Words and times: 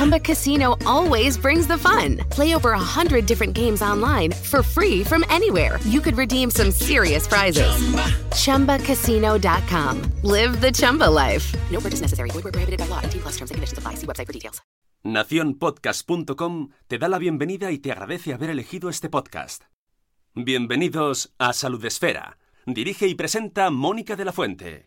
Chumba 0.00 0.18
Casino 0.18 0.78
always 0.86 1.36
brings 1.36 1.66
the 1.66 1.76
fun. 1.76 2.16
Play 2.30 2.54
over 2.54 2.72
a 2.72 2.78
hundred 2.78 3.26
different 3.26 3.52
games 3.52 3.82
online 3.82 4.32
for 4.32 4.62
free 4.62 5.04
from 5.04 5.26
anywhere. 5.28 5.78
You 5.84 6.00
could 6.00 6.16
redeem 6.16 6.50
some 6.50 6.70
serious 6.70 7.26
prizes. 7.26 7.68
ChumbaCasino.com. 8.32 10.00
Live 10.22 10.58
the 10.62 10.72
Chumba 10.72 11.04
life. 11.04 11.54
No 11.70 11.80
purchase 11.80 12.00
necessary. 12.00 12.30
Void 12.30 12.44
prohibited 12.44 12.78
by 12.78 12.86
law. 12.88 13.02
T 13.02 13.18
plus 13.18 13.36
terms 13.36 13.50
and 13.50 13.56
conditions 13.56 13.76
apply. 13.76 13.96
See 13.96 14.06
website 14.06 14.26
for 14.26 14.32
details. 14.32 14.62
Naciónpodcast.com 15.04 16.70
te 16.88 16.98
da 16.98 17.08
la 17.08 17.18
bienvenida 17.18 17.70
y 17.70 17.78
te 17.78 17.92
agradece 17.92 18.32
haber 18.32 18.48
elegido 18.48 18.88
este 18.88 19.10
podcast. 19.10 19.64
Bienvenidos 20.34 21.34
a 21.38 21.52
Salud 21.52 21.84
Esfera. 21.84 22.38
Dirige 22.64 23.06
y 23.06 23.14
presenta 23.16 23.68
Mónica 23.68 24.16
de 24.16 24.24
la 24.24 24.32
Fuente. 24.32 24.86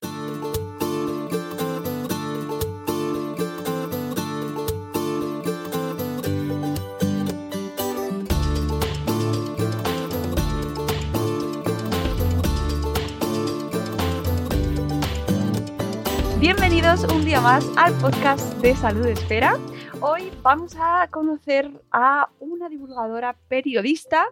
Bienvenidos 16.43 17.05
un 17.05 17.23
día 17.23 17.39
más 17.39 17.65
al 17.77 17.93
podcast 18.01 18.57
de 18.57 18.75
Salud 18.75 19.07
Esfera. 19.07 19.57
Hoy 20.01 20.29
vamos 20.41 20.75
a 20.77 21.07
conocer 21.09 21.71
a 21.89 22.27
una 22.41 22.67
divulgadora 22.67 23.37
periodista, 23.47 24.25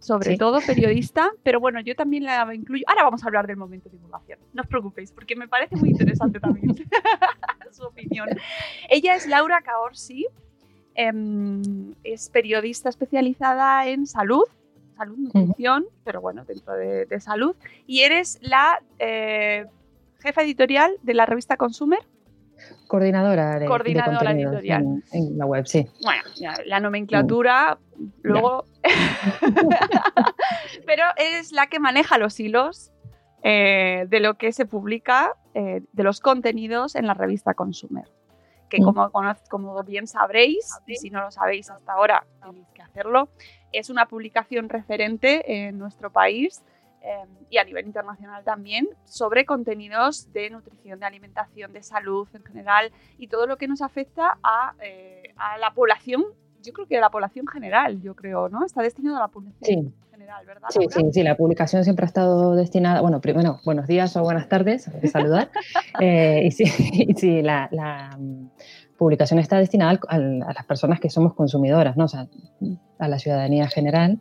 sobre 0.00 0.32
sí. 0.32 0.36
todo 0.36 0.60
periodista, 0.60 1.30
pero 1.42 1.60
bueno, 1.60 1.80
yo 1.80 1.96
también 1.96 2.24
la 2.24 2.54
incluyo. 2.54 2.84
Ahora 2.86 3.04
vamos 3.04 3.24
a 3.24 3.26
hablar 3.28 3.46
del 3.46 3.56
momento 3.56 3.88
de 3.88 3.96
divulgación, 3.96 4.38
no 4.52 4.60
os 4.60 4.68
preocupéis, 4.68 5.10
porque 5.10 5.34
me 5.34 5.48
parece 5.48 5.76
muy 5.76 5.88
interesante 5.88 6.40
también 6.40 6.76
su 7.72 7.84
opinión. 7.84 8.28
Ella 8.90 9.14
es 9.14 9.26
Laura 9.26 9.62
Caorsi, 9.62 10.26
em, 10.94 11.94
es 12.04 12.28
periodista 12.28 12.90
especializada 12.90 13.88
en 13.88 14.06
salud, 14.06 14.44
salud, 14.94 15.16
nutrición, 15.16 15.86
pero 16.04 16.20
bueno, 16.20 16.44
dentro 16.44 16.74
de, 16.74 17.06
de 17.06 17.18
salud, 17.18 17.56
y 17.86 18.00
eres 18.00 18.38
la 18.42 18.82
eh, 18.98 19.64
jefa 20.20 20.42
editorial 20.42 20.92
de 21.02 21.14
la 21.14 21.26
revista 21.26 21.56
Consumer. 21.56 22.00
Coordinadora 22.88 23.58
de, 23.58 23.66
Coordinadora 23.66 24.34
de 24.34 24.42
editorial. 24.42 24.82
En, 24.82 25.04
en 25.12 25.38
la 25.38 25.46
web, 25.46 25.66
sí. 25.66 25.86
Bueno, 26.02 26.22
ya, 26.36 26.54
la 26.66 26.80
nomenclatura, 26.80 27.78
luego. 28.22 28.64
Pero 30.86 31.04
es 31.16 31.52
la 31.52 31.68
que 31.68 31.78
maneja 31.78 32.18
los 32.18 32.38
hilos 32.40 32.90
eh, 33.42 34.06
de 34.08 34.20
lo 34.20 34.34
que 34.34 34.52
se 34.52 34.66
publica, 34.66 35.34
eh, 35.54 35.82
de 35.92 36.02
los 36.02 36.20
contenidos 36.20 36.96
en 36.96 37.06
la 37.06 37.14
revista 37.14 37.54
Consumer. 37.54 38.04
Que, 38.68 38.80
Mm. 38.80 38.84
como, 38.84 39.10
como 39.48 39.82
bien 39.84 40.06
sabréis, 40.06 40.78
y 40.86 40.96
si 40.96 41.10
no 41.10 41.22
lo 41.22 41.30
sabéis 41.30 41.70
hasta 41.70 41.92
ahora, 41.92 42.26
tenéis 42.42 42.66
que 42.74 42.82
hacerlo, 42.82 43.28
es 43.72 43.88
una 43.88 44.06
publicación 44.06 44.68
referente 44.68 45.68
en 45.68 45.78
nuestro 45.78 46.10
país 46.10 46.62
eh, 47.02 47.24
y 47.50 47.58
a 47.58 47.64
nivel 47.64 47.86
internacional 47.86 48.44
también 48.44 48.88
sobre 49.04 49.44
contenidos 49.46 50.32
de 50.32 50.50
nutrición, 50.50 50.98
de 51.00 51.06
alimentación, 51.06 51.72
de 51.72 51.82
salud 51.82 52.28
en 52.34 52.44
general 52.44 52.90
y 53.18 53.28
todo 53.28 53.46
lo 53.46 53.56
que 53.56 53.68
nos 53.68 53.82
afecta 53.82 54.38
a, 54.42 54.74
eh, 54.82 55.32
a 55.36 55.58
la 55.58 55.72
población, 55.74 56.24
yo 56.62 56.72
creo 56.72 56.86
que 56.86 56.98
a 56.98 57.00
la 57.00 57.10
población 57.10 57.46
general, 57.46 58.00
yo 58.02 58.14
creo, 58.14 58.48
¿no? 58.48 58.64
Está 58.64 58.82
destinado 58.82 59.16
a 59.16 59.20
la 59.20 59.28
población 59.28 59.62
Sí. 59.62 59.92
general, 60.10 60.44
¿verdad? 60.44 60.68
Sí, 60.70 60.80
sí, 60.90 61.02
sí, 61.12 61.22
la 61.22 61.36
publicación 61.36 61.84
siempre 61.84 62.04
ha 62.04 62.08
estado 62.08 62.54
destinada, 62.56 63.00
bueno, 63.00 63.20
primero, 63.20 63.60
buenos 63.64 63.86
días 63.86 64.16
o 64.16 64.22
buenas 64.22 64.48
tardes, 64.48 64.90
saludar. 65.12 65.50
Eh, 66.00 66.42
y 66.46 66.50
sí, 66.50 66.64
y 67.08 67.14
sí, 67.14 67.42
la, 67.42 67.68
la, 67.72 68.16
mm, 68.18 68.50
publicación 68.96 69.38
está 69.38 69.58
destinada 69.58 69.92
al- 69.92 70.00
al- 70.08 70.42
a 70.42 70.52
las 70.52 70.66
personas 70.66 70.98
que 71.00 71.08
somos 71.10 71.34
consumidoras, 71.34 71.96
¿no? 71.96 72.04
O 72.04 72.08
sea, 72.08 72.26
a 72.98 73.06
la 73.08 73.18
ciudadanía 73.20 73.68
general 73.68 74.20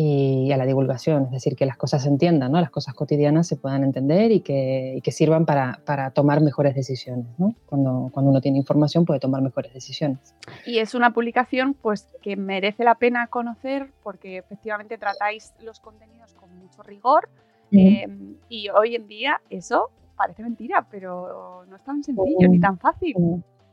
y 0.00 0.52
a 0.52 0.56
la 0.56 0.64
divulgación, 0.64 1.24
es 1.24 1.30
decir, 1.32 1.56
que 1.56 1.66
las 1.66 1.76
cosas 1.76 2.04
se 2.04 2.08
entiendan, 2.08 2.52
¿no? 2.52 2.60
Las 2.60 2.70
cosas 2.70 2.94
cotidianas 2.94 3.48
se 3.48 3.56
puedan 3.56 3.82
entender 3.82 4.30
y 4.30 4.42
que, 4.42 4.94
y 4.96 5.00
que 5.00 5.10
sirvan 5.10 5.44
para, 5.44 5.80
para 5.84 6.12
tomar 6.12 6.40
mejores 6.40 6.76
decisiones, 6.76 7.26
¿no? 7.36 7.56
Cuando, 7.66 8.08
cuando 8.12 8.30
uno 8.30 8.40
tiene 8.40 8.58
información 8.58 9.04
puede 9.04 9.18
tomar 9.18 9.42
mejores 9.42 9.74
decisiones. 9.74 10.36
Y 10.64 10.78
es 10.78 10.94
una 10.94 11.12
publicación 11.12 11.74
pues 11.74 12.06
que 12.22 12.36
merece 12.36 12.84
la 12.84 12.94
pena 12.94 13.26
conocer 13.26 13.90
porque 14.04 14.38
efectivamente 14.38 14.98
tratáis 14.98 15.52
los 15.64 15.80
contenidos 15.80 16.32
con 16.34 16.56
mucho 16.56 16.84
rigor 16.84 17.28
eh, 17.72 18.06
y 18.48 18.68
hoy 18.68 18.94
en 18.94 19.08
día 19.08 19.40
eso 19.50 19.90
parece 20.16 20.44
mentira, 20.44 20.86
pero 20.88 21.64
no 21.68 21.74
es 21.74 21.82
tan 21.82 22.04
sencillo 22.04 22.48
ni 22.48 22.60
tan 22.60 22.78
fácil. 22.78 23.16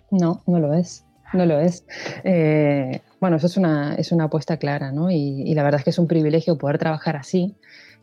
No, 0.09 0.41
no 0.47 0.59
lo 0.59 0.73
es. 0.73 1.05
No 1.33 1.45
lo 1.45 1.59
es. 1.59 1.85
Eh, 2.23 3.01
bueno, 3.25 3.37
eso 3.37 3.47
es 3.47 3.57
una, 3.57 3.95
es 3.95 4.11
una 4.11 4.25
apuesta 4.25 4.57
clara, 4.57 4.91
¿no? 4.91 5.09
Y, 5.09 5.53
la 5.55 5.63
verdad 5.63 5.79
es 5.79 5.83
que 5.83 5.89
es 5.89 5.99
un 5.99 6.07
privilegio 6.07 6.57
poder 6.57 6.77
trabajar 6.77 7.15
así. 7.17 7.55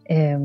eh, 0.05 0.37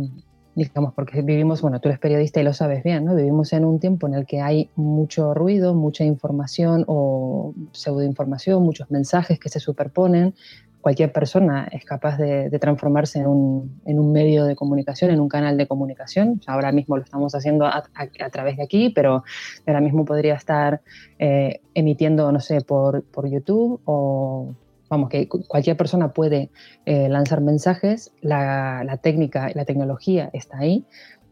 digamos, 0.58 0.94
porque 0.96 1.22
vivimos, 1.22 1.62
bueno, 1.62 1.80
tú 1.80 1.88
eres 1.88 2.00
periodista 2.00 2.42
y 2.42 2.44
lo 2.44 2.52
sabes 2.52 2.84
bien, 2.84 3.06
¿no? 3.06 3.14
Vivimos 3.16 3.54
en 3.54 3.64
un 3.64 3.80
tiempo 3.80 4.08
en 4.08 4.16
el 4.16 4.26
que 4.26 4.42
hay 4.42 4.72
mucho 4.76 5.36
ruido, 5.36 5.76
mucha 5.76 6.04
información 6.04 6.84
o 6.88 7.54
pseudoinformación, 7.74 8.64
muchos 8.64 8.90
mensajes 8.90 9.40
que 9.40 9.50
se 9.50 9.60
superponen. 9.60 10.34
Cualquier 10.82 11.12
persona 11.12 11.68
es 11.72 11.86
capaz 11.86 12.18
de, 12.18 12.50
transformarse 12.60 13.20
en 13.20 13.28
un, 13.28 13.82
en 13.86 14.00
un 14.00 14.12
medio 14.12 14.46
de 14.46 14.56
comunicación, 14.56 15.12
en 15.12 15.20
un 15.20 15.30
canal 15.30 15.58
de 15.58 15.68
comunicación. 15.68 16.42
Ahora 16.48 16.72
mismo 16.72 16.98
lo 16.98 17.04
estamos 17.04 17.36
haciendo 17.36 17.68
a 17.68 17.84
través 18.32 18.58
de 18.58 18.64
aquí, 18.64 18.90
pero 18.90 19.24
ahora 19.68 19.82
mismo 19.82 20.06
podría 20.06 20.34
estar 20.34 20.82
eh, 21.20 21.62
emitiendo, 21.76 22.32
no 22.32 22.40
sé, 22.40 22.62
por, 22.62 23.04
por 23.04 23.30
YouTube 23.30 23.80
o, 23.86 24.56
vamos, 24.90 25.09
que 25.09 25.28
cu- 25.28 25.44
cualquier 25.48 25.78
persona 25.78 26.14
puede 26.14 26.50
eh, 26.86 27.09
lanzar 27.09 27.42
mensajes, 27.42 28.12
la, 28.22 28.84
la 28.86 28.98
técnica, 28.98 29.50
la 29.53 29.66
tecnología 29.66 30.30
está 30.34 30.59
ahí, 30.59 30.86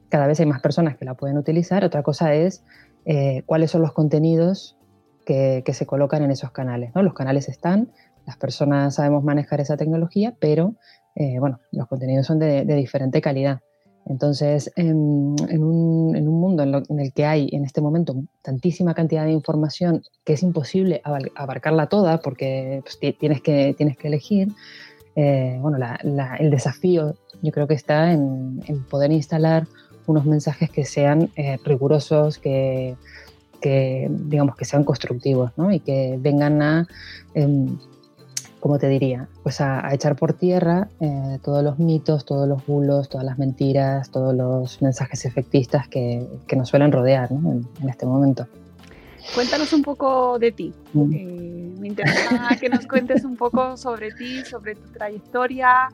cada 0.10 0.28
vez 0.28 0.40
hay 0.40 0.46
más 0.46 0.62
personas 0.62 0.98
que 0.98 1.06
la 1.06 1.16
pueden 1.16 1.38
utilizar. 1.38 1.84
Otra 1.84 2.04
cosa 2.04 2.34
es 2.34 2.64
eh, 3.06 3.44
cuáles 3.46 3.72
son 3.72 3.82
los 3.82 3.94
contenidos 3.94 4.78
que, 5.26 5.64
que 5.66 5.74
se 5.74 5.86
colocan 5.86 6.24
en 6.24 6.32
esos 6.32 6.52
canales. 6.52 6.92
¿no? 6.96 7.02
Los 7.04 7.14
canales 7.14 7.50
están, 7.50 7.92
las 8.26 8.38
personas 8.38 8.96
sabemos 8.96 9.24
manejar 9.24 9.62
esa 9.62 9.78
tecnología, 9.78 10.36
pero 10.40 10.76
eh, 11.16 11.40
bueno, 11.40 11.60
los 11.72 11.88
contenidos 11.88 12.28
son 12.28 12.40
de, 12.40 12.66
de 12.66 12.76
diferente 12.76 13.22
calidad. 13.22 13.60
Entonces, 14.08 14.72
en, 14.76 15.36
en 15.50 15.64
un, 15.64 16.16
en 16.16 16.28
un 16.28 16.40
mundo 16.40 16.62
en, 16.64 16.72
lo- 16.72 16.84
en 16.90 17.00
el 17.00 17.12
que 17.12 17.26
hay 17.26 17.50
en 17.52 17.66
este 17.66 17.82
momento 17.82 18.16
tantísima 18.44 18.94
cantidad 18.94 19.26
de 19.26 19.32
información 19.32 20.04
que 20.24 20.34
es 20.34 20.44
imposible 20.44 21.02
abarcarla 21.36 21.88
toda 21.88 22.20
porque 22.20 22.82
pues, 22.84 23.00
ti- 23.00 23.14
tienes, 23.14 23.42
que, 23.42 23.74
tienes 23.76 23.98
que 23.98 24.08
elegir, 24.08 24.50
eh, 25.16 25.58
bueno, 25.60 25.78
la- 25.80 26.00
la- 26.04 26.36
el 26.36 26.52
desafío 26.52 27.16
yo 27.42 27.52
creo 27.52 27.68
que 27.68 27.74
está 27.74 28.12
en, 28.14 28.62
poder 28.90 29.12
instalar 29.12 29.68
unos 30.08 30.26
mensajes 30.26 30.70
que 30.70 30.86
sean 30.86 31.32
eh, 31.36 31.58
rigurosos, 31.64 32.38
que, 32.38 32.96
que, 33.60 34.08
digamos 34.12 34.56
que 34.56 34.66
sean 34.66 34.84
constructivos 34.84 35.52
¿no? 35.58 35.72
y 35.72 35.80
que 35.80 36.18
vengan 36.22 36.62
a, 36.62 36.88
em, 37.34 37.76
como 38.66 38.80
te 38.80 38.90
diría, 38.90 39.28
pues 39.44 39.62
a, 39.62 39.86
a 39.86 39.94
echar 39.94 40.16
por 40.16 40.34
tierra 40.34 40.88
eh, 41.00 41.38
todos 41.44 41.64
los 41.64 41.78
mitos, 41.78 42.26
todos 42.26 42.50
los 42.50 42.66
bulos, 42.66 43.10
todas 43.10 43.24
las 43.24 43.38
mentiras, 43.38 44.10
todos 44.10 44.34
los 44.34 44.82
mensajes 44.82 45.24
efectistas 45.26 45.88
que, 45.88 46.28
que 46.48 46.56
nos 46.56 46.70
suelen 46.70 46.92
rodear 46.92 47.32
¿no? 47.32 47.52
en, 47.52 47.68
en 47.80 47.90
este 47.90 48.08
momento. 48.08 48.48
Cuéntanos 49.36 49.72
un 49.72 49.84
poco 49.84 50.40
de 50.40 50.52
ti. 50.52 50.74
Mm. 50.94 51.14
Eh, 51.14 51.76
me 51.78 51.88
interesa 51.90 52.58
que 52.60 52.68
nos 52.70 52.88
cuentes 52.88 53.24
un 53.24 53.38
poco 53.38 53.78
sobre 53.78 54.12
ti, 54.12 54.44
sobre 54.46 54.74
tu 54.74 54.92
trayectoria 54.92 55.90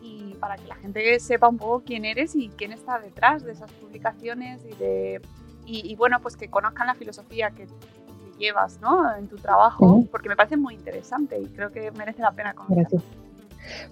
y 0.00 0.32
para 0.40 0.56
que 0.56 0.68
la 0.68 0.76
gente 0.76 1.20
sepa 1.20 1.48
un 1.48 1.58
poco 1.58 1.82
quién 1.84 2.06
eres 2.06 2.34
y 2.34 2.48
quién 2.48 2.72
está 2.72 2.98
detrás 2.98 3.44
de 3.44 3.52
esas 3.52 3.70
publicaciones 3.72 4.62
y 4.64 4.74
de 4.76 5.20
y, 5.66 5.92
y, 5.92 5.94
bueno 5.96 6.20
pues 6.22 6.34
que 6.38 6.48
conozcan 6.48 6.86
la 6.86 6.94
filosofía 6.94 7.50
que, 7.50 7.66
que 7.66 7.95
llevas 8.38 8.80
¿no? 8.80 9.14
en 9.16 9.26
tu 9.28 9.36
trabajo 9.36 10.04
porque 10.10 10.28
me 10.28 10.36
parece 10.36 10.56
muy 10.56 10.74
interesante 10.74 11.40
y 11.40 11.46
creo 11.46 11.70
que 11.70 11.90
merece 11.92 12.22
la 12.22 12.32
pena 12.32 12.54
conocer. 12.54 13.00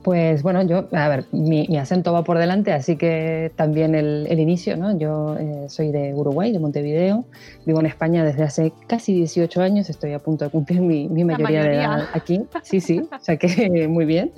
Pues 0.03 0.43
bueno, 0.43 0.63
yo, 0.63 0.89
a 0.93 1.09
ver, 1.09 1.25
mi, 1.33 1.67
mi 1.69 1.79
acento 1.79 2.13
va 2.13 2.23
por 2.23 2.39
delante, 2.39 2.73
así 2.73 2.97
que 2.97 3.53
también 3.57 3.95
el, 3.95 4.27
el 4.29 4.39
inicio, 4.39 4.77
¿no? 4.77 4.97
Yo 4.97 5.37
eh, 5.39 5.67
soy 5.69 5.91
de 5.91 6.15
Uruguay, 6.15 6.53
de 6.53 6.59
Montevideo, 6.59 7.25
vivo 7.67 7.81
en 7.81 7.87
España 7.87 8.25
desde 8.25 8.45
hace 8.45 8.73
casi 8.87 9.15
18 9.15 9.63
años, 9.63 9.91
estoy 9.91 10.13
a 10.13 10.19
punto 10.19 10.45
de 10.45 10.51
cumplir 10.51 10.81
mi, 10.81 11.09
mayoría, 11.09 11.63
de 11.63 11.75
edad 11.75 12.09
aquí, 12.13 12.47
sí, 12.63 12.81
sí, 12.81 13.09
o 13.11 13.21
sea 13.21 13.37
que 13.37 13.89
muy 13.89 14.05
bien. 14.05 14.33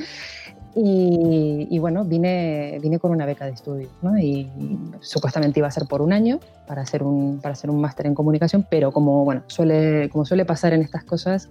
Y, 0.79 1.79
bueno, 1.79 2.05
vine, 2.05 2.79
vine 2.83 2.99
con 2.99 3.11
una 3.11 3.25
beca 3.25 3.47
de 3.47 3.53
estudio, 3.53 3.89
¿no? 4.03 4.19
Y, 4.19 4.47
supuestamente 5.01 5.59
iba 5.61 5.69
a 5.69 5.71
ser 5.71 5.87
por 5.87 6.03
un 6.03 6.13
año 6.13 6.39
para 6.67 6.83
hacer 6.83 7.03
un, 7.03 7.41
para 7.41 7.55
hacer 7.55 7.71
un 7.71 7.81
máster 7.81 8.07
en 8.07 8.15
comunicación, 8.15 8.67
pero 8.69 8.93
como, 8.93 9.25
bueno, 9.25 9.43
suele, 9.47 10.11
como 10.11 10.27
suele 10.27 10.45
pasar 10.45 10.75
en 10.75 10.83
estas 10.83 11.03
cosas, 11.05 11.49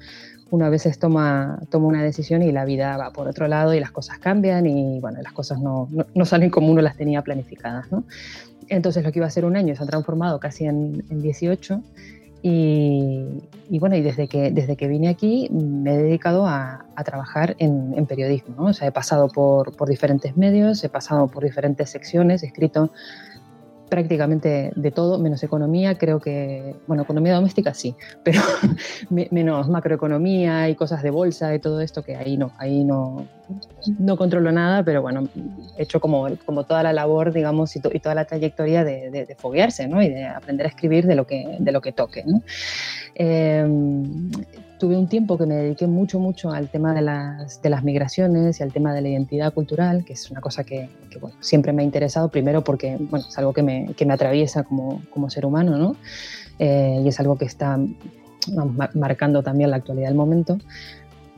uno 0.51 0.66
a 0.66 0.69
veces 0.69 1.00
toma, 1.00 1.57
toma 1.72 1.88
una 1.88 2.04
decisión 2.04 2.44
y 2.44 2.51
la 2.51 2.66
vida 2.66 2.98
va 2.98 3.10
por 3.10 3.27
otro 3.27 3.48
lado 3.48 3.74
y 3.74 3.80
las 3.80 3.89
cosas 3.89 4.19
cambian 4.19 4.68
y, 4.68 5.00
bueno, 5.00 5.19
las 5.24 5.33
cosas 5.33 5.60
no, 5.60 5.89
no, 6.13 6.25
salen 6.25 6.51
como 6.51 6.72
uno 6.72 6.81
las 6.83 6.95
tenía 6.95 7.24
planificadas, 7.24 7.92
¿no? 7.92 8.04
Entonces 8.68 9.04
lo 9.04 9.12
que 9.12 9.19
iba 9.19 9.27
a 9.27 9.31
ser 9.31 9.45
un 9.45 9.56
año 9.56 9.75
se 9.75 9.83
ha 9.83 9.88
transformado 9.88 10.39
casi 10.39 10.66
en, 10.66 11.04
en 11.10 11.22
18 11.24 11.81
y, 12.47 13.80
bueno, 13.80 13.95
y 13.95 14.03
desde 14.03 14.27
que, 14.27 14.51
desde 14.51 14.77
que 14.77 14.88
vine 14.88 15.09
aquí 15.09 15.50
me 15.51 15.95
he 15.95 15.97
dedicado 15.97 16.45
a, 16.45 16.86
trabajar 17.03 17.56
en, 17.57 18.06
periodismo. 18.06 18.56
¿no? 18.56 18.65
O 18.65 18.74
sea, 18.74 18.88
he 18.88 18.92
pasado 18.92 19.30
por, 19.30 19.75
por, 19.75 19.89
diferentes 19.89 20.38
medios, 20.38 20.83
he 20.83 20.89
pasado 20.89 21.27
por 21.27 21.44
diferentes 21.44 21.89
secciones, 21.89 22.44
he 22.44 22.45
escrito 22.45 22.92
prácticamente 23.90 24.72
de 24.76 24.92
todo, 24.92 25.20
menos 25.20 25.44
economía, 25.44 25.98
creo 25.98 26.20
que, 26.20 26.76
bueno, 26.88 27.04
economía 27.04 27.36
doméstica 27.36 27.74
sí, 27.74 27.96
pero 28.24 28.42
menos 29.10 29.70
macroeconomía 29.70 30.70
y 30.70 30.76
cosas 30.76 31.04
de 31.04 31.12
bolsa 31.12 31.54
y 31.54 31.60
todo 31.60 31.82
esto, 31.82 32.04
que 32.04 32.16
ahí 32.16 32.38
no, 32.38 32.52
ahí 32.58 32.84
no, 32.84 33.28
no 34.00 34.18
controlo 34.18 34.52
nada, 34.52 34.84
pero 34.84 35.02
bueno, 35.02 35.28
he 35.78 35.84
hecho 35.84 36.00
como, 36.00 36.28
como 36.46 36.64
toda 36.64 36.84
la 36.84 36.94
labor, 36.94 37.32
digamos, 37.32 37.76
y, 37.76 37.80
toda 37.80 38.16
la 38.16 38.26
trayectoria 38.26 38.84
de, 38.84 39.36
foguearse, 39.38 39.88
¿no? 39.88 40.02
Y 40.02 40.10
de 40.10 40.26
aprender 40.26 40.66
a 40.66 40.70
escribir 40.70 41.06
de 41.06 41.16
lo 41.16 41.28
que, 41.28 41.58
de 41.60 41.72
lo 41.72 41.82
que 41.82 41.92
toque, 41.92 42.24
¿no? 42.26 42.42
Em, 43.16 44.32
tuve 44.77 44.98
un 44.98 45.07
tiempo 45.07 45.38
que 45.38 45.45
me 45.45 45.56
dediqué 45.56 45.88
mucho, 45.88 46.19
mucho 46.19 46.51
al 46.51 46.69
tema 46.69 46.94
de 46.94 47.01
las, 47.01 47.62
de 47.62 47.69
las 47.69 47.83
migraciones 47.83 48.60
y 48.60 48.63
al 48.63 48.74
tema 48.74 48.94
de 48.94 49.01
la 49.01 49.10
identidad 49.10 49.54
cultural, 49.54 50.04
que 50.04 50.13
es 50.13 50.30
una 50.31 50.42
cosa 50.42 50.63
que, 50.63 50.89
bueno, 51.19 51.36
siempre 51.39 51.74
me 51.74 51.81
ha 51.81 51.86
interesado, 51.86 52.30
primero 52.30 52.63
porque 52.63 52.98
bueno, 53.00 53.25
es 53.27 53.38
algo 53.38 53.54
que 53.54 53.63
me, 53.63 53.94
que 53.95 54.06
me 54.06 54.13
atraviesa 54.13 54.63
como, 54.63 55.01
como, 55.10 55.30
ser 55.30 55.45
humano, 55.45 55.77
¿no? 55.77 55.95
Eh, 56.60 57.01
y 57.04 57.07
es 57.07 57.19
algo 57.19 57.38
que 57.38 57.45
está 57.45 57.80
marcando 58.94 59.42
también 59.42 59.72
la 59.72 59.77
actualidad 59.77 60.07
del 60.07 60.16
momento, 60.16 60.57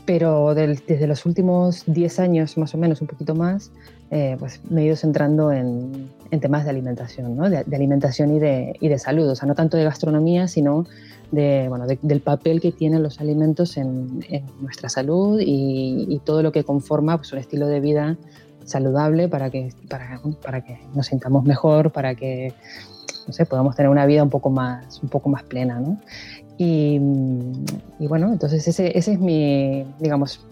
pero 0.06 0.56
desde 0.56 1.06
los 1.06 1.26
últimos 1.26 1.84
10 1.86 2.20
años, 2.20 2.58
más 2.58 2.74
o 2.74 2.78
menos, 2.78 3.02
un 3.02 3.08
poquito 3.08 3.36
más, 3.36 3.72
eh, 4.10 4.38
pues 4.40 4.62
me 4.70 4.82
he 4.82 4.86
ido 4.86 4.96
centrando 4.96 5.52
en, 5.52 6.10
en 6.32 6.40
temas 6.40 6.64
de 6.64 6.70
alimentación, 6.70 7.36
¿no? 7.36 7.50
de, 7.50 7.64
de, 7.66 7.76
alimentación 7.76 8.34
y 8.36 8.40
de, 8.40 8.78
y 8.80 8.88
de 8.88 9.00
salud, 9.00 9.28
o 9.28 9.36
sea, 9.36 9.48
no 9.48 9.56
tanto 9.56 9.76
de 9.76 9.84
gastronomía, 9.84 10.48
sino 10.48 10.86
de, 11.32 11.66
bueno, 11.70 11.86
del 11.88 12.22
papel 12.22 12.62
que 12.62 12.72
tienen 12.72 13.04
los 13.04 13.20
alimentos 13.20 13.78
en, 13.78 14.20
nuestra 14.62 14.90
salud 14.90 15.40
y, 15.44 16.22
todo 16.26 16.42
lo 16.42 16.52
que 16.52 16.64
conforma 16.64 17.18
pues, 17.18 17.32
un 17.34 17.40
estilo 17.40 17.68
de 17.68 17.80
vida 17.80 18.18
saludable 18.66 19.30
para 19.30 19.50
que, 19.50 19.70
para, 19.90 20.20
para 20.44 20.62
que 20.62 20.80
nos 20.94 21.08
sintamos 21.08 21.44
mejor, 21.46 21.92
para 21.92 22.16
que 22.16 22.54
no 23.28 23.34
sé, 23.34 23.46
podamos 23.46 23.76
tener 23.76 23.90
una 23.90 24.06
vida 24.06 24.24
un 24.24 24.30
poco 24.30 24.50
más, 24.50 25.02
un 25.04 25.10
poco 25.10 25.30
más 25.30 25.44
plena. 25.44 25.80
¿no? 25.80 26.00
Y, 26.58 27.00
y, 28.00 28.08
bueno, 28.08 28.32
entonces 28.32 28.68
ese, 28.68 28.98
ese 28.98 29.14
es 29.14 29.20
mi, 29.20 29.86
digamos, 30.00 30.46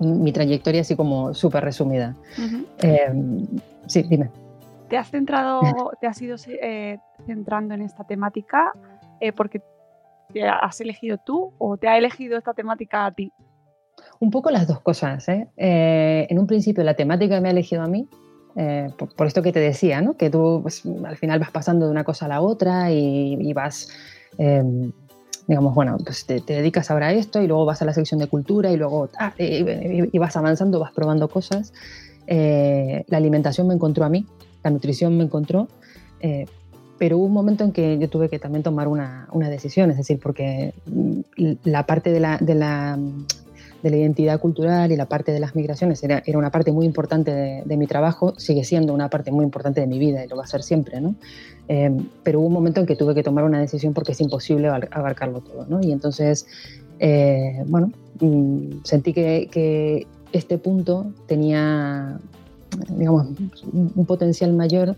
mi 0.00 0.32
trayectoria 0.32 0.80
así 0.80 0.96
como 0.96 1.34
súper 1.34 1.64
resumida. 1.64 2.16
Em, 2.78 3.46
sí, 3.86 4.02
dime. 4.02 4.30
¿Te 4.88 4.96
has 4.98 5.10
centrado, 5.10 5.60
te 6.00 6.06
has 6.06 6.20
ido 6.20 6.36
eh, 6.46 6.98
centrando 7.26 7.74
en 7.74 7.82
esta 7.82 8.04
temática 8.04 8.72
eh, 9.20 9.32
porque 9.32 9.62
¿Te 10.32 10.48
has 10.48 10.80
elegido 10.80 11.18
tú 11.24 11.52
o 11.58 11.76
te 11.76 11.88
ha 11.88 11.98
elegido 11.98 12.38
esta 12.38 12.54
temática 12.54 13.06
a 13.06 13.12
ti? 13.12 13.32
Un 14.20 14.30
poco 14.30 14.50
las 14.50 14.66
dos 14.66 14.80
cosas. 14.80 15.28
¿eh? 15.28 15.48
Eh, 15.56 16.26
en 16.30 16.38
un 16.38 16.46
principio 16.46 16.84
la 16.84 16.94
temática 16.94 17.40
me 17.40 17.48
ha 17.48 17.52
elegido 17.52 17.82
a 17.82 17.86
mí, 17.86 18.08
eh, 18.56 18.88
por, 18.96 19.26
esto 19.26 19.42
que 19.42 19.52
te 19.52 19.60
decía, 19.60 20.00
¿no? 20.00 20.16
que 20.16 20.30
tú 20.30 20.60
pues, 20.62 20.82
al 21.04 21.16
final 21.16 21.40
vas 21.40 21.50
pasando 21.50 21.86
de 21.86 21.92
una 21.92 22.04
cosa 22.04 22.26
a 22.26 22.28
la 22.28 22.40
otra 22.40 22.90
y, 22.92 23.52
vas, 23.52 23.88
em, 24.38 24.92
digamos, 25.46 25.74
bueno, 25.74 25.96
pues 26.04 26.24
te, 26.26 26.40
dedicas 26.40 26.90
ahora 26.90 27.08
a 27.08 27.12
esto 27.12 27.42
y 27.42 27.46
luego 27.46 27.64
vas 27.64 27.82
a 27.82 27.84
la 27.84 27.92
sección 27.92 28.20
de 28.20 28.28
cultura 28.28 28.70
y 28.70 28.76
luego 28.76 29.08
ah, 29.18 29.34
y, 29.38 30.18
vas 30.18 30.36
avanzando, 30.36 30.78
vas 30.78 30.92
probando 30.92 31.28
cosas. 31.28 31.72
la 32.26 33.16
alimentación 33.16 33.66
me 33.68 33.74
encontró 33.74 34.04
a 34.04 34.08
mí, 34.08 34.26
la 34.62 34.70
nutrición 34.70 35.16
me 35.16 35.24
encontró 35.24 35.68
pero 37.04 37.18
hubo 37.18 37.26
un 37.26 37.34
momento 37.34 37.64
en 37.64 37.72
que 37.72 37.98
yo 37.98 38.08
tuve 38.08 38.30
que 38.30 38.38
también 38.38 38.62
tomar 38.62 38.88
una, 38.88 39.28
una 39.30 39.50
decisión, 39.50 39.90
es 39.90 39.98
decir, 39.98 40.18
porque 40.18 40.72
mm, 40.86 41.20
la 41.64 41.84
parte 41.84 42.10
de 42.10 42.18
la, 42.18 42.38
de 42.38 42.54
la, 42.54 42.98
de 43.82 43.90
la 43.90 43.96
identidad 43.98 44.40
cultural 44.40 44.90
y 44.90 44.96
la 44.96 45.04
parte 45.04 45.30
de 45.30 45.38
las 45.38 45.54
migraciones 45.54 46.02
era, 46.02 46.22
era 46.24 46.38
una 46.38 46.50
parte 46.50 46.72
muy 46.72 46.86
importante 46.86 47.30
de, 47.30 47.62
de, 47.62 47.76
mi 47.76 47.86
trabajo, 47.86 48.32
sigue 48.38 48.64
siendo 48.64 48.94
una 48.94 49.10
parte 49.10 49.30
muy 49.30 49.44
importante 49.44 49.82
de 49.82 49.86
mi 49.86 49.98
vida 49.98 50.24
y 50.24 50.28
lo 50.28 50.36
va 50.36 50.44
a 50.44 50.46
ser 50.46 50.62
siempre, 50.62 50.98
¿no? 51.02 51.14
Eh, 51.68 51.94
pero 52.22 52.40
hubo 52.40 52.46
un 52.46 52.54
momento 52.54 52.80
en 52.80 52.86
que 52.86 52.96
tuve 52.96 53.14
que 53.14 53.22
tomar 53.22 53.44
una 53.44 53.60
decisión 53.60 53.92
porque 53.92 54.12
es 54.12 54.20
imposible 54.22 54.68
abarcarlo 54.68 55.42
todo, 55.42 55.66
¿no? 55.66 55.82
Y 55.82 55.92
entonces, 55.92 56.46
eh, 57.00 57.64
bueno, 57.66 57.92
mm, 58.18 58.82
sentí 58.82 59.12
que, 59.12 59.50
que 59.52 60.06
este 60.32 60.56
punto 60.56 61.12
tenía, 61.26 62.18
digamos, 62.88 63.26
un 63.74 64.06
potencial 64.06 64.54
mayor 64.54 64.96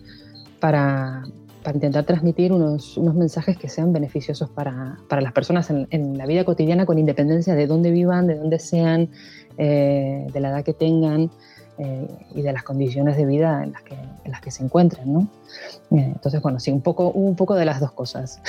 para, 0.60 1.24
para 1.66 1.78
intentar 1.78 2.04
transmitir 2.04 2.52
unos, 2.52 2.96
unos, 2.96 3.16
mensajes 3.16 3.58
que 3.58 3.68
sean 3.68 3.92
beneficiosos 3.92 4.48
para, 4.48 4.98
para 5.08 5.20
las 5.20 5.32
personas 5.32 5.68
en, 5.68 5.88
en, 5.90 6.16
la 6.16 6.24
vida 6.24 6.44
cotidiana 6.44 6.86
con 6.86 6.96
independencia 6.96 7.56
de 7.56 7.66
dónde 7.66 7.90
vivan, 7.90 8.28
de 8.28 8.36
dónde 8.36 8.60
sean, 8.60 9.10
eh, 9.58 10.28
de 10.32 10.40
la 10.40 10.50
edad 10.50 10.62
que 10.62 10.74
tengan 10.74 11.28
eh, 11.78 12.06
y 12.36 12.42
de 12.42 12.52
las 12.52 12.62
condiciones 12.62 13.16
de 13.16 13.26
vida 13.26 13.64
en 13.64 13.72
las 13.72 13.82
que, 13.82 13.94
en 13.96 14.30
las 14.30 14.40
que 14.40 14.52
se 14.52 14.62
encuentren. 14.62 15.12
¿no? 15.12 15.28
Eh, 15.90 16.12
entonces, 16.14 16.40
bueno, 16.40 16.60
sí, 16.60 16.70
un 16.70 16.82
poco, 16.82 17.10
un 17.10 17.34
poco 17.34 17.56
de 17.56 17.64
las 17.64 17.80
dos 17.80 17.90
cosas. 17.90 18.40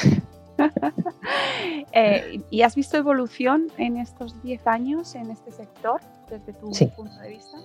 ¿Y 2.51 2.61
has 2.61 2.75
visto 2.75 2.97
evolución 2.97 3.71
en 3.79 3.97
estos 3.97 4.39
10 4.43 4.67
años 4.67 5.15
en 5.15 5.31
este 5.31 5.51
sector 5.51 6.01
desde 6.29 6.53
tu 6.53 6.69
punto 6.95 7.19
de 7.23 7.29
vista? 7.29 7.57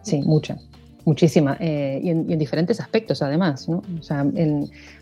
Sí, 0.00 0.22
mucha. 0.22 0.56
Muchísima, 1.04 1.58
eh, 1.60 2.00
y, 2.02 2.08
en, 2.08 2.26
diferentes 2.38 2.80
aspectos 2.80 3.20
además, 3.20 3.68
¿no? 3.68 3.82
O 3.98 4.02
sea, 4.02 4.24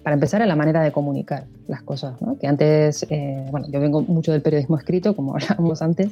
para 0.03 0.15
empezar, 0.15 0.43
en 0.43 0.49
la 0.49 0.57
manera 0.57 0.83
de 0.83 0.91
comunicar 0.91 1.45
las 1.69 1.83
cosas, 1.83 2.21
¿no? 2.21 2.37
Que 2.39 2.49
antes, 2.49 3.07
eh, 3.09 3.47
bueno, 3.53 3.69
yo 3.71 3.79
vengo 3.79 4.03
mucho 4.03 4.33
del 4.33 4.43
periodismo 4.43 4.77
escrito, 4.77 5.15
como 5.15 5.33
hablábamos 5.37 5.81
antes, 5.81 6.11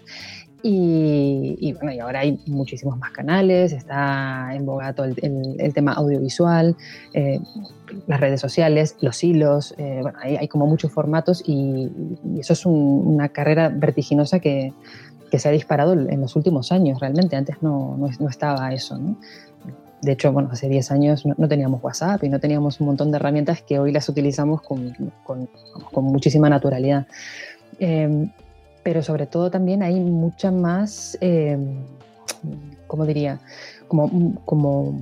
y, 0.62 1.72
bueno, 1.72 1.90
y 1.90 1.98
ahora 1.98 2.20
hay 2.20 2.38
muchísimos 2.46 2.98
más 2.98 3.10
canales, 3.12 3.72
está 3.72 4.54
en 4.54 4.64
boga 4.66 4.92
todo 4.92 5.06
el, 5.06 5.74
tema 5.74 5.94
audiovisual, 5.94 6.76
eh, 7.14 7.40
las 8.06 8.20
redes 8.20 8.40
sociales, 8.40 8.96
los 9.00 9.24
hilos, 9.24 9.74
bueno, 9.76 10.18
hay, 10.22 10.36
hay, 10.36 10.48
como 10.48 10.66
muchos 10.66 10.92
formatos 10.92 11.42
y, 11.46 11.90
eso 12.38 12.52
es 12.52 12.64
una 12.66 13.30
carrera 13.30 13.70
vertiginosa 13.70 14.38
que, 14.38 14.72
que, 15.30 15.38
se 15.38 15.48
ha 15.48 15.52
disparado 15.52 15.94
en 15.94 16.20
los 16.20 16.36
últimos 16.36 16.72
años, 16.72 17.00
realmente, 17.00 17.36
antes 17.36 17.56
no, 17.62 17.96
no, 17.96 18.08
no 18.20 18.28
estaba 18.28 18.72
eso, 18.74 18.98
¿no? 18.98 19.16
De 20.02 20.12
hecho, 20.12 20.32
bueno, 20.32 20.48
hace 20.50 20.68
10 20.68 20.90
años 20.92 21.26
no, 21.26 21.48
teníamos 21.48 21.82
WhatsApp 21.82 22.24
y 22.24 22.28
no 22.28 22.40
teníamos 22.40 22.80
un 22.80 22.86
montón 22.86 23.10
de 23.10 23.16
herramientas 23.16 23.62
que 23.62 23.78
hoy 23.78 23.92
las 23.92 24.08
utilizamos 24.08 24.62
con, 24.62 24.96
muchísima 25.94 26.48
naturalidad. 26.48 27.06
Em, 27.78 28.30
pero 28.82 29.02
sobre 29.02 29.26
todo 29.26 29.50
también 29.50 29.82
hay 29.82 30.00
mucha 30.00 30.50
más, 30.50 31.18
eh, 31.20 31.58
¿cómo 32.86 33.04
diría? 33.04 33.40
Como, 33.88 34.98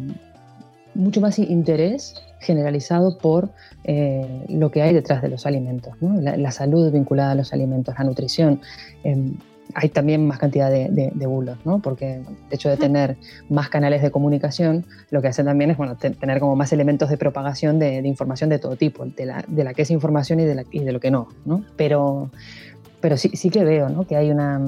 mucho 0.94 1.20
más 1.20 1.38
interés 1.38 2.20
generalizado 2.40 3.18
por 3.18 3.50
eh, 3.84 4.44
lo 4.48 4.70
que 4.72 4.82
hay 4.82 4.92
detrás 4.92 5.22
de 5.22 5.28
los 5.28 5.46
alimentos, 5.46 5.94
la, 6.00 6.50
salud 6.50 6.90
vinculada 6.90 7.32
a 7.32 7.34
los 7.36 7.52
alimentos, 7.52 7.94
la 7.96 8.04
nutrición. 8.04 8.60
Em, 9.04 9.36
hay 9.74 9.88
también 9.88 10.26
más 10.26 10.38
cantidad 10.38 10.70
de, 10.70 11.10
de, 11.14 11.26
bulos, 11.26 11.58
¿no? 11.64 11.80
Porque 11.80 12.16
el 12.16 12.24
hecho 12.50 12.68
de 12.68 12.76
tener 12.76 13.16
más 13.48 13.68
canales 13.68 14.02
de 14.02 14.10
comunicación, 14.10 14.86
lo 15.10 15.20
que 15.20 15.28
hace 15.28 15.44
también 15.44 15.70
es, 15.70 15.76
bueno, 15.76 15.96
tener 15.96 16.40
como 16.40 16.56
más 16.56 16.72
elementos 16.72 17.10
de 17.10 17.16
propagación 17.16 17.78
de, 17.78 17.98
información 18.06 18.50
de 18.50 18.58
todo 18.58 18.76
tipo, 18.76 19.04
de 19.04 19.26
la, 19.26 19.44
de 19.46 19.64
la, 19.64 19.74
que 19.74 19.82
es 19.82 19.90
información 19.90 20.40
y 20.40 20.44
de, 20.44 20.54
la, 20.54 20.64
y 20.70 20.80
de 20.80 20.92
lo 20.92 21.00
que 21.00 21.10
no, 21.10 21.28
¿no? 21.44 21.64
Pero, 21.76 22.30
pero 23.00 23.16
sí, 23.16 23.30
sí 23.34 23.50
que 23.50 23.64
veo, 23.64 23.88
¿no? 23.88 24.06
Que 24.06 24.16
hay 24.16 24.30
una, 24.30 24.60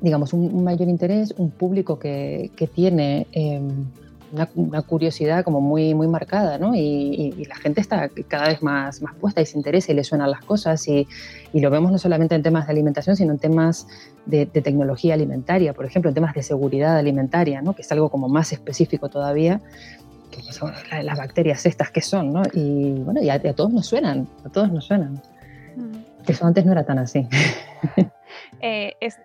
digamos, 0.00 0.32
un, 0.32 0.62
mayor 0.62 0.88
interés, 0.88 1.34
un 1.36 1.50
público 1.50 1.98
que, 1.98 2.50
que 2.56 2.66
tiene... 2.66 3.26
Em, 3.32 3.86
una, 4.32 4.82
curiosidad 4.82 5.44
como 5.44 5.60
muy, 5.60 5.94
muy 5.94 6.06
marcada, 6.06 6.58
¿no? 6.58 6.74
Y, 6.74 7.44
la 7.48 7.56
gente 7.56 7.80
está 7.80 8.08
cada 8.28 8.48
vez 8.48 8.62
más, 8.62 9.02
más 9.02 9.14
puesta 9.16 9.40
y 9.40 9.46
se 9.46 9.56
interesa 9.56 9.92
y 9.92 9.94
le 9.94 10.04
suenan 10.04 10.30
las 10.30 10.42
cosas 10.44 10.86
y, 10.88 11.06
y 11.52 11.60
lo 11.60 11.70
vemos 11.70 11.90
no 11.90 11.98
solamente 11.98 12.34
en 12.34 12.42
temas 12.42 12.66
de 12.66 12.72
alimentación, 12.72 13.16
sino 13.16 13.32
en 13.32 13.38
temas 13.38 13.86
de, 14.26 14.46
tecnología 14.46 15.14
alimentaria, 15.14 15.72
por 15.72 15.84
ejemplo, 15.86 16.08
en 16.10 16.14
temas 16.14 16.34
de 16.34 16.42
seguridad 16.42 16.96
alimentaria, 16.96 17.62
¿no? 17.62 17.74
Que 17.74 17.82
es 17.82 17.92
algo 17.92 18.08
como 18.08 18.28
más 18.28 18.52
específico 18.52 19.08
todavía, 19.08 19.60
que 20.30 20.42
son 20.52 20.72
las 21.02 21.18
bacterias 21.18 21.66
estas 21.66 21.90
que 21.90 22.00
son, 22.00 22.32
¿no? 22.32 22.42
Y 22.52 22.92
bueno, 23.00 23.20
y 23.22 23.30
a, 23.30 23.40
todos 23.54 23.72
nos 23.72 23.86
suenan, 23.86 24.28
a 24.44 24.48
todos 24.48 24.70
nos 24.70 24.84
suenan. 24.84 25.14
Mm. 25.76 26.30
Eso 26.30 26.46
antes 26.46 26.64
no 26.64 26.72
era 26.72 26.84
tan 26.84 26.98
así. 26.98 27.26
Eh, 28.62 28.94
es, 29.00 29.16
eh, 29.16 29.22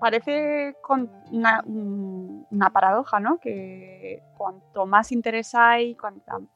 parece 0.00 0.76
con 0.82 1.10
una, 1.30 1.62
una 1.66 2.70
paradoja, 2.70 3.20
¿no? 3.20 3.38
Que 3.38 4.22
cuanto 4.36 4.86
más 4.86 5.12
interés 5.12 5.54
hay, 5.54 5.96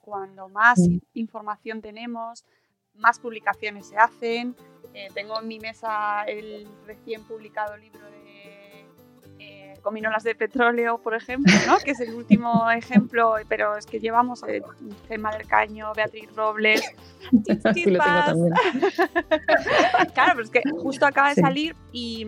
cuando 0.00 0.49
más 0.49 0.81
información 1.14 1.81
tenemos, 1.81 2.45
más 2.95 3.19
publicaciones 3.19 3.88
se 3.88 3.97
hacen. 3.97 4.57
Eh, 4.95 5.09
tengo 5.14 5.41
en 5.41 5.49
mi 5.49 5.59
mesa 5.59 6.25
el 6.25 6.69
recién 6.87 7.25
publicado 7.25 7.76
libro 7.76 8.05
de 8.11 8.87
eh, 9.38 9.75
Cominolas 9.83 10.23
de 10.23 10.35
Petróleo, 10.35 10.99
por 10.99 11.14
ejemplo, 11.14 11.52
¿no? 11.67 11.79
que 11.79 11.93
es 11.93 12.00
el 12.00 12.14
último 12.14 12.71
ejemplo, 12.76 13.35
pero 13.49 13.76
es 13.76 13.87
que 13.87 14.00
llevamos 14.00 14.43
el 14.45 14.62
tema 15.09 15.33
del 15.37 15.47
Caño, 15.47 15.93
Beatriz 15.95 16.35
Robles, 16.37 16.83
chispas. 17.75 18.35
claro, 20.14 20.33
pero 20.33 20.43
es 20.43 20.50
que 20.50 20.62
justo 20.71 21.07
acaba 21.07 21.31
de 21.31 21.41
salir 21.41 21.75
y, 21.91 22.26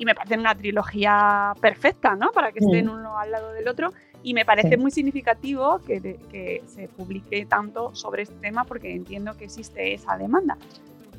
y, 0.00 0.04
me 0.06 0.14
parece 0.14 0.38
una 0.38 0.54
trilogía 0.54 1.52
perfecta, 1.60 2.16
¿no? 2.16 2.32
Para 2.32 2.52
que 2.52 2.60
estén 2.60 2.88
uno 2.88 3.18
al 3.18 3.30
lado 3.30 3.52
del 3.52 3.68
otro. 3.68 3.92
Y 4.22 4.34
me 4.34 4.44
parece 4.44 4.76
muy 4.76 4.90
significativo 4.90 5.78
que, 5.86 6.00
que, 6.30 6.62
se 6.66 6.88
publique 6.88 7.44
tanto 7.46 7.94
sobre 7.94 8.22
este 8.22 8.34
tema 8.36 8.64
porque 8.64 8.94
entiendo 8.94 9.36
que 9.36 9.44
existe 9.44 9.94
esa 9.94 10.16
demanda. 10.16 10.56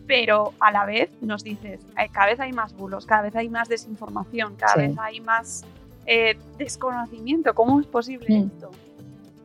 Pero 0.07 0.53
a 0.59 0.71
la 0.71 0.85
vez 0.85 1.09
nos 1.21 1.43
dices, 1.43 1.79
eh, 1.97 2.09
cada 2.11 2.27
vez 2.27 2.39
hay 2.39 2.53
más 2.53 2.75
bulos, 2.75 3.05
cada 3.05 3.21
vez 3.21 3.35
hay 3.35 3.49
más 3.49 3.69
desinformación, 3.69 4.55
cada 4.55 4.75
vez 4.75 4.97
hay 4.99 5.21
más 5.21 5.63
eh, 6.05 6.37
desconocimiento. 6.57 7.53
¿Cómo 7.53 7.79
es 7.79 7.87
posible 7.87 8.27
mm. 8.27 8.47
esto? 8.47 8.71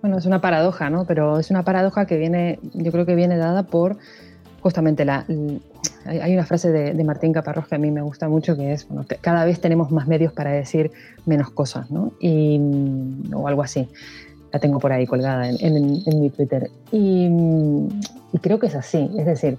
Bueno, 0.01 0.19
es 0.19 0.27
una 0.27 0.41
paradoja, 0.41 0.91
¿no? 0.91 1.05
Pero 1.05 1.39
es 1.39 1.51
una 1.51 1.63
paradoja 1.63 2.07
que 2.07 2.17
viene, 2.17 2.59
yo 2.75 2.93
creo 2.93 3.07
que 3.07 3.15
viene 3.15 3.37
dada 3.37 3.65
por 3.65 3.99
justamente 4.67 5.05
la, 5.05 5.25
hay 6.07 6.35
una 6.35 6.45
frase 6.45 6.73
de, 6.73 7.05
Martín 7.05 7.33
Caparrós 7.33 7.69
que 7.69 7.77
a 7.77 7.79
mí 7.79 7.93
me 7.93 8.03
gusta 8.03 8.29
mucho, 8.29 8.57
que 8.57 8.73
es, 8.73 8.89
cada 9.21 9.45
vez 9.45 9.61
tenemos 9.61 9.93
más 9.93 10.09
medios 10.09 10.33
para 10.33 10.51
decir 10.51 10.91
menos 11.25 11.51
cosas, 11.51 11.89
¿no? 11.93 12.15
Y, 12.19 12.59
o 13.33 13.47
algo 13.47 13.63
así. 13.63 13.89
La 14.53 14.59
tengo 14.59 14.81
por 14.81 14.91
ahí 14.91 15.07
colgada 15.07 15.49
en, 15.49 16.21
mi 16.21 16.31
Twitter. 16.31 16.69
Y, 16.91 17.31
creo 18.43 18.59
que 18.59 18.67
es 18.67 18.75
así. 18.75 19.09
Es 19.17 19.27
decir, 19.27 19.57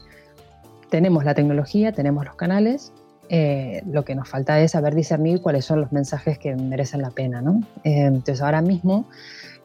tenemos 0.89 1.23
la 1.23 1.33
tecnología, 1.33 1.93
tenemos 1.93 2.25
los 2.25 2.35
canales, 2.35 2.91
eh, 3.29 3.83
lo 3.89 4.03
que 4.03 4.13
nos 4.13 4.27
falta 4.27 4.59
es 4.59 4.71
saber 4.71 4.93
discernir 4.93 5.41
cuáles 5.41 5.63
son 5.63 5.79
los 5.79 5.93
mensajes 5.93 6.37
que 6.37 6.53
merecen 6.53 7.01
la 7.01 7.11
pena, 7.11 7.41
¿no? 7.41 7.61
Eh, 7.85 8.07
entonces 8.07 8.41
ahora 8.41 8.61
mismo 8.61 9.05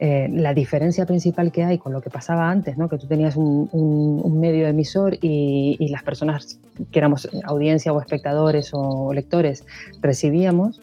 eh, 0.00 0.28
la 0.30 0.54
diferencia 0.54 1.06
principal 1.06 1.52
que 1.52 1.64
hay 1.64 1.78
con 1.78 1.92
lo 1.92 2.00
que 2.00 2.10
pasaba 2.10 2.50
antes, 2.50 2.76
¿no? 2.76 2.88
que 2.88 2.98
tú 2.98 3.06
tenías 3.06 3.36
un, 3.36 4.40
medio 4.40 4.66
emisor 4.66 5.16
y, 5.20 5.86
las 5.90 6.02
personas 6.02 6.58
que 6.90 6.98
éramos 6.98 7.28
audiencia 7.44 7.92
o 7.92 8.00
espectadores 8.00 8.70
o 8.72 9.12
lectores 9.12 9.64
recibíamos, 10.00 10.80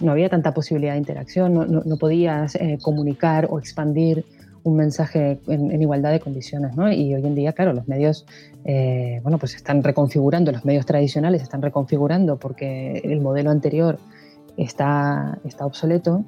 no 0.00 0.12
había 0.12 0.28
tanta 0.28 0.52
posibilidad 0.52 0.92
de 0.92 0.98
interacción, 0.98 1.54
no, 1.54 1.96
podías 1.96 2.54
eh, 2.56 2.78
comunicar 2.82 3.46
o 3.50 3.58
expandir 3.58 4.24
un 4.62 4.76
mensaje 4.76 5.38
en, 5.46 5.80
igualdad 5.80 6.10
de 6.10 6.20
condiciones, 6.20 6.76
¿no? 6.76 6.92
Y 6.92 7.14
hoy 7.14 7.24
en 7.24 7.34
día, 7.34 7.52
claro, 7.52 7.72
los 7.72 7.88
medios, 7.88 8.26
eh, 8.64 9.20
bueno, 9.22 9.38
pues 9.38 9.54
están 9.54 9.82
reconfigurando, 9.82 10.52
los 10.52 10.64
medios 10.64 10.84
tradicionales 10.84 11.42
están 11.42 11.62
reconfigurando 11.62 12.38
porque 12.38 13.00
el 13.04 13.20
modelo 13.20 13.50
anterior 13.50 13.98
está, 14.56 15.38
está 15.44 15.64
obsoleto 15.64 16.24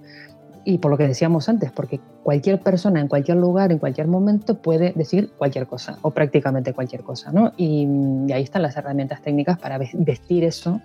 y 0.65 0.79
por 0.79 0.91
lo 0.91 0.99
que 0.99 1.07
decíamos 1.07 1.49
antes, 1.49 1.71
porque 1.73 2.01
cualquier 2.23 2.61
persona 2.61 3.01
en 3.01 3.09
cualquier 3.09 3.37
lugar, 3.37 3.73
en 3.73 3.79
cualquier 3.79 4.07
momento 4.07 4.57
puede 4.57 4.93
decir 4.95 5.31
cualquier 5.37 5.67
cosa 5.67 5.99
o 6.03 6.11
prácticamente 6.11 6.73
cualquier 6.73 7.03
cosa, 7.03 7.33
¿no? 7.33 7.53
Y, 7.57 7.87
ahí 8.33 8.43
están 8.43 8.63
las 8.63 8.77
herramientas 8.77 9.23
técnicas 9.23 9.59
para 9.59 9.79
vestir 9.79 10.45
eso 10.45 10.81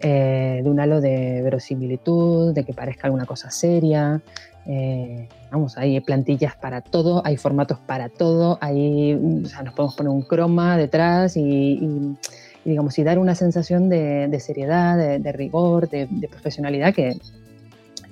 eh, 0.00 0.60
de 0.62 0.70
un 0.70 0.80
halo 0.80 1.00
de 1.00 1.42
verosimilitud, 1.42 2.54
de 2.54 2.64
que 2.64 2.72
parezca 2.72 3.06
alguna 3.06 3.26
cosa 3.26 3.50
seria. 3.50 4.20
Eh, 4.66 5.28
vamos, 5.50 5.76
hay 5.76 6.00
plantillas 6.00 6.54
para 6.56 6.80
todo, 6.80 7.22
hay 7.24 7.36
formatos 7.36 7.78
para 7.78 8.08
todo, 8.08 8.58
hay, 8.60 9.18
sea, 9.46 9.62
nos 9.62 9.74
podemos 9.74 9.96
poner 9.96 10.10
un 10.10 10.22
croma 10.22 10.76
detrás 10.76 11.36
y, 11.36 12.16
digamos, 12.64 12.98
y 12.98 13.02
dar 13.02 13.18
una 13.18 13.34
sensación 13.34 13.88
de, 13.88 14.38
seriedad, 14.40 14.96
de, 14.96 15.32
rigor, 15.32 15.88
de 15.88 16.28
profesionalidad 16.30 16.94
que, 16.94 17.18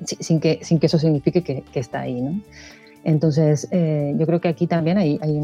sin 0.05 0.41
que, 0.41 0.61
sin 0.63 0.79
que 0.79 0.87
eso 0.87 0.99
signifique 0.99 1.43
que, 1.43 1.65
está 1.75 2.01
ahí. 2.01 2.21
¿no? 2.21 2.41
Entonces, 3.05 3.69
eh, 3.71 4.15
yo 4.19 4.27
creo 4.27 4.41
que 4.41 4.49
aquí 4.49 4.67
también 4.67 4.99
hay, 4.99 5.19
hay 5.23 5.39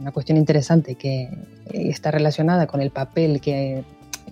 una 0.00 0.12
cuestión 0.12 0.38
interesante 0.38 0.94
que 0.94 1.28
está 1.72 2.10
relacionada 2.10 2.66
con 2.66 2.80
el 2.80 2.90
papel 2.90 3.40
que, 3.40 3.84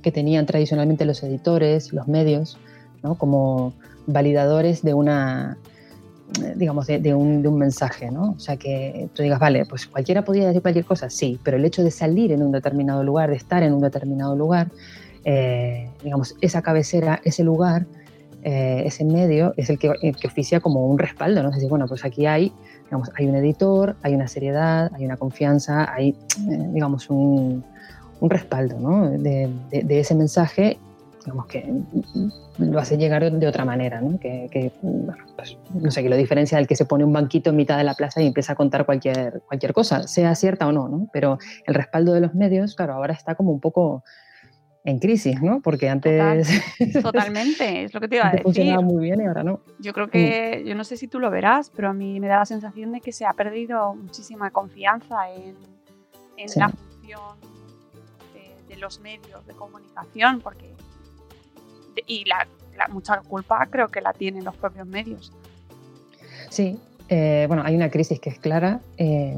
que 0.02 0.12
tenían 0.12 0.46
tradicionalmente 0.46 1.04
los 1.04 1.22
editores, 1.22 1.92
los 1.92 2.08
medios, 2.08 2.58
¿no? 3.02 3.16
como 3.16 3.74
validadores 4.06 4.82
de 4.82 4.94
una 4.94 5.58
digamos, 6.56 6.86
de, 6.86 7.14
un, 7.14 7.42
de, 7.42 7.48
un, 7.48 7.58
mensaje, 7.58 8.10
¿no? 8.10 8.32
O 8.32 8.38
sea, 8.38 8.56
que 8.56 9.08
tú 9.14 9.22
digas, 9.22 9.38
vale, 9.38 9.64
pues 9.64 9.86
cualquiera 9.86 10.24
podía 10.24 10.46
decir 10.46 10.60
cualquier 10.60 10.84
cosa, 10.84 11.08
sí, 11.08 11.40
pero 11.42 11.56
el 11.56 11.64
hecho 11.64 11.82
de 11.82 11.90
salir 11.90 12.32
en 12.32 12.42
un 12.42 12.52
determinado 12.52 13.02
lugar, 13.02 13.30
de 13.30 13.36
estar 13.36 13.62
en 13.62 13.72
un 13.72 13.80
determinado 13.80 14.36
lugar, 14.36 14.70
eh, 15.24 15.90
digamos, 16.02 16.36
esa 16.40 16.60
cabecera, 16.60 17.20
ese 17.24 17.44
lugar, 17.44 17.86
eh, 18.50 18.86
ese 18.86 19.04
medio 19.04 19.52
es 19.58 19.68
el 19.68 19.78
que, 19.78 19.90
oficia 20.24 20.60
como 20.60 20.86
un 20.86 20.98
respaldo, 20.98 21.42
¿no? 21.42 21.50
Es 21.50 21.56
decir, 21.56 21.68
bueno, 21.68 21.86
pues 21.86 22.06
aquí 22.06 22.24
hay, 22.24 22.50
digamos, 22.84 23.10
hay 23.14 23.26
un 23.26 23.34
editor, 23.34 23.96
hay 24.00 24.14
una 24.14 24.26
seriedad, 24.26 24.90
hay 24.94 25.04
una 25.04 25.18
confianza, 25.18 25.92
hay, 25.92 26.16
eh, 26.50 26.68
digamos, 26.72 27.10
un, 27.10 27.62
un 28.20 28.30
respaldo, 28.30 28.80
¿no? 28.80 29.10
De, 29.10 29.50
de, 29.70 30.00
ese 30.00 30.14
mensaje, 30.14 30.78
digamos, 31.26 31.44
que 31.44 31.70
lo 32.56 32.78
hace 32.78 32.96
llegar 32.96 33.30
de 33.30 33.46
otra 33.46 33.66
manera, 33.66 34.00
¿no? 34.00 34.18
Que, 34.18 34.72
bueno, 34.80 35.22
pues, 35.36 35.58
no 35.74 35.90
sé, 35.90 36.02
que 36.02 36.08
lo 36.08 36.16
diferencia 36.16 36.56
del 36.56 36.66
que 36.66 36.74
se 36.74 36.86
pone 36.86 37.04
un 37.04 37.12
banquito 37.12 37.50
en 37.50 37.56
mitad 37.56 37.76
de 37.76 37.84
la 37.84 37.92
plaza 37.92 38.22
y 38.22 38.26
empieza 38.28 38.54
a 38.54 38.56
contar 38.56 38.86
cualquier, 38.86 39.42
cualquier 39.46 39.74
cosa, 39.74 40.08
sea 40.08 40.34
cierta 40.34 40.66
o 40.66 40.72
no, 40.72 40.88
¿no? 40.88 41.06
Pero 41.12 41.36
el 41.66 41.74
respaldo 41.74 42.14
de 42.14 42.22
los 42.22 42.34
medios, 42.34 42.74
claro, 42.74 42.94
ahora 42.94 43.12
está 43.12 43.34
como 43.34 43.52
un 43.52 43.60
poco 43.60 44.04
en 44.88 44.98
crisis, 44.98 45.42
¿no? 45.42 45.60
Porque 45.60 45.88
antes... 45.88 46.48
totalmente, 47.02 47.84
es 47.84 47.92
lo 47.92 48.00
que 48.00 48.08
te 48.08 48.16
iba 48.16 48.28
a 48.28 48.30
decir. 48.30 48.42
Funcionaba 48.42 48.80
muy 48.80 49.04
bien 49.04 49.20
y 49.20 49.26
ahora 49.26 49.44
no. 49.44 49.60
Yo 49.78 49.92
creo 49.92 50.08
que, 50.08 50.64
yo 50.66 50.74
no 50.74 50.82
sé 50.82 50.96
si 50.96 51.08
tú 51.08 51.20
lo 51.20 51.30
verás, 51.30 51.70
pero 51.74 51.90
a 51.90 51.92
mí 51.92 52.18
me 52.20 52.26
da 52.26 52.38
la 52.38 52.46
sensación 52.46 52.92
de 52.92 53.02
que 53.02 53.12
se 53.12 53.26
ha 53.26 53.34
perdido 53.34 53.94
muchísima 53.94 54.50
confianza 54.50 55.30
en, 55.30 55.56
la 56.56 56.70
función 56.70 57.38
de, 58.68 58.76
los 58.76 59.00
medios 59.00 59.46
de 59.46 59.54
comunicación, 59.54 60.40
porque... 60.40 60.74
y 62.06 62.24
la, 62.24 62.48
mucha 62.88 63.20
culpa 63.20 63.66
creo 63.70 63.88
que 63.88 64.00
la 64.00 64.14
tienen 64.14 64.44
los 64.44 64.56
propios 64.56 64.86
medios. 64.86 65.32
Sí, 66.48 66.80
eh, 67.10 67.46
bueno, 67.48 67.62
hay 67.64 67.74
una 67.74 67.90
crisis 67.90 68.20
que 68.20 68.28
es 68.28 68.38
clara 68.38 68.80
eh, 68.98 69.34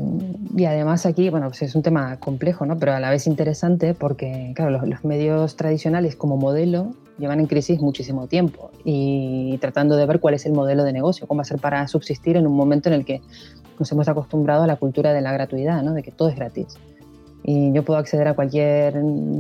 y 0.57 0.65
además 0.65 1.07
aquí, 1.07 1.31
bueno, 1.31 1.49
pues 1.49 1.63
es 1.63 1.77
un 1.77 1.83
tema 1.83 2.19
complejo, 2.19 2.67
¿no? 2.67 2.77
Pero 2.79 2.93
a 2.93 3.01
la 3.01 3.11
vez 3.11 3.29
interesante 3.29 3.95
porque, 3.95 4.53
claro, 4.57 4.85
los, 4.85 5.05
medios 5.05 5.55
tradicionales 5.57 6.17
como 6.17 6.37
modelo 6.37 6.95
llevan 7.19 7.39
en 7.39 7.47
crisis 7.47 7.81
muchísimo 7.81 8.27
tiempo 8.27 8.71
y 8.85 9.57
tratando 9.59 9.97
de 9.97 10.07
ver 10.07 10.19
cuál 10.19 10.35
es 10.35 10.47
el 10.47 10.53
modelo 10.53 10.83
de 10.83 10.93
negocio, 10.93 11.29
cómo 11.29 11.45
ser 11.45 11.59
para 11.59 11.87
subsistir 11.87 12.37
en 12.37 12.47
un 12.47 12.57
momento 12.57 12.89
en 12.89 12.95
el 12.97 13.05
que 13.05 13.21
nos 13.79 13.91
hemos 13.93 14.09
acostumbrado 14.09 14.65
a 14.65 14.67
la 14.67 14.77
cultura 14.77 15.13
de 15.13 15.21
la 15.21 15.33
gratuidad, 15.33 15.83
¿no? 15.83 15.95
De 15.95 16.03
que 16.03 16.11
todo 16.11 16.29
es 16.29 16.37
gratis 16.37 16.77
y 17.43 17.73
yo 17.73 17.85
puedo 17.85 17.99
acceder 17.99 18.29
a 18.29 18.35
cualquier 18.35 18.97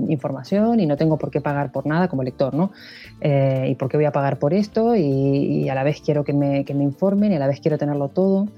información 0.08 0.80
y 0.80 0.86
no 0.86 0.96
tengo 0.96 1.18
por 1.18 1.30
qué 1.30 1.40
pagar 1.40 1.70
por 1.70 1.86
nada 1.86 2.08
como 2.08 2.22
lector, 2.22 2.54
¿no? 2.54 2.72
Eh, 3.20 3.68
¿Y 3.70 3.74
por 3.74 3.88
qué 3.88 3.96
voy 3.96 4.06
a 4.06 4.12
pagar 4.12 4.38
por 4.38 4.54
esto? 4.54 4.96
Y, 4.96 5.68
a 5.68 5.74
la 5.74 5.84
vez 5.84 6.00
quiero 6.00 6.24
que 6.24 6.32
me, 6.32 6.64
que 6.64 6.74
me, 6.74 6.84
informen 6.84 7.32
y 7.32 7.36
a 7.36 7.38
la 7.38 7.46
vez 7.46 7.60
quiero 7.60 7.78
tenerlo 7.78 8.08
todo. 8.08 8.48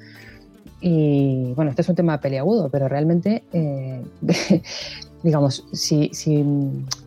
Y 0.80 1.52
bueno, 1.54 1.70
este 1.70 1.82
es 1.82 1.88
un 1.88 1.94
tema 1.94 2.20
peleagudo, 2.20 2.68
pero 2.68 2.88
realmente, 2.88 3.44
eh, 3.52 4.02
digamos, 5.22 5.66
si, 5.72 6.10
si 6.12 6.44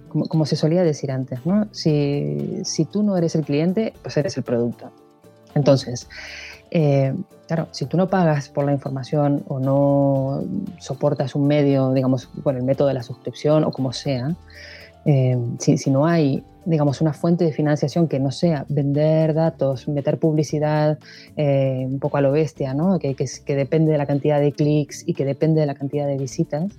como, 0.09 0.25
como, 0.27 0.45
se 0.45 0.55
solía 0.55 0.83
decir 0.83 1.11
antes, 1.11 1.45
¿no? 1.45 1.67
Si, 1.71 2.61
si 2.63 2.85
tú 2.85 3.03
no 3.03 3.17
eres 3.17 3.35
el 3.35 3.43
cliente, 3.43 3.93
pues 4.01 4.17
eres 4.17 4.37
el 4.37 4.43
producto. 4.43 4.91
Entonces, 5.55 6.09
eh, 6.71 7.13
claro, 7.47 7.67
si 7.71 7.85
tú 7.85 7.97
no 7.97 8.09
pagas 8.09 8.49
por 8.49 8.65
la 8.65 8.71
información 8.71 9.43
o 9.47 9.59
no 9.59 10.43
soportas 10.79 11.35
un 11.35 11.47
medio, 11.47 11.93
digamos, 11.93 12.27
por 12.43 12.55
el 12.55 12.63
método 12.63 12.87
de 12.87 12.93
la 12.95 13.03
suscripción 13.03 13.63
o 13.63 13.71
como 13.71 13.93
sea, 13.93 14.35
eh, 15.05 15.37
si, 15.59 15.91
no 15.91 16.07
hay, 16.07 16.43
digamos, 16.65 16.99
una 17.01 17.13
fuente 17.13 17.45
de 17.45 17.51
financiación 17.51 18.07
que 18.07 18.19
no 18.19 18.31
sea 18.31 18.65
vender 18.69 19.35
datos, 19.35 19.87
meter 19.87 20.17
publicidad 20.17 20.97
eh, 21.37 21.85
un 21.87 21.99
poco 21.99 22.17
a 22.17 22.21
lo 22.21 22.31
bestia, 22.31 22.73
¿no? 22.73 22.97
que, 22.97 23.15
que, 23.15 23.55
depende 23.55 23.91
de 23.91 23.99
la 23.99 24.07
cantidad 24.07 24.39
de 24.39 24.51
clics 24.51 25.03
y 25.07 25.13
que 25.13 25.25
depende 25.25 25.61
de 25.61 25.67
la 25.67 25.75
cantidad 25.75 26.07
de 26.07 26.17
visitas, 26.17 26.71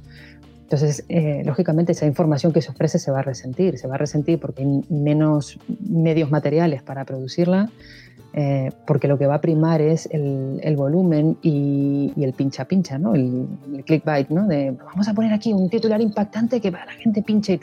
entonces, 0.62 1.04
lógicamente, 1.44 1.92
esa 1.92 2.06
información 2.06 2.52
que 2.52 2.60
se 2.60 2.72
ofrece 2.72 2.98
se 2.98 3.12
va 3.12 3.20
a 3.20 3.22
resentir, 3.22 3.78
se 3.78 3.86
va 3.86 3.94
a 3.94 3.98
resentir 3.98 4.40
porque 4.40 4.64
hay 4.64 4.84
menos 4.88 5.60
medios 5.88 6.32
materiales 6.32 6.82
para 6.82 7.04
producirla, 7.04 7.70
eh, 8.38 8.70
porque 8.86 9.08
lo 9.08 9.16
que 9.16 9.26
va 9.26 9.36
a 9.36 9.40
primar 9.40 9.80
es 9.80 10.06
el, 10.12 10.76
volumen 10.76 11.38
y, 11.40 12.12
el 12.20 12.34
pincha 12.34 12.66
pincha, 12.66 12.98
¿no? 12.98 13.14
El, 13.14 13.48
clickbait, 13.86 14.28
¿no? 14.28 14.46
De 14.46 14.72
vamos 14.72 15.08
a 15.08 15.14
poner 15.14 15.32
aquí 15.32 15.54
un 15.54 15.70
titular 15.70 16.02
impactante 16.02 16.60
que 16.60 16.70
la 16.70 16.84
gente 17.00 17.22
pinche. 17.22 17.60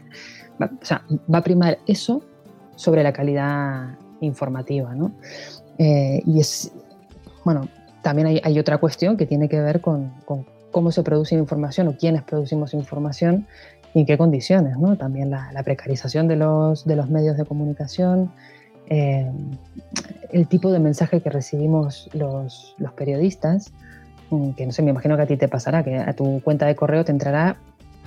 Va, 0.60 0.72
o 0.82 0.84
sea, 0.86 1.04
va 1.32 1.38
a 1.38 1.44
primar 1.44 1.78
eso 1.86 2.24
sobre 2.76 3.04
la 3.04 3.14
calidad 3.14 4.00
informativa, 4.20 4.96
¿no? 4.96 5.12
y 5.78 6.40
es, 6.40 6.72
bueno, 7.44 7.68
también 8.02 8.40
hay, 8.44 8.60
otra 8.60 8.78
cuestión 8.78 9.18
que 9.18 9.26
tiene 9.26 9.50
que 9.50 9.60
ver 9.60 9.82
con, 9.82 10.14
cómo 10.72 10.92
se 10.92 11.04
produce 11.04 11.36
información 11.36 11.88
o 11.88 11.98
quiénes 11.98 12.24
producimos 12.24 12.74
información 12.74 13.48
y 13.94 14.02
en 14.02 14.06
qué 14.06 14.18
condiciones, 14.18 14.78
¿no? 14.78 14.98
También 14.98 15.30
la, 15.30 15.62
precarización 15.64 16.28
de 16.28 16.36
los, 16.36 16.86
de 16.86 16.96
los 16.96 17.10
medios 17.10 17.38
de 17.38 17.46
comunicación, 17.46 18.32
eh, 18.88 19.32
el 20.32 20.48
tipo 20.48 20.72
de 20.72 20.80
mensaje 20.80 21.22
que 21.22 21.30
recibimos 21.30 22.10
los, 22.14 22.76
los, 22.78 22.94
periodistas, 22.94 23.72
mm, 24.30 24.52
que 24.52 24.66
no 24.66 24.72
sé, 24.72 24.82
me 24.82 24.92
imagino 24.92 25.16
que 25.16 25.24
a 25.24 25.28
ti 25.28 25.38
te 25.38 25.48
pasará, 25.48 25.84
que 25.84 25.98
a 25.98 26.14
tu 26.14 26.42
cuenta 26.42 26.66
de 26.66 26.76
correo 26.76 27.06
te 27.06 27.12
entrará 27.12 27.58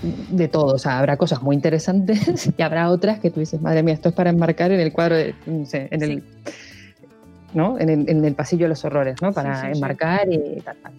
de 0.03 0.49
todo, 0.49 0.75
o 0.75 0.79
sea, 0.79 0.99
habrá 0.99 1.17
cosas 1.17 1.43
muy 1.43 1.57
interesantes 1.57 2.51
y 2.59 2.63
habrá 2.63 2.91
otras 2.91 3.19
que 3.21 3.31
tú 3.31 3.41
dices, 3.41 3.61
madre 3.61 3.83
mía, 3.83 3.95
esto 3.95 4.11
es 4.11 4.15
para 4.15 4.31
enmarcar 4.31 4.71
en 4.73 4.81
el 4.81 4.93
cuadro, 4.93 5.17
de, 5.17 5.35
no 5.47 5.65
sé, 5.67 5.89
en 5.91 6.03
el... 6.03 6.25
¿no? 7.55 7.79
En 7.79 7.89
el, 7.89 8.11
en 8.11 8.23
el, 8.23 8.35
pasillo 8.35 8.65
de 8.65 8.71
los 8.71 8.85
horrores, 8.85 9.23
¿no? 9.23 9.33
Para 9.33 9.71
enmarcar 9.71 10.31
y 10.31 10.61
tal, 10.61 10.77
tal. 10.83 10.93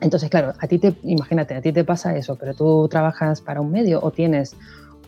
Entonces, 0.00 0.28
claro, 0.28 0.52
a 0.58 0.66
ti 0.66 0.78
te, 0.78 0.94
imagínate, 1.04 1.54
a 1.54 1.62
ti 1.62 1.72
te 1.72 1.84
pasa 1.84 2.16
eso, 2.16 2.36
pero 2.36 2.54
tú 2.54 2.88
trabajas 2.88 3.40
para 3.40 3.60
un 3.60 3.70
medio 3.70 4.00
o 4.02 4.10
tienes 4.10 4.56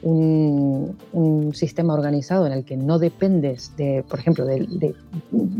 un, 0.03 1.53
sistema 1.55 1.95
organizado 1.95 2.47
en 2.47 2.53
el 2.53 2.65
que 2.65 2.77
no 2.77 2.99
dependes 2.99 3.77
de, 3.77 4.05
por 4.09 4.19
ejemplo, 4.19 4.45
de, 4.45 4.95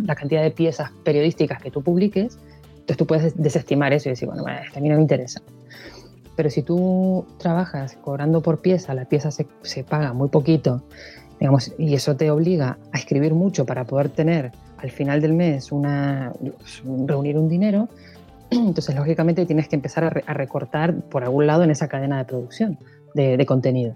la 0.05 0.15
cantidad 0.15 0.43
de 0.43 0.51
piezas 0.51 0.91
periodísticas 1.05 1.63
que 1.63 1.71
tú 1.71 1.83
publiques, 1.83 2.39
entonces 2.73 2.97
tú 2.97 3.07
puedes 3.07 3.41
desestimar 3.41 3.93
eso 3.93 4.09
y 4.09 4.13
decir, 4.13 4.29
bueno, 4.29 4.45
a 4.47 4.81
mí 4.81 4.89
no 4.89 4.97
me 4.97 5.03
interesa. 5.03 5.43
Pero 6.35 6.51
si 6.51 6.63
tú 6.63 7.27
trabajas 7.39 7.99
cobrando 8.01 8.41
por 8.41 8.61
pieza, 8.61 8.95
la 8.95 9.05
pieza 9.05 9.31
se, 9.31 9.47
se 9.63 9.85
paga 9.85 10.13
muy 10.13 10.29
poquito, 10.29 10.83
digamos, 11.39 11.73
y 11.79 11.95
eso 11.95 12.17
te 12.17 12.31
obliga 12.31 12.79
a 12.93 12.99
escribir 12.99 13.35
mucho 13.35 13.67
para 13.67 13.85
poder 13.85 14.09
tener 14.09 14.53
al 14.79 14.91
final 14.91 15.21
del 15.21 15.35
mes 15.35 15.71
una, 15.71 16.33
reunir 17.07 17.39
un 17.39 17.49
dinero, 17.49 17.89
entonces, 18.53 18.95
lógicamente, 18.95 19.47
tienes 19.47 19.69
que 19.69 19.77
empezar 19.77 20.23
a, 20.27 20.35
recortar 20.35 20.95
por 21.03 21.25
algún 21.25 21.47
lado 21.47 21.65
en 21.65 21.71
esa 21.71 21.89
cadena 21.89 22.19
de 22.19 22.25
producción 22.25 22.79
de, 23.15 23.45
contenido. 23.47 23.95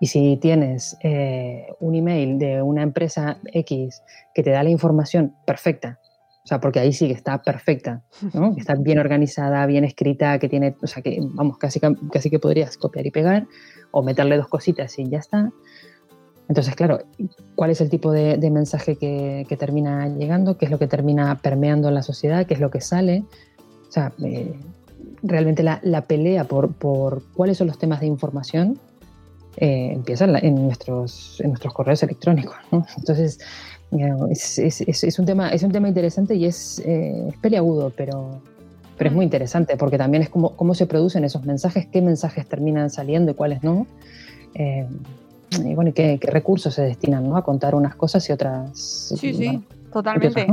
Y 0.00 0.06
si 0.06 0.38
tienes 0.38 0.96
eh, 1.02 1.66
un 1.78 1.94
email 1.94 2.38
de 2.38 2.62
una 2.62 2.82
empresa 2.82 3.38
X 3.52 4.02
que 4.34 4.42
te 4.42 4.50
da 4.50 4.62
la 4.62 4.70
información 4.70 5.34
perfecta, 5.46 6.00
o 6.42 6.46
sea, 6.46 6.58
porque 6.58 6.80
ahí 6.80 6.92
sí 6.92 7.06
que 7.06 7.12
está 7.12 7.42
perfecta, 7.42 8.02
¿no? 8.32 8.54
que 8.54 8.60
está 8.60 8.74
bien 8.74 8.98
organizada, 8.98 9.66
bien 9.66 9.84
escrita, 9.84 10.38
que 10.38 10.48
tiene, 10.48 10.74
o 10.82 10.86
sea, 10.86 11.02
que 11.02 11.18
vamos, 11.20 11.58
casi, 11.58 11.80
casi 12.10 12.30
que 12.30 12.38
podrías 12.38 12.78
copiar 12.78 13.06
y 13.06 13.10
pegar 13.10 13.46
o 13.90 14.02
meterle 14.02 14.38
dos 14.38 14.48
cositas 14.48 14.98
y 14.98 15.08
ya 15.08 15.18
está. 15.18 15.50
Entonces, 16.48 16.74
claro, 16.74 16.98
¿cuál 17.54 17.70
es 17.70 17.80
el 17.80 17.90
tipo 17.90 18.10
de, 18.10 18.50
mensaje 18.50 18.96
que, 18.96 19.46
que, 19.48 19.56
termina 19.56 20.08
llegando? 20.08 20.56
¿Qué 20.58 20.64
es 20.64 20.70
lo 20.70 20.80
que 20.80 20.88
termina 20.88 21.38
permeando 21.40 21.88
en 21.88 21.94
la 21.94 22.02
sociedad? 22.02 22.44
¿Qué 22.46 22.54
es 22.54 22.60
lo 22.60 22.70
que 22.70 22.80
sale? 22.80 23.22
O 23.88 23.92
sea, 23.92 24.12
eh, 24.24 24.58
realmente 25.22 25.62
la, 25.62 26.04
pelea 26.06 26.44
por, 26.44 26.74
cuáles 27.34 27.58
son 27.58 27.66
los 27.66 27.78
temas 27.78 28.00
de 28.00 28.06
información 28.06 28.78
eh, 29.56 29.90
empieza 29.92 30.24
en, 30.24 30.54
nuestros, 30.54 31.40
en 31.40 31.50
nuestros 31.50 31.74
correos 31.74 32.02
electrónicos. 32.02 32.56
Entonces, 32.96 33.38
es, 33.90 35.18
un 35.18 35.26
tema, 35.26 35.50
es 35.50 35.62
un 35.62 35.72
tema 35.72 35.88
interesante 35.88 36.34
y 36.34 36.46
es, 36.46 36.80
eh, 36.84 37.32
peleagudo, 37.40 37.92
pero, 37.96 38.40
pero 38.96 39.10
es 39.10 39.16
muy 39.16 39.24
interesante 39.24 39.76
porque 39.76 39.98
también 39.98 40.22
es 40.22 40.28
cómo, 40.28 40.56
cómo 40.56 40.74
se 40.74 40.86
producen 40.86 41.24
esos 41.24 41.44
mensajes, 41.44 41.86
qué 41.86 42.00
mensajes 42.00 42.46
terminan 42.46 42.90
saliendo 42.90 43.32
y 43.32 43.34
cuáles 43.34 43.62
no. 43.62 43.86
y 44.54 45.74
bueno, 45.74 45.92
qué, 45.94 46.18
recursos 46.22 46.74
se 46.74 46.82
destinan 46.82 47.34
a 47.34 47.42
contar 47.42 47.74
unas 47.74 47.94
cosas 47.96 48.28
y 48.28 48.32
otras. 48.32 48.78
Sí, 49.18 49.34
sí, 49.34 49.64
totalmente. 49.92 50.46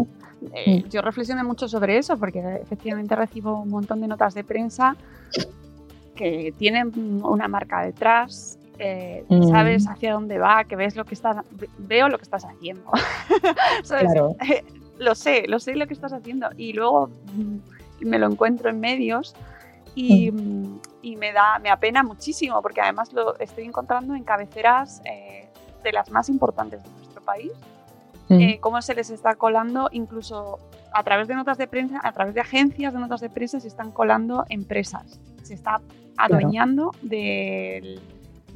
Eh, 0.53 0.83
yo 0.89 1.01
reflexioné 1.01 1.43
mucho 1.43 1.67
sobre 1.67 1.97
eso 1.97 2.17
porque 2.17 2.59
efectivamente 2.61 3.15
recibo 3.15 3.61
un 3.61 3.69
montón 3.69 4.01
de 4.01 4.07
notas 4.07 4.33
de 4.33 4.43
prensa 4.43 4.95
que 6.15 6.53
tienen 6.57 7.21
una 7.23 7.47
marca 7.47 7.85
detrás, 7.85 8.57
eh, 8.79 9.25
mm. 9.27 9.49
sabes 9.49 9.87
hacia 9.87 10.13
dónde 10.13 10.37
va, 10.37 10.63
que 10.65 10.75
ves 10.75 10.95
lo 10.95 11.05
que 11.05 11.13
estás, 11.13 11.37
veo 11.77 12.09
lo 12.09 12.17
que 12.17 12.23
estás 12.23 12.45
haciendo. 12.45 12.83
lo 14.99 15.15
sé, 15.15 15.45
lo 15.47 15.59
sé 15.59 15.75
lo 15.75 15.87
que 15.87 15.93
estás 15.93 16.13
haciendo 16.13 16.49
y 16.57 16.73
luego 16.73 17.09
mm, 17.33 17.57
me 18.01 18.19
lo 18.19 18.27
encuentro 18.27 18.69
en 18.69 18.79
medios 18.79 19.35
y, 19.95 20.31
mm. 20.31 20.79
y, 21.01 21.15
me 21.15 21.33
da, 21.33 21.59
me 21.59 21.69
apena 21.69 22.03
muchísimo 22.03 22.61
porque 22.61 22.81
además 22.81 23.13
lo 23.13 23.37
estoy 23.39 23.65
encontrando 23.65 24.15
en 24.15 24.23
cabeceras 24.23 25.01
eh, 25.05 25.47
de 25.83 25.91
las 25.91 26.09
más 26.11 26.29
importantes 26.29 26.83
de 26.83 26.89
nuestro 26.89 27.21
país 27.21 27.51
eh, 28.29 28.59
cómo 28.59 28.81
se 28.81 28.93
les 28.93 29.09
está 29.09 29.35
colando 29.35 29.87
incluso 29.91 30.59
a 30.91 31.03
través 31.03 31.27
de 31.27 31.35
notas 31.35 31.57
de 31.57 31.67
prensa, 31.67 32.01
a 32.03 32.11
través 32.11 32.33
de 32.33 32.41
agencias 32.41 32.93
de 32.93 32.99
notas 32.99 33.21
de 33.21 33.29
prensa 33.29 33.59
se 33.59 33.67
están 33.67 33.91
colando 33.91 34.45
empresas. 34.49 35.19
Se 35.43 35.53
está 35.53 35.79
adueñando 36.17 36.91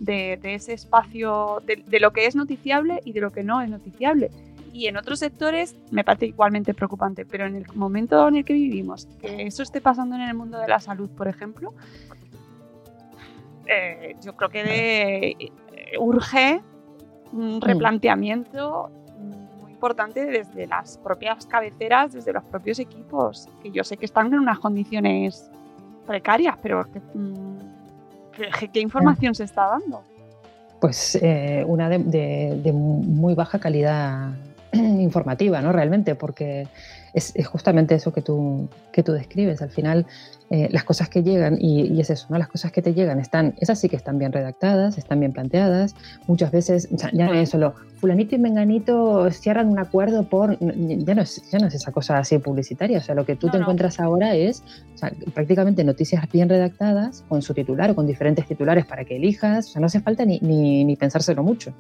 de, 0.02 0.40
ese 0.44 0.74
espacio, 0.74 1.62
de, 1.66 2.00
lo 2.00 2.12
que 2.12 2.26
es 2.26 2.36
noticiable 2.36 3.02
y 3.06 3.14
de 3.14 3.22
lo 3.22 3.32
que 3.32 3.44
no 3.44 3.62
es 3.62 3.70
noticiable. 3.70 4.32
Y 4.74 4.88
en 4.88 4.98
otros 4.98 5.20
sectores 5.20 5.76
me 5.92 6.04
parece 6.04 6.28
igualmente 6.28 6.74
preocupante, 6.74 7.26
pero 7.26 7.46
en 7.46 7.56
el 7.56 7.66
momento 7.76 8.28
en 8.28 8.38
el 8.38 8.46
que 8.46 8.54
vivimos, 8.54 9.06
que 9.22 9.44
eso 9.44 9.64
esté 9.64 9.80
pasando 9.80 10.16
en 10.16 10.22
el 10.22 10.34
mundo 10.34 10.58
de 10.58 10.68
la 10.68 10.80
salud, 10.80 11.10
por 11.10 11.28
ejemplo, 11.28 11.74
eh, 13.68 14.16
yo 14.24 14.36
creo 14.36 14.50
que 14.50 15.36
eh, 15.40 15.52
urge 16.00 16.62
un 17.32 17.58
mm. 17.58 17.62
replanteamiento 17.62 18.90
importante 19.70 20.26
desde 20.26 20.68
las 20.68 20.98
propias 20.98 21.46
cabeceras, 21.46 22.14
desde 22.14 22.34
los 22.34 22.44
propios 22.44 22.80
equipos, 22.80 23.50
que 23.62 23.72
yo 23.72 23.84
sé 23.84 23.98
que 23.98 24.06
están 24.06 24.28
en 24.28 24.40
unas 24.40 24.60
condiciones 24.60 25.50
precarias, 26.06 26.56
pero 26.62 26.86
¿qué, 28.72 28.80
información 28.80 29.36
se 29.36 29.44
está 29.44 29.68
dando? 29.68 30.04
Pues 30.80 31.16
eh, 31.22 31.64
una 31.68 31.90
de, 31.90 32.72
muy 32.74 33.36
baja 33.36 33.60
calidad 33.60 34.32
informativa, 34.74 35.62
¿no? 35.62 35.72
Realmente, 35.72 36.16
porque 36.16 36.68
es, 37.14 37.34
justamente 37.46 37.96
eso 37.96 38.14
que 38.14 38.22
tú, 38.22 38.70
que 38.92 39.04
tú 39.04 39.12
describes. 39.12 39.62
Al 39.62 39.70
final, 39.70 40.06
eh, 40.50 40.70
las 40.72 40.84
cosas 40.84 41.10
que 41.10 41.24
llegan, 41.24 41.58
y, 41.60 42.00
es 42.00 42.10
eso, 42.10 42.28
¿no? 42.30 42.38
Las 42.38 42.48
cosas 42.48 42.72
que 42.72 42.82
te 42.82 42.94
llegan 42.94 43.20
están, 43.20 43.56
esas 43.60 43.80
sí 43.80 43.90
que 43.90 43.96
están 43.96 44.18
bien 44.18 44.32
redactadas, 44.32 44.98
están 44.98 45.20
bien 45.20 45.34
planteadas. 45.34 45.96
Muchas 46.28 46.52
veces, 46.52 46.90
ya 47.14 47.28
no 47.28 47.34
es 47.34 47.50
solo 47.50 47.74
fulanito 48.00 48.36
y 48.36 48.40
menganito 48.40 49.30
cierran 49.32 49.68
un 49.68 49.80
acuerdo 49.80 50.24
por... 50.24 50.58
Ya 50.60 51.16
no 51.16 51.22
es, 51.22 51.42
ya 51.52 51.60
no 51.60 51.68
es 51.68 51.76
esa 51.76 51.92
cosa 51.92 52.18
así 52.18 52.38
publicitaria, 52.40 52.98
o 52.98 53.02
sea, 53.02 53.14
lo 53.14 53.26
que 53.26 53.36
tú 53.36 53.50
te 53.50 53.58
encuentras 53.58 54.00
ahora 54.00 54.36
es 54.36 54.64
prácticamente 55.34 55.84
noticias 55.84 56.26
bien 56.32 56.50
redactadas, 56.50 57.24
con 57.28 57.42
su 57.42 57.54
titular 57.54 57.92
o 57.92 57.96
con 57.96 58.08
diferentes 58.08 58.48
titulares 58.48 58.86
para 58.86 59.06
que 59.06 59.18
elijas, 59.18 59.68
o 59.68 59.70
sea, 59.72 59.80
no 59.80 59.86
hace 59.86 60.00
falta 60.00 60.26
ni, 60.26 60.40
ni, 60.40 60.84
ni 60.84 60.96
pensárselo 60.96 61.44
mucho, 61.44 61.74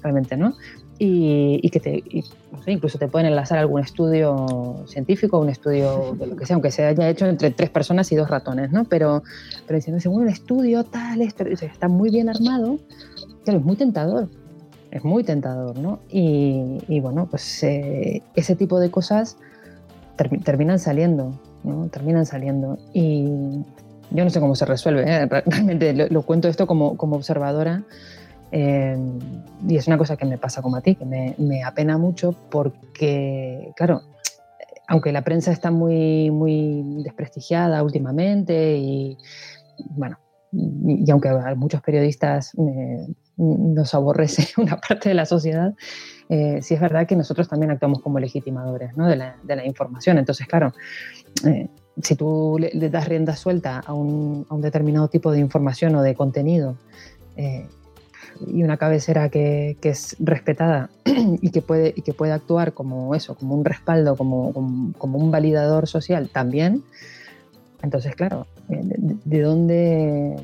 realmente, 0.00 0.36
¿no? 0.36 0.54
y, 0.98 1.70
que 1.70 1.80
te, 1.80 2.04
incluso 2.66 2.98
te 2.98 3.08
pueden 3.08 3.26
enlazar 3.26 3.58
algún 3.58 3.80
estudio 3.80 4.84
científico, 4.86 5.38
un 5.38 5.48
estudio 5.48 6.14
de 6.18 6.26
lo 6.26 6.36
que 6.36 6.46
sea, 6.46 6.54
aunque 6.54 6.70
se 6.70 6.84
haya 6.84 7.08
hecho 7.08 7.26
entre 7.26 7.50
tres 7.50 7.70
personas 7.70 8.10
y 8.12 8.16
dos 8.16 8.28
ratones, 8.28 8.70
¿no? 8.72 8.84
Pero, 8.84 9.22
pero 9.66 9.76
diciendo, 9.76 10.00
según 10.00 10.22
el 10.22 10.28
estudio, 10.28 10.84
tal, 10.84 11.20
esto, 11.20 11.44
está 11.44 11.88
muy 11.88 12.10
bien 12.10 12.28
armado, 12.28 12.78
claro, 13.44 13.60
es 13.60 13.64
muy 13.64 13.76
tentador, 13.76 14.28
es 14.90 15.04
muy 15.04 15.24
tentador, 15.24 15.78
¿no? 15.78 16.00
Y, 16.08 17.00
bueno, 17.00 17.26
pues 17.30 17.62
eh, 17.62 18.22
ese 18.34 18.56
tipo 18.56 18.78
de 18.78 18.90
cosas 18.90 19.36
terminan 20.44 20.78
saliendo, 20.78 21.38
¿no? 21.64 21.88
Terminan 21.88 22.26
saliendo. 22.26 22.78
Y 22.92 23.24
yo 24.10 24.24
no 24.24 24.30
sé 24.30 24.40
cómo 24.40 24.54
se 24.54 24.64
resuelve, 24.64 25.02
¿eh? 25.02 25.26
realmente 25.26 26.08
lo, 26.08 26.22
cuento 26.22 26.48
esto 26.48 26.66
como, 26.66 26.96
como 26.96 27.16
observadora. 27.16 27.82
Eh, 28.56 28.96
y 29.66 29.76
es 29.76 29.88
una 29.88 29.98
cosa 29.98 30.16
que 30.16 30.24
me 30.24 30.38
pasa 30.38 30.62
como 30.62 30.76
a 30.76 30.80
ti, 30.80 30.94
que 30.94 31.04
me, 31.04 31.34
me, 31.38 31.64
apena 31.64 31.98
mucho 31.98 32.36
porque, 32.52 33.72
claro, 33.74 34.02
aunque 34.86 35.10
la 35.10 35.22
prensa 35.22 35.50
está 35.50 35.72
muy, 35.72 36.30
muy 36.30 36.84
desprestigiada 37.02 37.82
últimamente 37.82 38.76
y, 38.76 39.18
bueno, 39.90 40.20
y, 40.52 41.10
aunque 41.10 41.30
a 41.30 41.56
muchos 41.56 41.80
periodistas 41.82 42.52
nos 43.36 43.92
aborrece 43.92 44.46
una 44.62 44.76
parte 44.76 45.08
de 45.08 45.16
la 45.16 45.26
sociedad, 45.26 45.74
eh, 46.28 46.60
sí 46.62 46.74
es 46.74 46.80
verdad 46.80 47.08
que 47.08 47.16
nosotros 47.16 47.48
también 47.48 47.72
actuamos 47.72 48.02
como 48.02 48.20
legitimadores 48.20 48.96
¿no? 48.96 49.08
de, 49.08 49.16
la, 49.16 49.36
de, 49.42 49.56
la, 49.56 49.66
información. 49.66 50.16
Entonces, 50.18 50.46
claro, 50.46 50.72
eh, 51.44 51.66
si 52.00 52.14
tú 52.14 52.56
le, 52.60 52.88
das 52.88 53.08
rienda 53.08 53.34
suelta 53.34 53.80
a 53.80 53.92
un, 53.94 54.46
a 54.48 54.54
un, 54.54 54.60
determinado 54.60 55.08
tipo 55.08 55.32
de 55.32 55.40
información 55.40 55.96
o 55.96 56.02
de 56.02 56.14
contenido, 56.14 56.78
eh, 57.36 57.66
y 58.46 58.62
una 58.62 58.76
cabecera 58.76 59.28
que, 59.28 59.76
que, 59.80 59.90
es 59.90 60.16
respetada 60.18 60.90
y 61.04 61.50
que, 61.50 61.62
puede, 61.62 61.92
y 61.96 62.02
que 62.02 62.12
puede 62.12 62.32
actuar 62.32 62.72
como 62.72 63.14
eso, 63.14 63.34
como 63.34 63.54
un 63.54 63.64
respaldo, 63.64 64.16
como, 64.16 64.52
como, 64.98 65.18
un 65.18 65.30
validador 65.30 65.86
social 65.86 66.28
también, 66.28 66.82
entonces, 67.84 68.16
claro, 68.16 68.46
eh, 68.70 68.80
¿de, 68.82 69.42
dónde, 69.42 70.36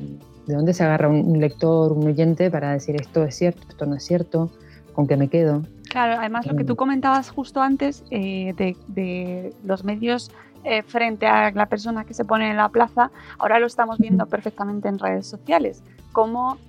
¿de 0.45 0.55
dónde 0.55 0.73
se 0.73 0.83
agarra 0.83 1.09
un, 1.09 1.39
lector, 1.39 1.91
un 1.91 2.05
oyente 2.05 2.51
para 2.51 2.71
decir 2.71 2.95
esto 2.95 3.23
es 3.23 3.35
cierto, 3.35 3.63
esto 3.67 3.85
no 3.87 3.95
es 3.95 4.03
cierto, 4.03 4.51
con 4.93 5.07
qué 5.07 5.17
me 5.17 5.27
quedo? 5.27 5.63
Claro, 5.89 6.19
además 6.19 6.45
lo 6.45 6.55
que 6.55 6.63
tú 6.63 6.75
comentabas 6.75 7.31
justo 7.31 7.61
antes 7.61 8.03
eh, 8.11 8.53
de, 8.55 9.53
los 9.63 9.83
medios 9.83 10.31
eh, 10.63 10.83
frente 10.83 11.25
a 11.25 11.51
la 11.51 11.65
persona 11.65 12.05
que 12.05 12.13
se 12.13 12.25
pone 12.25 12.51
en 12.51 12.57
la 12.57 12.69
plaza, 12.69 13.11
ahora 13.39 13.59
lo 13.59 13.65
estamos 13.65 13.97
viendo 13.97 14.27
perfectamente 14.27 14.87
en 14.87 14.99
redes 14.99 15.25
sociales, 15.25 15.83
como 16.11 16.59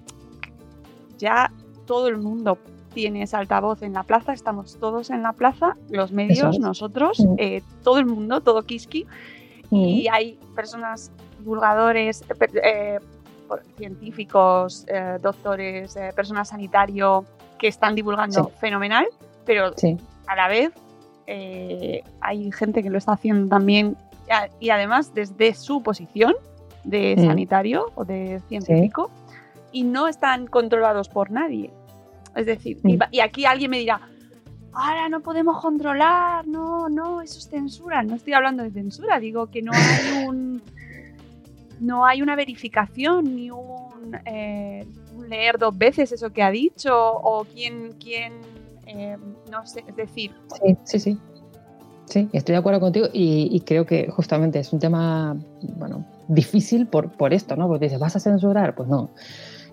ya 1.23 1.51
todo 1.87 2.09
el 2.09 2.19
mundo 2.19 2.59
tiene 2.93 3.23
ese 3.23 3.37
altavoz 3.37 3.83
en 3.83 3.95
la 3.95 4.03
plaza, 4.03 4.35
estamos 4.35 4.77
todos 4.79 5.09
en 5.09 5.23
la 5.23 5.33
plaza, 5.33 5.77
los 5.89 6.13
medios, 6.13 6.59
nosotros, 6.59 7.25
eh, 7.39 7.63
todo 7.83 7.99
el 7.99 8.07
mundo, 8.07 8.43
todo 8.43 8.63
Kiski, 8.63 9.07
y 9.71 10.07
hay 10.09 10.39
personas, 10.55 11.11
divulgadores, 11.39 12.23
científicos, 13.79 14.85
doctores, 15.23 15.97
personal 16.15 16.45
sanitario, 16.45 17.25
que 17.59 17.69
están 17.69 17.95
divulgando 17.95 18.49
fenomenal, 18.61 19.07
pero 19.47 19.73
a 20.27 20.37
la 20.37 20.49
vez 20.49 20.73
eh, 21.27 22.03
hay 22.21 22.51
gente 22.53 22.83
que 22.83 22.91
lo 22.91 22.99
está 22.99 23.13
haciendo 23.13 23.49
también 23.49 23.97
y 24.61 24.71
además 24.71 25.15
desde 25.15 25.55
su 25.55 25.83
posición 25.83 26.35
de 26.85 27.15
sanitario 27.17 27.93
o 27.95 28.05
de 28.05 28.41
científico 28.49 29.11
y 29.73 29.85
no 29.85 30.09
están 30.09 30.47
controlados 30.47 31.09
por 31.09 31.31
nadie. 31.31 31.73
Es 32.35 32.47
decir, 32.47 32.79
y, 32.85 33.21
aquí 33.21 33.45
alguien 33.45 33.71
me 33.71 33.79
dirá, 33.79 34.01
ahora 34.73 35.09
no 35.09 35.21
podemos 35.21 35.61
controlar, 35.61 36.47
no, 36.47 36.89
no, 36.89 37.21
eso 37.21 37.39
es 37.39 37.49
censura. 37.49 38.03
No 38.03 38.15
estoy 38.15 38.33
hablando 38.33 38.63
de 38.63 38.71
censura, 38.71 39.21
digo 39.21 39.49
que 39.51 39.63
no 39.63 39.73
hay 39.73 40.25
un 40.29 40.63
no 41.81 42.07
hay 42.07 42.23
una 42.23 42.37
verificación 42.37 43.35
ni 43.35 43.51
un, 43.51 44.17
eh, 44.25 44.87
leer 45.29 45.59
dos 45.59 45.77
veces 45.77 46.13
eso 46.13 46.31
que 46.31 46.43
ha 46.43 46.51
dicho 46.51 46.93
o 46.95 47.45
quién, 47.45 47.93
quién 47.99 48.35
eh, 48.87 49.17
no 49.51 49.67
sé, 49.67 49.85
es 49.87 49.97
decir. 49.97 50.33
Sí, 50.63 50.77
sí, 50.85 50.99
sí. 50.99 51.19
Sí, 52.07 52.29
estoy 52.33 52.53
de 52.53 52.59
acuerdo 52.59 52.81
contigo 52.81 53.07
y, 53.13 53.59
creo 53.61 53.87
que 53.87 54.11
justamente 54.11 54.59
es 54.59 54.73
un 54.73 54.81
tema, 54.81 55.37
bueno, 55.77 56.05
difícil 56.29 56.87
por, 56.87 57.11
por 57.13 57.33
esto, 57.33 57.57
¿no? 57.57 57.69
Porque 57.69 57.87
dices, 57.87 57.99
¿vas 57.99 58.17
a 58.17 58.21
censurar? 58.21 58.75
Pues 58.75 58.89
no. 58.89 59.11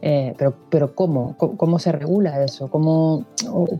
Eh, 0.01 0.33
pero, 0.37 0.55
pero 0.69 0.95
¿cómo? 0.95 1.35
¿cómo? 1.37 1.77
se 1.77 1.91
regula 1.91 2.41
eso? 2.43 2.69
¿Cómo, 2.69 3.25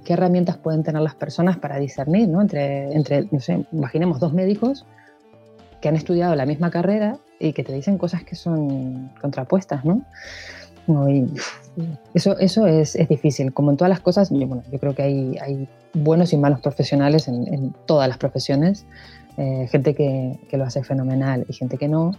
¿Qué 0.04 0.14
herramientas 0.14 0.58
pueden 0.58 0.84
tener 0.84 1.02
las 1.02 1.16
personas 1.16 1.58
para 1.58 1.78
discernir, 1.78 2.28
¿no? 2.28 2.42
Entre, 2.42 2.94
entre, 2.94 3.28
no 3.32 3.40
sé, 3.40 3.66
imaginemos 3.72 4.20
dos 4.20 4.34
médicos 4.34 4.86
que 5.82 5.88
han 5.88 5.96
estudiado 5.96 6.36
la 6.36 6.46
misma 6.46 6.72
carrera 6.72 7.18
y 7.40 7.54
que 7.54 7.64
te 7.64 7.72
dicen 7.72 7.98
cosas 7.98 8.24
que 8.24 8.36
son 8.36 9.12
contrapuestas, 9.22 9.86
¿no? 9.86 10.04
eso 12.16 12.38
eso 12.40 12.66
es, 12.66 12.96
es, 12.96 13.08
difícil. 13.08 13.54
Como 13.54 13.72
en 13.72 13.78
todas 13.78 13.90
las 13.90 14.00
cosas, 14.00 14.30
yo, 14.32 14.48
bueno, 14.48 14.64
yo 14.72 14.80
creo 14.80 14.96
que 14.96 15.04
hay, 15.04 15.38
hay, 15.40 15.70
buenos 15.94 16.34
y 16.34 16.38
malos 16.38 16.60
profesionales 16.60 17.28
en, 17.28 17.52
en 17.54 17.74
todas 17.86 18.08
las 18.10 18.18
profesiones. 18.18 18.86
Eh, 19.38 19.68
gente 19.72 19.96
que, 19.96 20.38
que, 20.50 20.58
lo 20.58 20.66
hace 20.66 20.84
fenomenal 20.84 21.46
y 21.48 21.54
gente 21.54 21.78
que 21.78 21.88
no. 21.88 22.12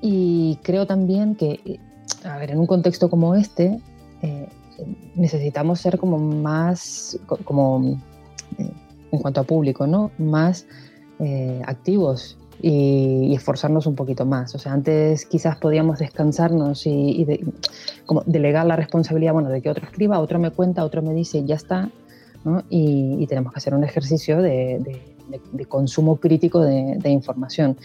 Y 0.00 0.58
creo 0.62 0.86
también 0.86 1.34
que, 1.34 1.80
a 2.24 2.38
ver, 2.38 2.50
en 2.50 2.58
un 2.58 2.66
contexto 2.66 3.10
como 3.10 3.34
este, 3.34 3.78
eh, 4.22 4.48
necesitamos 5.14 5.80
ser 5.80 5.98
como 5.98 6.18
más, 6.18 7.18
como 7.44 7.98
eh, 8.58 8.70
en 9.12 9.18
cuanto 9.18 9.40
a 9.40 9.44
público, 9.44 9.86
¿no? 9.86 10.10
Más 10.18 10.66
activos 11.66 12.36
y, 12.62 13.34
esforzarnos 13.34 13.86
un 13.86 13.94
poquito 13.94 14.24
más. 14.24 14.54
O 14.54 14.58
sea, 14.58 14.72
antes 14.72 15.26
quizás 15.26 15.56
podíamos 15.56 15.98
descansarnos 15.98 16.86
y, 16.86 17.26
como 18.06 18.22
delegar 18.24 18.66
la 18.66 18.76
responsabilidad, 18.76 19.32
bueno, 19.32 19.50
de 19.50 19.60
que 19.60 19.68
otro 19.68 19.84
escriba, 19.84 20.20
otro 20.20 20.38
me 20.38 20.50
cuenta, 20.50 20.84
otro 20.84 21.02
me 21.02 21.12
dice 21.12 21.38
y 21.38 21.46
ya 21.46 21.56
está, 21.56 21.90
¿no? 22.44 22.62
y, 22.70 23.26
tenemos 23.26 23.52
que 23.52 23.58
hacer 23.58 23.74
un 23.74 23.84
ejercicio 23.84 24.40
de, 24.40 25.00
consumo 25.68 26.16
crítico 26.16 26.60
de, 26.60 27.10
información. 27.10 27.76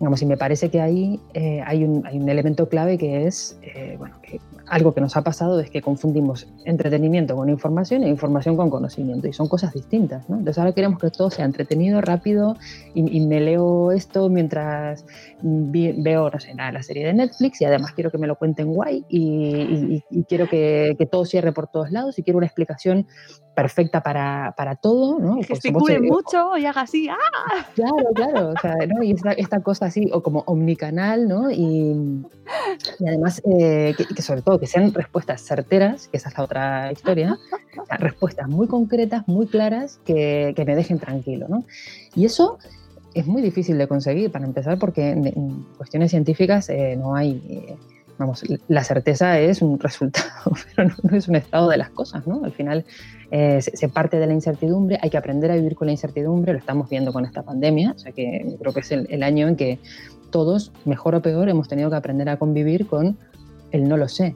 Digamos, 0.00 0.22
y 0.22 0.26
me 0.26 0.38
parece 0.38 0.70
que 0.70 0.80
ahí 0.80 1.20
eh, 1.34 1.62
hay, 1.64 1.84
un, 1.84 2.06
hay, 2.06 2.16
un, 2.16 2.28
elemento 2.28 2.70
clave 2.70 2.96
que 2.96 3.26
es, 3.26 3.58
eh, 3.62 3.96
bueno, 3.98 4.16
que 4.22 4.40
algo 4.70 4.94
que 4.94 5.00
nos 5.00 5.16
ha 5.16 5.22
pasado 5.22 5.58
es 5.58 5.68
que 5.68 5.82
confundimos 5.82 6.46
entretenimiento 6.64 7.34
con 7.34 7.48
información 7.50 8.04
e 8.04 8.08
información 8.08 8.56
con 8.56 8.70
conocimiento 8.70 9.26
y 9.26 9.32
son 9.32 9.48
cosas 9.48 9.72
distintas. 9.72 10.28
¿no? 10.30 10.38
Entonces 10.38 10.58
ahora 10.58 10.72
queremos 10.72 11.00
que 11.00 11.10
todo 11.10 11.28
sea 11.28 11.44
entretenido, 11.44 12.00
rápido 12.00 12.56
y, 12.94 13.20
me 13.20 13.40
leo 13.40 13.92
esto 13.92 14.28
mientras 14.28 15.04
veo, 15.42 16.30
no 16.30 16.40
sé, 16.40 16.54
nada, 16.54 16.72
la 16.72 16.82
serie 16.82 17.06
de 17.06 17.12
Netflix 17.12 17.60
y 17.60 17.64
además 17.64 17.92
quiero 17.92 18.10
que 18.10 18.18
me 18.18 18.26
lo 18.26 18.36
cuenten 18.36 18.72
guay 18.72 19.04
y, 19.08 20.02
quiero 20.28 20.48
que, 20.48 20.94
que, 20.96 21.06
todo 21.06 21.24
cierre 21.24 21.52
por 21.52 21.66
todos 21.66 21.90
lados 21.90 22.18
y 22.18 22.22
quiero 22.22 22.38
una 22.38 22.46
explicación 22.46 23.06
perfecta 23.54 24.02
para, 24.02 24.54
para 24.56 24.76
todo. 24.76 25.18
¿no? 25.18 25.36
Que 25.36 25.44
gesticule 25.44 26.00
mucho 26.00 26.56
y 26.56 26.64
haga 26.64 26.82
así. 26.82 27.08
¡ah! 27.08 27.66
Claro, 27.74 28.08
claro. 28.14 28.48
O 28.50 28.60
sea, 28.60 28.74
¿no? 28.86 29.02
Y 29.02 29.12
esta, 29.12 29.32
esta, 29.32 29.60
cosa 29.60 29.86
así, 29.86 30.08
o 30.12 30.22
como 30.22 30.40
omnicanal, 30.46 31.28
¿no? 31.28 31.50
Y, 31.50 32.24
y 33.00 33.08
además, 33.08 33.42
eh, 33.44 33.94
que 33.96 34.22
sobre 34.22 34.42
todo 34.42 34.58
que 34.60 34.66
sean 34.66 34.92
respuestas 34.92 35.40
certeras, 35.40 36.08
que 36.08 36.18
esa 36.18 36.28
es 36.28 36.38
la 36.38 36.44
otra 36.44 36.92
historia, 36.92 37.38
respuestas 37.98 38.48
muy 38.48 38.68
concretas, 38.68 39.26
muy 39.26 39.46
claras, 39.46 39.98
que, 40.04 40.52
que, 40.54 40.64
me 40.64 40.76
dejen 40.76 40.98
tranquilo. 40.98 41.46
¿no? 41.48 41.64
Y 42.14 42.26
eso 42.26 42.58
es 43.14 43.26
muy 43.26 43.42
difícil 43.42 43.78
de 43.78 43.88
conseguir, 43.88 44.30
para 44.30 44.44
empezar, 44.44 44.78
porque 44.78 45.10
en, 45.10 45.66
cuestiones 45.76 46.10
científicas 46.10 46.68
eh, 46.68 46.96
no 46.96 47.14
hay... 47.14 47.42
Eh, 47.48 47.76
vamos, 48.18 48.44
la 48.68 48.84
certeza 48.84 49.40
es 49.40 49.62
un 49.62 49.78
resultado, 49.80 50.52
pero 50.76 50.90
no, 51.02 51.16
es 51.16 51.26
un 51.26 51.36
estado 51.36 51.68
de 51.68 51.78
las 51.78 51.90
cosas, 51.90 52.26
¿no? 52.26 52.44
Al 52.44 52.52
final 52.52 52.84
eh, 53.30 53.60
se, 53.62 53.88
parte 53.88 54.18
de 54.18 54.26
la 54.26 54.34
incertidumbre, 54.34 54.98
hay 55.00 55.08
que 55.08 55.16
aprender 55.16 55.50
a 55.50 55.56
vivir 55.56 55.74
con 55.74 55.86
la 55.86 55.92
incertidumbre, 55.92 56.52
lo 56.52 56.58
estamos 56.58 56.88
viendo 56.90 57.12
con 57.12 57.24
esta 57.24 57.42
pandemia, 57.42 57.92
o 57.92 57.98
sea 57.98 58.12
que 58.12 58.56
creo 58.60 58.74
que 58.74 58.80
es 58.80 58.92
el, 58.92 59.06
el 59.10 59.22
año 59.22 59.48
en 59.48 59.56
que 59.56 59.78
todos, 60.30 60.70
mejor 60.84 61.14
o 61.14 61.22
peor, 61.22 61.48
hemos 61.48 61.66
tenido 61.66 61.90
que 61.90 61.96
aprender 61.96 62.28
a 62.28 62.36
convivir 62.36 62.86
con 62.86 63.16
el 63.72 63.88
no 63.88 63.96
lo 63.96 64.08
sé, 64.08 64.34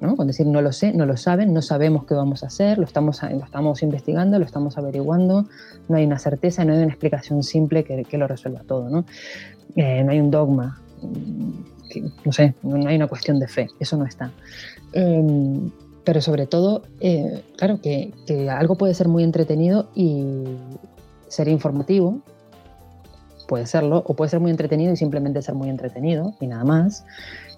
¿no? 0.00 0.16
Con 0.16 0.26
decir 0.26 0.46
no 0.46 0.62
lo 0.62 0.72
sé, 0.72 0.92
no 0.92 1.06
lo 1.06 1.16
saben, 1.16 1.52
no 1.52 1.62
sabemos 1.62 2.04
qué 2.04 2.14
vamos 2.14 2.42
a 2.42 2.46
hacer, 2.46 2.78
lo 2.78 2.84
estamos, 2.84 3.22
lo 3.22 3.44
estamos 3.44 3.82
investigando, 3.82 4.38
lo 4.38 4.44
estamos 4.44 4.78
averiguando, 4.78 5.46
no 5.88 5.96
hay 5.96 6.04
una 6.04 6.18
certeza, 6.18 6.64
no 6.64 6.72
hay 6.72 6.78
una 6.78 6.88
explicación 6.88 7.42
simple 7.42 7.84
que, 7.84 8.04
que 8.04 8.18
lo 8.18 8.28
resuelva 8.28 8.60
todo, 8.60 8.88
¿no? 8.88 9.04
Eh, 9.76 10.02
no 10.04 10.12
hay 10.12 10.20
un 10.20 10.30
dogma, 10.30 10.80
no 12.24 12.32
sé, 12.32 12.54
no 12.62 12.88
hay 12.88 12.96
una 12.96 13.06
cuestión 13.06 13.38
de 13.38 13.48
fe, 13.48 13.68
eso 13.80 13.96
no 13.96 14.04
está. 14.04 14.30
Em, 14.92 15.70
pero 16.04 16.20
sobre 16.22 16.46
todo, 16.46 16.84
eh, 17.00 17.42
claro, 17.56 17.80
que, 17.82 18.12
que 18.26 18.48
algo 18.48 18.76
puede 18.76 18.94
ser 18.94 19.08
muy 19.08 19.24
entretenido 19.24 19.90
y 19.94 20.44
ser 21.28 21.48
informativo, 21.48 22.22
puede 23.48 23.66
serlo, 23.66 24.04
o 24.06 24.14
puede 24.14 24.28
ser 24.28 24.40
muy 24.40 24.50
entretenido 24.50 24.92
y 24.92 24.96
simplemente 24.96 25.40
ser 25.42 25.54
muy 25.54 25.70
entretenido 25.70 26.34
y 26.38 26.46
nada 26.46 26.64
más. 26.64 27.04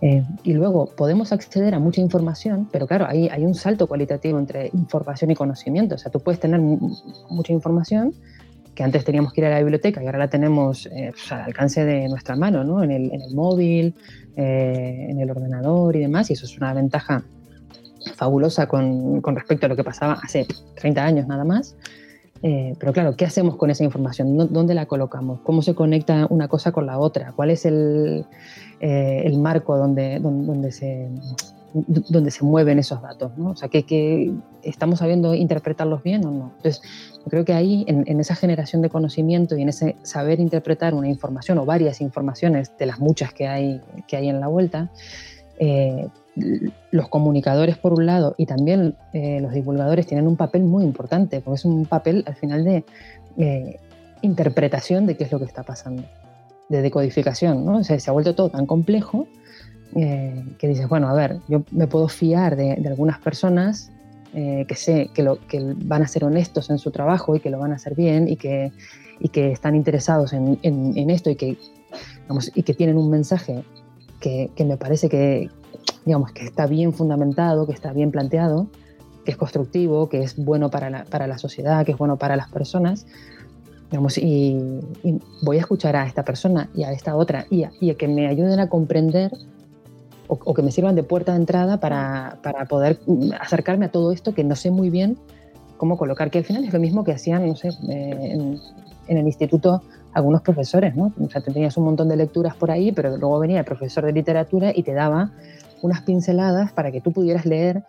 Eh, 0.00 0.22
y 0.44 0.54
luego 0.54 0.86
podemos 0.96 1.32
acceder 1.32 1.74
a 1.74 1.80
mucha 1.80 2.00
información, 2.00 2.68
pero 2.72 2.86
claro, 2.86 3.06
hay, 3.06 3.28
hay 3.28 3.44
un 3.44 3.54
salto 3.54 3.88
cualitativo 3.88 4.38
entre 4.38 4.68
información 4.72 5.32
y 5.32 5.34
conocimiento. 5.34 5.96
O 5.96 5.98
sea, 5.98 6.10
tú 6.10 6.20
puedes 6.20 6.40
tener 6.40 6.60
mucha 6.60 7.52
información 7.52 8.14
que 8.74 8.84
antes 8.84 9.04
teníamos 9.04 9.32
que 9.32 9.40
ir 9.40 9.48
a 9.48 9.50
la 9.50 9.58
biblioteca 9.58 10.02
y 10.02 10.06
ahora 10.06 10.20
la 10.20 10.30
tenemos 10.30 10.86
eh, 10.86 11.10
pues, 11.12 11.30
al 11.32 11.40
alcance 11.40 11.84
de 11.84 12.08
nuestra 12.08 12.36
mano, 12.36 12.62
¿no? 12.62 12.84
en, 12.84 12.92
el, 12.92 13.12
en 13.12 13.20
el 13.20 13.34
móvil, 13.34 13.94
eh, 14.36 15.06
en 15.10 15.20
el 15.20 15.28
ordenador 15.28 15.96
y 15.96 15.98
demás, 15.98 16.30
y 16.30 16.34
eso 16.34 16.46
es 16.46 16.56
una 16.56 16.72
ventaja 16.72 17.24
fabulosa 18.14 18.68
con, 18.68 19.20
con, 19.20 19.34
respecto 19.34 19.66
a 19.66 19.68
lo 19.68 19.76
que 19.76 19.84
pasaba 19.84 20.18
hace 20.22 20.46
30 20.76 21.04
años 21.04 21.26
nada 21.26 21.44
más. 21.44 21.76
Pero 22.42 22.92
claro, 22.92 23.16
¿qué 23.16 23.24
hacemos 23.26 23.56
con 23.56 23.70
esa 23.70 23.84
información? 23.84 24.36
¿Dónde 24.50 24.74
la 24.74 24.86
colocamos? 24.86 25.40
¿Cómo 25.40 25.62
se 25.62 25.74
conecta 25.74 26.26
una 26.30 26.48
cosa 26.48 26.72
con 26.72 26.86
la 26.86 26.98
otra? 26.98 27.32
¿Cuál 27.32 27.50
es 27.50 27.66
el, 27.66 28.24
eh, 28.80 29.22
el 29.26 29.38
marco 29.38 29.76
donde, 29.76 30.20
donde, 30.20 30.72
se, 30.72 31.10
donde 31.74 32.30
se 32.30 32.44
mueven 32.44 32.78
esos 32.78 33.02
datos, 33.02 33.36
¿no? 33.36 33.50
O 33.50 33.56
sea, 33.56 33.68
que, 33.68 34.32
estamos 34.62 35.00
sabiendo 35.00 35.34
interpretarlos 35.34 36.02
bien 36.02 36.24
o 36.24 36.30
no. 36.30 36.52
Entonces, 36.56 36.82
yo 37.18 37.24
creo 37.24 37.44
que 37.44 37.52
ahí, 37.52 37.84
en, 37.86 38.20
esa 38.20 38.34
generación 38.34 38.80
de 38.80 38.88
conocimiento 38.88 39.56
y 39.56 39.62
en 39.62 39.68
ese 39.68 39.96
saber 40.02 40.40
interpretar 40.40 40.94
una 40.94 41.08
información 41.08 41.58
o 41.58 41.66
varias 41.66 42.00
informaciones 42.00 42.72
de 42.78 42.86
las 42.86 43.00
muchas 43.00 43.34
que 43.34 43.48
hay, 43.48 43.82
que 44.06 44.16
hay 44.16 44.30
en 44.30 44.40
la 44.40 44.48
vuelta, 44.48 44.90
eh, 45.58 46.08
los 46.90 47.08
comunicadores 47.08 47.76
por 47.76 47.92
un 47.92 48.06
lado 48.06 48.34
y 48.38 48.46
también 48.46 48.94
eh, 49.12 49.40
los 49.40 49.52
divulgadores 49.52 50.06
tienen 50.06 50.26
un 50.26 50.36
papel 50.36 50.62
muy 50.62 50.84
importante, 50.84 51.40
porque 51.40 51.56
es 51.56 51.64
un 51.64 51.86
papel 51.86 52.24
al 52.26 52.36
final 52.36 52.64
de 52.64 52.84
interpretación 54.22 55.06
de 55.06 55.16
qué 55.16 55.24
es 55.24 55.32
lo 55.32 55.38
que 55.38 55.46
está 55.46 55.62
pasando 55.62 56.02
de 56.70 56.82
decodificación, 56.82 57.64
¿no? 57.64 57.82
se 57.82 57.98
ha 58.06 58.12
vuelto 58.12 58.34
todo 58.34 58.48
tan 58.48 58.64
complejo 58.64 59.26
eh, 59.96 60.44
que 60.58 60.68
dices, 60.68 60.88
bueno, 60.88 61.08
a 61.08 61.12
ver, 61.12 61.40
yo 61.48 61.64
me 61.72 61.88
puedo 61.88 62.06
fiar 62.06 62.54
de, 62.54 62.72
algunas 62.86 63.18
personas 63.18 63.90
eh, 64.34 64.64
que 64.68 64.76
sé 64.76 65.10
que, 65.12 65.24
lo, 65.24 65.44
que 65.48 65.74
van 65.84 66.02
a 66.02 66.08
ser 66.08 66.24
honestos 66.24 66.70
en 66.70 66.78
su 66.78 66.92
trabajo 66.92 67.34
y 67.34 67.40
que 67.40 67.50
lo 67.50 67.58
van 67.58 67.72
a 67.72 67.74
hacer 67.74 67.96
bien 67.96 68.28
y 68.28 68.36
que, 68.36 68.70
y 69.18 69.30
que 69.30 69.50
están 69.50 69.74
interesados 69.74 70.32
en, 70.32 70.60
en, 70.62 71.10
esto 71.10 71.28
y 71.28 71.34
que, 71.34 71.58
vamos, 72.28 72.52
y 72.54 72.62
que 72.62 72.72
tienen 72.72 72.96
un 72.98 73.10
mensaje 73.10 73.64
que, 74.20 74.50
que, 74.54 74.64
me 74.64 74.76
parece 74.76 75.08
que, 75.08 75.50
digamos, 76.04 76.32
que 76.32 76.44
está 76.44 76.66
bien 76.66 76.92
fundamentado, 76.92 77.66
que 77.66 77.72
está 77.72 77.92
bien 77.92 78.10
planteado, 78.10 78.68
que 79.24 79.32
es 79.32 79.36
constructivo, 79.36 80.08
que 80.08 80.22
es 80.22 80.36
bueno 80.36 80.70
para 80.70 80.90
la, 80.90 81.04
para 81.04 81.26
la 81.26 81.38
sociedad, 81.38 81.84
que 81.84 81.92
es 81.92 81.98
bueno 81.98 82.16
para 82.16 82.36
las 82.36 82.48
personas, 82.48 83.06
digamos, 83.90 84.18
y, 84.18 84.80
voy 85.42 85.56
a 85.56 85.60
escuchar 85.60 85.96
a 85.96 86.06
esta 86.06 86.24
persona 86.24 86.70
y 86.74 86.84
a 86.84 86.92
esta 86.92 87.16
otra 87.16 87.46
y 87.50 87.64
a, 87.64 87.72
y 87.80 87.90
a 87.90 87.94
que 87.94 88.08
me 88.08 88.28
ayuden 88.28 88.60
a 88.60 88.68
comprender 88.68 89.32
o, 90.28 90.38
o, 90.44 90.54
que 90.54 90.62
me 90.62 90.70
sirvan 90.70 90.94
de 90.94 91.02
puerta 91.02 91.32
de 91.32 91.38
entrada 91.38 91.80
para, 91.80 92.38
para, 92.42 92.64
poder 92.66 93.00
acercarme 93.40 93.86
a 93.86 93.90
todo 93.90 94.12
esto 94.12 94.32
que 94.32 94.44
no 94.44 94.54
sé 94.54 94.70
muy 94.70 94.90
bien 94.90 95.18
cómo 95.76 95.98
colocar, 95.98 96.30
que 96.30 96.38
al 96.38 96.44
final 96.44 96.64
es 96.64 96.72
lo 96.72 96.78
mismo 96.78 97.04
que 97.04 97.12
hacían, 97.12 97.46
no 97.46 97.56
sé, 97.56 97.68
eh, 97.88 98.32
en, 98.32 98.60
en, 99.08 99.18
el 99.18 99.26
instituto 99.26 99.82
algunos 100.12 100.42
profesores, 100.42 100.96
¿no? 100.96 101.12
O 101.20 101.30
sea, 101.30 101.40
tenías 101.40 101.76
un 101.76 101.84
montón 101.84 102.08
de 102.08 102.16
lecturas 102.16 102.54
por 102.56 102.70
ahí, 102.70 102.92
pero 102.92 103.16
luego 103.16 103.38
venía 103.38 103.60
el 103.60 103.64
profesor 103.64 104.04
de 104.04 104.12
literatura 104.12 104.72
y 104.74 104.82
te 104.82 104.92
daba 104.92 105.32
unas 105.82 106.02
pinceladas 106.02 106.72
para 106.72 106.90
que 106.90 107.00
tú 107.00 107.12
pudieras 107.12 107.46
leer 107.46 107.84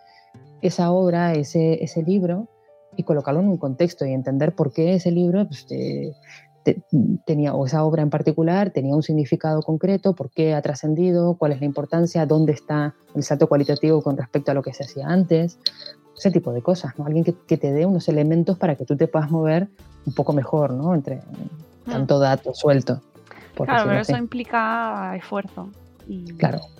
esa 0.60 0.92
obra, 0.92 1.34
ese, 1.34 1.82
ese 1.82 2.02
libro, 2.02 2.48
y 2.96 3.02
colocarlo 3.04 3.40
en 3.40 3.48
un 3.48 3.56
contexto 3.56 4.04
y 4.06 4.12
entender 4.12 4.54
por 4.54 4.72
qué 4.72 4.94
ese 4.94 5.10
libro 5.10 5.46
pues, 5.46 5.66
te, 5.66 6.14
te, 6.62 6.82
tenía, 7.24 7.54
o 7.54 7.66
esa 7.66 7.84
obra 7.84 8.02
en 8.02 8.10
particular, 8.10 8.70
tenía 8.70 8.94
un 8.94 9.02
significado 9.02 9.62
concreto, 9.62 10.14
por 10.14 10.30
qué 10.30 10.54
ha 10.54 10.62
trascendido, 10.62 11.34
cuál 11.36 11.52
es 11.52 11.60
la 11.60 11.66
importancia, 11.66 12.26
dónde 12.26 12.52
está 12.52 12.94
el 13.14 13.22
salto 13.22 13.48
cualitativo 13.48 14.02
con 14.02 14.16
respecto 14.16 14.50
a 14.50 14.54
lo 14.54 14.62
que 14.62 14.74
se 14.74 14.84
hacía 14.84 15.08
antes, 15.08 15.58
ese 16.16 16.30
tipo 16.30 16.52
de 16.52 16.62
cosas, 16.62 16.92
¿no? 16.98 17.06
Alguien 17.06 17.24
que, 17.24 17.34
que 17.46 17.56
te 17.56 17.72
dé 17.72 17.86
unos 17.86 18.08
elementos 18.08 18.58
para 18.58 18.76
que 18.76 18.84
tú 18.84 18.96
te 18.96 19.08
puedas 19.08 19.30
mover 19.30 19.68
un 20.06 20.14
poco 20.14 20.32
mejor, 20.32 20.72
¿no? 20.72 20.94
Entre 20.94 21.20
tanto 21.84 22.18
dato 22.18 22.54
suelto. 22.54 23.00
Claro, 23.54 23.88
pero 23.88 24.00
eso 24.00 24.16
implica 24.16 25.14
esfuerzo. 25.16 25.70
Y... 26.06 26.32
Claro. 26.34 26.60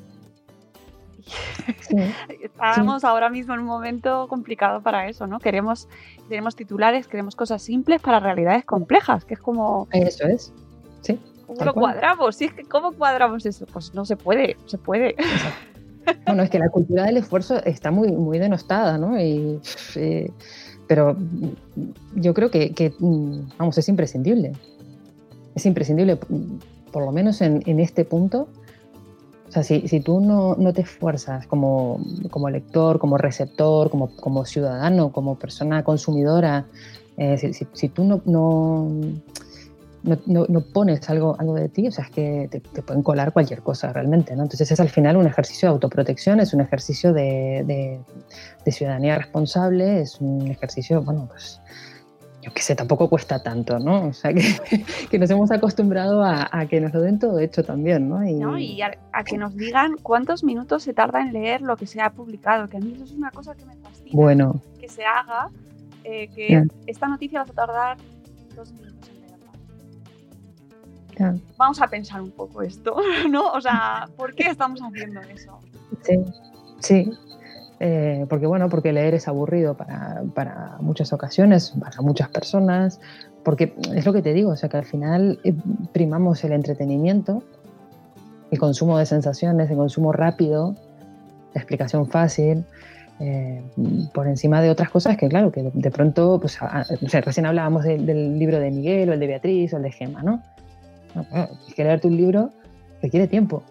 Sí. 1.81 1.97
Estamos 2.43 3.03
sí. 3.03 3.07
ahora 3.07 3.31
mismo 3.31 3.55
en 3.55 3.61
un 3.61 3.67
momento 3.67 4.27
complicado 4.29 4.83
para 4.83 5.09
eso, 5.09 5.29
¿no? 5.29 5.39
Queremos, 5.39 5.89
queremos 6.29 6.57
titulares, 6.57 7.07
queremos 7.07 7.37
cosas 7.37 7.63
simples 7.63 8.03
para 8.03 8.19
realidades 8.19 8.65
complejas, 8.65 9.25
que 9.25 9.35
es 9.35 9.41
como... 9.41 9.87
Eso 9.93 10.27
es, 10.27 10.53
sí. 11.03 11.21
¿Cómo 11.47 11.65
lo 11.65 11.75
cuadramos? 11.75 12.37
Si 12.37 12.47
es 12.47 12.55
que, 12.55 12.65
¿Cómo 12.65 12.93
cuadramos 12.93 13.47
eso? 13.47 13.67
Pues 13.67 13.95
no 13.95 14.05
se 14.05 14.17
puede, 14.17 14.57
se 14.67 14.79
puede. 14.79 15.15
Bueno, 16.27 16.43
es 16.43 16.51
que 16.51 16.59
la 16.59 16.69
cultura 16.69 17.05
del 17.05 17.19
esfuerzo 17.19 17.63
está 17.65 17.91
muy, 17.91 18.11
muy 18.11 18.39
denostada, 18.39 18.99
¿no? 18.99 19.21
Y, 19.21 19.61
eh, 19.95 20.31
pero 20.89 21.17
yo 22.15 22.35
creo 22.35 22.51
que, 22.51 22.73
que, 22.73 22.93
vamos, 23.59 23.79
es 23.79 23.89
imprescindible. 23.89 24.53
Es 25.55 25.67
imprescindible, 25.67 26.17
por 26.17 27.05
lo 27.05 27.13
menos 27.13 27.41
en, 27.41 27.63
en 27.67 27.81
este 27.81 28.05
punto, 28.05 28.49
o 29.49 29.53
sea, 29.53 29.63
si, 29.63 29.87
si 29.87 30.01
tú 30.01 30.21
no, 30.21 30.55
no, 30.57 30.73
te 30.73 30.81
esfuerzas 30.81 31.47
como, 31.47 32.01
como 32.31 32.49
lector, 32.49 32.99
como 32.99 33.19
receptor, 33.19 33.91
como, 33.91 34.17
como, 34.17 34.47
ciudadano, 34.47 35.13
como 35.13 35.39
persona 35.39 35.85
consumidora, 35.85 36.65
eh, 37.19 37.37
si, 37.37 37.53
si, 37.53 37.67
si, 37.75 37.91
tú 37.91 38.03
no, 38.03 38.23
no, 38.25 38.89
no, 40.27 40.61
pones 40.73 41.09
algo, 41.11 41.37
algo 41.39 41.55
de 41.55 41.69
ti, 41.69 41.87
o 41.87 41.93
sea, 41.93 42.07
es 42.07 42.11
que 42.11 42.49
te, 42.51 42.61
te, 42.61 42.81
pueden 42.81 43.03
colar 43.03 43.35
cualquier 43.35 43.61
cosa 43.61 43.93
realmente, 43.93 44.35
¿no? 44.35 44.45
Entonces 44.45 44.71
es 44.71 44.81
al 44.81 44.89
final 44.89 45.19
un 45.19 45.27
ejercicio 45.27 45.69
de 45.69 45.75
autoprotección, 45.75 46.41
es 46.41 46.55
un 46.55 46.63
ejercicio 46.63 47.13
de, 47.13 47.63
de, 47.67 48.01
de 48.65 48.73
ciudadanía 48.73 49.19
responsable, 49.19 50.01
es 50.01 50.19
un 50.19 50.49
ejercicio, 50.49 51.03
bueno, 51.03 51.29
pues 51.31 51.61
yo 52.43 52.53
qué 52.53 52.61
sé, 52.61 52.75
tampoco 52.75 53.09
cuesta 53.09 53.41
tanto, 53.41 53.79
¿no? 53.79 54.09
O 54.09 54.13
sea, 54.13 54.35
que, 54.35 54.85
que 55.09 55.19
nos 55.19 55.31
hemos 55.31 55.51
acostumbrado 55.53 56.23
a, 56.23 56.49
a, 56.51 56.67
que 56.67 56.81
nos 56.81 56.93
lo 56.93 57.01
den 57.01 57.19
todo 57.19 57.39
hecho 57.39 57.63
también, 57.63 58.09
¿no? 58.09 58.27
Y, 58.27 58.35
¿No? 58.35 58.59
y 58.59 58.83
a, 58.83 58.99
a, 59.13 59.23
que 59.23 59.39
nos 59.39 59.57
digan 59.57 59.97
cuántos 60.03 60.43
minutos 60.43 60.83
se 60.83 60.93
tarda 60.93 61.21
en 61.21 61.33
leer 61.33 61.63
lo 61.63 61.77
que 61.77 61.87
se 61.87 62.01
ha 62.01 62.11
publicado, 62.11 62.69
que 62.69 62.77
a 62.77 62.81
mí 62.81 62.93
eso 62.95 63.05
es 63.05 63.13
una 63.13 63.31
cosa 63.31 63.55
que 63.55 63.65
me 63.65 63.77
fascina. 63.77 64.11
Bueno. 64.13 64.61
Que 64.81 64.89
se 64.89 65.05
haga, 65.05 65.51
eh, 66.03 66.29
que 66.35 66.49
yeah. 66.49 66.65
esta 66.87 67.07
noticia 67.07 67.45
va 67.45 67.51
a 67.51 67.55
tardar 67.55 67.97
dos 68.57 68.73
minutos 68.73 69.09
en 69.09 69.21
leerla. 69.21 69.53
Yeah. 71.17 71.37
Vamos 71.57 71.81
a 71.81 71.87
pensar 71.87 72.21
un 72.21 72.33
poco 72.33 72.63
esto, 72.63 72.97
¿no? 73.31 73.53
O 73.53 73.61
sea, 73.61 74.09
¿por 74.17 74.35
qué 74.35 74.49
estamos 74.49 74.81
haciendo 74.83 75.21
eso? 75.21 75.61
Sí, 76.03 76.19
sí, 76.81 77.13
eh, 77.85 78.27
porque 78.29 78.47
bueno, 78.47 78.69
porque 78.69 78.93
leer 78.93 79.15
es 79.15 79.27
aburrido 79.27 79.77
para, 79.77 80.23
para, 80.37 80.77
muchas 80.79 81.13
ocasiones, 81.13 81.75
para 81.81 82.01
muchas 82.01 82.29
personas, 82.29 83.01
porque 83.43 83.75
es 83.93 84.07
lo 84.07 84.13
que 84.13 84.23
te 84.23 84.33
digo, 84.33 84.51
o 84.51 84.57
sea 84.57 84.69
que 84.69 84.77
al 84.77 84.85
final 84.85 85.41
eh, 85.43 85.53
primamos 85.93 86.45
el 86.45 86.53
entretenimiento, 86.53 87.43
el 88.53 88.61
consumo 88.61 88.99
de 88.99 89.07
sensaciones, 89.07 89.69
el 89.69 89.77
consumo 89.77 90.13
rápido, 90.13 90.77
la 91.55 91.61
explicación 91.61 92.07
fácil, 92.07 92.65
eh, 93.19 93.61
por 94.15 94.29
encima 94.29 94.63
de 94.63 94.71
otras 94.71 94.89
cosas 94.89 95.17
que 95.17 95.29
claro, 95.29 95.51
que 95.51 95.69
de, 95.75 95.91
pronto, 95.91 96.39
pues, 96.41 96.63
a, 96.63 96.85
o 97.03 97.09
sea, 97.09 97.21
recién 97.21 97.47
hablábamos 97.47 97.83
de, 97.83 97.99
del 97.99 98.39
libro 98.39 98.61
de 98.61 98.71
Miguel 98.71 99.11
o 99.11 99.13
el 99.13 99.19
de 99.19 99.27
Beatriz 99.27 99.75
o 99.75 99.79
el 99.79 99.83
de 99.83 99.91
Gemma, 99.91 100.23
¿no? 100.23 100.41
no 101.17 101.23
es 101.67 101.75
que 101.75 101.83
leerte 101.83 102.07
un 102.07 102.17
libro 102.17 102.51
requiere 103.03 103.27
tiempo. 103.27 103.65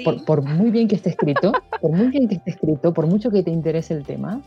Sí. 0.00 0.04
Por, 0.04 0.24
por, 0.24 0.42
muy 0.42 0.70
bien 0.70 0.88
que 0.88 0.96
esté 0.96 1.10
escrito, 1.10 1.52
por 1.80 1.90
muy 1.90 2.08
bien 2.08 2.28
que 2.28 2.36
esté 2.36 2.50
escrito, 2.50 2.92
por 2.92 3.06
mucho 3.06 3.30
que 3.30 3.42
te 3.42 3.50
interese 3.50 3.94
el 3.94 4.04
tema, 4.04 4.40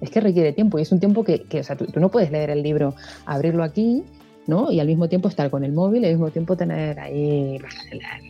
es 0.00 0.10
que 0.10 0.20
requiere 0.20 0.52
tiempo 0.52 0.78
y 0.78 0.82
es 0.82 0.92
un 0.92 1.00
tiempo 1.00 1.24
que, 1.24 1.42
que 1.42 1.60
o 1.60 1.64
sea, 1.64 1.76
tú, 1.76 1.86
tú, 1.86 2.00
no 2.00 2.10
puedes 2.10 2.30
leer 2.30 2.50
el 2.50 2.62
libro, 2.62 2.94
abrirlo 3.26 3.64
aquí, 3.64 4.04
¿no? 4.46 4.70
Y 4.70 4.80
al 4.80 4.86
mismo 4.86 5.08
tiempo 5.08 5.28
estar 5.28 5.50
con 5.50 5.64
el 5.64 5.72
móvil 5.72 6.02
y 6.02 6.06
al 6.06 6.12
mismo 6.12 6.30
tiempo 6.30 6.56
tener 6.56 6.98
ahí 7.00 7.58
la, 7.58 8.20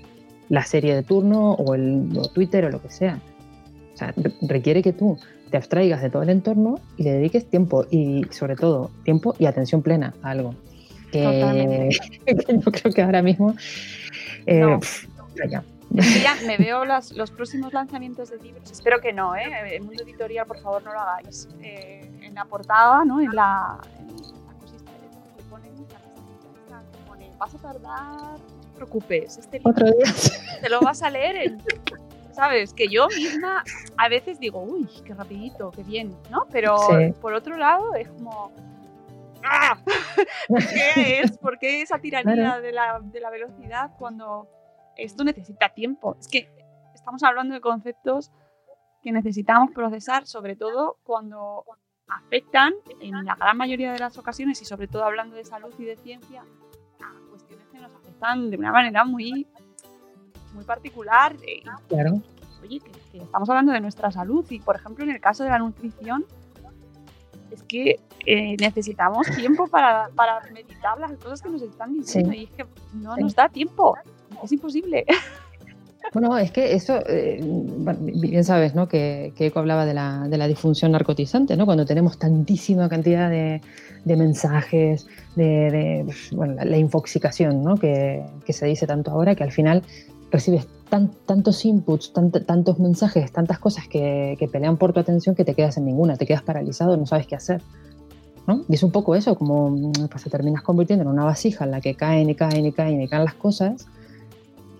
la 0.48 0.62
serie 0.64 0.94
de 0.94 1.02
turno 1.02 1.52
o 1.52 1.74
el 1.74 2.10
o 2.16 2.28
Twitter 2.28 2.64
o 2.64 2.70
lo 2.70 2.80
que 2.82 2.90
sea. 2.90 3.20
O 3.94 3.96
sea, 3.96 4.14
requiere 4.42 4.82
que 4.82 4.92
tú 4.92 5.18
te 5.50 5.56
abstraigas 5.56 6.02
de 6.02 6.10
todo 6.10 6.22
el 6.22 6.30
entorno 6.30 6.78
y 6.96 7.02
le 7.02 7.12
dediques 7.12 7.46
tiempo 7.46 7.86
y 7.90 8.24
sobre 8.30 8.56
todo 8.56 8.90
tiempo 9.04 9.34
y 9.38 9.46
atención 9.46 9.82
plena 9.82 10.14
a 10.22 10.30
algo. 10.30 10.54
Que, 11.10 11.88
que 12.26 12.58
yo 12.58 12.72
creo 12.72 12.92
que 12.92 13.02
ahora 13.02 13.22
mismo 13.22 13.54
eh, 14.46 14.60
no. 14.60 14.80
pff, 14.80 15.06
ya. 15.50 15.62
Ya 15.90 16.36
me 16.46 16.56
veo 16.56 16.84
los, 16.84 17.12
los, 17.12 17.30
próximos 17.30 17.72
lanzamientos 17.72 18.30
de 18.30 18.38
libros. 18.38 18.70
Espero 18.70 19.00
que 19.00 19.12
no, 19.12 19.34
¿eh? 19.34 19.76
El 19.76 19.82
mundo 19.82 20.02
editorial, 20.02 20.46
por 20.46 20.60
favor, 20.60 20.82
no 20.82 20.92
lo 20.92 21.00
hagáis. 21.00 21.48
Eh, 21.62 22.10
en 22.22 22.34
la 22.34 22.44
portada, 22.44 23.04
¿no? 23.04 23.20
En 23.20 23.34
la, 23.34 23.78
en 23.98 24.16
la 24.16 24.52
cosita 24.60 24.90
que 25.36 25.42
ponen, 25.44 25.72
la 26.70 26.82
que 26.92 26.98
pone, 27.08 27.30
vas 27.38 27.54
a 27.54 27.58
tardar, 27.58 28.38
no 28.38 28.60
te 28.60 28.76
preocupes. 28.76 29.38
Este 29.38 29.58
libro 29.58 29.70
Otro 29.70 29.86
día. 29.86 30.14
te 30.60 30.68
lo 30.68 30.80
vas 30.80 31.02
a 31.02 31.10
leer 31.10 31.36
en, 31.36 31.62
¿Sabes? 32.38 32.72
Que 32.72 32.86
yo 32.86 33.08
misma 33.08 33.64
a 33.96 34.08
veces 34.08 34.38
digo, 34.38 34.62
uy, 34.62 34.88
qué 35.04 35.12
rapidito, 35.12 35.72
qué 35.72 35.82
bien, 35.82 36.16
¿no? 36.30 36.46
Pero 36.52 36.78
sí. 36.78 37.12
por 37.20 37.32
otro 37.32 37.56
lado 37.56 37.96
es 37.96 38.08
como... 38.10 38.52
¡Ah! 39.42 39.76
¿Qué 40.94 41.20
es? 41.20 41.36
¿Por 41.38 41.58
qué 41.58 41.82
esa 41.82 41.98
tiranía 41.98 42.34
claro. 42.34 42.62
de, 42.62 42.70
la, 42.70 43.00
de 43.02 43.20
la 43.20 43.30
velocidad 43.30 43.90
cuando 43.98 44.48
esto 44.98 45.24
necesita 45.24 45.70
tiempo. 45.70 46.16
Es 46.20 46.28
que 46.28 46.48
estamos 46.94 47.22
hablando 47.22 47.54
de 47.54 47.60
conceptos 47.60 48.30
que 49.02 49.12
necesitamos 49.12 49.70
procesar, 49.70 50.26
sobre 50.26 50.56
todo 50.56 50.98
cuando 51.04 51.64
afectan, 52.08 52.74
en 53.00 53.24
la 53.24 53.36
gran 53.36 53.56
mayoría 53.56 53.92
de 53.92 53.98
las 53.98 54.18
ocasiones, 54.18 54.60
y 54.60 54.64
sobre 54.64 54.88
todo 54.88 55.04
hablando 55.04 55.36
de 55.36 55.44
salud 55.44 55.72
y 55.78 55.84
de 55.84 55.96
ciencia, 55.96 56.42
a 57.00 57.30
cuestiones 57.30 57.66
que 57.68 57.78
nos 57.78 57.92
afectan 57.94 58.50
de 58.50 58.56
una 58.56 58.72
manera 58.72 59.04
muy, 59.04 59.46
muy 60.52 60.64
particular. 60.64 61.36
Claro. 61.88 62.20
Oye, 62.60 62.80
que, 62.80 62.90
que 63.12 63.18
estamos 63.18 63.48
hablando 63.48 63.72
de 63.72 63.80
nuestra 63.80 64.10
salud 64.10 64.44
y, 64.50 64.58
por 64.58 64.74
ejemplo, 64.76 65.04
en 65.04 65.10
el 65.10 65.20
caso 65.20 65.44
de 65.44 65.50
la 65.50 65.58
nutrición, 65.58 66.24
es 67.52 67.62
que 67.62 68.00
eh, 68.26 68.56
necesitamos 68.58 69.26
tiempo 69.36 69.68
para, 69.68 70.08
para, 70.14 70.40
meditar 70.52 70.98
las 70.98 71.12
cosas 71.12 71.40
que 71.40 71.48
nos 71.48 71.62
están 71.62 71.94
diciendo 71.94 72.32
sí. 72.32 72.38
y 72.38 72.44
es 72.44 72.50
que 72.50 72.66
no 72.94 73.14
sí. 73.14 73.22
nos 73.22 73.34
da 73.34 73.48
tiempo 73.48 73.96
es 74.42 74.52
imposible. 74.52 75.04
Bueno, 76.12 76.38
es 76.38 76.50
que 76.50 76.74
eso, 76.74 77.00
eh, 77.06 77.38
bien 78.00 78.44
sabes, 78.44 78.74
¿no? 78.74 78.88
Que, 78.88 79.32
que 79.36 79.46
Eco 79.46 79.58
hablaba 79.58 79.84
de 79.84 79.94
la, 79.94 80.26
de 80.28 80.38
la, 80.38 80.48
disfunción 80.48 80.92
narcotizante, 80.92 81.56
¿no? 81.56 81.66
Cuando 81.66 81.84
tenemos 81.84 82.18
tantísima 82.18 82.88
cantidad 82.88 83.28
de, 83.28 83.60
de 84.04 84.16
mensajes, 84.16 85.06
de, 85.36 85.70
de 85.70 86.14
bueno, 86.32 86.54
la, 86.54 86.64
la, 86.64 86.78
infoxicación, 86.78 87.62
¿no? 87.62 87.76
Que, 87.76 88.24
que, 88.46 88.52
se 88.52 88.66
dice 88.66 88.86
tanto 88.86 89.10
ahora, 89.10 89.34
que 89.34 89.44
al 89.44 89.52
final 89.52 89.82
recibes 90.30 90.66
tan, 90.88 91.10
tantos 91.26 91.64
inputs, 91.64 92.12
tant, 92.12 92.34
tantos 92.46 92.78
mensajes, 92.78 93.30
tantas 93.30 93.58
cosas 93.58 93.86
que, 93.88 94.36
que 94.38 94.48
pelean 94.48 94.78
por 94.78 94.92
tu 94.92 95.00
atención 95.00 95.34
que 95.34 95.44
te 95.44 95.54
quedas 95.54 95.76
en 95.76 95.84
ninguna, 95.84 96.16
te 96.16 96.26
quedas 96.26 96.42
paralizado, 96.42 96.96
no 96.96 97.06
sabes 97.06 97.26
qué 97.26 97.36
hacer. 97.36 97.62
¿No? 98.46 98.64
Y 98.66 98.76
es 98.76 98.82
un 98.82 98.92
poco 98.92 99.14
eso, 99.14 99.34
como 99.34 99.92
pues, 99.92 100.24
te 100.24 100.30
terminas 100.30 100.62
convirtiendo 100.62 101.02
en 101.02 101.10
una 101.10 101.24
vasija 101.24 101.66
en 101.66 101.70
la 101.70 101.82
que 101.82 101.94
caen 101.94 102.30
y 102.30 102.34
caen 102.34 102.64
y 102.64 102.72
caen 102.72 103.02
y 103.02 103.06
caen 103.06 103.24
las 103.26 103.34
cosas 103.34 103.86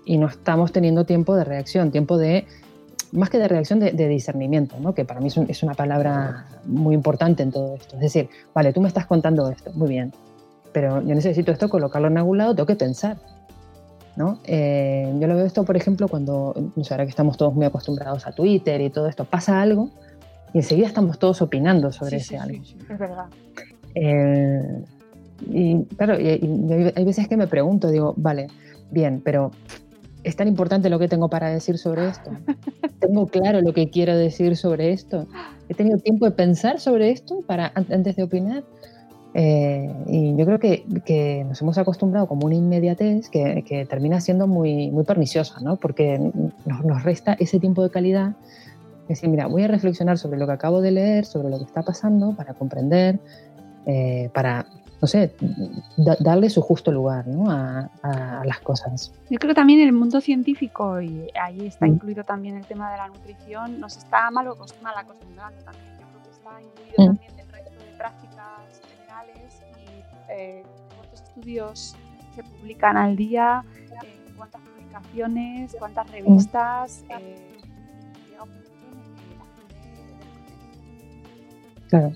y 0.09 0.17
no 0.17 0.25
estamos 0.25 0.71
teniendo 0.71 1.05
tiempo 1.05 1.35
de 1.35 1.43
reacción, 1.43 1.91
tiempo 1.91 2.17
de, 2.17 2.47
más 3.11 3.29
que 3.29 3.37
de 3.37 3.47
reacción, 3.47 3.79
de, 3.79 3.91
de 3.91 4.07
discernimiento, 4.07 4.77
¿no? 4.79 4.95
que 4.95 5.05
para 5.05 5.19
mí 5.19 5.27
es, 5.27 5.37
un, 5.37 5.47
es, 5.47 5.61
una 5.61 5.75
palabra 5.75 6.47
muy 6.65 6.95
importante 6.95 7.43
en 7.43 7.51
todo 7.51 7.75
esto. 7.75 7.95
Es 7.97 8.01
decir, 8.01 8.27
vale, 8.51 8.73
tú 8.73 8.81
me 8.81 8.87
estás 8.87 9.05
contando 9.05 9.47
esto, 9.51 9.71
muy 9.73 9.87
bien, 9.87 10.11
pero 10.71 10.99
yo 11.03 11.13
necesito 11.13 11.51
esto, 11.51 11.69
colocarlo 11.69 12.07
en 12.07 12.17
algún 12.17 12.39
lado, 12.39 12.55
tengo 12.55 12.65
que 12.65 12.75
pensar. 12.75 13.17
¿no? 14.15 14.39
Eh, 14.45 15.13
yo 15.19 15.27
lo 15.27 15.35
veo 15.35 15.45
esto, 15.45 15.63
por 15.63 15.77
ejemplo, 15.77 16.07
cuando, 16.07 16.55
no 16.75 16.83
sé, 16.83 16.91
ahora 16.95 17.03
que 17.03 17.11
estamos 17.11 17.37
todos 17.37 17.53
muy 17.53 17.67
acostumbrados 17.67 18.25
a 18.25 18.31
Twitter 18.31 18.81
y 18.81 18.89
todo 18.89 19.07
esto, 19.07 19.25
pasa 19.25 19.61
algo 19.61 19.91
y 20.55 20.57
enseguida 20.57 20.87
estamos 20.87 21.19
todos 21.19 21.39
opinando 21.43 21.91
sobre 21.91 22.17
ese 22.17 22.29
sí, 22.29 22.35
algo. 22.35 22.63
Sí, 22.63 22.77
es 22.89 22.97
verdad. 22.97 23.25
Eh, 23.93 24.83
y 25.51 25.83
claro, 25.95 26.19
y, 26.19 26.29
y 26.29 26.93
hay 26.95 27.05
veces 27.05 27.27
que 27.27 27.37
me 27.37 27.45
pregunto, 27.45 27.91
digo, 27.91 28.15
vale, 28.17 28.47
bien, 28.89 29.21
pero 29.23 29.51
¿es 30.29 30.35
tan 30.35 30.47
importante 30.47 30.89
lo 30.89 30.99
que 30.99 31.07
tengo 31.07 31.27
para 31.29 31.49
decir 31.49 31.77
sobre 31.77 32.07
esto? 32.07 32.31
¿Tengo 32.99 33.27
claro 33.27 33.61
lo 33.61 33.73
que 33.73 33.89
quiero 33.89 34.15
decir 34.15 34.55
sobre 34.55 34.91
esto? 34.91 35.27
¿He 35.67 35.73
tenido 35.73 35.97
tiempo 35.97 36.25
de 36.25 36.31
pensar 36.31 36.79
sobre 36.79 37.09
esto 37.09 37.41
para, 37.45 37.71
antes 37.75 38.15
de 38.15 38.23
opinar? 38.23 38.63
Eh, 39.33 39.91
y 40.07 40.35
yo 40.35 40.45
creo 40.45 40.59
que, 40.59 40.85
que, 41.05 41.43
nos 41.47 41.61
hemos 41.61 41.77
acostumbrado 41.77 42.27
como 42.27 42.45
una 42.45 42.55
inmediatez 42.55 43.29
que, 43.29 43.63
que 43.67 43.85
termina 43.85 44.21
siendo 44.21 44.47
muy, 44.47 44.89
muy 44.91 45.03
perniciosa, 45.03 45.59
¿no? 45.61 45.75
porque 45.75 46.17
nos, 46.65 46.85
nos, 46.85 47.03
resta 47.03 47.35
ese 47.39 47.59
tiempo 47.59 47.83
de 47.83 47.89
calidad. 47.89 48.35
Es 49.03 49.17
decir, 49.17 49.29
mira, 49.29 49.47
voy 49.47 49.63
a 49.63 49.67
reflexionar 49.67 50.19
sobre 50.19 50.37
lo 50.37 50.45
que 50.45 50.53
acabo 50.53 50.81
de 50.81 50.91
leer, 50.91 51.25
sobre 51.25 51.49
lo 51.49 51.57
que 51.57 51.65
está 51.65 51.81
pasando, 51.81 52.35
para 52.35 52.53
comprender, 52.53 53.19
eh, 53.85 54.29
para, 54.33 54.67
no 55.01 55.07
sé, 55.07 55.33
da, 55.97 56.17
darle 56.19 56.49
su 56.49 56.61
justo 56.61 56.91
lugar 56.91 57.25
¿no? 57.27 57.49
a, 57.49 57.89
las 58.43 58.59
cosas. 58.59 59.13
Yo 59.29 59.39
creo 59.39 59.53
también 59.53 59.79
el 59.81 59.93
mundo 59.93 60.19
científico, 60.19 61.01
y 61.01 61.29
ahí 61.41 61.67
está 61.67 61.85
mm. 61.85 61.89
incluido 61.89 62.23
también 62.23 62.57
el 62.57 62.65
tema 62.65 62.91
de 62.91 62.97
la 62.97 63.07
nutrición, 63.07 63.79
nos 63.79 63.97
está 63.97 64.29
mal, 64.31 64.47
mal 64.81 64.97
acostumbrando 64.97 65.61
también. 65.63 65.85
Yo 65.99 66.07
creo 66.07 66.23
que 66.23 66.29
está 66.29 66.61
incluido 66.61 66.93
mm. 66.97 67.05
también 67.05 67.35
dentro 67.35 67.57
de 67.57 67.97
prácticas 67.97 68.81
y 69.77 70.31
eh, 70.31 70.63
cuántos 70.97 71.21
estudios 71.21 71.95
se 72.35 72.43
publican 72.43 72.97
al 72.97 73.15
día, 73.15 73.63
eh, 74.03 74.33
cuántas 74.35 74.61
publicaciones, 74.61 75.75
cuántas 75.79 76.11
revistas. 76.11 77.03
Eh, 77.09 77.57
claro. 81.89 82.11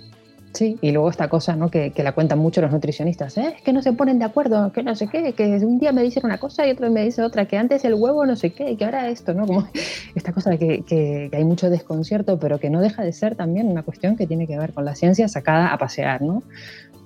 Sí, 0.54 0.78
y 0.82 0.92
luego 0.92 1.10
esta 1.10 1.30
cosa 1.30 1.56
¿no? 1.56 1.72
que, 1.72 1.92
que 1.92 2.04
la 2.04 2.12
cuentan 2.12 2.38
mucho 2.38 2.62
los 2.62 2.72
nutricionistas, 2.72 3.38
¿eh? 3.40 3.56
es 3.58 3.62
que 3.64 3.74
no 3.74 3.82
se 3.82 3.92
ponen 3.94 4.20
de 4.20 4.26
acuerdo, 4.26 4.72
que 4.72 4.84
no 4.84 4.96
sé 4.96 5.08
qué, 5.08 5.34
que 5.34 5.48
un 5.66 5.80
día 5.80 5.92
me 5.92 6.04
dicen 6.04 6.24
una 6.26 6.38
cosa 6.38 6.68
y 6.68 6.72
otro 6.72 6.92
me 6.92 7.04
dice 7.04 7.24
otra, 7.24 7.48
que 7.48 7.58
antes 7.58 7.84
el 7.86 7.96
huevo 7.96 8.24
no 8.28 8.36
sé 8.36 8.52
qué, 8.52 8.70
y 8.70 8.76
que 8.76 8.86
ahora 8.86 9.10
esto, 9.10 9.34
¿no? 9.34 9.48
Como 9.48 9.68
esta 10.16 10.32
cosa 10.32 10.56
que, 10.58 10.84
que, 10.84 11.32
hay 11.34 11.44
mucho 11.44 11.72
desconcierto, 11.72 12.38
pero 12.38 12.60
que 12.60 12.70
no 12.70 12.82
deja 12.82 13.04
de 13.04 13.14
ser 13.14 13.36
también 13.36 13.68
una 13.68 13.82
cuestión 13.82 14.16
que 14.16 14.28
tiene 14.28 14.46
que 14.46 14.56
ver 14.56 14.74
con 14.74 14.86
la 14.86 14.94
ciencia 14.94 15.28
sacada 15.28 15.74
a 15.74 15.78
pasear, 15.80 16.22
¿no? 16.22 16.44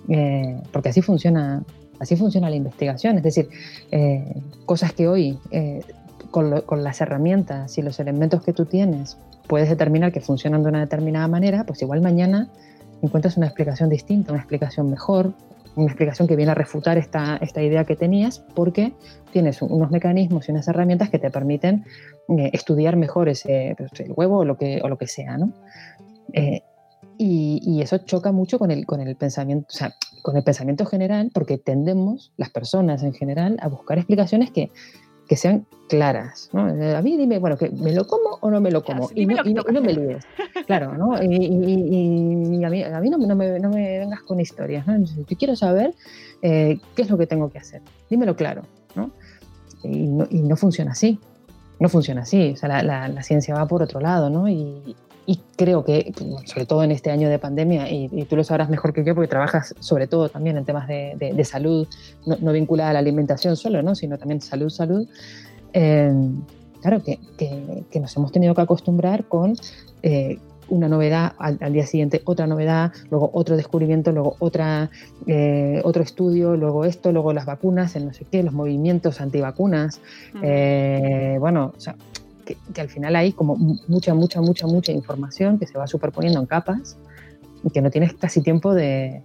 Eh, 0.10 0.60
porque 0.74 0.90
así 0.90 1.02
funciona, 1.02 1.64
así 2.00 2.18
funciona 2.18 2.50
la 2.50 2.58
investigación, 2.58 3.16
es 3.16 3.24
decir, 3.24 3.48
eh, 3.92 4.26
cosas 4.66 4.92
que 4.92 5.08
hoy 5.08 5.40
con, 6.32 6.50
lo, 6.50 6.66
con, 6.66 6.84
las 6.84 7.00
herramientas 7.00 7.78
y 7.78 7.82
los 7.82 8.02
elementos 8.02 8.44
que 8.44 8.52
tú 8.52 8.66
tienes 8.66 9.18
puedes 9.48 9.70
determinar 9.70 10.12
que 10.12 10.20
funcionan 10.20 10.64
de 10.64 10.70
una 10.70 10.82
determinada 10.82 11.30
manera, 11.30 11.64
pues 11.66 11.82
igual 11.82 12.02
mañana 12.02 12.50
encuentras 13.02 13.38
una 13.38 13.48
explicación 13.48 13.90
distinta, 13.90 14.32
una 14.32 14.42
explicación 14.42 14.90
mejor, 14.90 15.34
una 15.76 15.86
explicación 15.86 16.28
que 16.28 16.36
viene 16.36 16.52
a 16.52 16.56
refutar 16.56 16.98
esta, 16.98 17.38
esta 17.38 17.62
idea 17.62 17.86
que 17.86 17.96
tenías 17.96 18.40
porque 18.56 18.94
tienes 19.32 19.62
unos 19.62 19.92
mecanismos 19.92 20.48
y 20.48 20.52
unas 20.52 20.68
herramientas 20.68 21.10
que 21.10 21.20
te 21.20 21.30
permiten 21.30 21.86
estudiar 22.52 22.96
mejor 22.96 23.30
ese, 23.30 23.76
pues, 23.78 23.92
el 24.00 24.12
huevo 24.16 24.40
o 24.40 24.46
lo 24.46 24.58
que, 24.58 24.82
o 24.84 24.90
lo 24.90 24.98
que 24.98 25.08
sea, 25.08 25.38
¿no? 25.38 25.54
Y, 27.20 27.62
y, 27.64 27.82
eso 27.82 27.98
choca 28.00 28.32
mucho 28.32 28.60
con 28.60 28.70
el, 28.70 28.86
con 28.86 29.02
el 29.02 29.16
pensamiento, 29.16 29.68
o 29.70 29.76
sea, 29.76 29.96
con 30.22 30.38
el 30.38 30.44
pensamiento 30.44 30.86
general, 30.86 31.32
porque 31.34 31.58
tendemos, 31.58 32.32
las 32.38 32.52
personas 32.52 33.02
en 33.02 33.14
general, 33.14 33.58
a 33.60 33.70
buscar 33.70 33.98
explicaciones 33.98 34.52
que, 34.52 34.72
que 35.28 35.36
sean 35.36 35.66
claras. 35.88 36.50
¿no? 36.54 36.62
A 36.62 37.02
mí 37.02 37.18
dime, 37.18 37.40
bueno, 37.40 37.58
que 37.58 37.70
¿me 37.70 37.94
lo 37.94 38.08
como 38.08 38.38
o 38.42 38.50
no 38.50 38.60
me 38.62 38.72
lo 38.72 38.84
como? 38.84 39.08
Claro, 39.08 39.22
y, 39.22 39.26
no, 39.26 39.36
y, 39.46 39.54
no, 39.54 39.64
y, 39.68 39.74
no, 39.74 39.82
me 39.82 39.94
líes. 39.94 40.26
Claro, 40.66 40.98
¿no? 40.98 41.16
Y, 41.22 42.64
a 42.64 42.70
mí, 42.70 42.84
a 42.84 43.00
mí 43.00 43.10
no, 43.10 43.18
no, 43.18 43.36
me, 43.36 43.60
no, 43.60 43.70
me, 43.70 44.00
vengas 44.00 44.22
con 44.22 44.40
historias. 44.40 44.88
¿no? 44.88 44.98
Yo 44.98 45.38
quiero 45.38 45.56
saber 45.56 45.94
eh, 46.42 46.80
qué 46.96 47.02
es 47.02 47.10
lo 47.10 47.18
que 47.18 47.28
tengo 47.28 47.50
que 47.50 47.60
hacer. 47.60 47.82
Dímelo 48.10 48.36
claro. 48.36 48.64
¿no? 48.96 49.12
Y, 49.84 50.08
no, 50.08 50.28
y 50.30 50.40
no 50.42 50.56
funciona 50.56 50.92
así. 50.92 51.20
No 51.80 51.90
funciona 51.90 52.22
así. 52.22 52.52
O 52.54 52.58
sea, 52.58 52.70
la, 52.70 52.84
la, 52.84 53.08
la 53.08 53.24
ciencia 53.24 53.54
va 53.54 53.68
por 53.68 53.84
otro 53.84 54.00
lado, 54.00 54.30
¿no? 54.30 54.50
Y, 54.50 54.96
y 55.30 55.42
creo 55.58 55.84
que, 55.84 56.14
sobre 56.46 56.66
todo 56.66 56.84
en 56.84 56.92
este 56.92 57.12
año 57.12 57.30
de 57.30 57.38
pandemia, 57.38 57.92
y, 57.92 58.10
y, 58.14 58.24
tú 58.24 58.38
lo 58.38 58.46
sabrás 58.46 58.70
mejor 58.70 58.94
que 58.94 59.04
yo 59.04 59.14
porque 59.14 59.28
trabajas 59.28 59.76
sobre 59.80 60.08
todo 60.08 60.30
también 60.30 60.58
en 60.58 60.64
temas 60.64 60.88
de, 60.88 61.16
de, 61.20 61.34
de 61.34 61.44
salud, 61.44 61.86
no, 62.26 62.38
no, 62.40 62.54
vinculada 62.54 62.92
a 62.92 62.94
la 62.94 63.00
alimentación 63.00 63.58
solo, 63.58 63.84
¿no? 63.84 63.94
sino 63.94 64.18
también 64.18 64.40
salud, 64.40 64.70
salud, 64.70 65.06
eh, 65.74 66.14
claro 66.82 67.04
que, 67.04 67.20
que, 67.38 67.84
que, 67.92 68.00
nos 68.00 68.16
hemos 68.16 68.32
tenido 68.32 68.56
que 68.56 68.62
acostumbrar 68.62 69.26
con 69.26 69.56
eh, 70.02 70.40
una 70.70 70.88
novedad, 70.88 71.34
al, 71.38 71.58
al, 71.60 71.74
día 71.74 71.86
siguiente 71.86 72.22
otra 72.24 72.48
novedad, 72.48 72.94
luego 73.10 73.30
otro 73.34 73.58
descubrimiento, 73.58 74.14
luego 74.14 74.38
otra, 74.40 74.90
eh, 75.26 75.82
otro 75.84 76.04
estudio, 76.04 76.56
luego 76.56 76.86
esto, 76.86 77.12
luego 77.12 77.34
las 77.34 77.46
vacunas, 77.46 77.98
el 77.98 78.06
no 78.06 78.14
sé 78.14 78.26
qué, 78.32 78.44
los 78.44 78.54
movimientos 78.54 79.20
antivacunas. 79.20 80.00
-huh. 80.34 81.40
bueno, 81.40 81.74
o 81.76 81.80
sea, 81.80 81.96
que, 82.48 82.58
que, 82.74 82.82
al 82.82 82.90
final 82.90 83.16
hay 83.16 83.34
como 83.34 83.56
mucha, 83.56 84.14
mucha, 84.14 84.42
mucha, 84.42 84.66
mucha 84.66 84.92
información 84.92 85.60
que 85.60 85.68
se 85.68 85.78
va 85.78 85.86
superponiendo 85.86 86.40
en 86.40 86.46
capas 86.46 86.98
y 87.64 87.70
que 87.70 87.82
no 87.82 87.92
tienes 87.92 88.14
casi 88.14 88.42
tiempo 88.42 88.74
de, 88.74 89.22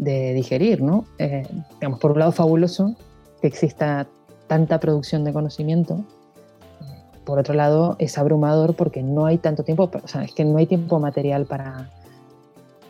de 0.00 0.32
digerir, 0.32 0.80
¿no? 0.80 1.04
Eh, 1.18 1.46
digamos, 1.74 2.00
por 2.00 2.12
un 2.12 2.20
lado 2.20 2.32
fabuloso 2.32 2.96
que 3.40 3.46
exista 3.46 4.06
tanta 4.46 4.80
producción 4.80 5.24
de 5.24 5.32
conocimiento, 5.32 6.04
por 7.24 7.38
otro 7.38 7.52
lado 7.52 7.96
es 7.98 8.16
abrumador 8.16 8.74
porque 8.74 9.02
no 9.02 9.26
hay 9.26 9.36
tanto 9.36 9.62
tiempo, 9.62 9.90
o 9.92 10.08
sea, 10.08 10.24
es 10.24 10.32
que 10.32 10.44
no 10.44 10.56
hay 10.56 10.66
tiempo 10.66 10.98
material 10.98 11.44
para, 11.44 11.90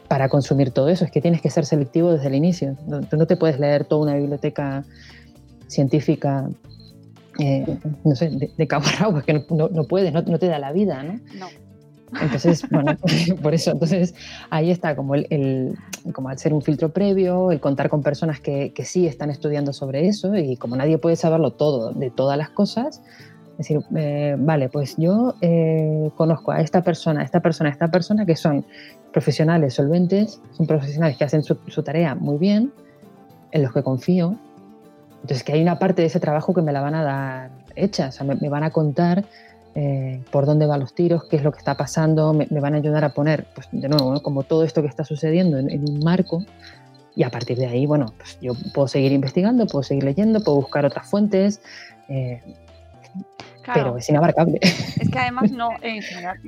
para 0.07 0.29
consumir 0.29 0.71
todo 0.71 0.89
eso, 0.89 1.05
es 1.05 1.11
que 1.11 1.21
tienes 1.21 1.43
que 1.43 1.51
ser 1.51 1.67
selectivo 1.67 2.13
desde 2.13 2.29
el 2.29 2.37
inicio, 2.37 2.77
no, 2.87 3.01
tú 3.01 3.17
no 3.17 3.27
te 3.27 3.37
puedes 3.37 3.59
leer 3.59 3.85
toda 3.85 4.03
una 4.03 4.15
biblioteca 4.15 4.85
científica 5.67 6.49
eh, 7.41 7.79
no 8.05 8.15
sé, 8.15 8.31
de, 8.31 8.51
de 8.57 8.67
cabo 8.67 8.87
a 8.87 8.93
rabo, 8.93 9.19
es 9.19 9.25
que 9.25 9.35
no, 9.35 9.45
no, 9.51 9.69
no 9.69 9.85
puedes, 9.85 10.13
no, 10.13 10.23
no, 10.23 10.39
te 10.39 10.47
da 10.47 10.59
la 10.59 10.73
vida, 10.73 11.03
¿no? 11.03 11.21
No. 11.39 11.47
Entonces, 12.21 12.67
bueno, 12.71 12.97
por 13.43 13.55
eso, 13.55 13.73
entonces 13.73 14.15
ahí 14.51 14.71
está 14.71 14.97
como 14.97 15.15
el, 15.15 15.27
el, 15.31 15.77
como 16.13 16.29
al 16.29 16.39
ser 16.39 16.53
un 16.53 16.63
filtro 16.63 16.93
previo, 16.93 17.51
el 17.51 17.61
contar 17.61 17.89
con 17.89 18.03
personas 18.03 18.41
que, 18.41 18.73
que, 18.73 18.85
sí 18.85 19.07
están 19.07 19.31
estudiando 19.31 19.73
sobre 19.73 20.09
eso 20.09 20.37
y 20.37 20.57
como 20.57 20.77
nadie 20.77 20.99
puede 20.99 21.17
saberlo 21.17 21.53
todo 21.53 21.93
de 21.93 22.11
todas 22.11 22.37
las 22.37 22.51
cosas, 22.51 23.03
es 23.61 23.69
decir, 23.69 23.83
eh, 23.95 24.37
vale, 24.39 24.71
pues 24.71 24.97
yo 24.97 25.35
eh, 25.43 26.11
conozco 26.17 26.51
a 26.51 26.63
esta 26.63 26.83
persona, 26.83 27.21
a 27.21 27.25
esta 27.25 27.41
persona, 27.41 27.69
a 27.69 27.73
esta 27.73 27.91
persona 27.91 28.25
que 28.25 28.35
son 28.35 28.65
profesionales 29.13 29.75
solventes, 29.75 30.41
son 30.53 30.67
profesionales 30.67 31.19
que 31.19 31.25
hacen 31.25 31.43
su, 31.43 31.59
su 31.67 31.83
tarea 31.83 32.15
muy 32.15 32.39
bien, 32.39 32.73
en 33.53 33.63
los 33.63 33.73
que 33.75 33.83
confío, 33.83 34.39
entonces, 35.23 35.43
que 35.43 35.53
hay 35.53 35.63
una 35.63 35.79
parte 35.79 36.03
de 36.03 36.07
ese 36.07 36.21
trabajo 36.21 36.55
que 36.55 36.63
me 36.63 36.73
la 36.73 36.81
van 36.81 36.95
a 36.95 37.03
dar 37.03 37.51
hecha, 37.77 38.09
o 38.09 38.13
sea, 38.13 38.27
me, 38.27 38.37
me 38.37 38.49
van 38.49 38.65
a 38.65 38.71
contar 38.71 39.25
eh, 39.75 40.23
por 40.33 40.47
dónde 40.47 40.67
van 40.67 40.81
los 40.81 40.95
tiros, 40.95 41.25
qué 41.25 41.37
es 41.37 41.45
lo 41.45 41.53
que 41.53 41.59
está 41.59 41.77
pasando, 41.77 42.33
me, 42.33 42.49
me 42.51 42.61
van 42.61 42.75
a 42.75 42.79
ayudar 42.79 43.05
a 43.05 43.11
poner, 43.11 43.47
pues 43.55 43.69
de 43.71 43.89
nuevo, 43.89 44.15
¿no? 44.15 44.23
como 44.23 44.43
todo 44.43 44.65
esto 44.65 44.83
que 44.83 44.89
está 44.89 45.05
sucediendo 45.05 45.59
en, 45.59 45.71
en, 45.71 45.89
un 45.89 46.01
marco. 46.01 46.45
Y 47.15 47.23
a 47.23 47.31
partir 47.31 47.59
de 47.59 47.67
ahí, 47.67 47.87
bueno, 47.87 48.07
pues 48.17 48.39
yo 48.41 48.53
puedo 48.73 48.89
seguir 48.89 49.13
investigando, 49.13 49.67
puedo 49.67 49.83
seguir 49.83 50.05
leyendo, 50.05 50.43
puedo 50.43 50.57
buscar 50.57 50.85
otras 50.87 51.09
fuentes, 51.09 51.61
eh, 52.09 52.43
claro. 53.63 53.81
pero 53.81 53.97
es 53.99 54.09
inabarcable. 54.09 54.59
Es 54.63 55.09
que 55.11 55.19
además 55.19 55.53
no, 55.53 55.71
en 55.83 56.03
general, 56.03 56.41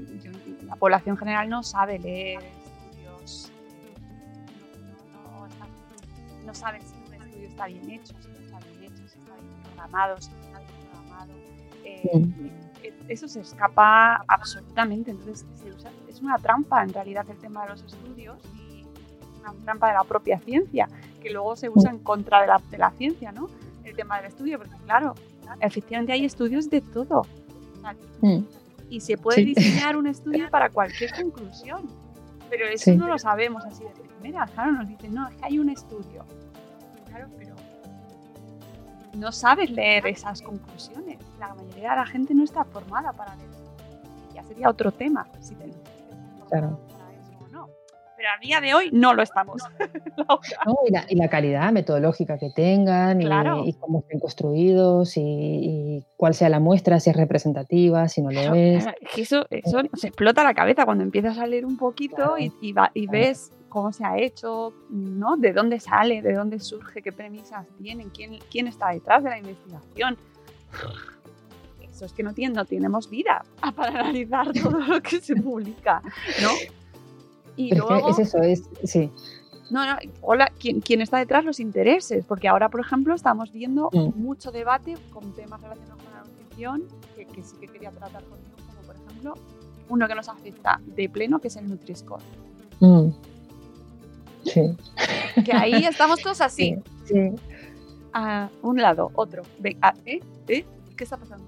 la 0.67 0.77
población 0.77 1.17
general 1.17 1.49
no 1.49 1.63
sabe 1.63 1.99
leer 1.99 2.41
estudios, 2.43 3.53
no, 5.13 5.47
no, 5.47 5.49
no, 5.49 6.47
no 6.47 6.55
saben 6.55 6.81
si 6.83 6.95
un 7.07 7.23
estudio 7.23 7.49
está 7.49 7.67
bien 7.67 7.91
hecho, 7.91 8.15
programados, 9.83 10.31
programado, 10.91 11.33
eh, 11.85 12.11
sí. 12.13 12.93
eso 13.09 13.29
se 13.29 13.41
escapa 13.41 14.25
absolutamente. 14.29 15.11
Entonces, 15.11 15.47
se 15.63 15.71
usa, 15.71 15.91
es 16.09 16.21
una 16.21 16.39
trampa 16.39 16.83
en 16.83 16.93
realidad 16.93 17.27
el 17.29 17.39
tema 17.39 17.63
de 17.65 17.71
los 17.71 17.83
estudios 17.83 18.39
y 18.57 18.85
una 19.41 19.53
trampa 19.65 19.89
de 19.89 19.95
la 19.95 20.05
propia 20.05 20.39
ciencia, 20.39 20.89
que 21.21 21.31
luego 21.31 21.57
se 21.57 21.69
usa 21.69 21.91
en 21.91 21.99
contra 21.99 22.41
de 22.41 22.47
la, 22.47 22.61
de 22.71 22.79
la 22.79 22.91
ciencia, 22.93 23.33
¿no? 23.33 23.49
El 23.85 23.95
tema 23.97 24.17
del 24.17 24.27
estudio, 24.27 24.59
porque 24.59 24.77
claro, 24.85 25.15
efectivamente 25.61 26.13
hay 26.13 26.25
estudios 26.25 26.71
de 26.71 26.81
todo. 26.81 27.27
Sí. 28.21 28.47
Y 28.89 29.01
se 29.01 29.17
puede 29.17 29.39
sí. 29.39 29.55
diseñar 29.55 29.97
un 29.97 30.07
estudio 30.07 30.49
para 30.51 30.71
cualquier 30.71 31.13
conclusión. 31.15 31.89
Pero 32.49 32.67
eso 32.67 32.93
no 32.93 33.09
lo 33.09 33.19
sabemos 33.19 33.65
así 33.65 33.83
de 33.83 33.91
primera. 33.91 34.47
Claro, 34.47 34.73
nos 34.73 34.87
dicen, 34.87 35.15
no, 35.15 35.27
es 35.27 35.37
que 35.37 35.45
hay 35.47 35.59
un 35.59 35.71
estudio. 35.71 36.25
Claro, 37.09 37.29
no 39.15 39.33
sabes 39.33 39.71
leer 39.71 40.07
esas 40.07 40.43
conclusiones. 40.43 41.19
La 41.39 41.55
mayoría 41.55 41.91
de 41.91 41.97
la 41.97 42.07
gente 42.07 42.35
no 42.35 42.45
está 42.45 42.65
formada 42.65 43.13
para 43.13 43.37
leer. 43.37 43.51
Ya 44.35 44.43
sería 44.45 44.69
otro 44.69 44.93
tema 44.93 45.27
si 45.41 45.55
te, 45.55 45.71
claro. 46.49 46.81
para 46.89 47.13
eso 47.13 47.33
o 47.39 47.49
no. 47.49 47.69
pero 48.17 48.29
a 48.35 48.41
día 48.41 48.61
de 48.63 48.73
hoy 48.73 48.91
no 48.93 49.13
lo 49.13 49.23
estamos. 49.23 49.63
y, 51.09 51.17
la, 51.17 51.29
calidad 51.29 51.71
metodológica 51.73 52.39
que 52.39 52.51
tengan 52.51 53.21
y, 53.21 53.75
cómo 53.75 54.01
estén 54.01 54.21
construidos 54.21 55.15
y, 55.17 56.05
cuál 56.17 56.35
sea 56.35 56.49
la 56.49 56.61
muestra, 56.61 56.99
si 57.01 57.11
es 57.11 57.17
representativa, 57.17 58.09
si 58.09 58.23
no 58.23 58.31
lo 58.31 58.55
es. 58.55 58.87
eso, 59.17 59.47
eso 59.51 59.83
se 59.95 60.09
explota 60.09 60.43
la 60.43 60.55
cabeza 60.55 60.87
cuando 60.87 61.05
empiezas 61.05 61.37
a 61.37 61.47
leer 61.47 61.67
un 61.67 61.77
poquito 61.77 62.39
y, 62.39 62.53
y 62.95 63.07
ves 63.07 63.53
cómo 63.73 63.91
se 63.91 64.05
ha 64.05 64.19
hecho, 64.19 64.75
¿no? 64.91 65.39
De 65.39 65.55
dónde 65.55 65.81
sale, 65.81 66.21
de 66.21 66.35
dónde 66.35 66.61
surge, 66.61 67.01
qué 67.01 67.11
premisas 67.11 67.67
tienen, 67.79 68.11
quién, 68.11 68.39
quién 68.51 68.67
está 68.67 68.91
detrás 68.91 69.25
de 69.25 69.31
la 69.31 69.39
investigación. 69.39 70.19
Eso 71.81 72.05
es 72.05 72.13
que 72.13 72.23
no, 72.23 72.35
tiene, 72.35 72.55
no 72.55 72.67
tenemos 72.67 73.09
vida 73.09 73.43
para 73.75 74.01
analizar 74.01 74.53
todo 74.53 74.79
lo 74.79 75.01
que 75.01 75.21
se 75.23 75.35
publica, 75.37 76.03
¿no? 76.43 76.51
Y 77.57 77.75
luego, 77.75 78.11
es, 78.11 78.19
eso, 78.19 78.43
es, 78.43 78.69
sí. 78.85 79.11
No, 79.71 79.87
no, 79.87 79.97
hola, 80.21 80.53
¿quién, 80.59 80.83
¿quién, 80.83 81.01
está 81.01 81.17
detrás? 81.17 81.43
Los 81.43 81.59
intereses, 81.59 82.27
porque 82.27 82.49
ahora, 82.49 82.69
por 82.69 82.81
ejemplo, 82.81 83.15
estamos 83.15 83.53
viendo 83.53 83.89
mm. 83.91 84.21
mucho 84.21 84.53
debate 84.53 84.97
con 85.11 85.33
temas 85.33 85.63
relacionados 85.63 86.03
con 86.03 86.13
la 86.13 86.25
nutrición, 86.25 86.85
que, 87.17 87.25
que 87.25 87.43
sí 87.43 87.57
que 87.59 87.69
quería 87.69 87.91
tratar 87.91 88.23
contigo, 88.25 88.57
como 88.67 88.83
por 88.83 88.97
ejemplo, 88.97 89.35
uno 89.89 90.07
que 90.07 90.15
nos 90.15 90.29
afecta 90.29 90.79
de 90.85 91.09
pleno, 91.09 91.41
que 91.41 91.49
es 91.49 91.57
el 91.57 91.71
Nutri-Score. 91.71 92.23
Mm. 92.81 93.32
Sí. 94.45 94.77
Que 95.45 95.53
ahí 95.53 95.85
estamos 95.85 96.21
todos 96.21 96.41
así. 96.41 96.77
Sí. 97.05 97.31
A 98.13 98.51
un 98.63 98.81
lado, 98.81 99.11
otro. 99.15 99.43
¿eh? 99.65 100.21
¿Eh? 100.49 100.65
¿Qué 100.97 101.05
está 101.05 101.17
pasando? 101.17 101.45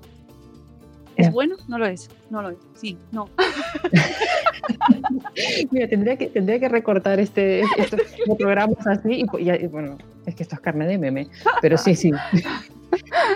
¿Es 1.17 1.31
bueno? 1.31 1.57
No 1.69 1.79
lo 1.79 1.87
es. 1.87 2.09
No 2.31 2.43
lo 2.43 2.51
es. 2.51 2.59
Sí, 2.75 2.99
no. 3.13 3.29
Mira, 5.71 5.89
tendría 5.89 6.17
que, 6.17 6.29
tendría 6.29 6.59
que 6.59 6.69
recortar 6.69 7.21
este, 7.21 7.61
estos 7.79 8.01
programas 8.39 8.87
así 8.87 9.25
y, 9.33 9.67
bueno, 9.67 9.99
es 10.27 10.35
que 10.35 10.43
esto 10.43 10.57
es 10.57 10.61
carne 10.61 10.87
de 10.87 10.99
meme, 10.99 11.29
pero 11.61 11.79
sí, 11.79 11.95
sí. 11.95 12.11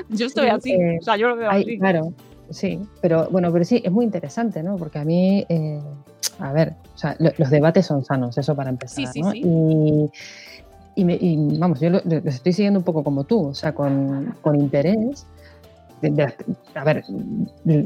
Yo 0.08 0.26
estoy 0.26 0.48
así, 0.48 0.76
o 1.00 1.02
sea, 1.02 1.16
yo 1.16 1.28
lo 1.28 1.36
veo 1.36 1.50
así. 1.50 1.78
Claro, 1.78 2.12
sí, 2.50 2.80
pero 3.00 3.28
bueno, 3.30 3.52
pero 3.52 3.64
sí, 3.64 3.80
es 3.84 3.92
muy 3.92 4.04
interesante, 4.04 4.62
¿no? 4.62 4.76
Porque 4.76 4.98
a 4.98 5.04
mí, 5.04 5.44
eh, 5.48 5.80
a 6.38 6.52
ver, 6.52 6.74
o 6.94 6.98
sea, 6.98 7.16
los 7.18 7.50
debates 7.50 7.86
son 7.86 8.04
sanos, 8.04 8.36
eso 8.38 8.54
para 8.54 8.70
empezar. 8.70 9.06
Sí, 9.06 9.12
sí, 9.12 9.20
¿no? 9.22 9.30
sí. 9.32 10.10
Y, 11.00 11.58
vamos, 11.58 11.80
yo 11.80 11.90
los 11.90 12.02
estoy 12.24 12.52
siguiendo 12.52 12.80
un 12.80 12.84
poco 12.84 13.04
como 13.04 13.22
tú, 13.22 13.46
o 13.46 13.54
sea, 13.54 13.72
con, 13.72 14.34
con 14.40 14.56
interés. 14.56 15.26
a 16.74 16.84
ver, 16.84 17.04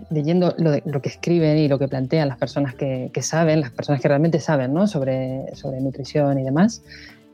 leyendo 0.09 0.55
lo, 0.57 0.79
lo, 0.83 1.03
que 1.03 1.11
escriben 1.11 1.59
y 1.59 1.69
lo 1.69 1.79
que 1.79 1.89
plantean 1.89 2.29
las 2.29 2.39
personas 2.39 2.75
que, 2.75 3.11
que, 3.13 3.21
saben, 3.21 3.61
las 3.61 3.71
personas 3.71 4.01
que 4.01 4.09
realmente 4.09 4.41
saben 4.41 4.73
¿no? 4.73 4.87
sobre, 4.87 5.55
sobre 5.55 5.83
nutrición 5.83 6.39
y 6.39 6.43
demás, 6.43 6.83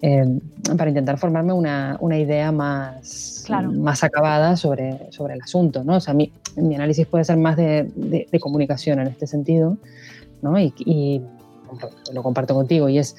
eh, 0.03 0.41
para 0.77 0.91
intentar 0.91 1.17
formarme 1.17 1.53
una, 1.53 1.97
una 2.01 2.19
idea 2.19 2.51
más, 2.51 3.45
más 3.73 4.03
acabada 4.03 4.57
sobre, 4.57 5.13
sobre 5.13 5.35
el 5.35 5.43
asunto. 5.43 5.85
¿no? 5.85 5.97
O 5.97 6.01
sea, 6.01 6.13
mi, 6.13 6.33
mi 6.57 6.75
análisis 6.75 7.07
puede 7.07 7.23
ser 7.23 7.37
más 7.37 7.57
de, 7.57 7.89
de, 7.95 8.27
de 8.31 8.41
comunicación 8.41 8.99
en 8.99 9.07
este 9.07 9.29
sentido, 9.29 9.77
¿no? 10.43 10.59
y, 10.59 10.73
y 10.79 11.23
lo 12.13 12.23
comparto 12.23 12.55
contigo, 12.55 12.89
y 12.89 12.99
es, 12.99 13.17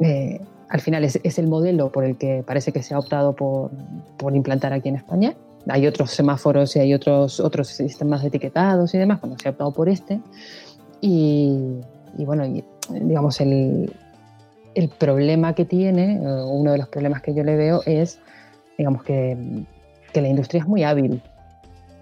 eh, 0.00 0.40
al 0.68 0.80
final, 0.80 1.04
es, 1.04 1.18
es, 1.22 1.38
el 1.38 1.48
modelo 1.48 1.90
por 1.90 2.04
el 2.04 2.16
que 2.16 2.44
parece 2.46 2.72
que 2.72 2.82
se 2.82 2.94
ha 2.94 2.98
optado 2.98 3.34
por, 3.34 3.70
por, 4.16 4.34
implantar 4.36 4.72
aquí 4.72 4.88
en 4.88 4.96
España. 4.96 5.34
Hay 5.68 5.86
otros 5.86 6.10
semáforos 6.10 6.76
y 6.76 6.80
hay 6.80 6.94
otros, 6.94 7.40
otros 7.40 7.68
sistemas 7.68 8.24
etiquetados 8.24 8.94
y 8.94 8.98
demás, 8.98 9.18
cuando 9.20 9.38
se 9.38 9.48
ha 9.48 9.52
optado 9.52 9.72
por 9.72 9.88
este. 9.88 10.20
Y, 11.00 11.80
y 12.16 12.24
bueno, 12.24 12.44
digamos, 12.90 13.40
el, 13.40 13.92
el, 14.74 14.88
problema 14.88 15.54
que 15.54 15.64
tiene, 15.64 16.20
uno 16.20 16.72
de 16.72 16.78
los 16.78 16.88
problemas 16.88 17.22
que 17.22 17.34
yo 17.34 17.44
le 17.44 17.56
veo 17.56 17.82
es, 17.86 18.18
digamos, 18.76 19.02
que, 19.04 19.36
que 20.12 20.20
la 20.20 20.28
industria 20.28 20.60
es 20.60 20.68
muy 20.68 20.84
hábil. 20.84 21.22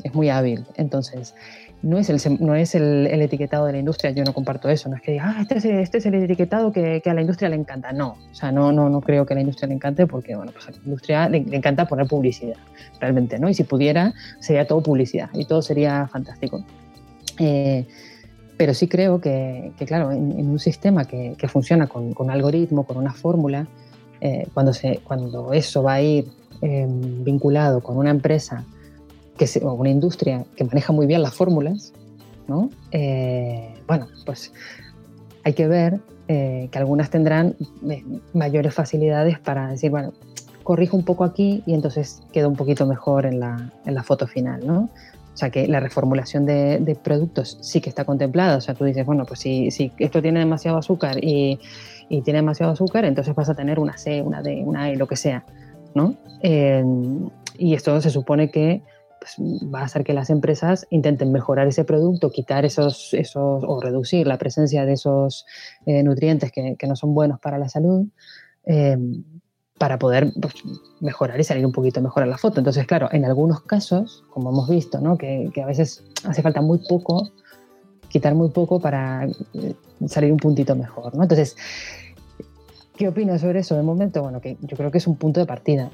Es 0.03 0.15
muy 0.15 0.29
hábil. 0.29 0.65
Entonces, 0.77 1.35
no 1.83 1.99
es, 1.99 2.09
el, 2.09 2.19
no 2.41 2.55
es 2.55 2.75
el, 2.75 3.07
etiquetado 3.07 3.67
de 3.67 3.73
la 3.73 3.79
industria, 3.79 4.11
yo 4.11 4.25
no 4.25 4.33
comparto 4.33 4.69
eso, 4.69 4.89
no 4.89 4.97
es 4.97 5.03
que 5.03 5.13
diga, 5.13 5.35
ah, 5.37 5.43
este 5.43 5.59
es, 5.59 5.65
este 5.65 5.99
es 5.99 6.07
el 6.07 6.15
etiquetado 6.15 6.73
que, 6.73 7.01
que, 7.03 7.11
a 7.11 7.15
la 7.15 7.21
industria 7.21 7.49
le 7.49 7.57
encanta, 7.57 7.93
no, 7.93 8.17
o 8.31 8.35
sea, 8.35 8.51
no, 8.51 8.73
no, 8.73 8.89
no 8.89 9.01
creo 9.01 9.27
que 9.27 9.35
a 9.35 9.37
la 9.37 9.43
industria 9.43 9.69
le 9.69 9.75
encante 9.75 10.07
porque, 10.07 10.35
bueno, 10.35 10.53
pues 10.53 10.67
a 10.69 10.71
la 10.71 10.79
industria 10.79 11.29
le, 11.29 11.39
encanta 11.39 11.87
poner 11.87 12.07
publicidad, 12.07 12.57
realmente, 13.01 13.39
¿no? 13.39 13.49
Y 13.49 13.55
si 13.55 13.65
pudiera, 13.65 14.15
sería 14.41 14.67
todo 14.67 14.83
publicidad 14.83 15.29
y 15.35 15.45
todo 15.45 15.63
sería 15.63 16.09
fantástico. 16.09 16.65
Eh, 17.39 17.87
pero 18.57 18.73
sí 18.73 18.89
creo 18.89 19.21
que, 19.21 19.73
claro, 19.87 20.13
en, 20.13 20.49
un 20.49 20.59
sistema 20.59 21.05
que, 21.05 21.35
que 21.37 21.47
funciona 21.47 21.87
con, 21.87 22.15
con, 22.15 22.31
algoritmo, 22.31 22.85
con 22.85 22.97
una 22.97 23.13
fórmula, 23.13 23.67
eh, 24.21 24.49
cuando, 24.55 24.73
se, 24.73 25.01
cuando 25.05 25.53
eso 25.53 25.83
va 25.83 25.95
a 25.95 26.03
ir 26.03 26.27
eh, 26.63 26.87
vinculado 26.89 27.83
con 27.83 27.99
una 27.99 28.11
empresa 28.11 28.65
que 29.37 29.47
o 29.63 29.73
una 29.75 29.91
industria 29.91 30.45
que 30.57 30.65
maneja 30.65 30.93
muy 30.93 31.07
bien 31.07 31.23
las 31.23 31.35
fórmulas, 31.35 31.93
¿no? 32.49 32.71
Eh, 32.91 33.75
bueno, 33.87 34.09
pues 34.25 34.53
hay 35.45 35.53
que 35.53 35.69
ver 35.69 36.01
eh, 36.29 36.69
que 36.71 36.79
algunas 36.79 37.11
tendrán 37.11 37.55
eh, 37.89 38.05
mayores 38.33 38.75
facilidades 38.75 39.39
para 39.39 39.69
decir, 39.69 39.91
bueno, 39.91 40.13
corrijo 40.63 40.97
un 40.97 41.05
poco 41.05 41.25
aquí 41.25 41.63
y 41.67 41.75
entonces 41.75 42.23
queda 42.33 42.49
un 42.49 42.57
poquito 42.57 42.87
mejor 42.87 43.27
en 43.27 43.41
la, 43.41 43.73
en 43.85 43.95
la 43.95 44.03
foto 44.03 44.27
final, 44.27 44.67
¿no? 44.67 44.89
O 45.33 45.39
sea 45.39 45.51
que 45.51 45.69
la 45.69 45.81
reformulación 45.81 46.47
de, 46.47 46.79
de, 46.79 46.95
productos 46.95 47.59
sí 47.61 47.83
que 47.83 47.91
está 47.91 48.07
contemplada. 48.07 48.57
O 48.57 48.61
sea, 48.63 48.75
tú 48.75 48.85
dices, 48.85 49.05
bueno, 49.05 49.27
pues 49.27 49.41
si, 49.41 49.71
si 49.71 49.93
esto 49.99 50.23
tiene 50.23 50.39
demasiado 50.39 50.79
azúcar 50.79 51.23
y, 51.23 51.61
y, 52.09 52.23
tiene 52.23 52.39
demasiado 52.39 52.73
azúcar, 52.73 53.05
entonces 53.05 53.35
vas 53.35 53.51
a 53.51 53.55
tener 53.55 53.79
una 53.79 53.99
C, 53.99 54.23
una 54.23 54.41
D, 54.41 54.63
una 54.65 54.91
E, 54.91 54.97
lo 54.97 55.07
que 55.07 55.17
sea, 55.17 55.45
¿no? 55.95 56.17
y 57.59 57.75
esto 57.75 58.01
se 58.01 58.11
supone 58.11 58.51
que 58.51 58.83
pues, 59.27 59.71
va 59.75 59.81
a 59.81 59.85
hacer 59.85 60.05
que 60.05 60.13
las 60.13 60.31
empresas 60.31 60.87
intenten 60.91 61.33
mejorar 61.33 61.67
ese 61.67 61.85
producto, 61.85 62.31
quitar 62.31 62.65
esos, 62.65 63.13
esos 63.15 63.65
o 63.67 63.81
reducir 63.81 64.27
la 64.27 64.39
presencia 64.39 64.85
de 64.85 64.93
esos 64.93 65.47
eh, 65.85 66.03
nutrientes 66.03 66.53
que, 66.53 66.77
que, 66.79 66.87
no 66.87 66.95
son 66.95 67.15
buenos 67.15 67.41
para 67.41 67.59
la 67.59 67.69
salud. 67.69 68.07
Em, 68.65 69.25
para 69.79 69.99
poder 69.99 70.33
pues, 70.41 70.55
mejorar 71.01 71.39
y 71.39 71.45
salir 71.45 71.67
un 71.67 71.73
poquito 71.73 72.01
mejor 72.01 72.23
a 72.23 72.27
la 72.27 72.39
foto. 72.39 72.61
Entonces, 72.61 72.87
claro, 72.87 73.09
en 73.13 73.25
algunos 73.25 73.61
casos, 73.63 74.25
como 74.31 74.51
hemos 74.51 74.69
visto, 74.71 75.01
¿no? 75.01 75.19
que, 75.19 75.51
que 75.53 75.63
a 75.63 75.67
veces 75.67 76.03
hace 76.25 76.41
falta 76.41 76.63
muy 76.63 76.79
poco, 76.79 77.31
quitar 78.09 78.35
muy 78.35 78.49
poco 78.49 78.81
para 78.81 79.27
eh, 79.27 79.75
salir 80.07 80.33
un 80.33 80.39
puntito 80.39 80.75
mejor. 80.75 81.15
¿no? 81.15 81.23
Entonces, 81.23 81.57
¿qué 82.97 83.09
opinas 83.09 83.43
sobre 83.43 83.61
eso 83.61 83.77
de 83.77 83.83
momento? 83.83 84.23
Bueno, 84.23 84.41
que 84.41 84.57
yo 84.63 84.77
creo 84.77 84.91
que 84.91 84.99
es 84.99 85.07
un 85.07 85.17
punto 85.17 85.41
de 85.41 85.47
partida, 85.47 85.91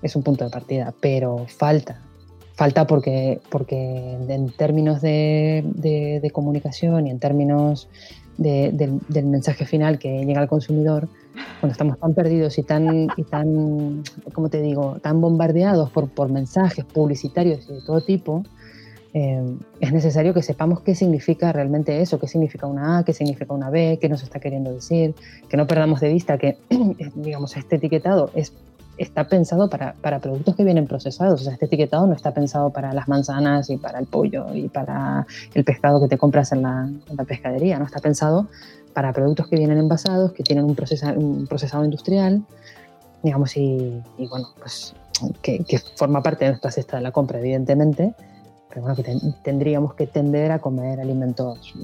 es 0.00 0.16
un 0.16 0.22
punto 0.22 0.44
de 0.44 0.50
partida, 0.50 0.94
pero 0.98 1.44
falta, 1.48 2.00
falta 2.58 2.88
porque, 2.88 3.40
porque 3.50 4.16
en 4.28 4.50
términos 4.50 5.00
de, 5.00 5.62
de, 5.64 6.30
comunicación 6.32 7.06
y 7.06 7.10
en 7.10 7.20
términos 7.20 7.88
de, 8.36 8.72
del 9.08 9.26
mensaje 9.26 9.64
final 9.64 10.00
que 10.00 10.24
llega 10.24 10.40
al 10.40 10.48
consumidor, 10.48 11.08
cuando 11.60 11.70
estamos 11.70 12.00
tan 12.00 12.14
perdidos 12.14 12.58
y 12.58 12.64
tan, 12.64 13.06
y 13.16 13.22
tan 13.22 14.02
¿cómo 14.32 14.48
te 14.48 14.60
digo?, 14.60 14.98
tan 15.00 15.20
bombardeados 15.20 15.90
por, 15.90 16.08
por 16.08 16.30
mensajes 16.30 16.84
publicitarios 16.84 17.68
de 17.68 17.80
todo 17.86 18.00
tipo, 18.00 18.42
eh, 19.14 19.56
es 19.78 19.92
necesario 19.92 20.34
que 20.34 20.42
sepamos 20.42 20.80
qué 20.80 20.96
significa 20.96 21.52
realmente 21.52 22.00
eso, 22.00 22.18
qué 22.18 22.26
significa 22.26 22.66
una 22.66 22.98
A, 22.98 23.04
qué 23.04 23.12
significa 23.12 23.54
una 23.54 23.70
B, 23.70 23.98
qué 24.00 24.08
nos 24.08 24.24
está 24.24 24.40
queriendo 24.40 24.72
decir, 24.72 25.14
que 25.48 25.56
no 25.56 25.68
perdamos 25.68 26.00
de 26.00 26.12
vista 26.12 26.38
que, 26.38 26.58
digamos, 27.14 27.56
este 27.56 27.76
etiquetado 27.76 28.32
es 28.34 28.52
está 28.98 29.24
pensado 29.24 29.70
para, 29.70 29.94
para, 29.94 30.18
productos 30.18 30.56
que 30.56 30.64
vienen 30.64 30.86
procesados. 30.86 31.40
O 31.40 31.44
sea, 31.44 31.52
este 31.52 31.66
etiquetado 31.66 32.06
no 32.06 32.14
está 32.14 32.32
pensado 32.32 32.70
para 32.70 32.92
las 32.92 33.08
manzanas 33.08 33.70
y 33.70 33.76
para 33.76 33.98
el 33.98 34.06
pollo 34.06 34.54
y 34.54 34.68
para 34.68 35.26
el 35.54 35.64
pescado 35.64 36.00
que 36.00 36.08
te 36.08 36.18
compras 36.18 36.52
en 36.52 36.62
la, 36.62 36.88
pescadería. 37.26 37.78
No 37.78 37.84
está 37.84 38.00
pensado 38.00 38.48
para 38.92 39.12
productos 39.12 39.48
que 39.48 39.56
vienen 39.56 39.78
envasados, 39.78 40.32
que 40.32 40.42
tienen 40.42 40.64
un, 40.64 40.74
procesado 40.74 41.84
industrial, 41.84 42.42
digamos, 43.22 43.56
y, 43.56 44.02
bueno, 44.28 44.48
pues 44.58 44.94
que, 45.42 45.64
que, 45.64 45.78
forma 45.78 46.22
parte 46.22 46.44
de 46.44 46.52
nuestra 46.52 46.70
cesta 46.70 46.96
de 46.96 47.02
la 47.02 47.12
compra, 47.12 47.38
evidentemente, 47.38 48.14
pero 48.68 48.82
bueno, 48.82 48.96
que 48.96 49.04
tendríamos 49.42 49.94
que 49.94 50.06
tender 50.06 50.50
a 50.52 50.58
comer 50.58 51.00
alimentos 51.00 51.74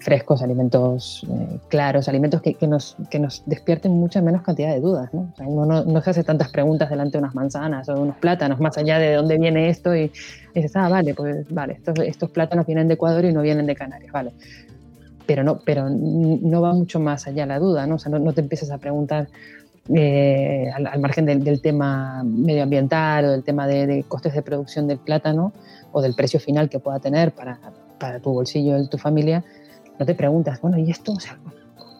frescos, 0.00 0.42
alimentos 0.42 1.26
eh, 1.30 1.58
claros, 1.68 2.08
alimentos 2.08 2.40
que, 2.42 2.54
que, 2.54 2.66
nos, 2.66 2.96
que 3.10 3.18
nos 3.18 3.42
despierten 3.46 3.92
mucha 3.92 4.20
menos 4.20 4.42
cantidad 4.42 4.72
de 4.72 4.80
dudas. 4.80 5.12
¿no? 5.12 5.30
O 5.32 5.36
sea, 5.36 5.46
uno 5.46 5.84
no, 5.84 6.02
se 6.02 6.10
hace 6.10 6.24
tantas 6.24 6.50
preguntas 6.50 6.90
delante 6.90 7.12
de 7.12 7.18
unas 7.18 7.34
manzanas 7.34 7.88
o 7.88 7.94
de 7.94 8.00
unos 8.00 8.16
plátanos, 8.16 8.58
más 8.60 8.76
allá 8.78 8.98
de 8.98 9.14
dónde 9.14 9.38
viene 9.38 9.68
esto, 9.68 9.94
y, 9.94 10.10
dices, 10.54 10.74
ah, 10.74 10.88
vale, 10.88 11.14
pues 11.14 11.46
vale, 11.50 11.74
estos, 11.74 11.98
estos, 12.00 12.30
plátanos 12.30 12.66
vienen 12.66 12.88
de 12.88 12.94
Ecuador 12.94 13.24
y 13.24 13.32
no 13.32 13.42
vienen 13.42 13.66
de 13.66 13.74
Canarias, 13.74 14.10
vale. 14.10 14.32
Pero 15.26 15.44
no, 15.44 15.60
pero 15.64 15.88
no 15.88 16.60
va 16.60 16.72
mucho 16.72 16.98
más 16.98 17.26
allá 17.26 17.46
la 17.46 17.58
duda, 17.58 17.86
¿no? 17.86 17.96
O 17.96 17.98
sea, 17.98 18.10
no, 18.10 18.32
te 18.32 18.40
empiezas 18.40 18.70
a 18.70 18.78
preguntar 18.78 19.28
eh, 19.94 20.70
al, 20.74 20.98
margen 20.98 21.26
del, 21.26 21.44
del, 21.44 21.60
tema 21.60 22.22
medioambiental 22.24 23.26
o 23.26 23.30
del 23.30 23.44
tema 23.44 23.66
de, 23.66 23.86
de, 23.86 24.02
costes 24.04 24.34
de 24.34 24.42
producción 24.42 24.88
del 24.88 24.98
plátano 24.98 25.52
o 25.92 26.02
del 26.02 26.14
precio 26.14 26.40
final 26.40 26.68
que 26.68 26.80
pueda 26.80 26.98
tener 26.98 27.32
para, 27.32 27.60
para 28.00 28.18
tu 28.18 28.32
bolsillo 28.32 28.76
y 28.78 28.88
tu 28.88 28.98
familia, 28.98 29.44
no 30.00 30.06
te 30.06 30.14
preguntas, 30.14 30.60
bueno, 30.62 30.78
¿y 30.78 30.90
esto? 30.90 31.12
O 31.12 31.20
sea, 31.20 31.38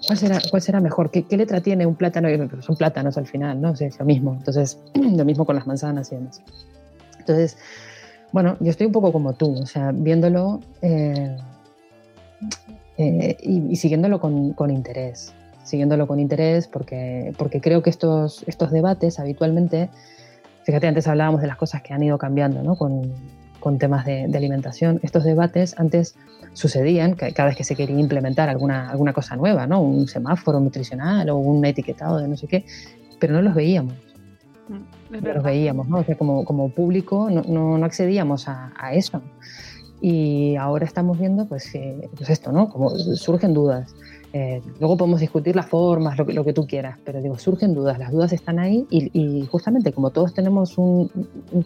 ¿cuál 0.06 0.18
será, 0.18 0.38
cuál 0.48 0.62
será 0.62 0.80
mejor? 0.80 1.10
¿Qué, 1.10 1.36
letra 1.36 1.60
tiene 1.60 1.84
un 1.84 1.94
plátano? 1.94 2.28
Son 2.62 2.74
plátanos 2.74 3.18
al 3.18 3.26
final, 3.26 3.60
¿no? 3.60 3.72
es 3.72 3.98
lo 3.98 4.04
mismo. 4.06 4.32
Entonces, 4.32 4.78
lo 4.94 5.24
mismo 5.26 5.44
con 5.44 5.54
las 5.54 5.66
manzanas 5.66 6.10
y 6.10 6.16
demás. 6.16 6.40
Entonces, 7.18 7.58
bueno, 8.32 8.56
yo 8.58 8.70
estoy 8.70 8.86
un 8.86 8.92
poco 8.92 9.12
como 9.12 9.34
tú, 9.34 9.52
o 9.52 9.66
sea, 9.66 9.92
viéndolo 9.92 10.60
eh, 10.80 11.36
eh, 12.96 13.36
y, 13.42 13.76
siguiéndolo 13.76 14.18
con, 14.18 14.70
interés. 14.70 15.34
Siguiéndolo 15.62 16.06
con 16.06 16.18
interés 16.20 16.68
porque, 16.68 17.34
porque 17.36 17.60
creo 17.60 17.82
que 17.82 17.90
estos, 17.90 18.44
estos 18.46 18.70
debates 18.70 19.20
habitualmente, 19.20 19.90
fíjate, 20.64 20.86
antes 20.86 21.06
hablábamos 21.06 21.42
de 21.42 21.48
las 21.48 21.58
cosas 21.58 21.82
que 21.82 21.92
han 21.92 22.02
ido 22.02 22.16
cambiando 22.16 22.62
¿no? 22.62 22.76
Con 23.60 23.78
temas 23.78 24.04
de, 24.04 24.26
de, 24.26 24.38
alimentación. 24.38 24.98
Estos 25.02 25.24
debates 25.24 25.78
antes 25.78 26.16
sucedían 26.52 27.14
cada 27.14 27.46
vez 27.46 27.56
que 27.56 27.64
se 27.64 27.76
quería 27.76 27.98
implementar 27.98 28.48
alguna, 28.48 28.90
alguna 28.90 29.12
cosa 29.12 29.36
nueva, 29.36 29.66
¿no? 29.66 29.80
un 29.80 30.08
semáforo 30.08 30.60
nutricional 30.60 31.30
o 31.30 31.36
un 31.36 31.64
etiquetado 31.64 32.18
de 32.18 32.28
no 32.28 32.36
sé 32.36 32.46
qué, 32.46 32.64
pero 33.18 33.34
no 33.34 33.42
los 33.42 33.54
veíamos. 33.54 33.94
Mm, 34.68 35.14
los 35.34 35.44
veíamos, 35.44 35.88
¿no? 35.88 35.98
O 35.98 36.04
sea, 36.04 36.16
como, 36.16 36.44
como 36.44 36.70
público 36.70 37.28
no, 37.30 37.42
no, 37.42 37.84
accedíamos 37.84 38.48
a, 38.48 38.72
a, 38.76 38.94
eso. 38.94 39.22
Y 40.00 40.56
ahora 40.56 40.86
estamos 40.86 41.18
viendo, 41.18 41.46
pues, 41.46 41.72
pues 42.16 42.30
esto, 42.30 42.52
¿no? 42.52 42.70
Como 42.70 42.90
surgen 42.90 43.52
dudas. 43.52 43.94
Eh, 44.32 44.62
luego 44.78 44.96
podemos 44.96 45.20
discutir 45.20 45.56
las 45.56 45.66
formas, 45.66 46.16
lo 46.16 46.24
que, 46.24 46.32
lo 46.32 46.44
que 46.44 46.52
tú 46.52 46.66
quieras, 46.66 46.98
pero 47.04 47.20
digo, 47.20 47.36
surgen 47.38 47.74
dudas, 47.74 47.98
las 47.98 48.12
dudas 48.12 48.32
están 48.32 48.60
ahí 48.60 48.86
y, 48.90 49.44
justamente 49.46 49.92
como 49.92 50.10
todos 50.10 50.34
tenemos 50.34 50.78
un, 50.78 51.10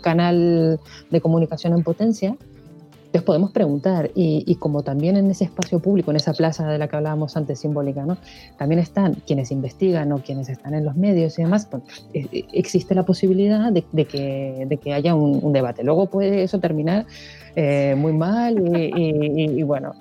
canal 0.00 0.80
de 1.10 1.20
comunicación 1.20 1.74
en 1.74 1.82
potencia, 1.82 2.28
entonces 2.28 3.22
podemos 3.22 3.52
preguntar 3.52 4.10
y, 4.14 4.56
como 4.56 4.82
también 4.82 5.16
en 5.16 5.30
ese 5.30 5.44
espacio 5.44 5.78
público, 5.78 6.10
en 6.10 6.16
esa 6.16 6.32
plaza 6.32 6.66
de 6.66 6.78
la 6.78 6.88
que 6.88 6.96
hablábamos 6.96 7.36
antes 7.36 7.60
simbólica, 7.60 8.04
¿no? 8.06 8.16
también 8.58 8.80
están 8.80 9.14
quienes 9.26 9.52
investigan 9.52 10.10
o 10.12 10.18
quienes 10.18 10.48
están 10.48 10.74
en 10.74 10.84
los 10.84 10.96
medios 10.96 11.38
y 11.38 11.42
demás, 11.42 11.66
pues, 11.70 11.82
e, 12.14 12.26
e, 12.32 12.46
existe 12.52 12.94
la 12.94 13.04
posibilidad 13.04 13.70
de, 13.70 13.82
que, 14.06 14.66
de 14.66 14.76
que, 14.78 14.92
haya 14.94 15.14
un, 15.14 15.52
debate. 15.52 15.84
Luego 15.84 16.06
puede 16.06 16.42
eso 16.42 16.58
terminar 16.58 17.06
eh, 17.54 17.94
muy 17.96 18.14
mal 18.14 18.56
y, 18.74 19.62
bueno, 19.62 19.92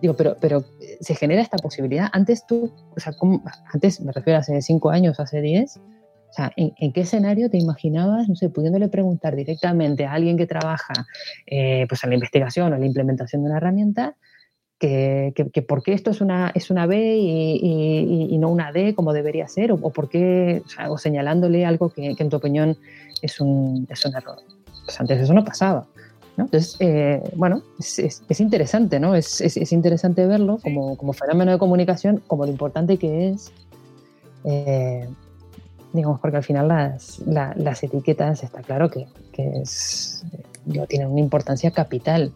digo, 0.00 0.14
pero, 0.14 0.36
pero 0.40 0.64
se 1.00 1.14
genera 1.14 1.42
esta 1.42 1.58
posibilidad. 1.58 2.08
Antes 2.12 2.46
tú, 2.46 2.72
o 2.96 3.00
sea, 3.00 3.12
antes 3.72 4.00
me 4.00 4.12
refiero 4.12 4.36
a 4.36 4.40
hace 4.40 4.60
cinco 4.62 4.90
años, 4.90 5.20
hace 5.20 5.40
diez, 5.40 5.78
o 6.30 6.32
sea, 6.32 6.52
¿en, 6.56 6.92
qué 6.92 7.00
escenario 7.00 7.50
te 7.50 7.58
imaginabas, 7.58 8.28
no 8.28 8.36
sé, 8.36 8.50
pudiéndole 8.50 8.88
preguntar 8.88 9.34
directamente 9.34 10.06
a 10.06 10.12
alguien 10.12 10.36
que 10.36 10.46
trabaja 10.46 10.92
eh, 11.46 11.86
pues 11.88 12.04
en 12.04 12.10
la 12.10 12.14
investigación 12.14 12.72
o 12.72 12.76
en 12.76 12.80
la 12.80 12.86
implementación 12.86 13.42
de 13.42 13.48
una 13.48 13.56
herramienta, 13.56 14.16
que, 14.78 15.34
que, 15.52 15.62
por 15.62 15.82
qué 15.82 15.92
esto 15.92 16.10
es 16.10 16.22
una, 16.22 16.52
es 16.54 16.70
una 16.70 16.86
B 16.86 17.18
y, 17.18 18.30
y, 18.30 18.38
no 18.38 18.48
una 18.48 18.72
D 18.72 18.94
como 18.94 19.12
debería 19.12 19.46
ser, 19.46 19.72
o, 19.72 19.76
por 19.90 20.08
qué, 20.08 20.62
o, 20.64 20.68
sea, 20.68 20.90
o 20.90 20.96
señalándole 20.96 21.66
algo 21.66 21.90
que, 21.90 22.16
que, 22.16 22.22
en 22.22 22.30
tu 22.30 22.36
opinión 22.36 22.78
es 23.20 23.40
un, 23.40 23.86
es 23.90 24.06
un 24.06 24.16
error. 24.16 24.38
Pues 24.86 24.98
antes 24.98 25.20
eso 25.20 25.34
no 25.34 25.44
pasaba. 25.44 25.86
¿No? 26.40 26.46
Entonces, 26.46 26.76
eh, 26.80 27.22
bueno, 27.36 27.62
es, 27.78 27.98
es, 27.98 28.22
es, 28.28 28.40
interesante, 28.40 28.98
¿no? 28.98 29.14
Es, 29.14 29.40
es, 29.40 29.72
interesante 29.72 30.26
verlo 30.26 30.58
como, 30.62 30.96
como 30.96 31.12
fenómeno 31.12 31.52
de 31.52 31.58
comunicación, 31.58 32.22
como 32.26 32.46
lo 32.46 32.50
importante 32.50 32.96
que 32.96 33.28
es. 33.28 33.52
Eh, 34.44 35.06
digamos, 35.92 36.20
porque 36.20 36.38
al 36.38 36.44
final 36.44 36.68
las, 36.68 37.18
las 37.26 37.82
etiquetas 37.82 38.42
está 38.42 38.62
claro 38.62 38.90
que, 38.90 39.06
que 39.32 39.60
es, 39.60 40.24
tienen 40.88 41.08
una 41.08 41.20
importancia 41.20 41.70
capital, 41.70 42.32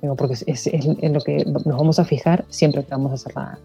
digo, 0.00 0.14
porque 0.16 0.36
es, 0.46 0.66
en 0.66 1.12
lo 1.12 1.20
que 1.20 1.44
nos 1.44 1.64
vamos 1.64 1.98
a 1.98 2.04
fijar 2.04 2.44
siempre 2.48 2.84
que 2.84 2.90
vamos 2.90 3.10
a 3.10 3.14
hacer 3.16 3.34
la, 3.34 3.58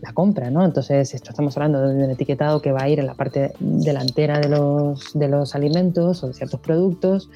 la, 0.00 0.12
compra, 0.12 0.50
¿no? 0.50 0.64
Entonces, 0.64 1.14
esto 1.14 1.30
estamos 1.30 1.56
hablando 1.56 1.86
de 1.86 2.04
un 2.04 2.10
etiquetado 2.10 2.62
que 2.62 2.72
va 2.72 2.82
a 2.82 2.88
ir 2.88 2.98
en 2.98 3.06
la 3.06 3.14
parte 3.14 3.52
delantera 3.60 4.40
de 4.40 4.48
los, 4.48 5.12
de 5.12 5.28
los 5.28 5.54
alimentos 5.54 6.24
o 6.24 6.28
de 6.28 6.34
ciertos 6.34 6.60
productos, 6.60 7.28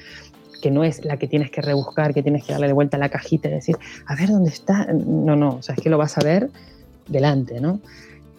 que 0.61 0.71
no 0.71 0.83
es 0.83 1.03
la 1.05 1.17
que 1.17 1.27
tienes 1.27 1.51
que 1.51 1.61
rebuscar, 1.61 2.13
que 2.13 2.23
tienes 2.23 2.43
que 2.43 2.53
darle 2.53 2.67
de 2.67 2.73
vuelta 2.73 2.97
a 2.97 2.99
la 2.99 3.09
cajita 3.09 3.49
y 3.49 3.51
decir, 3.51 3.77
a 4.05 4.15
ver 4.15 4.29
dónde 4.29 4.49
está. 4.49 4.85
No, 4.93 5.35
no, 5.35 5.55
o 5.55 5.61
sea, 5.61 5.75
es 5.75 5.81
que 5.81 5.89
lo 5.89 5.97
vas 5.97 6.17
a 6.17 6.21
ver 6.21 6.49
delante, 7.07 7.59
¿no? 7.59 7.79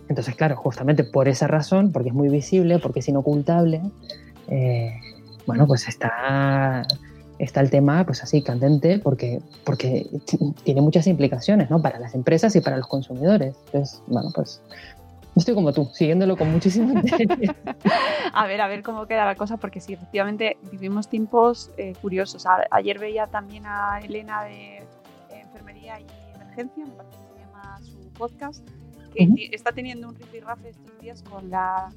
Entonces, 0.08 0.34
claro, 0.36 0.56
justamente 0.56 1.04
por 1.04 1.28
esa 1.28 1.46
razón, 1.46 1.92
porque 1.92 2.10
es 2.10 2.14
muy 2.14 2.28
visible, 2.28 2.78
porque 2.78 3.00
es 3.00 3.08
inocultable, 3.08 3.82
eh, 4.48 4.94
bueno, 5.46 5.66
pues 5.66 5.88
está, 5.88 6.82
está 7.38 7.60
el 7.60 7.70
tema 7.70 8.04
pues 8.04 8.22
así 8.22 8.42
candente 8.42 8.98
porque, 8.98 9.40
porque 9.64 10.06
tiene 10.64 10.80
muchas 10.80 11.06
implicaciones 11.06 11.70
¿no? 11.70 11.80
para 11.82 11.98
las 11.98 12.14
empresas 12.14 12.54
y 12.56 12.60
para 12.60 12.76
los 12.76 12.86
consumidores. 12.86 13.54
Entonces, 13.66 14.02
bueno, 14.06 14.30
pues 14.34 14.60
estoy 15.36 15.54
como 15.54 15.72
tú, 15.72 15.88
siguiéndolo 15.92 16.36
con 16.36 16.50
muchísimo 16.50 16.92
interés. 17.00 17.50
a 18.32 18.46
ver, 18.46 18.60
a 18.60 18.68
ver 18.68 18.82
cómo 18.82 19.06
queda 19.06 19.24
la 19.24 19.34
cosa, 19.34 19.56
porque 19.56 19.80
sí, 19.80 19.92
efectivamente 19.92 20.56
vivimos 20.70 21.08
tiempos 21.08 21.70
eh, 21.76 21.94
curiosos. 22.00 22.44
ayer 22.70 22.98
veía 22.98 23.26
también 23.26 23.64
a 23.66 24.00
Elena 24.02 24.44
de 24.44 24.82
Enfermería 25.30 26.00
y 26.00 26.06
Emergencia, 26.34 26.84
me 26.84 26.92
parece 26.92 27.16
que 27.18 27.34
se 27.34 27.46
llama 27.46 27.78
su 27.82 28.12
podcast, 28.12 28.68
está 29.14 29.72
teniendo 29.72 30.08
un 30.08 30.14
rifirrafe 30.14 30.70
estos 30.70 30.98
días 31.00 31.22
con 31.22 31.50
la 31.50 31.90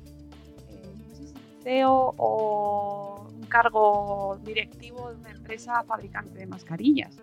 eh, 0.69 0.93
no 0.97 1.15
sé 1.15 1.27
si 1.27 1.33
CEO 1.63 2.13
o 2.17 3.27
un 3.33 3.43
cargo 3.43 4.37
directivo 4.43 5.11
de 5.11 5.17
una 5.17 5.31
empresa 5.31 5.83
fabricante 5.83 6.39
de 6.39 6.45
mascarillas. 6.45 7.17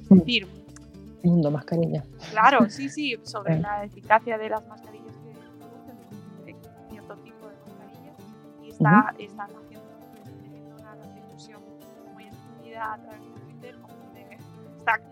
Es 0.00 0.10
mm. 0.10 0.18
decir, 0.18 0.48
mundo 1.22 1.50
mascarilla. 1.50 2.04
Claro, 2.30 2.68
sí, 2.68 2.88
sí, 2.88 3.16
sobre 3.22 3.58
la 3.58 3.84
eficacia 3.84 4.38
de 4.38 4.48
las 4.48 4.66
mascarillas 4.66 5.01
está, 8.82 9.14
están 9.18 9.50
haciendo, 9.50 10.76
una 10.78 10.94
repercusión 10.94 11.62
muy 12.14 12.24
extendida 12.24 12.94
a 12.94 12.98
través 12.98 13.20
de 13.20 13.40
Twitter, 13.40 13.76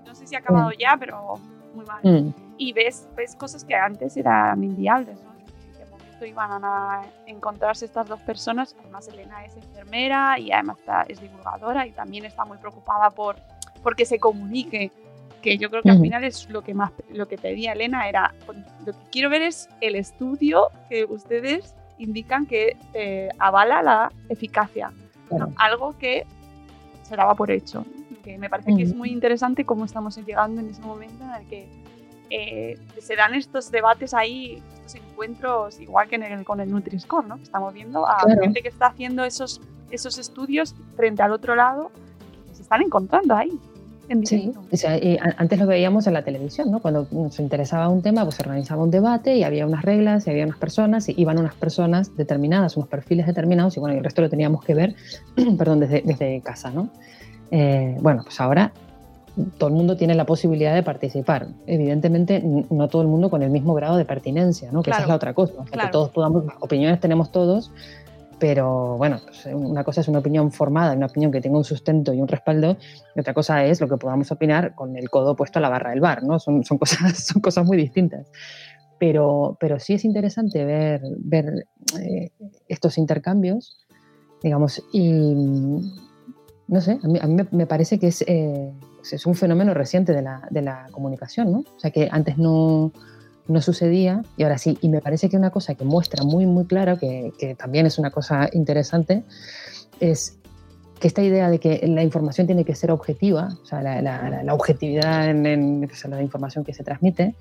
no 0.06 0.14
sé 0.14 0.26
si 0.26 0.34
ha 0.34 0.38
acabado 0.38 0.70
ya, 0.72 0.96
pero 0.98 1.38
muy 1.74 1.84
mal. 1.84 2.00
Mm. 2.02 2.34
Y 2.58 2.72
ves, 2.72 3.08
ves 3.16 3.34
cosas 3.34 3.64
que 3.64 3.74
antes 3.74 4.16
eran 4.16 4.62
inviables, 4.62 5.18
¿no? 5.22 5.30
De 5.32 5.86
momento 5.90 6.26
iban 6.26 6.64
a 6.64 7.02
encontrarse 7.26 7.84
estas 7.84 8.08
dos 8.08 8.20
personas. 8.20 8.76
Además, 8.80 9.08
Elena 9.08 9.44
es 9.44 9.56
enfermera 9.56 10.38
y 10.38 10.52
además 10.52 10.78
está, 10.78 11.02
es 11.02 11.20
divulgadora 11.20 11.86
y 11.86 11.92
también 11.92 12.24
está 12.24 12.44
muy 12.44 12.58
preocupada 12.58 13.10
por, 13.10 13.36
que 13.96 14.04
se 14.04 14.18
comunique. 14.18 14.90
Que 15.40 15.56
yo 15.56 15.70
creo 15.70 15.82
que 15.82 15.90
al 15.90 16.00
final 16.00 16.22
es 16.22 16.50
lo 16.50 16.60
que 16.60 16.74
más 16.74 16.92
lo 17.08 17.26
que 17.26 17.38
pedía 17.38 17.72
Elena 17.72 18.06
era 18.06 18.34
lo 18.84 18.92
que 18.92 18.98
quiero 19.10 19.30
ver 19.30 19.40
es 19.40 19.70
el 19.80 19.96
estudio 19.96 20.68
que 20.90 21.06
ustedes 21.06 21.74
indican 22.00 22.46
que 22.46 22.76
eh, 22.94 23.28
avala 23.38 23.82
la 23.82 24.12
eficacia. 24.28 24.92
Algo 25.56 25.96
que 25.96 26.26
se 27.02 27.14
daba 27.14 27.34
por 27.34 27.50
hecho 27.50 27.84
que 28.20 28.38
me 28.38 28.48
parece 28.48 28.76
que 28.76 28.82
es 28.82 28.94
muy 28.94 29.10
interesante 29.10 29.64
cómo 29.64 29.84
estamos 29.84 30.16
llegando 30.16 30.60
en 30.60 30.68
ese 30.68 30.82
momento 30.82 31.24
en 31.24 31.30
el 31.30 31.46
que 31.48 31.68
eh, 32.30 32.78
se 33.00 33.16
dan 33.16 33.34
estos 33.34 33.70
debates 33.70 34.14
ahí, 34.14 34.62
estos 34.74 34.94
encuentros, 34.96 35.80
igual 35.80 36.08
que 36.08 36.44
con 36.44 36.60
el 36.60 36.70
Nutri-Score, 36.70 37.26
¿no? 37.26 37.36
Estamos 37.36 37.74
viendo 37.74 38.06
a 38.06 38.20
gente 38.40 38.62
que 38.62 38.68
está 38.68 38.86
haciendo 38.86 39.24
esos, 39.24 39.60
esos 39.90 40.18
estudios 40.18 40.74
frente 40.96 41.22
al 41.22 41.32
otro 41.32 41.56
lado 41.56 41.90
que 42.48 42.54
se 42.54 42.62
están 42.62 42.82
encontrando 42.82 43.34
ahí. 43.34 43.58
Sí, 44.24 44.52
antes 45.36 45.58
lo 45.58 45.66
veíamos 45.66 46.06
en 46.08 46.14
la 46.14 46.22
televisión, 46.22 46.70
¿no? 46.70 46.80
Cuando 46.80 47.06
nos 47.12 47.38
interesaba 47.38 47.88
un 47.88 48.02
tema, 48.02 48.24
pues 48.24 48.36
se 48.36 48.42
organizaba 48.42 48.82
un 48.82 48.90
debate 48.90 49.36
y 49.36 49.44
había 49.44 49.64
unas 49.66 49.82
reglas 49.82 50.26
y 50.26 50.30
había 50.30 50.44
unas 50.44 50.58
personas 50.58 51.08
y 51.08 51.14
iban 51.16 51.38
unas 51.38 51.54
personas 51.54 52.16
determinadas, 52.16 52.76
unos 52.76 52.88
perfiles 52.88 53.26
determinados 53.26 53.76
y 53.76 53.80
bueno, 53.80 53.96
el 53.96 54.02
resto 54.02 54.22
lo 54.22 54.28
teníamos 54.28 54.64
que 54.64 54.74
ver, 54.74 54.96
perdón, 55.58 55.80
desde, 55.80 56.02
desde 56.04 56.40
casa, 56.40 56.70
¿no? 56.70 56.88
Eh, 57.52 57.96
bueno, 58.00 58.22
pues 58.24 58.40
ahora 58.40 58.72
todo 59.58 59.68
el 59.68 59.74
mundo 59.74 59.96
tiene 59.96 60.14
la 60.14 60.26
posibilidad 60.26 60.74
de 60.74 60.82
participar. 60.82 61.48
Evidentemente, 61.66 62.42
no 62.42 62.88
todo 62.88 63.02
el 63.02 63.08
mundo 63.08 63.30
con 63.30 63.42
el 63.42 63.50
mismo 63.50 63.74
grado 63.74 63.96
de 63.96 64.04
pertinencia, 64.04 64.72
¿no? 64.72 64.82
Que 64.82 64.90
esa 64.90 65.02
es 65.02 65.08
la 65.08 65.14
otra 65.14 65.34
cosa. 65.34 65.54
Que 65.70 65.78
todos 65.90 66.10
podamos, 66.10 66.44
opiniones 66.60 67.00
tenemos 67.00 67.30
todos, 67.30 67.70
pero 68.40 68.96
bueno, 68.96 69.20
pues 69.22 69.46
una 69.54 69.84
cosa 69.84 70.00
es 70.00 70.08
una 70.08 70.18
opinión 70.18 70.50
formada, 70.50 70.94
una 70.94 71.06
opinión 71.06 71.30
que 71.30 71.40
tenga 71.40 71.58
un 71.58 71.64
sustento 71.64 72.14
y 72.14 72.20
un 72.20 72.26
respaldo, 72.26 72.78
y 73.14 73.20
otra 73.20 73.34
cosa 73.34 73.64
es 73.64 73.80
lo 73.80 73.88
que 73.88 73.98
podamos 73.98 74.32
opinar 74.32 74.74
con 74.74 74.96
el 74.96 75.10
codo 75.10 75.36
puesto 75.36 75.58
a 75.58 75.62
la 75.62 75.68
barra 75.68 75.90
del 75.90 76.00
bar, 76.00 76.24
¿no? 76.24 76.40
Son, 76.40 76.64
son, 76.64 76.78
cosas, 76.78 77.18
son 77.26 77.42
cosas 77.42 77.66
muy 77.66 77.76
distintas. 77.76 78.26
Pero, 78.98 79.56
pero 79.60 79.78
sí 79.78 79.94
es 79.94 80.04
interesante 80.04 80.64
ver, 80.64 81.02
ver 81.18 81.66
eh, 82.00 82.30
estos 82.66 82.98
intercambios, 82.98 83.86
digamos, 84.42 84.82
y 84.92 85.34
no 86.66 86.80
sé, 86.80 86.98
a 87.02 87.26
mí, 87.26 87.36
me, 87.50 87.66
parece 87.66 87.98
que 87.98 88.06
es, 88.06 88.22
eh, 88.26 88.72
es, 89.12 89.26
un 89.26 89.34
fenómeno 89.34 89.74
reciente 89.74 90.12
de 90.12 90.22
la, 90.22 90.46
de 90.50 90.62
la, 90.62 90.86
comunicación, 90.92 91.52
¿no? 91.52 91.58
O 91.58 91.78
sea, 91.78 91.90
que 91.90 92.08
antes 92.10 92.38
no, 92.38 92.92
no, 93.50 93.60
sucedía 93.62 94.22
y 94.36 94.42
ahora 94.42 94.58
sí. 94.58 94.78
Y 94.80 94.88
me 94.88 95.00
parece 95.00 95.28
que 95.28 95.36
una 95.36 95.50
cosa 95.50 95.74
que 95.74 95.84
muestra 95.84 96.24
muy, 96.24 96.46
muy 96.46 96.64
clara, 96.66 96.96
que, 96.96 97.32
que 97.38 97.54
también 97.54 97.86
es 97.86 97.98
una 97.98 98.10
cosa 98.10 98.48
interesante, 98.52 99.24
es 100.00 100.38
que 101.00 101.08
esta 101.08 101.22
idea 101.22 101.48
de 101.48 101.58
que 101.58 101.80
la 101.88 102.02
información 102.02 102.46
tiene 102.46 102.64
que 102.64 102.74
ser 102.74 102.90
objetiva, 102.90 103.48
o 103.62 103.66
sea, 103.66 103.82
la, 103.82 104.02
la, 104.02 104.54
objetividad 104.54 105.30
en, 105.30 105.46
en 105.46 105.88
la 106.10 106.22
información 106.22 106.62
que 106.62 106.74
se 106.74 106.84
transmite, 106.84 107.34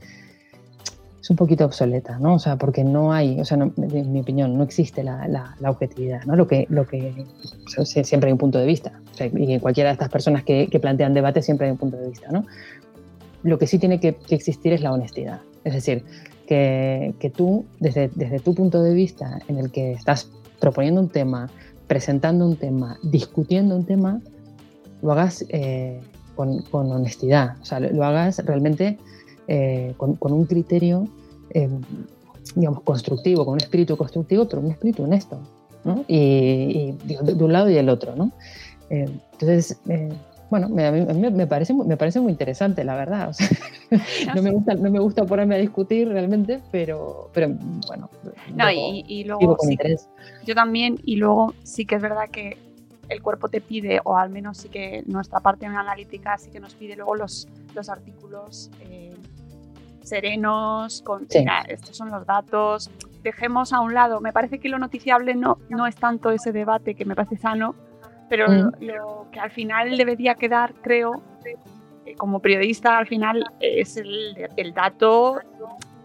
es 1.22 1.30
un 1.30 1.36
poquito 1.36 1.66
obsoleta, 1.66 2.18
¿no? 2.20 2.36
O 2.36 2.40
sea, 2.40 2.56
porque 2.56 2.86
no 2.86 3.12
hay, 3.12 3.40
o 3.40 3.46
sea, 3.46 3.58
en 3.58 4.14
mi 4.14 4.22
opinión, 4.22 4.58
no 4.58 4.64
existe 4.64 5.04
la, 5.04 5.28
la, 5.28 5.70
objetividad, 5.70 6.24
¿no? 6.24 6.38
Lo 6.38 6.48
que, 6.48 6.66
lo 6.70 6.88
que 6.88 7.26
siempre 7.84 8.30
hay 8.30 8.32
un 8.32 8.38
punto 8.38 8.58
de 8.58 8.66
vista, 8.66 8.94
y 9.20 9.60
cualquiera 9.60 9.90
de 9.90 9.94
estas 9.94 10.10
personas 10.10 10.44
que, 10.44 10.68
que, 10.68 10.80
plantean 10.80 11.14
debate 11.14 11.42
siempre 11.42 11.68
hay 11.68 11.72
un 11.72 11.78
punto 11.78 11.98
de 11.98 12.08
vista, 12.08 12.32
¿no? 12.32 12.46
Lo 13.44 13.58
que 13.58 13.68
sí 13.68 13.78
tiene 13.78 14.00
que 14.00 14.16
existir 14.30 14.72
es 14.72 14.82
la 14.82 14.94
honestidad, 14.94 15.42
es 15.64 15.74
decir, 15.74 16.04
que, 16.48 17.14
que, 17.20 17.30
tú, 17.30 17.66
desde, 17.80 18.10
desde 18.16 18.40
tu 18.40 18.56
punto 18.56 18.82
de 18.82 18.94
vista, 18.94 19.40
en 19.48 19.60
el 19.60 19.72
que 19.72 19.92
estás 19.92 20.30
proponiendo 20.60 21.02
un 21.02 21.10
tema, 21.10 21.50
presentando 21.88 22.46
un 22.46 22.56
tema, 22.56 22.98
discutiendo 23.04 23.76
un 23.76 23.86
tema, 23.86 24.22
lo 25.02 25.12
hagas 25.12 25.46
eh, 25.50 26.02
con, 26.36 26.62
con, 26.64 26.92
honestidad, 26.92 27.58
o 27.62 27.66
sea, 27.66 27.80
lo 27.80 28.04
hagas 28.04 28.44
realmente 28.46 28.98
eh, 29.48 29.94
con, 29.98 30.18
un 30.22 30.46
criterio, 30.46 31.08
eh, 31.52 31.70
digamos, 32.56 32.82
constructivo, 32.84 33.46
con 33.46 33.54
un 33.54 33.62
espíritu 33.62 33.98
constructivo, 33.98 34.48
pero 34.48 34.62
un 34.62 34.72
espíritu 34.72 35.04
honesto, 35.04 35.40
¿no? 35.84 36.04
Y, 36.08 36.94
de, 37.06 37.44
un 37.44 37.54
lado 37.54 37.70
y 37.70 37.74
del 37.74 37.90
otro, 37.90 38.16
¿no? 38.16 38.32
Entonces, 38.90 39.80
bueno, 40.50 40.68
a 40.68 40.92
mí, 40.92 41.32
me, 41.32 41.48
parece, 41.48 41.74
me 41.74 41.98
parece 41.98 42.20
muy 42.20 42.32
interesante, 42.32 42.84
la 42.84 42.96
verdad. 42.96 43.36
no, 44.36 44.42
me 44.42 44.52
gusta, 44.52 44.74
no 44.76 44.90
me 44.90 45.00
gusta 45.00 45.26
ponerme 45.26 45.56
a 45.56 45.58
discutir 45.60 46.08
realmente, 46.08 46.62
pero, 46.72 47.30
pero 47.34 47.50
bueno. 47.88 48.10
No, 48.56 48.72
y, 48.72 49.24
luego 49.26 49.58
yo 50.46 50.56
también, 50.56 51.00
y 51.04 51.18
luego 51.18 51.54
sí 51.64 51.86
que 51.86 51.96
es 51.96 52.02
verdad 52.02 52.30
que 52.32 52.58
el 53.10 53.22
cuerpo 53.22 53.50
te 53.50 53.62
pide, 53.62 54.02
o 54.04 54.18
al 54.18 54.30
menos 54.30 54.58
sí 54.58 54.70
que 54.70 55.04
nuestra 55.08 55.40
parte 55.40 55.66
analítica 55.66 56.38
sí 56.38 56.52
que 56.52 56.60
nos 56.60 56.74
pide 56.76 56.96
luego 56.96 57.16
los, 57.16 57.48
los 57.74 57.90
artículos 57.90 58.72
serenos, 60.10 61.02
con, 61.04 61.28
estos 61.68 61.96
son 61.96 62.10
los 62.10 62.26
datos, 62.26 62.90
dejemos 63.24 63.72
a 63.72 63.80
un 63.80 63.94
lado, 63.94 64.20
me 64.20 64.34
parece 64.34 64.60
que 64.60 64.68
lo 64.68 64.80
noticiable 64.80 65.36
no, 65.36 65.60
no 65.70 65.88
es 65.88 65.96
tanto 65.96 66.32
ese 66.32 66.52
debate 66.52 66.96
que 66.96 67.06
me 67.06 67.16
parece 67.16 67.38
sano, 67.38 67.76
pero 68.30 68.72
lo, 68.80 69.28
que 69.32 69.40
al 69.40 69.52
final 69.52 69.98
debería 69.98 70.36
quedar, 70.36 70.74
creo, 70.82 71.22
eh, 71.46 72.16
como 72.16 72.40
periodista, 72.40 72.98
al 72.98 73.08
final 73.08 73.44
es 73.60 73.98
el, 73.98 74.50
el 74.56 74.74
dato. 74.74 75.40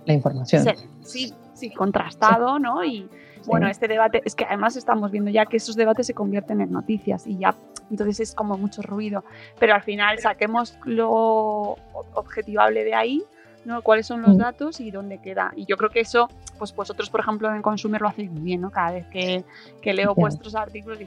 La 0.06 0.14
información. 0.14 0.64
Sí, 1.02 1.34
sí, 1.52 1.70
contrastado, 1.70 2.58
¿no? 2.58 2.84
Y 2.84 3.08
bueno, 3.46 3.68
este 3.68 3.88
debate, 3.88 4.22
es 4.24 4.34
que 4.34 4.44
además 4.44 4.76
estamos 4.76 5.10
viendo 5.10 5.30
ya 5.30 5.46
que 5.46 5.58
esos 5.58 5.76
debates 5.76 6.06
se 6.06 6.14
convierten 6.14 6.60
en 6.60 6.70
noticias 6.72 7.26
y 7.26 7.36
ya, 7.38 7.54
entonces 7.90 8.20
es 8.20 8.34
como 8.34 8.56
mucho 8.56 8.82
ruido, 8.82 9.24
pero 9.58 9.74
al 9.74 9.82
final 9.82 10.18
saquemos 10.18 10.78
lo 10.84 11.76
objetivable 12.14 12.84
de 12.84 12.94
ahí 12.94 13.22
¿no? 13.64 13.82
cuáles 13.82 14.06
son 14.06 14.22
los 14.22 14.34
mm. 14.34 14.38
datos 14.38 14.80
y 14.80 14.90
dónde 14.90 15.18
queda. 15.18 15.52
Y 15.56 15.66
yo 15.66 15.76
creo 15.76 15.90
que 15.90 16.00
eso, 16.00 16.28
pues 16.58 16.74
vosotros, 16.74 17.10
por 17.10 17.20
ejemplo, 17.20 17.54
en 17.54 17.62
Consumer 17.62 18.00
lo 18.00 18.08
hacéis 18.08 18.30
muy 18.30 18.42
bien, 18.42 18.60
¿no? 18.60 18.70
Cada 18.70 18.92
vez 18.92 19.06
que, 19.06 19.44
que 19.80 19.94
leo 19.94 20.14
vuestros 20.14 20.54
artículos, 20.54 20.98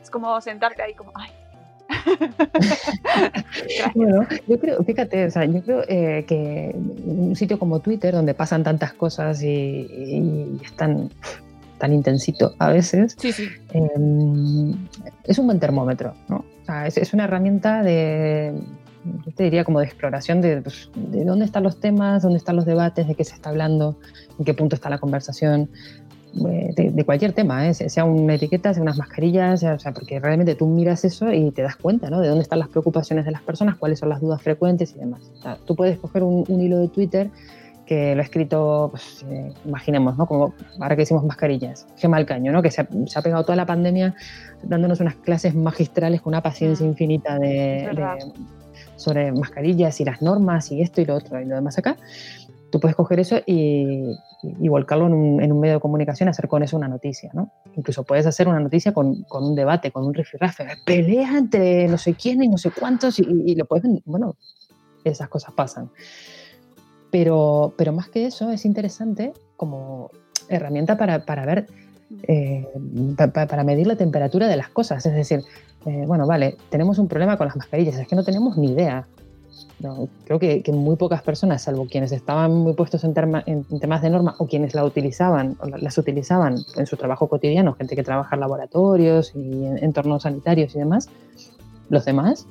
es 0.00 0.10
como 0.10 0.40
sentarte 0.40 0.82
ahí 0.82 0.94
como, 0.94 1.12
ay. 1.14 1.30
bueno, 3.94 4.26
yo 4.46 4.58
creo, 4.58 4.82
fíjate, 4.84 5.26
o 5.26 5.30
sea, 5.30 5.44
yo 5.44 5.60
creo 5.62 5.82
eh, 5.88 6.24
que 6.26 6.72
un 6.74 7.34
sitio 7.34 7.58
como 7.58 7.80
Twitter, 7.80 8.14
donde 8.14 8.32
pasan 8.32 8.62
tantas 8.62 8.92
cosas 8.92 9.42
y, 9.42 9.48
y 9.48 10.60
es 10.64 10.72
tan, 10.76 11.10
tan 11.80 11.92
intensito 11.92 12.54
a 12.58 12.68
veces, 12.68 13.16
em, 13.72 14.86
es 15.24 15.38
un 15.38 15.46
buen 15.46 15.58
termómetro, 15.58 16.14
¿no? 16.28 16.44
O 16.62 16.64
sea, 16.64 16.86
es, 16.86 16.98
es 16.98 17.12
una 17.14 17.24
herramienta 17.24 17.82
de, 17.82 18.52
yo 19.04 19.32
te 19.32 19.44
diría 19.44 19.64
como 19.64 19.80
de 19.80 19.86
exploración 19.86 20.40
de, 20.40 20.62
dónde 21.24 21.44
están 21.44 21.62
los 21.62 21.80
temas, 21.80 22.22
dónde 22.22 22.38
están 22.38 22.56
los 22.56 22.66
debates, 22.66 23.06
de 23.06 23.14
qué 23.14 23.24
se 23.24 23.34
está 23.34 23.50
hablando, 23.50 23.96
en 24.38 24.44
qué 24.44 24.54
punto 24.54 24.74
está 24.74 24.90
la 24.90 24.98
conversación, 24.98 25.70
eh, 26.46 26.92
de, 26.92 27.04
cualquier 27.04 27.32
tema, 27.32 27.66
¿eh? 27.68 27.74
sea 27.74 28.04
una 28.04 28.34
etiqueta, 28.34 28.72
sea 28.72 28.82
unas 28.82 28.96
mascarillas, 28.96 29.64
o 29.64 29.78
sea, 29.78 29.92
porque 29.92 30.20
realmente 30.20 30.54
tú 30.54 30.66
miras 30.66 31.04
eso 31.04 31.32
y 31.32 31.50
te 31.50 31.62
das 31.62 31.76
cuenta 31.76 32.08
¿no? 32.08 32.20
de 32.20 32.28
dónde 32.28 32.42
están 32.42 32.60
las 32.60 32.68
preocupaciones 32.68 33.24
de 33.24 33.32
las 33.32 33.42
personas, 33.42 33.76
cuáles 33.76 33.98
son 33.98 34.10
las 34.10 34.20
dudas 34.20 34.40
frecuentes 34.40 34.94
y 34.94 35.00
demás. 35.00 35.22
tú 35.66 35.74
puedes 35.74 35.98
coger 35.98 36.22
un, 36.22 36.44
hilo 36.48 36.78
de 36.78 36.88
Twitter 36.88 37.30
que 37.84 38.14
lo 38.14 38.20
ha 38.20 38.24
escrito, 38.24 38.88
pues, 38.92 39.26
eh, 39.28 39.52
imaginemos, 39.64 40.16
¿no? 40.16 40.26
Como 40.26 40.54
ahora 40.78 40.94
que 40.94 41.02
decimos 41.02 41.24
mascarillas, 41.24 41.88
Gemma 41.96 42.18
Alcaño, 42.18 42.52
¿no? 42.52 42.62
Que 42.62 42.70
se 42.70 42.82
ha, 42.82 43.22
pegado 43.22 43.42
toda 43.42 43.56
la 43.56 43.66
pandemia 43.66 44.14
dándonos 44.62 45.00
unas 45.00 45.16
clases 45.16 45.56
magistrales 45.56 46.20
con 46.20 46.32
una 46.32 46.42
paciencia 46.42 46.86
mm. 46.86 46.88
infinita 46.88 47.38
de, 47.40 47.90
sobre 49.00 49.32
mascarillas 49.32 50.00
y 50.00 50.04
las 50.04 50.22
normas 50.22 50.70
y 50.70 50.82
esto 50.82 51.00
y 51.00 51.06
lo 51.06 51.16
otro 51.16 51.40
y 51.40 51.44
lo 51.44 51.54
demás 51.54 51.78
acá, 51.78 51.96
tú 52.70 52.80
puedes 52.80 52.96
coger 52.96 53.20
eso 53.20 53.36
y, 53.46 54.16
volcarlo 54.42 55.06
en 55.06 55.12
un, 55.12 55.60
medio 55.60 55.74
de 55.74 55.80
comunicación 55.80 56.28
y 56.28 56.30
hacer 56.30 56.48
con 56.48 56.62
eso 56.62 56.76
una 56.76 56.88
noticia, 56.88 57.30
¿no? 57.34 57.50
Incluso 57.76 58.04
puedes 58.04 58.26
hacer 58.26 58.48
una 58.48 58.60
noticia 58.60 58.94
con, 58.94 59.26
un 59.30 59.54
debate, 59.54 59.90
con 59.90 60.06
un 60.06 60.14
rifirrafe, 60.14 60.66
pelea 60.84 61.36
entre 61.36 61.88
no 61.88 61.98
sé 61.98 62.14
quién 62.14 62.42
y 62.42 62.48
no 62.48 62.56
sé 62.56 62.70
cuántos 62.70 63.18
y, 63.18 63.54
lo 63.54 63.64
puedes, 63.66 63.84
bueno, 64.04 64.36
esas 65.04 65.28
cosas 65.28 65.52
pasan. 65.54 65.90
Pero, 67.10 67.74
pero 67.76 67.92
más 67.92 68.08
que 68.08 68.26
eso 68.26 68.50
es 68.50 68.64
interesante 68.64 69.32
como 69.56 70.10
herramienta 70.48 70.96
para, 70.96 71.24
para 71.26 71.44
ver, 71.44 71.66
eh, 72.22 72.66
para 73.32 73.64
medir 73.64 73.86
la 73.86 73.96
temperatura 73.96 74.48
de 74.48 74.56
las 74.56 74.68
cosas, 74.68 75.04
es 75.06 75.14
decir, 75.14 75.42
eh, 75.86 76.04
bueno, 76.06 76.26
vale, 76.26 76.56
tenemos 76.68 76.98
un 76.98 77.08
problema 77.08 77.36
con 77.36 77.46
las 77.46 77.56
mascarillas, 77.56 77.98
es 77.98 78.08
que 78.08 78.16
no 78.16 78.24
tenemos 78.24 78.56
ni 78.56 78.72
idea. 78.72 79.06
creo 80.24 80.38
que, 80.38 80.62
muy 80.72 80.96
pocas 80.96 81.22
personas, 81.22 81.62
salvo 81.62 81.86
quienes 81.86 82.12
estaban 82.12 82.52
muy 82.52 82.74
puestos 82.74 83.04
en, 83.04 83.14
temas 83.14 84.02
de 84.02 84.10
norma 84.10 84.34
o 84.38 84.46
quienes 84.46 84.74
la 84.74 84.84
utilizaban, 84.84 85.56
o 85.60 85.66
las 85.66 85.96
utilizaban 85.98 86.56
en 86.76 86.86
su 86.86 86.96
trabajo 86.96 87.28
cotidiano, 87.28 87.74
gente 87.74 87.96
que 87.96 88.02
trabaja 88.02 88.36
en 88.36 88.40
laboratorios 88.40 89.32
y 89.34 89.64
en 89.64 89.78
entornos 89.78 90.24
sanitarios 90.24 90.74
y 90.74 90.78
demás, 90.78 91.08
los 91.88 92.04
demás, 92.04 92.46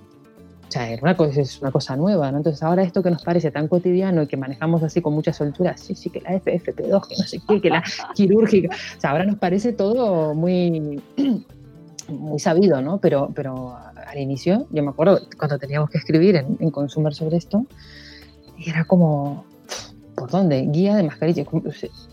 o 0.70 0.72
sea, 0.72 0.88
una 1.02 1.18
cosa, 1.18 1.42
es 1.42 1.60
una 1.62 1.72
cosa 1.72 1.96
nueva, 1.96 2.32
¿no? 2.32 2.38
Entonces 2.38 2.62
ahora 2.62 2.84
esto 2.84 3.02
que 3.02 3.10
nos 3.10 3.24
parece 3.24 3.50
tan 3.50 3.68
cotidiano 3.68 4.22
y 4.22 4.28
que 4.28 4.38
manejamos 4.38 4.84
así 4.84 5.02
con 5.02 5.14
mucha 5.14 5.34
soltura, 5.34 5.76
sí, 5.78 5.96
sí, 5.96 6.12
que 6.12 6.22
la 6.22 6.34
FFP2, 6.34 7.08
que 7.08 7.16
no 7.18 7.24
sé 7.24 7.42
qué, 7.48 7.60
que 7.60 7.70
la 7.72 7.84
quirúrgica, 8.14 8.76
o 8.76 9.02
sea, 9.02 9.10
ahora 9.10 9.26
nos 9.26 9.38
parece 9.38 9.74
todo 9.74 10.36
muy 10.36 11.02
muy 12.08 12.40
sabido, 12.40 12.82
¿no? 12.82 13.00
Pero, 13.00 13.32
pero 13.34 13.76
al 13.76 14.18
inicio, 14.20 14.68
yo 14.70 14.84
me 14.84 14.90
acuerdo 14.90 15.20
cuando 15.38 15.58
teníamos 15.58 15.90
que 15.90 15.98
escribir 15.98 16.36
en, 16.36 16.58
en 16.60 16.70
Consumer 16.70 17.16
sobre 17.16 17.38
esto, 17.38 17.66
y 18.56 18.70
era 18.70 18.86
como, 18.86 19.46
¿por 20.16 20.30
dónde? 20.30 20.62
Guía 20.70 20.96
de 20.96 21.04
mascarilla. 21.04 21.46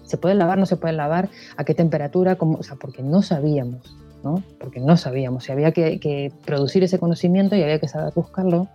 ¿Se 0.05 0.17
puede 0.17 0.35
lavar? 0.35 0.59
¿No 0.59 0.65
se 0.65 0.77
puede 0.77 0.95
lavar? 0.95 1.29
¿A 1.57 1.65
qué 1.65 1.75
temperatura? 1.75 2.37
¿Cómo? 2.37 2.59
O 2.59 2.63
sea, 2.63 2.77
porque 2.77 3.03
no 3.03 3.21
sabíamos, 3.21 3.97
¿no? 4.27 4.43
Porque 4.59 4.81
no 4.81 4.97
sabíamos. 4.97 5.45
Si 5.45 5.53
había 5.53 5.71
que, 5.73 6.33
producir 6.45 6.83
ese 6.83 6.99
conocimiento 6.99 7.55
y 7.55 7.63
había 7.63 7.79
que 7.79 7.89
saber 7.89 8.13
buscarlo. 8.15 8.69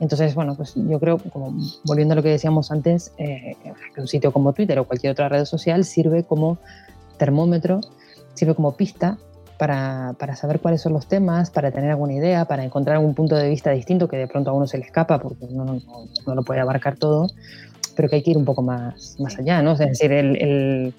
Entonces, 0.00 0.34
bueno, 0.34 0.54
pues 0.54 0.74
yo 0.74 0.98
creo, 0.98 1.18
como 1.18 1.54
volviendo 1.84 2.12
a 2.12 2.16
lo 2.16 2.22
que 2.22 2.30
decíamos 2.30 2.70
antes, 2.70 3.12
eh, 3.18 3.56
que 3.94 4.00
un 4.00 4.08
sitio 4.08 4.32
como 4.32 4.52
Twitter 4.52 4.78
o 4.78 4.84
cualquier 4.84 5.12
otra 5.12 5.28
red 5.28 5.44
social 5.44 5.84
sirve 5.84 6.22
como 6.22 6.58
termómetro, 7.18 7.80
sirve 8.34 8.54
como 8.54 8.76
pista 8.76 9.18
para, 9.58 10.14
para, 10.18 10.36
saber 10.36 10.60
cuáles 10.60 10.80
son 10.80 10.92
los 10.92 11.06
temas, 11.08 11.50
para 11.50 11.72
tener 11.72 11.90
alguna 11.90 12.14
idea, 12.14 12.44
para 12.44 12.64
encontrar 12.64 12.96
algún 12.96 13.14
punto 13.14 13.34
de 13.34 13.48
vista 13.48 13.70
distinto 13.72 14.08
que 14.08 14.16
de 14.16 14.28
pronto 14.28 14.50
a 14.50 14.52
uno 14.54 14.66
se 14.66 14.78
le 14.78 14.84
escapa 14.84 15.18
porque 15.18 15.44
uno 15.46 15.64
no, 15.64 15.80
no, 16.26 16.34
lo 16.34 16.42
puede 16.44 16.60
abarcar 16.60 16.96
todo, 16.96 17.26
pero 17.96 18.08
que 18.08 18.16
hay 18.16 18.22
que 18.22 18.30
ir 18.30 18.38
un 18.38 18.44
poco 18.44 18.62
más, 18.62 19.16
más 19.18 19.36
allá, 19.36 19.60
¿no? 19.60 19.72
Es 19.72 19.80
decir, 19.80 20.12
el, 20.12 20.36
el, 20.40 20.94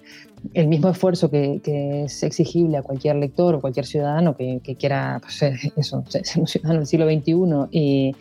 el 0.53 0.67
mismo 0.67 0.89
esfuerzo 0.89 1.29
que, 1.29 1.61
que, 1.63 2.03
es 2.03 2.23
exigible 2.23 2.77
a 2.77 2.81
cualquier 2.81 3.15
lector 3.17 3.55
o 3.55 3.61
cualquier 3.61 3.85
ciudadano 3.85 4.35
que, 4.35 4.61
que 4.63 4.75
quiera, 4.75 5.19
pues, 5.21 5.41
eso, 5.75 6.03
ser 6.07 6.23
un 6.37 6.47
ciudadano 6.47 6.79
del 6.79 6.87
siglo 6.87 7.05
XXI 7.05 7.67
y, 7.71 8.15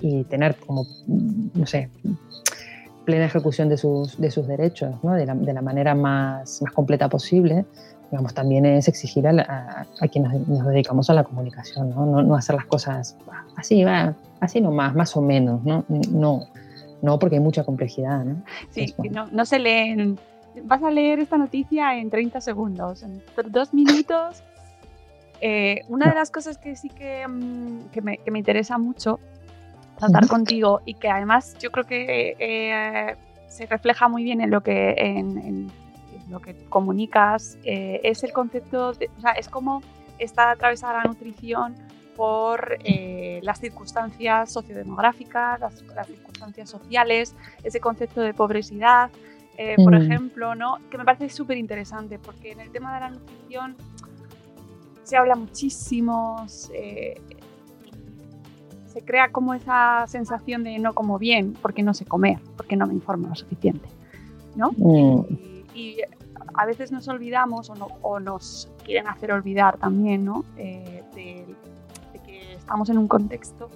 y 0.00 0.24
tener 0.24 0.56
como, 0.56 0.86
no 1.06 1.66
sé, 1.66 1.88
plena 3.04 3.26
ejecución 3.26 3.68
de 3.68 3.76
sus, 3.76 4.18
de 4.18 4.30
sus 4.30 4.46
derechos, 4.46 4.94
¿no? 5.02 5.12
de, 5.12 5.26
la, 5.26 5.34
de 5.34 5.52
la 5.52 5.62
manera 5.62 5.94
más, 5.94 6.62
más 6.62 6.72
completa 6.72 7.08
posible, 7.08 7.64
digamos, 8.10 8.34
también 8.34 8.64
es 8.64 8.88
exigir 8.88 9.26
a, 9.26 9.86
a, 10.00 10.08
quienes 10.08 10.46
nos, 10.46 10.66
dedicamos 10.66 11.10
a 11.10 11.14
la 11.14 11.24
comunicación, 11.24 11.90
¿no? 11.90 12.22
No, 12.22 12.36
hacer 12.36 12.54
las 12.54 12.66
cosas 12.66 13.16
así, 13.56 13.82
va, 13.82 14.14
así 14.40 14.60
nomás, 14.60 14.94
más 14.94 15.16
o 15.16 15.20
menos, 15.20 15.64
¿no? 15.64 15.84
No, 15.88 16.46
no 17.02 17.18
porque 17.18 17.36
hay 17.36 17.42
mucha 17.42 17.64
complejidad, 17.64 18.24
¿no? 18.24 18.42
Sí, 18.70 18.94
no, 19.10 19.26
no 19.26 19.44
se 19.44 19.58
leen, 19.58 20.18
vas 20.62 20.82
a 20.82 20.90
leer 20.90 21.18
esta 21.20 21.36
noticia 21.36 21.96
en 21.96 22.10
30 22.10 22.40
segundos, 22.40 23.02
en 23.02 23.22
dos 23.48 23.74
minutos. 23.74 24.42
Eh, 25.40 25.82
una 25.88 26.08
de 26.08 26.14
las 26.14 26.30
cosas 26.30 26.58
que 26.58 26.76
sí 26.76 26.88
que, 26.88 27.26
mm, 27.26 27.90
que, 27.90 28.00
me, 28.00 28.18
que 28.18 28.30
me, 28.30 28.38
interesa 28.38 28.78
mucho 28.78 29.18
tratar 29.98 30.26
contigo 30.28 30.80
y 30.84 30.94
que 30.94 31.08
además 31.08 31.56
yo 31.58 31.70
creo 31.70 31.84
que 31.84 32.36
eh, 32.38 33.16
se 33.48 33.66
refleja 33.66 34.08
muy 34.08 34.24
bien 34.24 34.40
en 34.40 34.50
lo 34.50 34.62
que 34.62 34.94
en 34.96 35.70
lo 36.28 36.40
que 36.40 36.54
comunicas, 36.68 37.58
eh, 37.64 38.00
es 38.02 38.24
el 38.24 38.32
concepto, 38.32 38.92
de, 38.92 39.10
o 39.16 39.20
sea, 39.20 39.32
es 39.32 39.48
como 39.48 39.82
está 40.18 40.50
atravesada 40.50 40.98
la 40.98 41.04
nutrición 41.04 41.74
por 42.16 42.78
eh, 42.84 43.40
las 43.42 43.58
circunstancias 43.58 44.52
sociodemográficas, 44.52 45.60
las, 45.60 45.74
circunstancias 46.06 46.70
sociales, 46.70 47.34
ese 47.62 47.80
concepto 47.80 48.20
de 48.20 48.32
pobresidad, 48.34 49.10
eh, 49.56 49.76
por 49.76 49.92
Mm. 49.94 50.02
ejemplo, 50.02 50.54
¿no? 50.54 50.78
Que 50.90 50.98
me 50.98 51.04
parece 51.04 51.28
súper 51.28 51.56
interesante, 51.58 52.18
porque 52.18 52.52
en 52.52 52.60
el 52.60 52.70
tema 52.70 52.94
de 52.94 53.00
la 53.00 53.10
nutrición 53.10 53.76
se 55.02 55.16
habla 55.16 55.34
muchísimo, 55.36 56.44
se, 56.48 57.20
se 58.86 59.02
crea 59.02 59.30
como 59.30 59.54
esa 59.54 60.04
sensación 60.06 60.64
de 60.64 60.78
no 60.78 60.92
como 60.94 61.18
bien, 61.18 61.52
porque 61.60 61.82
no 61.82 61.94
sé 61.94 62.04
comer, 62.04 62.38
porque 62.56 62.76
no 62.76 62.86
me 62.86 62.94
informo 62.94 63.28
lo 63.28 63.34
suficiente, 63.34 63.88
¿no? 64.56 64.70
Mm, 64.76 65.24
Y, 65.74 65.78
y 65.78 65.96
a 66.54 66.66
veces 66.66 66.92
nos 66.92 67.06
olvidamos 67.08 67.68
o, 67.70 67.74
no- 67.74 67.88
o 68.02 68.20
nos 68.20 68.68
quieren 68.84 69.06
hacer 69.08 69.32
olvidar 69.32 69.76
también, 69.78 70.24
¿no? 70.24 70.44
Eh, 70.56 71.02
de, 71.14 71.44
de 72.12 72.18
que 72.20 72.54
estamos 72.54 72.88
en 72.90 72.98
un 72.98 73.08
contexto 73.08 73.70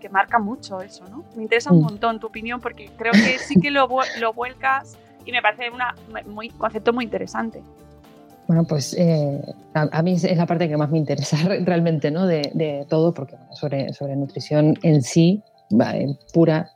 que 0.00 0.08
marca 0.08 0.38
mucho 0.38 0.80
eso, 0.82 1.08
¿no? 1.08 1.24
Me 1.36 1.42
interesa 1.44 1.72
un 1.72 1.78
Mm. 1.78 1.82
montón 1.84 2.20
tu 2.20 2.26
opinión 2.26 2.60
porque 2.60 2.90
creo 2.98 3.12
que 3.12 3.38
sí 3.38 3.56
que 3.60 3.70
lo, 3.70 3.88
lo 4.20 4.32
vuelcas 4.32 4.98
y 5.24 5.32
me 5.32 5.40
parece 5.42 5.64
un 5.70 6.32
muy, 6.34 6.48
concepto 6.50 6.92
muy 6.92 7.04
interesante. 7.04 7.62
Bueno, 8.46 8.64
pues 8.64 8.94
eh, 8.98 9.40
a, 9.72 9.88
a 9.90 10.02
mí 10.02 10.12
es 10.12 10.36
la 10.36 10.44
parte 10.46 10.68
que 10.68 10.76
más 10.76 10.90
me 10.90 10.98
interesa 10.98 11.36
re- 11.48 11.60
realmente, 11.64 12.10
¿no? 12.10 12.26
De, 12.26 12.50
de 12.54 12.86
todo, 12.88 13.14
porque 13.14 13.36
bueno, 13.36 13.54
sobre, 13.56 13.92
sobre 13.94 14.16
nutrición 14.16 14.74
en 14.82 15.02
sí, 15.02 15.42
en 15.70 16.18
pura, 16.32 16.70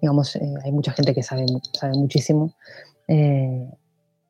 digamos, 0.00 0.36
eh, 0.36 0.54
hay 0.64 0.70
mucha 0.72 0.92
gente 0.92 1.14
que 1.14 1.22
sabe, 1.22 1.44
sabe 1.72 1.94
muchísimo. 1.94 2.52
eh, 3.08 3.66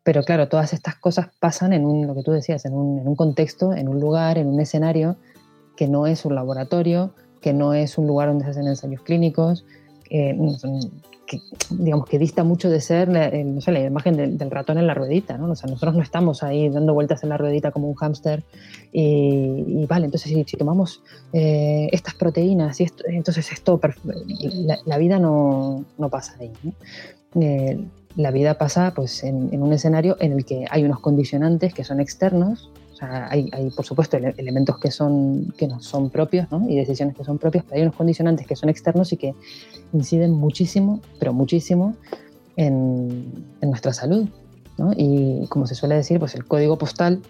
pero 0.04 0.22
claro, 0.22 0.48
todas 0.48 0.72
estas 0.72 0.94
cosas 0.94 1.26
pasan 1.38 1.74
en 1.74 1.84
un, 1.84 2.06
lo 2.06 2.14
que 2.14 2.22
tú 2.22 2.32
decías, 2.32 2.64
en 2.64 2.72
un, 2.72 2.98
en 2.98 3.06
un 3.08 3.14
contexto, 3.14 3.74
en 3.74 3.88
un 3.90 4.00
lugar, 4.00 4.38
en 4.38 4.46
un 4.46 4.58
escenario 4.58 5.16
que 5.76 5.86
no 5.86 6.06
es 6.06 6.24
un 6.24 6.34
laboratorio, 6.34 7.12
que 7.42 7.52
no 7.52 7.74
es 7.74 7.98
un 7.98 8.06
lugar 8.06 8.28
donde 8.28 8.44
se 8.46 8.52
hacen 8.52 8.66
ensayos 8.66 9.02
clínicos, 9.02 9.66
eh, 10.08 10.34
que, 11.28 11.40
digamos, 11.70 12.08
que 12.08 12.18
dista 12.18 12.42
mucho 12.42 12.70
de 12.70 12.80
ser 12.80 13.08
el- 13.10 13.54
no 13.54 13.60
sé, 13.60 13.70
la 13.70 13.80
imagen 13.80 14.16
del, 14.16 14.38
del 14.38 14.50
ratón 14.50 14.78
en 14.78 14.86
la 14.86 14.94
ruedita, 14.94 15.36
¿no? 15.38 15.50
O 15.50 15.54
sea, 15.54 15.68
nosotros 15.68 15.94
no 15.94 16.02
estamos 16.02 16.42
ahí 16.42 16.68
dando 16.68 16.94
vueltas 16.94 17.22
en 17.22 17.28
la 17.28 17.36
ruedita 17.36 17.70
como 17.70 17.88
un 17.88 17.94
hámster 17.94 18.42
y, 18.92 19.64
y 19.68 19.86
vale, 19.86 20.06
entonces 20.06 20.32
si, 20.32 20.44
si 20.44 20.56
tomamos 20.56 21.02
eh, 21.32 21.88
estas 21.92 22.14
proteínas 22.14 22.80
y 22.80 22.84
esto, 22.84 23.04
entonces 23.06 23.52
esto, 23.52 23.78
la, 24.66 24.78
la 24.84 24.98
vida 24.98 25.18
no, 25.18 25.84
no 25.98 26.08
pasa 26.08 26.34
ahí, 26.40 26.50
¿no? 26.62 26.72
Eh, 27.40 27.78
la 28.16 28.30
vida 28.32 28.54
pasa 28.58 28.92
pues, 28.96 29.22
en, 29.22 29.50
en 29.52 29.62
un 29.62 29.72
escenario 29.72 30.16
en 30.18 30.32
el 30.32 30.44
que 30.44 30.64
hay 30.70 30.82
unos 30.82 30.98
condicionantes 31.00 31.72
que 31.74 31.84
son 31.84 32.00
externos, 32.00 32.70
sea, 32.98 33.28
hay, 33.30 33.70
por 33.76 33.84
supuesto 33.84 34.16
ele- 34.16 34.34
elementos 34.36 34.78
que, 34.78 34.90
son, 34.90 35.54
que 35.56 35.68
nos 35.68 35.84
son 35.84 36.10
propios 36.10 36.50
¿no? 36.50 36.68
y 36.68 36.76
decisiones 36.76 37.16
que 37.16 37.24
son 37.24 37.38
propias, 37.38 37.64
pero 37.64 37.76
hay 37.76 37.82
unos 37.82 37.94
condicionantes 37.94 38.46
que 38.46 38.56
son 38.56 38.68
externos 38.68 39.12
y 39.12 39.16
que 39.16 39.34
inciden 39.92 40.32
muchísimo, 40.32 41.00
pero 41.18 41.32
muchísimo 41.32 41.94
en, 42.56 43.32
nuestra 43.62 43.92
salud. 43.92 44.28
¿no? 44.78 44.92
Y 44.96 45.46
como 45.48 45.66
se 45.66 45.74
suele 45.74 45.94
decir, 45.94 46.18
pues 46.18 46.34
el 46.34 46.44
código 46.44 46.76
postal 46.76 47.20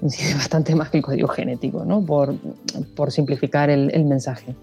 incide 0.00 0.34
bastante 0.34 0.74
más 0.74 0.90
que 0.90 0.98
el 0.98 1.02
código 1.02 1.28
genético, 1.28 1.84
¿no? 1.84 2.04
por, 2.04 2.36
simplificar 3.10 3.70
el, 3.70 4.04
mensaje. 4.04 4.54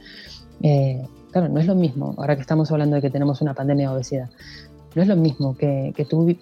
Eh, 0.63 1.05
claro, 1.32 1.49
no 1.49 1.59
es 1.59 1.67
lo 1.67 1.75
mismo, 1.75 2.15
ahora 2.17 2.36
que 2.36 2.41
estamos 2.41 2.71
hablando 2.71 2.95
de 2.95 3.01
que 3.01 3.09
tenemos 3.09 3.41
una 3.41 3.53
pandemia 3.53 3.89
de 3.89 3.95
obesidad, 3.95 4.29
no 4.95 5.01
es 5.01 5.07
lo 5.07 5.15
mismo 5.15 5.55
que, 5.57 5.93
que 5.95 6.05
tú 6.05 6.36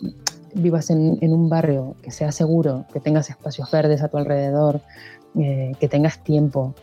vivas 0.53 0.89
en, 0.89 1.17
un 1.21 1.49
barrio 1.49 1.95
que 2.01 2.11
sea 2.11 2.31
seguro, 2.31 2.85
que 2.93 2.99
tengas 2.99 3.29
espacios 3.29 3.69
verdes 3.71 4.01
a 4.01 4.07
tu 4.07 4.17
alrededor, 4.17 4.81
eh, 5.39 5.73
que 5.79 5.87
tengas 5.87 6.23
tiempo, 6.23 6.73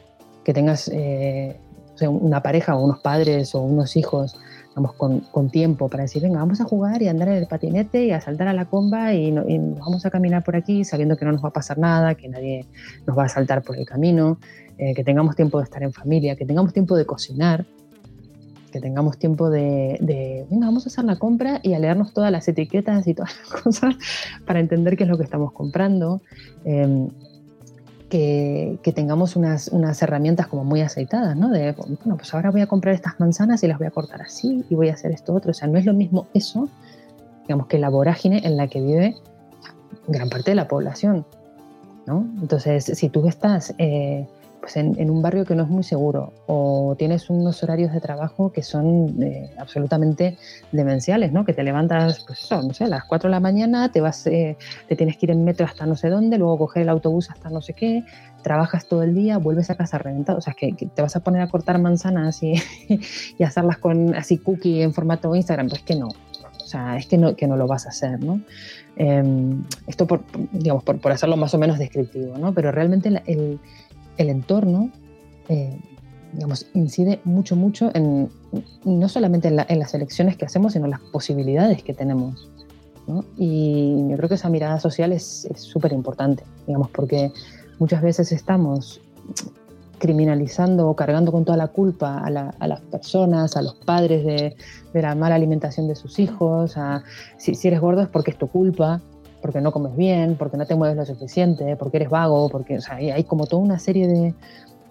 que 0.44 0.52
tengas 0.52 0.88
eh, 0.92 1.58
una 2.02 2.42
pareja 2.42 2.76
o 2.76 2.84
unos 2.84 3.00
padres 3.00 3.54
o 3.54 3.60
unos 3.60 3.96
hijos 3.96 4.36
vamos, 4.76 4.92
con, 4.92 5.20
con, 5.20 5.50
tiempo 5.50 5.88
para 5.88 6.02
decir, 6.02 6.22
venga, 6.22 6.38
vamos 6.38 6.60
a 6.60 6.64
jugar 6.64 7.02
y 7.02 7.08
andar 7.08 7.28
en 7.28 7.34
el 7.34 7.46
patinete 7.46 8.04
y 8.04 8.10
a 8.12 8.20
saltar 8.20 8.48
a 8.48 8.52
la 8.52 8.66
comba 8.66 9.14
y, 9.14 9.32
no, 9.32 9.44
vamos 9.80 10.04
a 10.04 10.10
caminar 10.10 10.44
por 10.44 10.54
aquí 10.54 10.84
sabiendo 10.84 11.16
que 11.16 11.24
no 11.24 11.32
nos 11.32 11.42
va 11.42 11.48
a 11.48 11.52
pasar 11.52 11.78
nada, 11.78 12.14
que 12.14 12.28
nadie 12.28 12.66
nos 13.06 13.16
va 13.16 13.24
a 13.24 13.28
saltar 13.28 13.62
por 13.62 13.76
el 13.78 13.86
camino, 13.86 14.38
eh, 14.76 14.94
que 14.94 15.02
tengamos 15.02 15.34
tiempo 15.34 15.58
de 15.58 15.64
estar 15.64 15.82
en 15.82 15.92
familia, 15.92 16.36
que 16.36 16.44
tengamos 16.44 16.74
tiempo 16.74 16.94
de 16.94 17.06
cocinar, 17.06 17.64
que 18.70 18.80
tengamos 18.80 19.18
tiempo 19.18 19.50
de, 19.50 20.46
venga, 20.50 20.66
vamos 20.66 20.86
a 20.86 20.88
hacer 20.88 21.04
la 21.04 21.16
compra 21.16 21.60
y 21.62 21.74
a 21.74 21.78
leernos 21.78 22.12
todas 22.12 22.30
las 22.30 22.46
etiquetas 22.48 23.06
y 23.06 23.14
todas 23.14 23.36
las 23.38 23.62
cosas 23.62 23.94
para 24.46 24.60
entender 24.60 24.96
qué 24.96 25.04
es 25.04 25.10
lo 25.10 25.16
que 25.16 25.24
estamos 25.24 25.52
comprando. 25.52 26.20
Que, 28.08 28.78
que, 28.84 28.92
tengamos 28.92 29.34
unas, 29.34 29.66
unas, 29.66 30.00
herramientas 30.00 30.46
como 30.46 30.62
muy 30.62 30.80
aceitadas, 30.80 31.36
¿no? 31.36 31.50
De, 31.50 31.72
bueno, 31.72 32.16
pues 32.16 32.32
ahora 32.34 32.52
voy 32.52 32.60
a 32.60 32.68
comprar 32.68 32.94
estas 32.94 33.18
manzanas 33.18 33.64
y 33.64 33.66
las 33.66 33.78
voy 33.78 33.88
a 33.88 33.90
cortar 33.90 34.22
así 34.22 34.64
y 34.70 34.74
voy 34.76 34.90
a 34.90 34.94
hacer 34.94 35.10
esto 35.10 35.34
otro. 35.34 35.50
O 35.50 35.54
sea, 35.54 35.66
no 35.66 35.76
es 35.76 35.84
lo 35.84 35.92
mismo 35.92 36.28
eso, 36.32 36.68
digamos, 37.42 37.66
que 37.66 37.78
la 37.78 37.88
vorágine 37.88 38.46
en 38.46 38.56
la 38.56 38.68
que 38.68 38.80
vive 38.80 39.16
gran 40.06 40.28
parte 40.28 40.52
de 40.52 40.54
la 40.54 40.68
población, 40.68 41.26
¿no? 42.06 42.26
Entonces, 42.40 42.84
si 42.84 43.08
tú 43.08 43.26
estás 43.28 43.74
eh, 43.78 44.26
pues 44.66 44.76
en, 44.78 45.10
un 45.10 45.22
barrio 45.22 45.44
que 45.44 45.54
no 45.54 45.62
es 45.62 45.68
muy 45.68 45.84
seguro 45.84 46.32
o 46.46 46.96
tienes 46.98 47.30
unos 47.30 47.62
horarios 47.62 47.92
de 47.92 48.00
trabajo 48.00 48.50
que 48.50 48.64
son 48.64 49.22
eh, 49.22 49.48
absolutamente 49.58 50.36
demenciales, 50.72 51.30
¿no? 51.30 51.44
Que 51.44 51.52
te 51.52 51.62
levantas, 51.62 52.24
pues 52.26 52.42
eso, 52.42 52.60
no 52.62 52.74
sé, 52.74 52.82
a 52.82 52.88
las 52.88 53.04
4 53.04 53.28
de 53.28 53.30
la 53.30 53.38
mañana, 53.38 53.92
te 53.92 54.00
vas, 54.00 54.26
eh, 54.26 54.56
te 54.88 54.96
tienes 54.96 55.18
que 55.18 55.26
ir 55.26 55.30
en 55.30 55.44
metro 55.44 55.66
hasta 55.66 55.86
no 55.86 55.94
sé 55.94 56.08
dónde, 56.08 56.36
luego 56.36 56.58
coger 56.58 56.82
el 56.82 56.88
autobús 56.88 57.30
hasta 57.30 57.48
no 57.48 57.62
sé 57.62 57.74
qué, 57.74 58.02
trabajas 58.42 58.88
todo 58.88 59.04
el 59.04 59.14
día, 59.14 59.38
vuelves 59.38 59.70
a 59.70 59.76
casa 59.76 59.98
reventado, 59.98 60.38
o 60.38 60.40
sea, 60.40 60.54
que, 60.54 60.72
que 60.72 60.86
te 60.86 61.00
vas 61.00 61.14
a 61.14 61.20
poner 61.20 61.42
a 61.42 61.48
cortar 61.48 61.78
manzanas 61.78 62.42
y, 62.42 62.54
y, 63.38 63.42
hacerlas 63.44 63.78
con 63.78 64.16
así 64.16 64.38
cookie 64.38 64.82
en 64.82 64.92
formato 64.92 65.32
Instagram, 65.36 65.68
pues 65.68 65.82
que 65.82 65.94
no, 65.94 66.08
o 66.08 66.66
sea, 66.68 66.96
es 66.96 67.06
que 67.06 67.18
no, 67.18 67.36
que 67.36 67.46
no 67.46 67.56
lo 67.56 67.68
vas 67.68 67.86
a 67.86 67.90
hacer, 67.90 68.18
¿no? 68.18 68.40
Eh, 68.96 69.22
esto 69.86 70.08
por, 70.08 70.22
digamos, 70.50 70.82
por, 70.82 70.98
por, 71.00 71.12
hacerlo 71.12 71.36
más 71.36 71.54
o 71.54 71.58
menos 71.58 71.78
descriptivo, 71.78 72.36
¿no? 72.36 72.52
Pero 72.52 72.72
realmente 72.72 73.10
el, 73.10 73.22
el 73.26 73.60
el 74.16 74.30
entorno, 74.30 74.90
eh, 75.48 75.78
digamos, 76.32 76.66
incide 76.74 77.20
mucho, 77.24 77.56
mucho 77.56 77.90
en, 77.94 78.28
no 78.84 79.08
solamente 79.08 79.48
en, 79.48 79.56
la, 79.56 79.66
en, 79.68 79.78
las 79.78 79.94
elecciones 79.94 80.36
que 80.36 80.44
hacemos, 80.44 80.72
sino 80.72 80.86
en 80.86 80.92
las 80.92 81.00
posibilidades 81.00 81.82
que 81.82 81.94
tenemos. 81.94 82.48
Y 83.36 84.08
yo 84.08 84.16
creo 84.16 84.28
que 84.28 84.34
esa 84.34 84.50
mirada 84.50 84.80
social 84.80 85.12
es 85.12 85.48
súper 85.54 85.92
importante, 85.92 86.42
digamos, 86.66 86.90
porque 86.90 87.30
muchas 87.78 88.02
veces 88.02 88.32
estamos 88.32 89.00
criminalizando 89.98 90.88
o 90.88 90.96
cargando 90.96 91.32
con 91.32 91.44
toda 91.44 91.56
la 91.56 91.68
culpa 91.68 92.18
a, 92.18 92.30
la, 92.30 92.54
a 92.58 92.66
las 92.66 92.80
personas, 92.80 93.56
a 93.56 93.62
los 93.62 93.74
padres 93.74 94.24
de, 94.24 94.56
de, 94.92 95.02
la 95.02 95.14
mala 95.14 95.34
alimentación 95.34 95.88
de 95.88 95.94
sus 95.94 96.18
hijos, 96.18 96.76
a, 96.76 97.02
si, 97.38 97.54
si 97.54 97.68
eres 97.68 97.80
gordo 97.80 98.02
es 98.02 98.08
porque 98.08 98.30
es 98.30 98.38
tu 98.38 98.48
culpa, 98.48 99.00
porque 99.46 99.60
no 99.60 99.70
comes 99.70 99.94
bien, 99.94 100.34
porque 100.36 100.56
no 100.56 100.66
te 100.66 100.74
mueves 100.74 100.96
lo 100.96 101.06
suficiente, 101.06 101.76
porque 101.76 101.98
eres 101.98 102.10
vago, 102.10 102.48
porque 102.48 102.78
o 102.78 102.80
sea, 102.80 102.96
hay 102.96 103.22
como 103.22 103.46
toda 103.46 103.62
una 103.62 103.78
serie 103.78 104.08
de, 104.08 104.34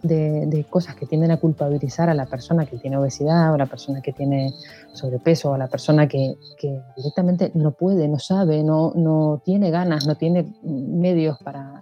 de, 0.01 0.45
de, 0.45 0.63
cosas 0.63 0.95
que 0.95 1.05
tienden 1.05 1.31
a 1.31 1.37
culpabilizar 1.41 2.09
a 2.09 2.13
la 2.13 2.25
persona 2.25 2.65
que 2.65 2.77
tiene 2.77 2.95
obesidad 2.95 3.51
o 3.51 3.55
a 3.55 3.57
la 3.57 3.65
persona 3.65 4.01
que 4.01 4.13
tiene 4.13 4.53
sobrepeso 4.93 5.51
o 5.51 5.55
a 5.55 5.57
la 5.57 5.67
persona 5.67 6.07
que, 6.07 6.35
que 6.57 6.81
directamente 6.95 7.51
no 7.53 7.71
puede, 7.71 8.07
no 8.07 8.17
sabe, 8.17 8.63
no, 8.63 8.93
no, 8.95 9.41
tiene 9.43 9.71
ganas, 9.71 10.07
no 10.07 10.15
tiene 10.15 10.45
medios 10.63 11.37
para, 11.43 11.81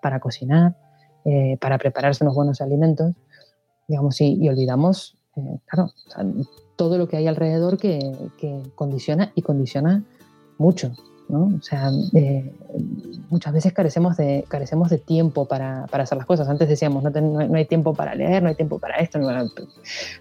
para 0.00 0.18
cocinar, 0.18 0.74
eh, 1.26 1.58
para 1.60 1.76
prepararse 1.76 2.24
unos 2.24 2.34
buenos 2.34 2.62
alimentos, 2.62 3.14
digamos, 3.88 4.18
y, 4.22 4.42
y 4.42 4.48
olvidamos, 4.48 5.18
eh, 5.36 5.58
claro, 5.66 5.90
o 6.06 6.10
sea, 6.10 6.24
todo 6.76 6.96
lo 6.96 7.08
que 7.08 7.18
hay 7.18 7.26
alrededor 7.26 7.76
que, 7.76 8.10
que 8.38 8.62
condiciona 8.74 9.32
y 9.34 9.42
condiciona 9.42 10.02
mucho. 10.56 10.92
O 11.28 11.60
sea, 11.60 11.90
eh, 12.14 12.52
muchas 13.30 13.52
veces 13.52 13.72
carecemos 13.72 14.16
de, 14.16 14.44
carecemos 14.46 14.90
de 14.90 14.98
tiempo 14.98 15.46
para, 15.46 15.86
para 15.90 16.04
hacer 16.04 16.18
las 16.18 16.26
cosas. 16.26 16.48
Antes 16.48 16.68
decíamos, 16.68 17.02
no, 17.02 17.10
no, 17.10 17.56
hay 17.56 17.64
tiempo 17.64 17.94
para 17.94 18.14
leer, 18.14 18.42
no 18.44 18.48
hay 18.48 18.54
tiempo 18.54 18.78
para 18.78 18.96
esto, 18.96 19.18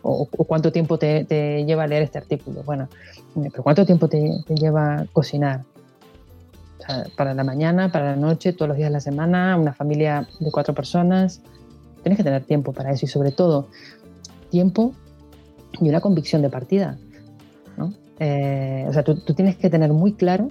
o, 0.01 0.25
cuánto 0.25 0.71
tiempo 0.71 0.97
te, 0.97 1.63
lleva 1.65 1.85
leer 1.85 2.03
este 2.03 2.17
artículo. 2.17 2.63
Bueno, 2.63 2.89
pero 3.35 3.61
¿cuánto 3.61 3.85
tiempo 3.85 4.07
te, 4.07 4.43
lleva 4.59 5.05
cocinar? 5.13 5.61
O 6.79 6.83
sea, 6.83 7.05
para 7.15 7.35
la 7.35 7.43
mañana, 7.43 7.91
para 7.91 8.11
la 8.11 8.15
noche, 8.15 8.53
todos 8.53 8.69
los 8.69 8.77
días 8.77 8.89
de 8.89 8.93
la 8.93 8.99
semana, 8.99 9.57
una 9.57 9.73
familia 9.73 10.27
de 10.39 10.51
cuatro 10.51 10.73
personas. 10.73 11.41
Tienes 12.01 12.17
que 12.17 12.23
tener 12.23 12.43
tiempo 12.43 12.73
para 12.73 12.91
eso 12.91 13.05
y 13.05 13.09
sobre 13.09 13.31
todo 13.31 13.67
tiempo 14.49 14.93
y 15.79 15.89
una 15.89 16.01
convicción 16.01 16.41
de 16.41 16.49
partida. 16.49 16.97
Eh, 18.17 18.85
o 18.87 18.93
sea, 18.93 19.03
tú 19.03 19.33
tienes 19.33 19.57
que 19.57 19.69
tener 19.69 19.91
muy 19.91 20.13
claro 20.13 20.47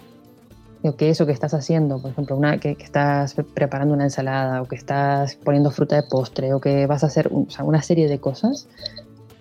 que 0.92 1.08
eso 1.08 1.26
que 1.26 1.32
estás 1.32 1.54
haciendo, 1.54 2.00
por 2.00 2.10
ejemplo, 2.10 2.36
una, 2.36 2.58
que, 2.60 2.76
que, 2.76 2.84
estás 2.84 3.34
preparando 3.54 3.94
una 3.94 4.04
ensalada 4.04 4.62
o 4.62 4.66
que 4.66 4.76
estás 4.76 5.36
poniendo 5.36 5.70
fruta 5.70 5.96
de 5.96 6.02
postre 6.02 6.52
o 6.52 6.60
que 6.60 6.86
vas 6.86 7.02
a 7.02 7.06
hacer 7.06 7.28
un, 7.30 7.46
o 7.48 7.50
sea, 7.50 7.64
una 7.64 7.82
serie 7.82 8.06
de 8.06 8.18
cosas, 8.20 8.68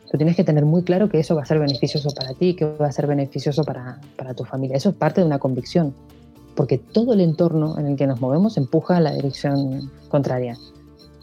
tú 0.10 0.18
tienes 0.18 0.36
que 0.36 0.44
tener 0.44 0.66
muy 0.66 0.84
claro 0.84 1.10
que 1.10 1.20
eso 1.20 1.36
va 1.36 1.42
a 1.42 1.46
ser 1.46 1.60
beneficioso 1.60 2.10
para 2.12 2.34
ti, 2.34 2.56
que 2.56 2.66
va 2.66 2.88
a 2.88 2.92
ser 2.92 3.08
beneficioso 3.08 3.64
para, 3.64 4.00
para 4.16 4.34
tu 4.34 4.46
familia. 4.46 4.78
Eso 4.78 4.90
es 4.90 4.96
parte 4.96 5.22
de 5.22 5.28
una 5.28 5.40
convicción, 5.40 5.94
porque 6.56 6.78
todo 6.78 7.14
el 7.14 7.22
entorno 7.22 7.78
en 7.78 7.88
el 7.88 7.96
que 7.98 8.08
nos 8.08 8.22
movemos 8.22 8.58
empuja 8.58 8.98
a 8.98 9.02
la 9.02 9.12
dirección 9.12 9.92
contraria. 10.10 10.58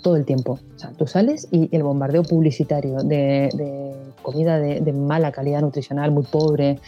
Todo 0.03 0.17
el 0.17 0.25
tiempo. 0.25 0.59
O 0.77 0.79
sea, 0.79 0.91
tú 0.91 1.07
sales 1.07 1.49
y 1.51 1.69
el 1.75 1.83
bombardeo 1.83 2.23
publicitario 2.23 3.03
de, 3.03 3.49
comida 4.23 4.59
de, 4.59 4.93
mala 4.93 5.33
calidad 5.33 5.61
nutricional, 5.61 6.11
muy 6.11 6.25
pobre 6.25 6.79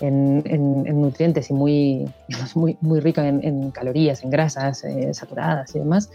en, 0.00 1.00
nutrientes 1.00 1.50
y 1.50 1.54
muy, 1.54 2.08
muy, 2.54 2.76
muy 2.80 3.00
rica 3.00 3.26
en, 3.26 3.70
calorías, 3.70 4.24
en 4.24 4.30
grasas 4.30 4.84
eh, 4.84 5.12
saturadas 5.14 5.74
y 5.74 5.78
demás, 5.78 6.10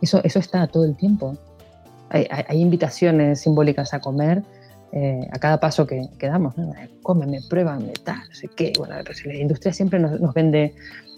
eso, 0.00 0.20
eso 0.22 0.38
está 0.38 0.66
todo 0.66 0.84
el 0.84 0.96
tiempo. 0.96 1.36
Hay, 2.10 2.60
invitaciones 2.60 3.40
simbólicas 3.40 3.92
a 3.92 4.00
comer 4.00 4.42
eh, 4.92 5.26
a 5.32 5.38
cada 5.40 5.58
paso 5.58 5.84
que, 5.86 6.08
damos. 6.20 6.56
¿no? 6.56 6.72
Cómeme, 7.02 7.40
pruébame, 7.48 7.92
tal, 8.04 8.18
no 8.28 8.34
sé 8.34 8.48
qué. 8.54 8.72
Bueno, 8.78 8.94
pues 9.04 9.26
la 9.26 9.34
industria 9.34 9.72
siempre 9.72 9.98
nos, 9.98 10.20
nos 10.20 10.32
vende 10.32 10.74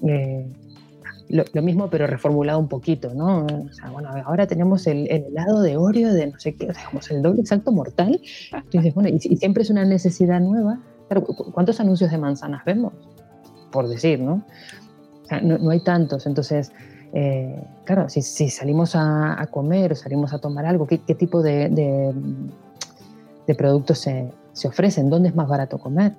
eh, 0.08 0.46
lo, 1.28 1.62
mismo, 1.62 1.88
pero 1.90 2.06
reformulado 2.06 2.58
un 2.58 2.68
poquito, 2.68 3.12
¿no? 3.14 3.46
O 3.46 3.72
sea, 3.72 3.90
bueno, 3.90 4.10
ahora 4.24 4.46
tenemos 4.46 4.86
el, 4.86 5.10
helado 5.10 5.62
de 5.62 5.76
Oreo 5.76 6.12
de 6.12 6.28
no 6.28 6.38
sé 6.38 6.54
qué, 6.54 6.70
o 6.70 6.74
sea, 6.74 6.84
como 6.86 7.00
el 7.08 7.22
doble 7.22 7.44
salto 7.46 7.72
mortal. 7.72 8.20
Entonces, 8.52 8.94
bueno, 8.94 9.08
y, 9.08 9.18
siempre 9.36 9.62
es 9.62 9.70
una 9.70 9.84
necesidad 9.84 10.40
nueva. 10.40 10.80
¿cuántos 11.52 11.78
anuncios 11.78 12.10
de 12.10 12.18
manzanas 12.18 12.64
vemos? 12.64 12.92
Por 13.70 13.88
decir, 13.88 14.20
¿no? 14.20 14.44
O 15.24 15.28
sea, 15.28 15.40
no, 15.40 15.70
hay 15.70 15.80
tantos. 15.80 16.26
Entonces, 16.26 16.72
eh, 17.12 17.62
claro, 17.84 18.08
si, 18.08 18.22
salimos 18.22 18.94
a, 18.94 19.46
comer 19.50 19.92
o 19.92 19.94
salimos 19.94 20.32
a 20.32 20.38
tomar 20.38 20.66
algo, 20.66 20.86
¿qué, 20.86 20.98
tipo 20.98 21.42
de, 21.42 21.68
de, 23.46 23.54
productos 23.54 23.98
se, 23.98 24.30
se, 24.52 24.68
ofrecen? 24.68 25.10
¿Dónde 25.10 25.28
es 25.28 25.34
más 25.34 25.48
barato 25.48 25.78
comer? 25.78 26.14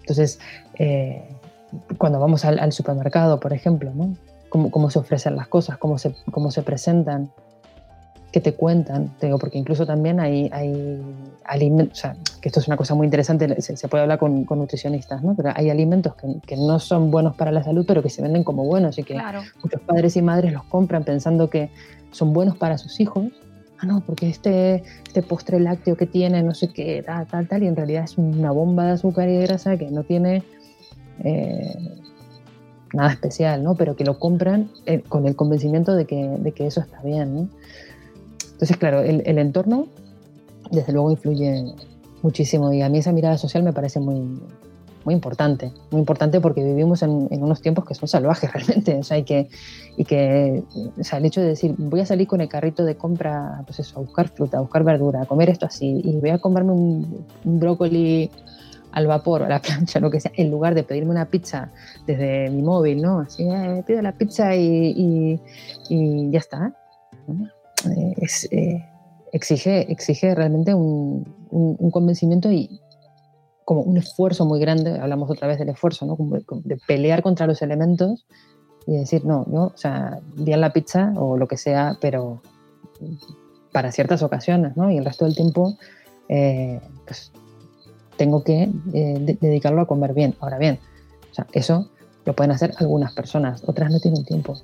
Entonces, 0.00 0.40
eh, 0.78 1.39
cuando 1.98 2.20
vamos 2.20 2.44
al, 2.44 2.72
supermercado, 2.72 3.40
por 3.40 3.52
ejemplo, 3.52 3.92
¿no? 3.94 4.14
Cómo, 4.48 4.70
cómo, 4.70 4.90
se 4.90 4.98
ofrecen 4.98 5.36
las 5.36 5.48
cosas, 5.48 5.78
cómo 5.78 5.98
se, 5.98 6.14
cómo 6.32 6.50
se 6.50 6.62
presentan, 6.62 7.30
qué 8.32 8.40
te 8.40 8.54
cuentan. 8.54 9.10
Te 9.18 9.26
digo, 9.26 9.38
porque 9.38 9.58
incluso 9.58 9.86
también 9.86 10.20
hay, 10.20 10.48
hay 10.52 11.00
alimentos, 11.44 11.98
o 11.98 12.00
sea, 12.00 12.16
que 12.40 12.48
esto 12.48 12.60
es 12.60 12.66
una 12.66 12.76
cosa 12.76 12.94
muy 12.94 13.06
interesante, 13.06 13.60
se, 13.60 13.88
puede 13.88 14.02
hablar 14.02 14.18
con, 14.18 14.44
con, 14.44 14.58
nutricionistas, 14.58 15.22
¿no? 15.22 15.34
Pero 15.34 15.50
hay 15.54 15.70
alimentos 15.70 16.14
que, 16.14 16.40
que, 16.46 16.56
no 16.56 16.78
son 16.78 17.10
buenos 17.10 17.36
para 17.36 17.52
la 17.52 17.62
salud, 17.62 17.84
pero 17.86 18.02
que 18.02 18.10
se 18.10 18.22
venden 18.22 18.44
como 18.44 18.64
buenos 18.64 18.98
y 18.98 19.04
que 19.04 19.16
muchos 19.62 19.80
padres 19.82 20.16
y 20.16 20.22
madres 20.22 20.52
los 20.52 20.64
compran 20.64 21.04
pensando 21.04 21.50
que 21.50 21.70
son 22.10 22.32
buenos 22.32 22.56
para 22.56 22.78
sus 22.78 23.00
hijos. 23.00 23.26
Ah, 23.78 23.86
no, 23.86 24.02
porque 24.04 24.28
este, 24.28 24.82
este 25.06 25.22
postre 25.22 25.58
lácteo 25.58 25.96
que 25.96 26.06
tiene, 26.06 26.42
no 26.42 26.54
sé 26.54 26.68
qué, 26.68 27.02
tal, 27.02 27.26
tal, 27.26 27.48
tal, 27.48 27.62
y 27.62 27.66
en 27.66 27.76
realidad 27.76 28.04
es 28.04 28.18
una 28.18 28.50
bomba 28.50 28.84
de 28.84 28.92
azúcar 28.92 29.28
y 29.28 29.36
de 29.36 29.46
grasa 29.46 29.78
que 29.78 29.90
no 29.90 30.02
tiene 30.04 30.42
eh, 31.24 32.00
nada 32.92 33.12
especial, 33.12 33.62
¿no? 33.62 33.74
Pero 33.74 33.96
que 33.96 34.04
lo 34.04 34.18
compran 34.18 34.70
eh, 34.86 35.00
con 35.00 35.26
el 35.26 35.36
convencimiento 35.36 35.94
de 35.94 36.06
que, 36.06 36.16
de 36.16 36.52
que, 36.52 36.66
eso 36.66 36.80
está 36.80 37.00
bien, 37.02 37.34
¿no? 37.34 37.48
Entonces, 38.52 38.76
claro, 38.76 39.00
el, 39.00 39.38
entorno 39.38 39.86
desde 40.70 40.92
luego 40.92 41.10
influye 41.10 41.64
muchísimo 42.22 42.72
y 42.72 42.82
a 42.82 42.88
mí 42.90 42.98
esa 42.98 43.12
mirada 43.12 43.38
social 43.38 43.62
me 43.62 43.72
parece 43.72 44.00
muy, 44.00 44.38
muy 45.04 45.14
importante, 45.14 45.72
muy 45.90 46.00
importante 46.00 46.40
porque 46.40 46.62
vivimos 46.62 47.02
en, 47.02 47.26
en, 47.30 47.42
unos 47.42 47.62
tiempos 47.62 47.86
que 47.86 47.94
son 47.94 48.06
salvajes 48.06 48.52
realmente, 48.52 48.96
o 48.96 49.02
sea, 49.02 49.16
y 49.16 49.22
que, 49.22 49.48
y 49.96 50.04
que 50.04 50.62
o 50.98 51.04
sea, 51.04 51.18
el 51.20 51.24
hecho 51.24 51.40
de 51.40 51.48
decir, 51.48 51.74
voy 51.78 52.00
a 52.00 52.06
salir 52.06 52.26
con 52.26 52.42
el 52.42 52.48
carrito 52.48 52.84
de 52.84 52.96
compra, 52.96 53.62
pues 53.66 53.78
eso, 53.78 53.98
a 53.98 54.02
buscar 54.02 54.28
fruta, 54.28 54.58
a 54.58 54.60
buscar 54.60 54.84
verdura, 54.84 55.22
a 55.22 55.26
comer 55.26 55.48
esto 55.48 55.64
así, 55.64 56.02
y 56.04 56.16
voy 56.16 56.30
a 56.30 56.38
comerme 56.38 56.72
un, 56.72 57.24
un 57.44 57.60
brócoli 57.60 58.30
al 58.92 59.06
vapor 59.06 59.42
o 59.42 59.44
a 59.46 59.48
la 59.48 59.60
plancha, 59.62 60.00
lo 60.00 60.10
que 60.10 60.20
sea, 60.20 60.32
en 60.36 60.50
lugar 60.50 60.74
de 60.74 60.82
pedirme 60.82 61.10
una 61.10 61.26
pizza 61.26 61.70
desde 62.06 62.50
mi 62.50 62.62
móvil, 62.62 63.02
¿no? 63.02 63.20
Así, 63.20 63.44
eh, 63.44 63.82
pido 63.86 64.02
la 64.02 64.12
pizza 64.12 64.54
y, 64.54 65.40
y, 65.88 66.30
ya 66.30 66.38
está. 66.38 66.74
Eh, 67.28 68.14
es, 68.18 68.48
eh, 68.50 68.84
exige, 69.32 69.90
exige 69.90 70.34
realmente 70.34 70.74
un, 70.74 71.24
un, 71.50 71.90
convencimiento 71.90 72.50
y 72.50 72.80
como 73.64 73.82
un 73.82 73.96
esfuerzo 73.96 74.44
muy 74.44 74.60
grande, 74.60 74.98
hablamos 74.98 75.30
otra 75.30 75.46
vez 75.46 75.58
del 75.58 75.68
esfuerzo, 75.68 76.04
¿no? 76.04 76.16
de 76.64 76.76
pelear 76.86 77.22
contra 77.22 77.46
los 77.46 77.62
elementos 77.62 78.26
y 78.86 78.96
decir, 78.96 79.24
no, 79.24 79.46
yo, 79.50 79.72
o 79.74 79.76
sea, 79.76 80.18
bien 80.34 80.60
la 80.60 80.72
pizza 80.72 81.12
o 81.16 81.36
lo 81.36 81.46
que 81.46 81.56
sea, 81.56 81.96
pero 82.00 82.42
para 83.72 83.92
ciertas 83.92 84.22
ocasiones, 84.22 84.76
¿no? 84.76 84.90
Y 84.90 84.96
el 84.96 85.04
resto 85.04 85.24
del 85.24 85.36
tiempo, 85.36 85.76
pues 86.26 87.32
tengo 88.20 88.44
que 88.44 88.70
eh, 88.92 89.38
dedicarlo 89.40 89.80
a 89.80 89.86
comer 89.86 90.12
bien. 90.12 90.34
Ahora 90.40 90.58
bien, 90.58 90.78
o 91.30 91.34
sea, 91.34 91.46
eso 91.52 91.88
lo 92.26 92.34
pueden 92.34 92.50
hacer 92.50 92.74
algunas 92.76 93.14
personas, 93.14 93.62
otras 93.66 93.90
no 93.90 93.98
tienen 93.98 94.26
tiempo. 94.26 94.58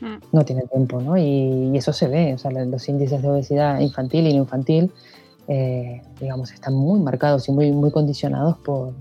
Mm. 0.00 0.16
No 0.32 0.44
tienen 0.46 0.66
tiempo, 0.66 0.98
¿no? 1.02 1.14
Y, 1.18 1.76
eso 1.76 1.92
se 1.92 2.08
ve, 2.08 2.32
o 2.32 2.38
sea, 2.38 2.50
los 2.50 2.88
índices 2.88 3.20
de 3.20 3.28
obesidad 3.28 3.80
infantil 3.80 4.28
y 4.28 4.32
no 4.32 4.44
infantil, 4.44 4.90
eh, 5.46 6.00
digamos, 6.22 6.52
están 6.52 6.72
muy 6.72 7.00
marcados 7.00 7.50
y 7.50 7.52
muy, 7.52 7.70
muy 7.70 7.90
condicionados 7.90 8.56
por, 8.64 8.94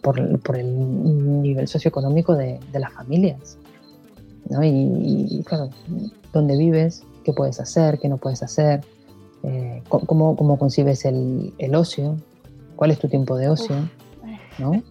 por, 0.00 0.18
el 0.18 1.42
nivel 1.42 1.68
socioeconómico 1.68 2.34
de, 2.34 2.58
de 2.72 2.78
las 2.78 2.90
familias. 2.94 3.58
¿no? 4.48 4.64
Y, 4.64 5.42
claro, 5.44 5.68
dónde 6.32 6.56
vives, 6.56 7.02
qué 7.22 7.34
puedes 7.34 7.60
hacer, 7.60 7.98
qué 7.98 8.08
no 8.08 8.16
puedes 8.16 8.42
hacer, 8.42 8.80
eh, 9.42 9.82
cómo, 9.90 10.36
cómo, 10.36 10.58
concibes 10.58 11.04
el, 11.04 11.52
el 11.58 11.74
ocio, 11.74 12.16
cuál 12.76 12.90
es 12.90 12.98
tu 12.98 13.08
tiempo 13.08 13.36
de 13.36 13.48
ocio. 13.48 13.76
¿no? 14.58 14.82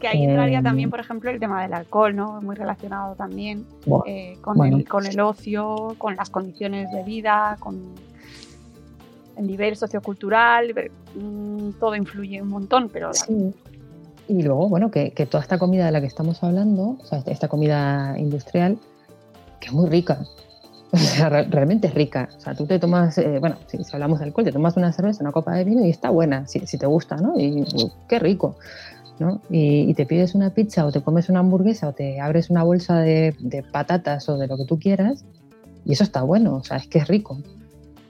que 0.00 0.08
ahí 0.08 0.24
entraría 0.24 0.58
em, 0.58 0.64
también, 0.64 0.90
por 0.90 0.98
ejemplo, 0.98 1.30
el 1.30 1.38
tema 1.38 1.62
del 1.62 1.74
alcohol, 1.74 2.16
¿no? 2.16 2.40
Muy 2.40 2.56
relacionado 2.56 3.14
también 3.14 3.66
eh, 4.06 4.38
con, 4.40 4.64
el, 4.64 4.88
con 4.88 5.06
el 5.06 5.20
ocio, 5.20 5.94
con 5.98 6.16
las 6.16 6.30
condiciones 6.30 6.90
de 6.90 7.04
vida, 7.04 7.56
con 7.60 7.78
el 9.36 9.46
nivel 9.46 9.76
sociocultural, 9.76 10.74
mm, 11.14 11.72
todo 11.78 11.94
influye 11.94 12.40
un 12.40 12.48
montón, 12.48 12.88
pero... 12.90 13.12
Sí. 13.12 13.54
Y 14.28 14.42
luego, 14.42 14.68
bueno, 14.68 14.90
que, 14.90 15.10
que, 15.10 15.26
toda 15.26 15.42
esta 15.42 15.58
comida 15.58 15.84
de 15.86 15.92
la 15.92 16.00
que 16.00 16.06
estamos 16.06 16.42
hablando, 16.42 16.96
o 17.00 17.04
sea, 17.04 17.22
esta 17.26 17.48
comida 17.48 18.16
industrial, 18.16 18.78
que 19.60 19.68
es 19.68 19.72
muy 19.72 19.88
rica, 19.88 20.24
realmente 21.50 21.88
es 21.88 21.94
rica. 21.94 22.28
O 22.36 22.40
sea, 22.40 22.54
tú 22.54 22.66
te 22.66 22.78
tomas, 22.78 23.16
eh, 23.18 23.38
bueno, 23.38 23.56
si, 23.66 23.78
hablamos 23.92 24.18
de 24.18 24.26
alcohol, 24.26 24.44
te 24.44 24.52
tomas 24.52 24.76
una 24.76 24.92
cerveza, 24.92 25.22
una 25.22 25.32
copa 25.32 25.54
de 25.54 25.64
vino 25.64 25.84
y 25.84 25.90
está 25.90 26.10
buena, 26.10 26.46
si, 26.46 26.60
te 26.60 26.86
gusta, 26.86 27.16
¿no? 27.16 27.38
Y 27.38 27.64
qué 28.08 28.18
rico, 28.18 28.56
¿no? 29.18 29.40
Y, 29.50 29.92
te 29.94 30.06
pides 30.06 30.34
una 30.34 30.50
pizza 30.50 30.84
o 30.86 30.92
te 30.92 31.00
comes 31.00 31.28
una 31.28 31.40
hamburguesa 31.40 31.88
o 31.88 31.92
te 31.92 32.20
abres 32.20 32.50
una 32.50 32.62
bolsa 32.62 33.00
de, 33.00 33.34
patatas 33.70 34.28
o 34.28 34.38
de 34.38 34.46
lo 34.46 34.56
que 34.56 34.64
tú 34.64 34.78
quieras 34.78 35.24
y 35.84 35.92
eso 35.92 36.04
está 36.04 36.22
bueno, 36.22 36.56
o 36.56 36.64
sea, 36.64 36.76
es 36.76 36.86
que 36.86 36.98
es 36.98 37.08
rico, 37.08 37.38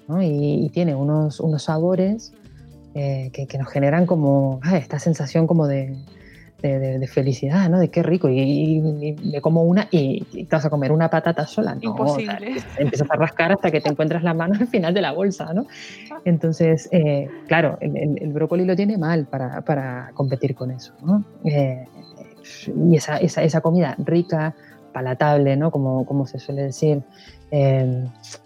¿no? 0.09 0.23
Y, 0.23 0.71
tiene 0.73 0.95
unos, 0.95 1.41
unos 1.41 1.65
sabores 1.65 2.33
eh, 2.95 3.31
que, 3.33 3.47
que, 3.47 3.59
nos 3.59 3.69
generan 3.69 4.07
como 4.07 4.61
ah, 4.63 4.77
esta 4.77 4.99
sensación 4.99 5.47
como 5.47 5.67
de, 5.67 5.97
de, 6.63 7.07
felicidad, 7.07 7.69
¿no? 7.69 7.79
De 7.79 7.89
qué 7.89 8.03
rico. 8.03 8.29
Y, 8.29 8.81
me 8.81 9.41
como 9.41 9.63
una 9.65 9.89
y, 9.91 10.25
te 10.25 10.57
vas 10.57 10.65
a 10.65 10.71
comer 10.71 10.93
una 10.93 11.09
patata 11.09 11.47
sola. 11.47 11.75
No, 11.75 11.91
Imposible. 11.91 12.57
empiezas 12.79 13.11
a 13.11 13.17
rascar 13.17 13.53
hasta 13.53 13.71
que 13.71 13.81
te 13.81 13.89
encuentras 13.89 14.23
la 14.23 14.35
mano 14.35 14.55
al 14.59 14.69
final 14.69 14.95
de 14.95 15.01
la 15.01 15.13
bolsa, 15.13 15.53
¿no? 15.53 15.67
Entonces, 16.25 16.89
eh, 16.93 17.29
claro, 17.47 17.79
el, 17.81 18.33
brócoli 18.33 18.65
lo 18.65 18.77
tiene 18.77 18.99
mal 18.99 19.27
para, 19.27 19.63
para 19.63 20.11
competir 20.15 20.55
con 20.55 20.71
eso, 20.71 20.95
¿no? 21.03 21.25
Eh, 21.45 21.85
y 22.89 22.97
esa, 22.97 23.19
esa, 23.19 23.43
esa, 23.43 23.61
comida 23.61 23.95
rica, 23.99 24.55
palatable, 24.93 25.57
¿no? 25.57 25.71
Como, 25.71 26.05
como 26.07 26.27
se 26.27 26.39
suele 26.39 26.65
decir. 26.65 27.03
Eh, 27.51 28.05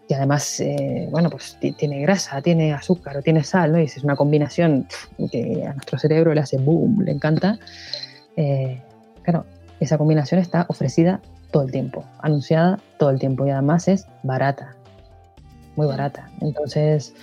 y 0.09 0.15
además, 0.15 0.63
bueno, 1.11 1.31
pues 1.31 1.59
tiene 1.77 2.01
grasa, 2.01 2.41
tiene 2.41 2.73
azúcar 2.73 3.23
tiene 3.23 3.43
sal, 3.43 3.73
¿no? 3.73 3.81
Y 3.81 3.85
es 3.85 4.03
una 4.05 4.17
combinación 4.17 4.87
que 5.31 5.65
a 5.67 5.73
nuestro 5.73 5.99
cerebro 5.99 6.33
le 6.35 6.41
hace 6.41 6.59
boom, 6.59 7.03
le 7.03 7.13
encanta. 7.13 7.59
Eh, 8.37 8.83
claro, 9.23 9.47
esa 9.81 9.99
combinación 9.99 10.41
está 10.41 10.67
ofrecida 10.69 11.21
todo 11.51 11.63
el 11.63 11.71
tiempo, 11.71 12.05
anunciada 12.21 12.81
todo 12.99 13.11
el 13.11 13.19
tiempo 13.19 13.47
y 13.47 13.51
además 13.51 13.89
es 13.89 14.07
barata, 14.23 14.75
muy 15.77 15.87
barata. 15.87 16.29
Entonces, 16.41 17.15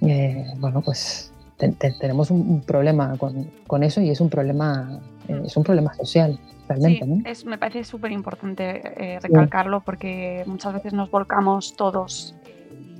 eh, 0.00 0.46
bueno, 0.56 0.82
pues 0.82 1.31
tenemos 1.70 2.30
un, 2.30 2.60
problema 2.62 3.16
con, 3.18 3.82
eso 3.82 4.00
y 4.00 4.10
es 4.10 4.20
un 4.20 4.30
problema, 4.30 5.00
eh, 5.28 5.42
es 5.44 5.56
un 5.56 5.64
problema 5.64 5.94
social. 5.94 6.38
Realmente, 6.68 7.04
sí, 7.04 7.22
es, 7.26 7.44
me 7.44 7.58
parece 7.58 7.84
súper 7.84 8.12
importante 8.12 9.18
recalcarlo 9.20 9.80
porque 9.80 10.44
muchas 10.46 10.72
veces 10.72 10.92
nos 10.92 11.10
volcamos 11.10 11.74
todos 11.76 12.34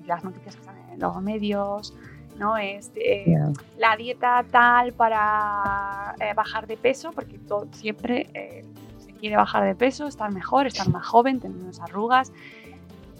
y 0.02 0.06
las 0.06 0.24
noticias 0.24 0.56
que 0.56 0.60
están 0.60 0.76
en 0.92 1.00
los 1.00 1.22
medios, 1.22 1.94
¿no? 2.38 2.56
Es 2.56 2.92
eh, 2.96 3.36
la 3.78 3.96
dieta 3.96 4.44
tal 4.50 4.92
para 4.92 6.14
eh, 6.20 6.34
bajar 6.34 6.66
de 6.66 6.76
peso, 6.76 7.12
porque 7.12 7.38
todo, 7.38 7.68
siempre 7.72 8.28
eh, 8.34 8.64
se 8.98 9.12
quiere 9.14 9.36
bajar 9.36 9.64
de 9.64 9.74
peso, 9.74 10.06
estar 10.06 10.30
mejor, 10.32 10.66
estar 10.66 10.88
más 10.88 11.06
joven, 11.06 11.40
tener 11.40 11.56
menos 11.56 11.80
arrugas, 11.80 12.32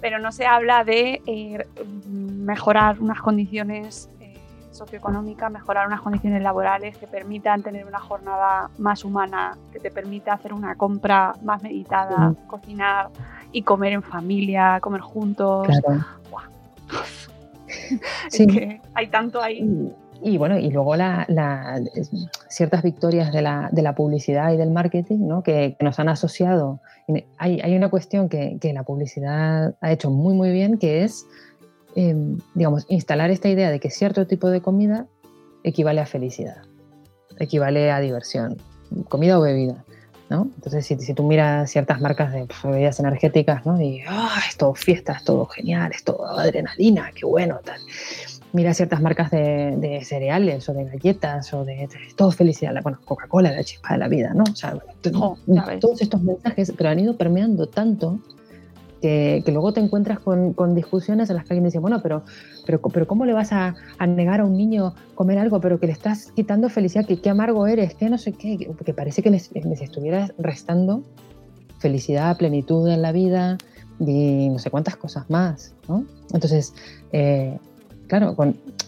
pero 0.01 0.19
no 0.19 0.33
se 0.33 0.47
habla 0.47 0.85
de 0.85 1.23
mejorar 2.09 3.01
unas 3.01 3.21
condiciones 3.21 4.11
socioeconómica, 4.73 5.49
mejorar 5.51 5.87
unas 5.87 6.01
condiciones 6.01 6.43
laborales 6.43 6.97
que 6.97 7.07
permitan 7.07 7.63
tener 7.63 7.87
una 7.87 8.01
jornada 8.01 8.71
más 8.79 9.05
humana, 9.05 9.57
que 9.73 9.79
te 9.79 9.91
permita 9.91 10.33
hacer 10.33 10.53
una 10.53 10.75
compra 10.75 11.35
más 11.43 11.63
meditada, 11.63 12.35
cocinar 12.47 13.11
y 13.53 13.63
comer 13.63 13.93
en 13.93 14.03
familia, 14.03 14.79
comer 14.81 15.01
juntos. 15.01 15.67
Claro. 15.67 16.05
sí. 18.29 18.47
hay 18.95 19.07
tanto 19.09 19.41
ahí. 19.41 19.93
Y, 20.25 20.39
bueno, 20.39 20.57
y 20.57 20.71
luego 20.71 20.95
la, 20.95 21.27
ciertas 22.49 22.83
victorias 22.83 23.33
de 23.33 23.43
la, 23.43 23.69
de 23.73 23.83
la, 23.83 23.95
publicidad 23.95 24.53
y 24.53 24.57
del 24.57 24.71
marketing 24.71 25.27
¿no? 25.27 25.43
que, 25.43 25.77
nos 25.81 25.99
han 25.99 26.09
asociado. 26.09 26.81
Hay, 27.39 27.61
hay 27.61 27.77
una 27.77 27.91
cuestión 27.91 28.29
que, 28.29 28.57
que, 28.61 28.73
la 28.73 28.85
publicidad 28.85 29.75
ha 29.81 29.93
hecho 29.93 30.11
muy, 30.11 30.35
muy 30.35 30.53
bien, 30.53 30.79
que 30.79 31.03
es 31.03 31.27
Em, 31.95 32.39
digamos, 32.55 32.87
instalar 32.89 33.31
esta 33.31 33.49
idea 33.49 33.71
de 33.71 33.79
que 33.79 33.91
cierto 33.91 34.27
tipo 34.27 34.49
de 34.49 34.63
comida 34.63 35.07
equivale 35.63 36.01
a 36.01 36.07
felicidad, 36.07 36.63
equivale 37.39 37.91
a 37.91 38.01
diversión, 38.01 38.57
comida 39.09 39.39
o 39.39 39.43
bebida. 39.43 39.85
¿no? 40.31 40.49
Entonces, 40.55 40.87
si, 40.87 40.97
si, 40.97 41.13
tú 41.13 41.25
miras 41.25 41.71
ciertas 41.71 42.01
marcas 42.01 42.33
de 42.33 42.49
bebidas 42.65 42.99
energéticas, 42.99 43.67
¿no? 43.67 43.79
Y 43.79 44.01
ah, 44.09 44.41
es 44.49 44.57
todo 44.57 44.75
fiesta, 44.75 45.13
es 45.13 45.25
todo 45.25 45.45
genial, 45.45 45.93
es 45.95 46.05
todo 46.05 46.25
adrenalina, 46.27 47.11
qué 47.15 47.27
bueno, 47.27 47.61
tal. 47.63 47.79
Mira 48.55 48.73
ciertas 48.73 49.03
marcas 49.03 49.31
de, 49.31 50.01
cereales 50.05 50.67
o 50.71 50.73
de 50.73 50.87
galletas 50.87 51.53
o 51.53 51.67
de, 51.67 51.87
todo 52.17 52.31
felicidad, 52.31 52.73
bueno, 52.83 52.99
Coca-Cola, 53.05 53.53
la 53.53 53.63
chispa 53.63 53.93
de 53.93 53.99
la 53.99 54.09
vida, 54.09 54.33
¿no? 54.33 54.45
O 54.51 54.57
sea, 54.57 54.79
oh, 55.15 55.37
todos 55.79 56.01
estos 56.01 56.23
mensajes, 56.23 56.73
pero 56.79 56.89
han 56.89 57.01
ido 57.01 57.15
permeando 57.19 57.67
tanto 57.67 58.19
que, 59.03 59.43
luego 59.49 59.73
te 59.73 59.81
encuentras 59.81 60.21
con, 60.21 60.75
discusiones 60.75 61.29
en 61.29 61.37
las 61.37 61.45
que 61.45 61.53
alguien 61.53 61.65
dice, 61.65 61.81
bueno, 61.81 62.01
pero, 62.03 62.23
pero, 62.65 62.81
pero 62.81 63.07
¿cómo 63.07 63.27
le 63.27 63.33
vas 63.33 63.53
a, 63.53 63.75
negar 64.07 64.41
a 64.41 64.45
un 64.45 64.57
niño 64.57 64.95
comer 65.15 65.39
algo, 65.39 65.61
pero 65.61 65.79
que 65.79 65.87
le 65.87 65.93
estás 65.93 66.33
quitando 66.33 66.69
felicidad, 66.69 67.05
que 67.05 67.21
qué 67.21 67.29
amargo 67.29 67.67
eres, 67.67 67.95
que 67.95 68.09
no 68.09 68.17
sé 68.17 68.33
qué, 68.33 68.57
que 68.85 68.95
parece 68.95 69.23
que 69.23 69.31
les, 69.31 69.51
estuvieras 69.53 70.33
restando 70.39 71.03
felicidad, 71.79 72.37
plenitud 72.39 72.89
en 72.89 73.03
la 73.03 73.11
vida 73.11 73.59
y 73.99 74.49
no 74.49 74.59
sé 74.59 74.71
cuántas 74.71 74.97
cosas 74.97 75.29
más, 75.29 75.75
¿no? 75.89 76.05
Entonces, 76.33 76.73
eh, 77.13 77.59
claro, 78.07 78.37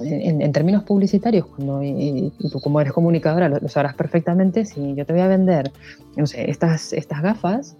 en, 0.00 0.52
términos 0.52 0.84
publicitarios, 0.84 1.46
cuando, 1.46 1.82
y, 1.82 2.32
tú 2.50 2.60
como 2.60 2.80
eres 2.80 2.92
comunicadora 2.92 3.48
lo, 3.48 3.68
sabrás 3.68 3.94
perfectamente, 3.94 4.64
si 4.64 4.94
yo 4.94 5.04
te 5.04 5.12
voy 5.12 5.22
a 5.22 5.28
vender, 5.28 5.72
no 6.16 6.26
sé, 6.26 6.48
estas, 6.48 6.92
estas 6.92 7.20
gafas, 7.20 7.76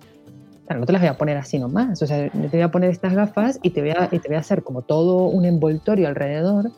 Claro, 0.67 0.81
no 0.81 0.87
te 0.87 0.93
las 0.93 1.03
voy 1.03 1.09
a 1.09 1.19
poner 1.19 1.37
así 1.37 1.59
nomás. 1.59 2.01
O 2.03 2.07
sea, 2.07 2.27
yo 2.27 2.31
te 2.31 2.57
voy 2.57 2.63
a 2.63 2.71
poner 2.71 2.91
estas 2.91 3.15
gafas 3.15 3.59
y 3.63 3.71
te 3.71 3.81
voy 3.81 3.91
a, 3.91 4.09
y 4.11 4.19
te 4.19 4.29
voy 4.29 4.37
a 4.37 4.41
hacer 4.41 4.63
como 4.63 4.83
todo 4.83 5.27
un 5.27 5.45
envoltorio 5.45 6.09
alrededor 6.09 6.71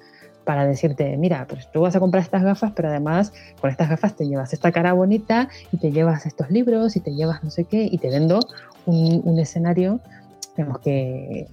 para 0.45 0.65
decirte, 0.65 1.17
mira, 1.17 1.47
pues 1.49 1.71
tú 1.73 1.81
vas 1.81 1.97
a 1.97 2.01
comprar 2.01 2.23
estas 2.23 2.43
gafas, 2.43 2.73
pero 2.75 2.89
además 2.89 3.33
con 3.61 3.71
estas 3.71 3.89
gafas 3.89 4.15
te 4.15 4.29
llevas 4.29 4.53
esta 4.53 4.71
cara 4.71 4.93
bonita 4.93 5.49
y 5.73 5.79
te 5.79 5.91
llevas 5.91 6.25
estos 6.25 6.51
libros 6.51 6.97
y 6.97 7.01
te 7.01 7.15
llevas 7.15 7.43
no 7.43 7.51
sé 7.51 7.65
qué 7.65 7.89
y 7.91 7.99
te 7.99 8.11
vendo 8.11 8.39
un, 8.87 9.23
un 9.25 9.39
escenario, 9.41 10.01
digamos, 10.57 10.79
que, 10.81 11.49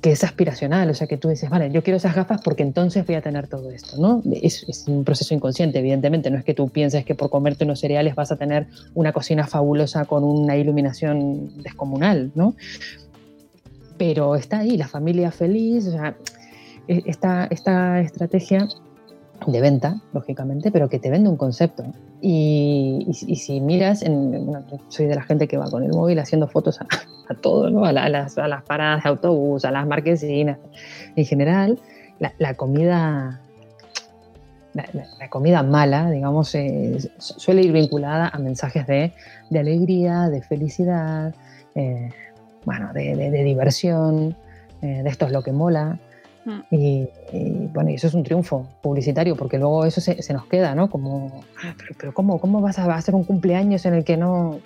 que 0.00 0.12
es 0.12 0.24
aspiracional, 0.24 0.88
o 0.88 0.94
sea, 0.94 1.06
que 1.06 1.18
tú 1.18 1.28
dices, 1.28 1.50
vale, 1.50 1.70
yo 1.70 1.82
quiero 1.82 1.98
esas 1.98 2.14
gafas 2.14 2.40
porque 2.42 2.62
entonces 2.62 3.06
voy 3.06 3.16
a 3.16 3.20
tener 3.20 3.48
todo 3.48 3.70
esto, 3.70 3.98
¿no? 3.98 4.22
Es, 4.32 4.86
un 4.88 5.04
proceso 5.04 5.34
inconsciente, 5.34 5.78
evidentemente, 5.78 6.30
no 6.30 6.38
es 6.38 6.44
que 6.44 6.54
tú 6.54 6.70
pienses 6.70 7.04
que 7.04 7.14
por 7.14 7.28
comerte 7.28 7.64
unos 7.64 7.80
cereales 7.80 8.14
vas 8.14 8.32
a 8.32 8.36
tener 8.36 8.66
una 8.94 9.12
cocina 9.12 9.46
fabulosa 9.46 10.06
con 10.06 10.24
una 10.24 10.56
iluminación 10.56 11.62
descomunal, 11.62 12.32
¿no? 12.34 12.54
Pero 13.98 14.36
está 14.36 14.60
ahí, 14.60 14.78
la 14.78 14.88
familia 14.88 15.30
feliz, 15.30 15.86
o 15.88 15.92
sea, 15.92 16.16
e, 16.88 17.02
esta, 17.04 17.46
esta 17.50 18.00
estrategia 18.00 18.68
de 19.46 19.60
venta, 19.60 20.00
lógicamente, 20.12 20.70
pero 20.70 20.88
que 20.88 20.98
te 20.98 21.10
vende 21.10 21.28
un 21.28 21.36
concepto. 21.36 21.84
Y, 22.20 23.06
si 23.12 23.60
miras, 23.60 24.04
soy 24.88 25.06
de 25.06 25.14
la 25.14 25.22
gente 25.22 25.48
que 25.48 25.56
va 25.56 25.70
con 25.70 25.82
el 25.82 25.90
móvil 25.90 26.18
haciendo 26.18 26.48
fotos 26.48 26.80
a, 26.80 26.86
todo, 27.40 27.70
¿no? 27.70 27.84
a, 27.84 27.92
las, 27.92 28.36
a, 28.38 28.48
las, 28.48 28.62
paradas 28.64 29.04
de 29.04 29.10
autobús, 29.10 29.64
a 29.64 29.70
las 29.70 29.86
marquesinas. 29.86 30.58
En 31.16 31.24
general, 31.24 31.78
la, 32.18 32.54
comida... 32.54 33.40
La, 34.72 35.28
comida 35.30 35.64
mala, 35.64 36.10
digamos, 36.10 36.56
suele 37.18 37.62
ir 37.62 37.72
vinculada 37.72 38.28
a 38.28 38.38
mensajes 38.38 38.86
de, 38.86 39.12
de 39.50 39.58
alegría, 39.58 40.28
de 40.28 40.42
felicidad, 40.42 41.34
eh, 41.74 42.10
bueno, 42.64 42.92
de, 42.92 43.16
de 43.16 43.42
diversión, 43.42 44.36
eh, 44.82 45.02
de 45.02 45.08
esto 45.10 45.26
es 45.26 45.32
lo 45.32 45.42
que 45.42 45.52
mola. 45.52 45.98
Mm. 46.44 46.60
Y, 46.70 47.08
bueno, 47.72 47.90
y 47.90 47.94
eso 47.94 48.06
es 48.06 48.14
un 48.14 48.22
triunfo 48.22 48.66
publicitario, 48.82 49.36
porque 49.36 49.58
luego 49.58 49.84
eso 49.84 50.00
se, 50.00 50.22
se 50.22 50.32
nos 50.32 50.46
queda, 50.46 50.74
¿no? 50.74 50.88
Como, 50.88 51.44
ah, 51.62 51.74
pero, 51.76 51.94
pero 51.98 52.14
¿cómo, 52.14 52.40
¿cómo 52.40 52.60
vas 52.60 52.78
a 52.78 52.94
hacer 52.94 53.14
un 53.14 53.24
cumpleaños 53.24 53.84
en 53.86 53.94
el 53.94 54.04
que 54.04 54.16
no, 54.16 54.60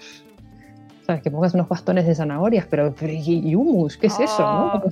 ¿sabes? 1.07 1.23
Que 1.23 1.31
pongas 1.31 1.55
unos 1.55 1.69
bastones 1.69 2.07
de 2.07 2.15
zanahorias, 2.15 2.67
pero, 2.67 2.95
¿y, 3.03 3.55
humus? 3.55 3.97
¿Qué 3.97 4.07
es 4.07 4.19
eso? 4.21 4.43
¿no? 4.43 4.73
Ah, 4.73 4.83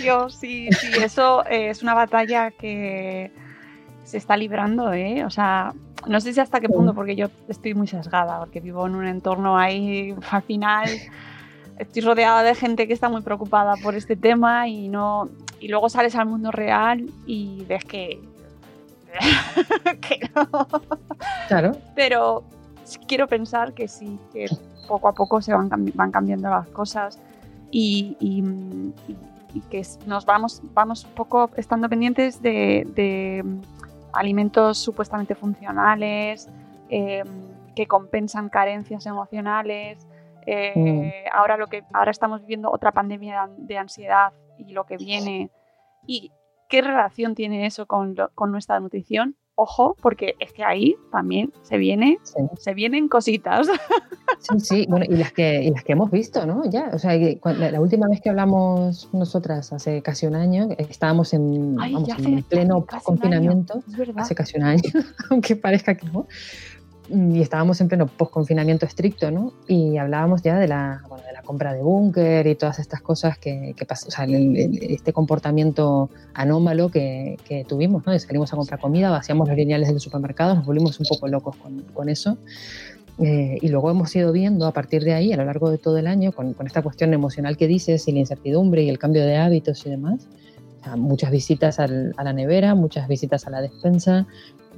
Dios, 0.00 0.34
sí, 0.40 0.68
sí, 0.72 0.88
eso 1.02 1.44
es 1.46 1.82
una 1.82 1.94
batalla 1.94 2.50
que 2.50 3.30
se 4.04 4.16
está 4.16 4.36
librando, 4.36 4.92
¿eh? 4.92 5.24
O 5.24 5.30
sea, 5.30 5.72
no 6.06 6.20
sé 6.20 6.32
si 6.32 6.40
hasta 6.40 6.60
qué 6.60 6.68
punto, 6.68 6.94
porque 6.94 7.14
yo 7.14 7.28
estoy 7.48 7.74
muy 7.74 7.86
sesgada, 7.86 8.40
porque 8.40 8.60
vivo 8.60 8.86
en 8.86 8.94
un 8.94 9.06
entorno 9.06 9.56
ahí, 9.56 10.14
al 10.30 10.42
final 10.42 10.88
estoy 11.78 12.02
rodeada 12.02 12.42
de 12.42 12.54
gente 12.54 12.86
que 12.86 12.92
está 12.92 13.08
muy 13.08 13.22
preocupada 13.22 13.74
por 13.82 13.94
este 13.94 14.16
tema 14.16 14.68
y 14.68 14.88
no 14.88 15.28
y 15.60 15.68
luego 15.68 15.88
sales 15.88 16.14
al 16.14 16.26
mundo 16.26 16.50
real 16.50 17.10
y 17.26 17.64
ves 17.64 17.84
que 17.84 18.20
que 20.00 20.30
no. 20.34 20.66
Claro. 21.48 21.72
Pero 21.94 22.44
quiero 23.06 23.26
pensar 23.26 23.72
que 23.72 23.88
sí, 23.88 24.18
que 24.32 24.46
poco 24.86 25.08
a 25.08 25.12
poco 25.12 25.40
se 25.42 25.52
van, 25.52 25.68
van 25.94 26.10
cambiando 26.10 26.48
las 26.50 26.68
cosas 26.68 27.18
y, 27.70 28.16
que 29.70 29.82
nos 30.06 30.24
vamos, 30.24 30.62
vamos 30.72 31.04
un 31.04 31.10
poco 31.10 31.50
estando 31.56 31.88
pendientes 31.88 32.40
de, 32.42 33.44
alimentos 34.12 34.78
supuestamente 34.78 35.34
funcionales, 35.34 36.48
em, 36.88 37.26
que 37.74 37.86
compensan 37.86 38.48
carencias 38.48 39.04
emocionales. 39.06 40.06
Eh, 40.50 40.72
mm. 40.74 41.36
ahora, 41.36 41.58
lo 41.58 41.66
que, 41.66 41.84
ahora 41.92 42.10
estamos 42.10 42.40
viviendo 42.40 42.70
otra 42.70 42.90
pandemia 42.90 43.50
de 43.58 43.76
ansiedad 43.76 44.32
y 44.56 44.72
lo 44.72 44.86
que 44.86 44.96
viene 44.96 45.50
y 46.06 46.32
qué 46.70 46.80
relación 46.80 47.34
tiene 47.34 47.66
eso 47.66 47.84
con, 47.86 48.16
con 48.34 48.50
nuestra 48.50 48.80
nutrición. 48.80 49.36
Ojo, 49.56 49.96
porque 50.00 50.36
es 50.38 50.52
que 50.52 50.64
ahí 50.64 50.94
también 51.10 51.52
se 51.62 51.76
viene, 51.76 52.18
se 52.58 52.74
vienen 52.74 53.08
cositas. 53.08 53.66
Sí, 54.40 54.60
sí, 54.60 54.86
bueno, 54.88 55.04
y 55.08 55.16
las 55.16 55.32
que, 55.32 55.64
y 55.64 55.70
las 55.70 55.82
que 55.82 55.94
hemos 55.94 56.12
visto, 56.12 56.46
¿no? 56.46 56.62
Ya, 56.70 56.90
o 56.92 56.98
sea, 56.98 57.16
la, 57.16 57.80
última 57.80 58.06
vez 58.06 58.20
que 58.20 58.30
hablamos 58.30 59.12
nosotras, 59.12 59.72
hace 59.72 60.00
casi 60.00 60.26
un 60.26 60.36
año, 60.36 60.68
estábamos 60.78 61.34
en, 61.34 61.76
en 61.80 62.42
pleno 62.44 62.86
confinamiento, 63.02 63.82
hace 64.14 64.36
casi 64.36 64.56
un 64.58 64.62
año, 64.62 64.82
aunque 65.30 65.56
parezca 65.56 65.96
que 65.96 66.06
no, 66.06 66.28
y 67.10 67.40
estábamos 67.40 67.80
en 67.80 67.88
pleno 67.88 68.06
post-confinamiento 68.06 68.84
estricto, 68.84 69.30
¿no? 69.30 69.52
Y 69.66 69.96
hablábamos 69.96 70.42
ya 70.42 70.58
de 70.58 70.68
la, 70.68 71.02
bueno, 71.08 71.24
de 71.24 71.32
la 71.32 71.42
compra 71.42 71.72
de 71.72 71.82
búnker 71.82 72.46
y 72.46 72.54
todas 72.54 72.78
estas 72.78 73.00
cosas 73.00 73.38
que, 73.38 73.74
que 73.76 73.86
o 73.90 74.10
sea, 74.10 74.26
este 74.26 75.12
comportamiento 75.12 76.10
anómalo 76.34 76.90
que, 76.90 77.38
que, 77.46 77.64
tuvimos, 77.64 78.06
¿no? 78.06 78.14
Y 78.14 78.20
salimos 78.20 78.52
a 78.52 78.56
comprar 78.56 78.78
comida, 78.78 79.10
vaciamos 79.10 79.48
los 79.48 79.56
lineales 79.56 79.88
del 79.88 80.00
supermercado, 80.00 80.54
nos 80.54 80.66
volvimos 80.66 81.00
un 81.00 81.06
poco 81.06 81.28
locos 81.28 81.56
con, 81.56 81.80
con 81.94 82.08
eso. 82.08 82.36
Eh, 83.20 83.58
y 83.60 83.68
luego 83.68 83.90
hemos 83.90 84.14
ido 84.14 84.30
viendo 84.30 84.66
a 84.66 84.72
partir 84.72 85.02
de 85.02 85.14
ahí, 85.14 85.32
a 85.32 85.36
lo 85.36 85.44
largo 85.44 85.70
de 85.70 85.78
todo 85.78 85.98
el 85.98 86.06
año, 86.06 86.32
con, 86.32 86.52
con 86.52 86.66
esta 86.66 86.82
cuestión 86.82 87.12
emocional 87.14 87.56
que 87.56 87.66
dices 87.66 88.06
y 88.06 88.12
la 88.12 88.20
incertidumbre 88.20 88.82
y 88.82 88.88
el 88.88 88.98
cambio 88.98 89.24
de 89.24 89.36
hábitos 89.36 89.84
y 89.86 89.90
demás, 89.90 90.28
o 90.80 90.84
sea, 90.84 90.96
muchas 90.96 91.30
visitas 91.30 91.80
al, 91.80 92.14
a 92.16 92.22
la 92.22 92.32
nevera, 92.32 92.74
muchas 92.76 93.08
visitas 93.08 93.46
a 93.46 93.50
la 93.50 93.60
despensa, 93.60 94.26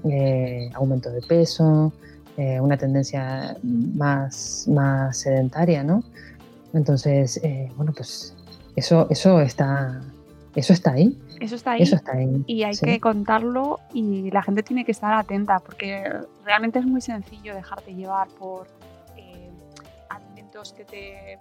eh, 0.05 0.71
aumento 0.73 1.11
de 1.11 1.21
peso, 1.21 1.93
eh, 2.41 2.59
una 2.59 2.79
tendencia 2.79 3.55
más, 3.63 4.67
más 4.67 5.19
sedentaria, 5.19 5.85
¿no? 5.85 6.03
Entonces, 6.73 7.39
eh, 7.43 7.71
bueno, 7.77 7.93
pues 7.95 8.35
eso, 8.77 9.07
eso, 9.11 9.43
está, 9.43 10.01
eso 10.55 10.73
está 10.73 10.93
ahí. 10.93 11.21
Eso 11.39 11.57
está 11.57 11.73
ahí. 11.73 11.83
Eso 11.83 11.97
está 11.97 12.13
ahí. 12.13 12.43
Y 12.47 12.63
hay 12.63 12.75
que 12.75 12.99
contarlo 12.99 13.81
y 13.93 14.31
la 14.31 14.43
gente 14.43 14.63
tiene 14.63 14.87
que 14.87 14.93
estar 14.93 15.13
atenta 15.13 15.59
porque 15.59 16.11
realmente 16.43 16.79
es 16.79 16.87
muy 16.87 17.03
sencillo 17.03 17.55
dejarte 17.55 17.95
llevar 17.95 18.29
por 18.29 18.69
eh, 19.19 19.51
alimentos 20.09 20.73
que 20.73 20.87
te 20.87 21.39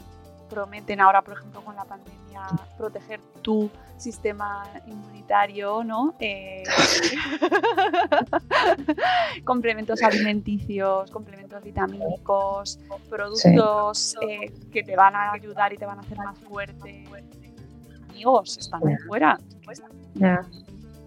prometen 0.50 1.00
ahora, 1.00 1.22
por 1.22 1.38
ejemplo, 1.38 1.62
con 1.62 1.76
la 1.76 1.86
pandemia, 1.86 2.42
proteger 2.78 3.20
tu 3.42 3.70
sistema 3.98 4.64
inmunitario, 4.88 5.84
¿no? 5.84 6.16
Eh, 6.20 6.64
complementos 9.46 10.02
alimenticios, 10.02 11.12
complementos 11.12 11.64
vitamínicos, 11.64 12.80
productos 13.10 14.16
eh, 14.22 14.52
que 14.72 14.84
te 14.84 14.96
van 14.96 15.16
a 15.16 15.32
ayudar 15.32 15.74
y 15.74 15.78
te 15.78 15.86
van 15.86 16.00
a 16.00 16.02
hacer 16.02 16.18
más 16.18 16.38
fuerte. 16.40 17.06
Amigos, 18.10 18.58
están 18.58 18.82
fuera. 19.08 19.38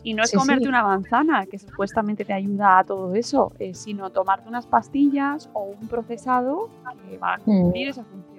Y 0.05 0.14
no 0.14 0.24
es 0.24 0.30
Sí, 0.30 0.36
comerte 0.36 0.64
sí. 0.64 0.68
una 0.68 0.82
manzana, 0.82 1.47
que 1.47 1.59
supuestamente 1.59 2.24
te 2.24 2.32
ayuda 2.32 2.78
a 2.78 2.84
todo 2.84 3.14
eso, 3.14 3.53
eh, 3.59 3.74
sino 3.74 4.11
tomarte 4.11 4.49
unas 4.49 4.66
pastillas 4.66 5.49
o 5.53 5.64
un 5.64 5.88
procesado 5.88 6.70
que 7.09 7.18
va 7.18 7.34
a 7.34 7.38
cumplir 7.38 7.88
esa 7.88 8.05
función. 8.05 8.31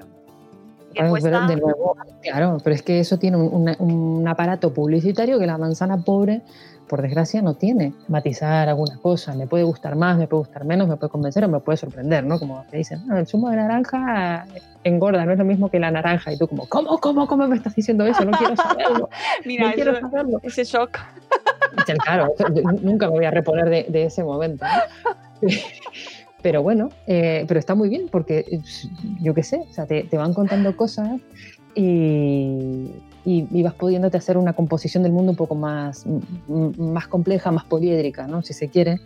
Que 0.94 1.08
cuesta- 1.08 1.48
de 1.48 1.56
nuevo, 1.56 1.96
claro, 2.22 2.58
pero 2.64 2.76
es 2.76 2.82
que 2.82 3.00
eso 3.00 3.18
tiene 3.18 3.38
un, 3.38 4.28
aparato 4.28 4.74
publicitario 4.74 5.40
que 5.40 5.46
la 5.46 5.58
manzana 5.58 5.98
pobre, 5.98 6.42
por 6.88 7.02
desgracia, 7.02 7.42
no 7.42 7.56
tiene. 7.56 7.94
Matizar 8.08 8.70
alguna 8.70 8.98
cosa, 9.02 9.34
me 9.34 9.48
puede 9.48 9.64
gustar 9.64 9.96
más, 9.96 10.18
me 10.18 10.28
puede 10.28 10.42
gustar 10.44 10.66
menos, 10.66 10.88
me 10.88 10.98
puede 10.98 11.10
convencer 11.10 11.44
o 11.46 11.48
me 11.48 11.60
puede 11.60 11.78
sorprender, 11.78 12.24
¿no? 12.24 12.38
Como 12.40 12.64
te 12.70 12.78
dicen, 12.78 13.08
"No, 13.08 13.18
el 13.18 13.26
zumo 13.26 13.50
de 13.50 13.56
naranja 13.56 14.46
engorda, 14.84 15.26
no 15.26 15.32
es 15.32 15.38
lo 15.38 15.46
mismo 15.46 15.70
que 15.70 15.80
la 15.80 15.92
naranja. 15.92 16.34
Y 16.34 16.38
tú 16.38 16.48
como, 16.48 16.68
¿cómo, 16.68 17.00
cómo, 17.00 17.26
cómo 17.28 17.48
me 17.48 17.56
estás 17.56 17.74
diciendo 17.76 18.06
eso? 18.06 18.26
No 18.26 18.38
quiero 18.38 18.56
saberlo, 18.56 19.10
Mira, 19.46 19.68
no 19.70 19.74
quiero 19.74 20.00
saberlo. 20.00 20.40
ese 20.44 20.64
shock. 20.66 21.00
Claro, 22.04 22.34
nunca 22.82 23.08
me 23.08 23.14
voy 23.14 23.26
a 23.26 23.32
reponer 23.32 23.70
de, 23.70 23.86
de 23.90 24.04
ese 24.06 24.24
momento. 24.24 24.66
¿no? 24.66 25.50
Pero 26.44 26.62
bueno, 26.62 26.90
eh, 27.08 27.46
pero 27.48 27.60
está 27.60 27.74
muy 27.74 27.90
bien 27.90 28.08
porque 28.12 28.40
eh, 28.52 28.62
yo 29.22 29.34
qué 29.34 29.42
sé, 29.44 29.66
o 29.70 29.74
sea, 29.74 29.86
te, 29.88 30.04
te 30.04 30.18
van 30.18 30.34
contando 30.36 30.76
cosas 30.78 31.20
y, 31.74 32.92
y, 33.26 33.48
y 33.50 33.64
vas 33.64 33.74
pudiéndote 33.74 34.18
hacer 34.18 34.38
una 34.38 34.54
composición 34.54 35.04
del 35.04 35.12
mundo 35.14 35.32
un 35.32 35.38
poco 35.38 35.56
más, 35.56 36.06
más 36.78 37.08
compleja, 37.08 37.50
más 37.52 37.64
poliédrica, 37.66 38.28
¿no? 38.28 38.42
si 38.42 38.54
se 38.54 38.68
quiere, 38.70 39.00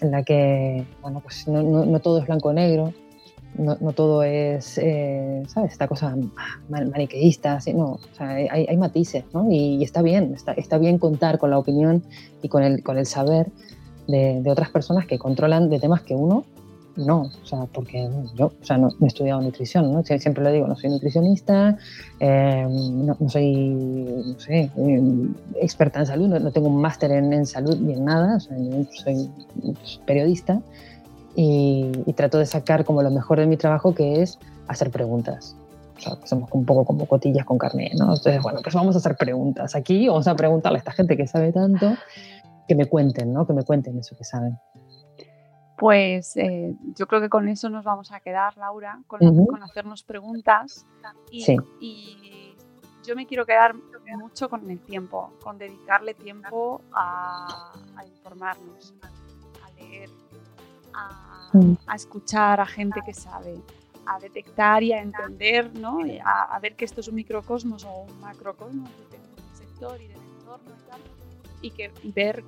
en 0.00 0.10
la 0.12 0.22
que 0.22 0.84
bueno, 1.02 1.20
pues 1.20 1.46
no, 1.48 1.62
no- 1.62 1.84
no 1.84 2.00
todo 2.00 2.20
es 2.20 2.26
blanco 2.26 2.50
o 2.50 2.52
negro, 2.52 2.92
no, 3.58 3.76
no 3.80 3.92
todo 3.92 4.22
es, 4.22 4.78
eh, 4.78 5.42
¿sabes? 5.48 5.72
Esta 5.72 5.88
cosa 5.88 6.14
man- 6.68 6.90
maniqueísta, 6.90 7.54
así, 7.54 7.72
no, 7.72 7.92
o 7.92 8.00
sea, 8.16 8.28
hay, 8.28 8.66
hay 8.68 8.76
matices, 8.76 9.24
¿no? 9.32 9.50
Y, 9.50 9.76
y 9.76 9.82
está 9.84 10.02
bien, 10.02 10.34
está, 10.34 10.52
está 10.52 10.78
bien 10.78 10.98
contar 10.98 11.38
con 11.38 11.50
la 11.50 11.58
opinión 11.58 12.02
y 12.42 12.48
con 12.48 12.62
el, 12.62 12.82
con 12.82 12.98
el 12.98 13.06
saber 13.06 13.48
de, 14.06 14.40
de 14.42 14.50
otras 14.50 14.70
personas 14.70 15.06
que 15.06 15.18
controlan 15.18 15.68
de 15.70 15.80
temas 15.80 16.02
que 16.02 16.14
uno 16.14 16.44
no, 16.96 17.22
o 17.42 17.46
sea, 17.46 17.66
porque 17.72 18.08
yo 18.34 18.46
o 18.46 18.64
sea, 18.64 18.78
no, 18.78 18.88
he 19.00 19.06
estudiado 19.06 19.40
nutrición, 19.40 19.92
¿no? 19.92 20.02
Sie- 20.02 20.18
siempre 20.18 20.42
lo 20.42 20.50
digo, 20.50 20.66
no 20.66 20.74
soy 20.76 20.90
nutricionista, 20.90 21.76
eh, 22.20 22.66
no, 22.68 23.16
no 23.18 23.28
soy, 23.28 24.24
no 24.26 24.38
sé, 24.40 24.70
eh, 24.76 25.02
experta 25.60 26.00
en 26.00 26.06
salud, 26.06 26.28
no, 26.28 26.38
no 26.38 26.50
tengo 26.50 26.68
un 26.68 26.80
máster 26.80 27.10
en, 27.12 27.32
en 27.32 27.46
salud 27.46 27.76
ni 27.78 27.92
en 27.94 28.04
nada, 28.04 28.36
o 28.36 28.40
sea, 28.40 28.56
soy 29.04 29.30
periodista 30.06 30.60
y, 31.34 31.90
y 32.06 32.12
trato 32.14 32.38
de 32.38 32.46
sacar 32.46 32.84
como 32.84 33.02
lo 33.02 33.10
mejor 33.10 33.38
de 33.40 33.46
mi 33.46 33.56
trabajo, 33.56 33.94
que 33.94 34.22
es 34.22 34.38
hacer 34.68 34.90
preguntas. 34.90 35.54
O 35.98 36.00
sea, 36.00 36.16
que 36.20 36.26
somos 36.26 36.50
un 36.52 36.64
poco 36.66 36.84
como 36.84 37.06
cotillas 37.06 37.46
con 37.46 37.56
carne, 37.56 37.90
¿no? 37.98 38.14
Entonces, 38.14 38.42
bueno, 38.42 38.60
pues 38.62 38.74
vamos 38.74 38.94
a 38.94 38.98
hacer 38.98 39.16
preguntas. 39.16 39.74
Aquí 39.74 40.08
vamos 40.08 40.26
a 40.28 40.34
preguntarle 40.36 40.76
a 40.76 40.80
esta 40.80 40.92
gente 40.92 41.16
que 41.16 41.26
sabe 41.26 41.52
tanto, 41.52 41.94
que 42.68 42.74
me 42.74 42.84
cuenten, 42.86 43.32
¿no? 43.32 43.46
Que 43.46 43.54
me 43.54 43.62
cuenten 43.62 43.98
eso 43.98 44.14
que 44.16 44.24
saben. 44.24 44.58
Pues 45.78 46.36
eh, 46.36 46.74
yo 46.94 47.06
creo 47.06 47.20
que 47.20 47.28
con 47.28 47.48
eso 47.48 47.68
nos 47.68 47.84
vamos 47.84 48.10
a 48.12 48.20
quedar, 48.20 48.56
Laura, 48.56 49.00
con, 49.06 49.20
hacernos 49.62 50.02
preguntas. 50.02 50.86
Y, 51.30 51.42
Sí. 51.44 51.56
y 51.80 52.54
yo 53.04 53.14
me 53.14 53.26
quiero 53.26 53.44
quedar 53.46 53.74
mucho 54.18 54.48
con 54.48 54.68
el 54.70 54.80
tiempo, 54.80 55.32
con 55.42 55.58
dedicarle 55.58 56.14
tiempo 56.14 56.80
a, 56.92 57.72
a 57.96 58.04
informarnos, 58.06 58.94
a 59.64 59.70
leer, 59.72 60.10
a, 60.94 61.32
Mm. 61.52 61.74
a 61.86 61.94
escuchar 61.94 62.60
a 62.60 62.66
gente 62.66 63.00
que 63.06 63.14
sabe, 63.14 63.56
a 64.06 64.18
detectar 64.18 64.82
y 64.82 64.92
a 64.92 65.00
entender, 65.00 65.72
¿no? 65.78 66.04
Y 66.04 66.18
A, 66.18 66.42
a 66.42 66.58
ver 66.58 66.74
que 66.74 66.84
esto 66.84 67.00
es 67.00 67.08
un 67.08 67.14
microcosmos 67.14 67.84
o 67.84 68.02
un 68.02 68.20
macrocosmos, 68.20 68.90
del 69.10 69.20
sector 69.54 70.00
y 70.00 70.08
del 70.08 70.16
entorno 70.18 70.70
y 70.70 70.90
tal, 70.90 71.00
y, 71.62 71.70
que, 71.70 71.92
y 72.02 72.10
ver 72.12 72.42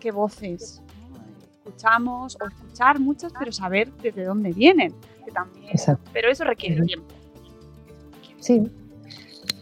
qué 0.00 0.10
voces. 0.12 0.80
Escuchamos 1.64 2.36
o 2.40 2.48
escuchar 2.48 2.98
muchas, 3.00 3.32
pero 3.38 3.52
saber 3.52 3.92
desde 4.02 4.24
dónde 4.24 4.50
vienen, 4.52 4.92
que 5.24 5.30
también, 5.30 5.68
Exacto. 5.70 6.10
pero 6.12 6.30
eso 6.30 6.44
requiere 6.44 6.76
Ujú. 6.76 6.86
tiempo. 6.86 7.06
Sí. 8.40 8.62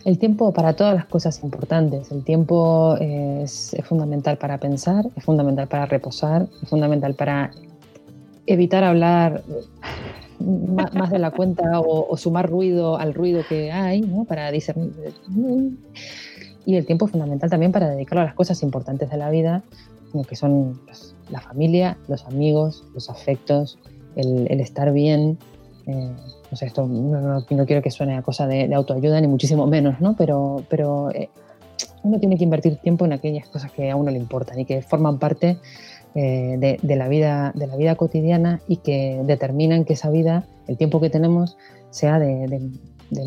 El 0.07 0.19
tiempo 0.19 0.53
para 0.55 0.75
todas 0.75 0.95
las 0.95 1.05
cosas 1.05 1.43
importantes. 1.43 2.11
El 2.11 2.25
tiempo 2.25 2.97
es, 2.99 3.75
es 3.75 3.85
fundamental 3.85 4.39
para 4.39 4.57
pensar, 4.59 5.05
es 5.15 5.23
fundamental 5.23 5.69
para 5.69 5.85
reposar, 5.85 6.47
es 6.63 6.69
fundamental 6.71 7.15
para 7.15 7.51
evitar 8.47 8.83
hablar 8.83 9.43
ma- 10.41 10.91
más 10.95 11.11
de 11.11 11.19
la 11.19 11.31
cuenta 11.31 11.81
o, 11.81 12.09
o 12.11 12.17
sumar 12.17 12.49
ruido 12.49 12.97
al 12.97 13.13
ruido 13.13 13.43
que 13.47 13.71
hay, 13.71 14.01
¿no? 14.01 14.25
Para 14.25 14.51
discernir. 14.51 14.95
Y 16.65 16.77
el 16.77 16.87
tiempo 16.87 17.05
es 17.05 17.13
fundamental 17.13 17.51
también 17.51 17.71
para 17.73 17.91
dedicarlo 17.91 18.23
a 18.23 18.25
las 18.25 18.35
cosas 18.35 18.63
importantes 18.63 19.11
de 19.11 19.19
la 19.19 19.29
vida, 19.29 19.63
como 20.11 20.25
que 20.25 20.37
son 20.37 20.81
pues, 20.87 21.15
la 21.31 21.41
familia, 21.41 21.97
los 22.09 22.25
amigos, 22.27 22.85
los 22.95 23.09
afectos, 23.11 23.79
el, 24.17 24.61
estar 24.61 24.93
bien. 24.93 25.39
eh, 25.87 26.11
no 26.51 26.57
sé, 26.57 26.67
esto 26.67 26.87
no, 26.87 27.21
no- 27.21 27.47
no 27.49 27.67
quiero 27.67 27.81
que 27.83 27.91
suene 27.91 28.17
a 28.17 28.23
cosa 28.23 28.47
de, 28.47 28.67
de 28.69 28.75
autoayuda, 28.75 29.21
ni 29.21 29.29
muchísimo 29.29 29.67
menos, 29.67 30.01
¿no? 30.01 30.17
Pero, 30.17 30.63
pero 30.69 31.11
eh, 31.13 31.29
uno 32.03 32.19
tiene 32.19 32.37
que 32.37 32.45
invertir 32.45 32.77
tiempo 32.77 33.05
en 33.05 33.13
aquellas 33.13 33.49
cosas 33.49 33.71
que 33.73 33.91
a 33.91 33.97
uno 33.97 34.11
le 34.11 34.19
importan 34.19 34.59
y 34.59 34.65
que 34.65 34.83
forman 34.83 35.19
parte 35.19 35.59
eh, 36.15 36.79
de, 36.83 36.97
la 36.97 37.09
vida, 37.09 37.53
de 37.55 37.67
la 37.69 37.77
vida 37.77 37.95
cotidiana 37.95 38.61
y 38.67 38.79
que 38.79 39.21
determinan 39.25 39.85
que 39.85 39.93
esa 39.93 40.11
vida, 40.11 40.45
el 40.67 40.77
tiempo 40.77 41.01
que 41.01 41.09
tenemos, 41.11 41.57
sea 41.91 42.19
de 42.19 42.71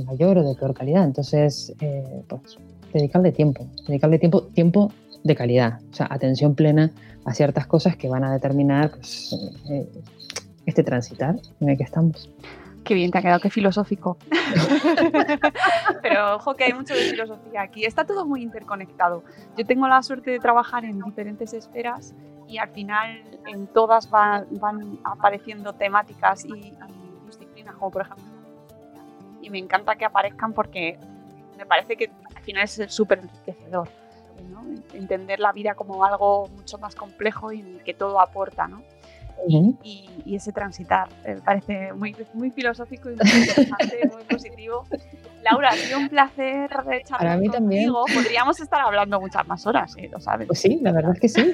mayor 0.05 0.37
o 0.39 0.43
de 0.47 0.55
peor 0.55 0.73
calidad. 0.73 1.05
Entonces, 1.05 1.73
eh, 1.81 2.23
pues, 2.27 2.57
dedicarle 2.93 3.31
tiempo, 3.31 3.65
dedicarle 3.87 4.19
tiempo, 4.19 4.43
tiempo 4.53 4.91
de 5.23 5.35
calidad, 5.35 5.79
o 5.91 5.93
sea, 5.93 6.07
atención 6.09 6.55
plena 6.55 6.91
a 7.25 7.33
ciertas 7.33 7.65
cosas 7.67 7.95
que 7.95 8.09
van 8.09 8.23
a 8.23 8.33
determinar 8.33 8.91
pues, 8.91 9.33
eh, 9.69 9.87
este 10.65 10.83
transitar 10.83 11.35
en 11.59 11.69
el 11.69 11.77
que 11.77 11.83
estamos. 11.83 12.29
Qué 12.83 12.95
bien 12.95 13.11
te 13.11 13.17
ha 13.17 13.21
quedado, 13.21 13.39
qué 13.39 13.49
filosófico. 13.49 14.17
Pero 16.01 16.35
ojo 16.35 16.53
que 16.55 16.65
hay 16.65 16.73
mucho 16.73 16.93
de 16.93 17.01
filosofía 17.01 17.61
aquí. 17.61 17.85
Está 17.85 18.03
todo 18.03 18.25
muy 18.25 18.43
interconectado. 18.43 19.23
Yo 19.57 19.65
tengo 19.65 19.87
la 19.87 20.03
suerte 20.03 20.31
de 20.31 20.39
trabajar 20.39 20.83
en 20.83 20.99
diferentes 21.01 21.53
esferas 21.53 22.13
y 22.45 22.57
al 22.57 22.69
final 22.69 23.23
en 23.47 23.67
todas 23.67 24.09
van, 24.09 24.47
van 24.59 24.99
apareciendo 25.05 25.71
temáticas 25.71 26.43
y, 26.43 26.49
y 26.49 26.77
disciplinas, 27.25 27.75
como 27.75 27.89
por 27.89 28.01
ejemplo. 28.01 28.25
Y 29.41 29.49
me 29.49 29.59
encanta 29.59 29.95
que 29.95 30.03
aparezcan 30.03 30.51
porque 30.51 30.99
me 31.57 31.65
parece 31.65 31.95
que 31.95 32.11
al 32.35 32.43
final 32.43 32.63
es 32.65 32.83
súper 32.89 33.19
enriquecedor. 33.19 33.87
¿No? 34.51 34.63
Entender 34.93 35.39
la 35.39 35.51
vida 35.51 35.75
como 35.75 36.03
algo 36.05 36.47
mucho 36.55 36.77
más 36.77 36.95
complejo 36.95 37.51
y 37.51 37.59
en 37.61 37.67
el 37.75 37.83
que 37.83 37.93
todo 37.93 38.19
aporta. 38.19 38.67
¿no? 38.67 38.81
Y, 39.47 40.09
y 40.25 40.35
ese 40.35 40.51
transitar. 40.53 41.09
eh, 41.25 41.35
Me 41.35 41.41
parece 41.41 41.93
muy, 41.93 42.15
muy 42.33 42.51
filosófico 42.51 43.09
y 43.09 43.15
muy 43.15 43.25
interesante, 43.25 44.09
muy 44.13 44.23
positivo. 44.23 44.85
Laura, 45.43 45.69
ha 45.69 45.73
sido 45.73 45.99
un 45.99 46.07
placer 46.07 46.69
charlar 46.69 47.07
Para 47.09 47.37
mí 47.37 47.49
también. 47.49 47.91
contigo. 47.91 48.05
Podríamos 48.21 48.61
estar 48.61 48.79
hablando 48.81 49.19
muchas 49.19 49.45
más 49.45 49.65
horas, 49.67 49.93
eh, 49.97 50.07
lo 50.09 50.21
sabes. 50.21 50.47
Pues 50.47 50.59
sí, 50.59 50.79
la 50.81 50.93
verdad 50.93 51.11
es 51.13 51.19
que 51.19 51.27
sí. 51.27 51.51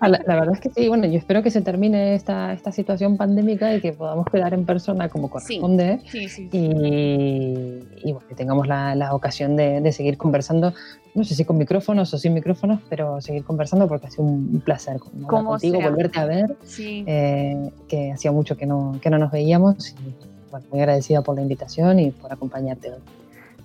La, 0.00 0.08
la 0.24 0.34
verdad 0.36 0.52
es 0.52 0.60
que 0.60 0.70
sí. 0.70 0.86
Bueno, 0.86 1.06
yo 1.06 1.18
espero 1.18 1.42
que 1.42 1.50
se 1.50 1.62
termine 1.62 2.14
esta, 2.14 2.52
esta 2.52 2.70
situación 2.70 3.16
pandémica 3.16 3.74
y 3.74 3.80
que 3.80 3.92
podamos 3.92 4.26
quedar 4.30 4.54
en 4.54 4.64
persona 4.64 5.08
como 5.08 5.28
corresponde. 5.28 5.98
Sí, 6.06 6.28
sí. 6.28 6.48
sí. 6.52 6.56
Y, 6.56 8.08
y 8.08 8.12
bueno, 8.12 8.28
que 8.28 8.34
tengamos 8.36 8.68
la, 8.68 8.94
la 8.94 9.12
ocasión 9.14 9.56
de, 9.56 9.80
de 9.80 9.90
seguir 9.92 10.16
conversando, 10.18 10.72
no 11.16 11.24
sé 11.24 11.34
si 11.34 11.44
con 11.44 11.56
micrófonos 11.58 12.12
o 12.14 12.18
sin 12.18 12.34
micrófonos, 12.34 12.80
pero 12.88 13.20
seguir 13.20 13.42
conversando 13.44 13.88
porque 13.88 14.06
ha 14.06 14.10
sido 14.10 14.24
un, 14.24 14.60
placer 14.64 14.98
Como 15.00 15.50
contigo, 15.50 15.78
sea. 15.78 15.88
volverte 15.88 16.20
a 16.20 16.24
ver, 16.26 16.56
Sí. 16.62 17.04
eh, 17.06 17.70
que 17.88 18.12
hacía 18.12 18.30
mucho 18.32 18.56
que 18.56 18.66
no, 18.66 18.98
que 19.02 19.10
no 19.10 19.18
nos 19.18 19.32
veíamos. 19.32 19.90
Y, 19.90 20.14
bueno, 20.50 20.66
muy 20.70 20.80
agradecida 20.80 21.22
por 21.22 21.34
la 21.34 21.42
invitación 21.42 21.98
y 21.98 22.10
por 22.10 22.32
acompañarte 22.32 22.92
hoy. 22.92 23.00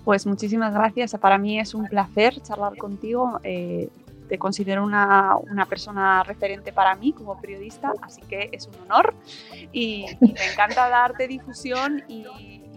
Pues 0.05 0.25
muchísimas 0.25 0.73
gracias. 0.73 1.15
Para 1.19 1.37
mí 1.37 1.59
es 1.59 1.75
un 1.75 1.87
placer 1.87 2.41
charlar 2.41 2.75
contigo. 2.78 3.39
Eh, 3.43 3.89
te 4.29 4.39
considero 4.39 4.83
una, 4.86 5.36
una 5.36 5.65
persona 5.65 6.23
referente 6.23 6.71
para 6.71 6.95
mí 6.95 7.11
como 7.11 7.39
periodista, 7.39 7.93
así 8.01 8.21
que 8.21 8.49
es 8.53 8.67
un 8.67 8.75
honor. 8.86 9.13
Y, 9.73 10.05
y 10.21 10.32
me 10.32 10.45
encanta 10.53 10.87
darte 10.89 11.28
difusión 11.28 12.01
y 12.07 12.23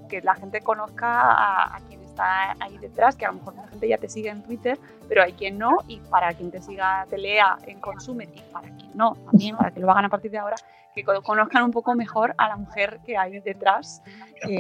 que 0.09 0.21
la 0.21 0.35
gente 0.35 0.61
conozca 0.61 1.07
a, 1.33 1.77
a 1.77 1.81
quien 1.89 2.01
está 2.15 2.53
ahí 2.61 2.79
detrás, 2.79 3.17
que 3.17 3.25
a 3.27 3.29
lo 3.33 3.39
mejor 3.39 3.55
la 3.57 3.67
gente 3.67 3.89
ya 3.89 3.99
te 3.99 4.09
sigue 4.09 4.29
en 4.31 4.43
Twitter, 4.45 4.79
pero 5.09 5.23
hay 5.25 5.33
quien 5.33 5.59
no, 5.59 5.79
y 5.89 5.99
para 5.99 6.33
quien 6.33 6.51
te 6.53 6.63
siga, 6.63 7.07
te 7.11 7.19
lea 7.19 7.59
en 7.67 7.81
Consumer, 7.81 8.29
y 8.33 8.41
para 8.53 8.69
quien 8.69 8.91
no, 8.95 9.15
también, 9.31 9.57
para 9.57 9.73
que 9.73 9.81
lo 9.81 9.91
hagan 9.91 10.05
a 10.05 10.09
partir 10.09 10.31
de 10.31 10.39
ahora, 10.39 10.55
que 10.95 11.03
co- 11.03 11.21
conozcan 11.23 11.65
un 11.65 11.73
poco 11.73 11.93
mejor 11.97 12.33
a 12.39 12.49
la 12.49 12.57
mujer 12.57 13.01
que 13.05 13.17
hay 13.17 13.41
detrás. 13.41 14.01
que- 14.41 14.59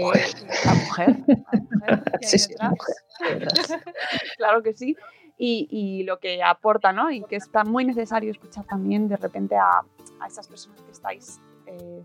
la 0.65 0.75
mujer, 0.75 1.17
la 1.27 1.61
mujer 1.61 2.03
que 2.19 2.27
hay 2.27 2.29
Sí, 2.29 2.39
sí, 2.39 2.49
detrás. 2.49 2.71
mujer, 2.73 3.39
detrás. 3.39 3.73
claro 4.37 4.63
que 4.63 4.73
sí. 4.75 4.97
Y, 5.37 5.67
y 5.71 6.03
lo 6.05 6.19
que 6.19 6.43
aporta, 6.43 6.93
¿no? 6.93 7.11
Y 7.11 7.23
que 7.25 7.37
está 7.37 7.65
muy 7.65 7.85
necesario 7.85 8.31
escuchar 8.33 8.65
también 8.67 9.09
de 9.09 9.17
repente 9.17 9.57
a, 9.57 9.81
a 10.21 10.27
esas 10.27 10.47
personas 10.49 10.81
que 10.83 10.91
estáis 10.93 11.41
eh, 11.67 12.03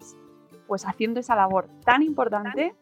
pues 0.67 0.85
haciendo 0.85 1.19
esa 1.19 1.35
labor 1.35 1.67
tan 1.85 2.01
importante 2.03 2.75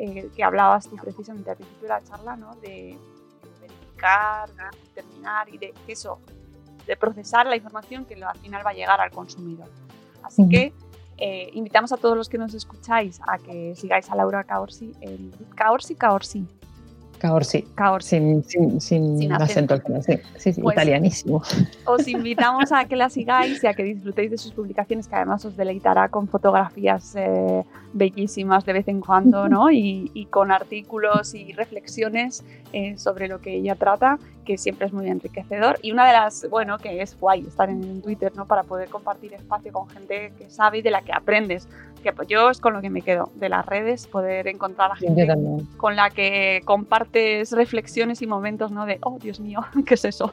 eh, 0.00 0.30
que 0.34 0.42
hablabas 0.42 0.88
tú 0.88 0.96
precisamente 0.96 1.50
al 1.50 1.56
principio 1.56 1.82
de 1.82 1.88
la 1.88 2.02
charla, 2.02 2.34
¿no? 2.34 2.54
De, 2.56 2.96
de 2.96 3.60
verificar, 3.60 4.48
de 4.48 4.62
determinar 4.94 5.48
y 5.50 5.58
de 5.58 5.74
eso 5.86 6.18
de 6.86 6.96
procesar 6.96 7.46
la 7.46 7.54
información 7.54 8.06
que 8.06 8.14
al 8.24 8.38
final 8.38 8.64
va 8.64 8.70
a 8.70 8.72
llegar 8.72 8.98
al 9.00 9.10
consumidor. 9.10 9.68
Así 10.22 10.48
que 10.48 10.72
eh, 11.18 11.50
invitamos 11.52 11.92
a 11.92 11.98
todos 11.98 12.16
los 12.16 12.30
que 12.30 12.38
nos 12.38 12.54
escucháis 12.54 13.20
a 13.26 13.36
que 13.36 13.74
sigáis 13.76 14.10
a 14.10 14.16
Laura 14.16 14.42
Caorsi, 14.44 14.92
el 15.02 15.32
Caorsi 15.54 15.94
Caorsi. 15.94 16.46
Caorsi. 17.20 17.62
Caorsi. 17.74 18.08
Sin, 18.08 18.42
sin, 18.44 18.80
sin, 18.80 19.18
sin 19.18 19.32
acento, 19.32 19.74
acento. 19.74 20.02
Sí, 20.02 20.18
sí, 20.38 20.52
sí 20.54 20.60
pues, 20.62 20.74
italianísimo. 20.74 21.42
Os 21.84 22.08
invitamos 22.08 22.72
a 22.72 22.86
que 22.86 22.96
la 22.96 23.10
sigáis 23.10 23.62
y 23.62 23.66
a 23.66 23.74
que 23.74 23.82
disfrutéis 23.82 24.30
de 24.30 24.38
sus 24.38 24.52
publicaciones, 24.52 25.06
que 25.06 25.16
además 25.16 25.44
os 25.44 25.56
deleitará 25.56 26.08
con 26.08 26.26
fotografías 26.26 27.14
eh, 27.16 27.62
bellísimas 27.92 28.64
de 28.64 28.72
vez 28.72 28.88
en 28.88 29.00
cuando, 29.00 29.48
¿no? 29.48 29.70
Y, 29.80 30.10
y 30.14 30.26
con 30.26 30.50
artículos 30.50 31.34
y 31.34 31.52
reflexiones 31.52 32.44
eh, 32.72 32.96
sobre 32.98 33.28
lo 33.28 33.40
que 33.40 33.54
ella 33.54 33.74
trata, 33.74 34.18
que 34.50 34.58
siempre 34.58 34.86
es 34.88 34.92
muy 34.92 35.08
enriquecedor. 35.08 35.78
Y 35.80 35.92
una 35.92 36.08
de 36.08 36.12
las, 36.12 36.48
bueno, 36.50 36.76
que 36.78 37.00
es 37.00 37.16
guay 37.20 37.46
estar 37.46 37.70
en 37.70 38.02
Twitter, 38.02 38.32
¿no? 38.34 38.46
Para 38.46 38.64
poder 38.64 38.88
compartir 38.88 39.32
espacio 39.32 39.72
con 39.72 39.88
gente 39.88 40.32
que 40.36 40.50
sabe 40.50 40.78
y 40.78 40.82
de 40.82 40.90
la 40.90 41.02
que 41.02 41.12
aprendes. 41.12 41.68
Que 42.02 42.12
pues 42.12 42.26
yo 42.26 42.50
es 42.50 42.58
con 42.58 42.72
lo 42.72 42.80
que 42.80 42.90
me 42.90 43.02
quedo, 43.02 43.30
de 43.36 43.48
las 43.48 43.64
redes, 43.64 44.08
poder 44.08 44.48
encontrar 44.48 44.90
a 44.90 44.96
gente 44.96 45.28
con 45.76 45.94
la 45.94 46.10
que 46.10 46.62
compartes 46.64 47.52
reflexiones 47.52 48.22
y 48.22 48.26
momentos, 48.26 48.72
¿no? 48.72 48.86
De, 48.86 48.98
oh, 49.02 49.18
Dios 49.20 49.38
mío, 49.38 49.60
¿qué 49.86 49.94
es 49.94 50.04
eso? 50.04 50.32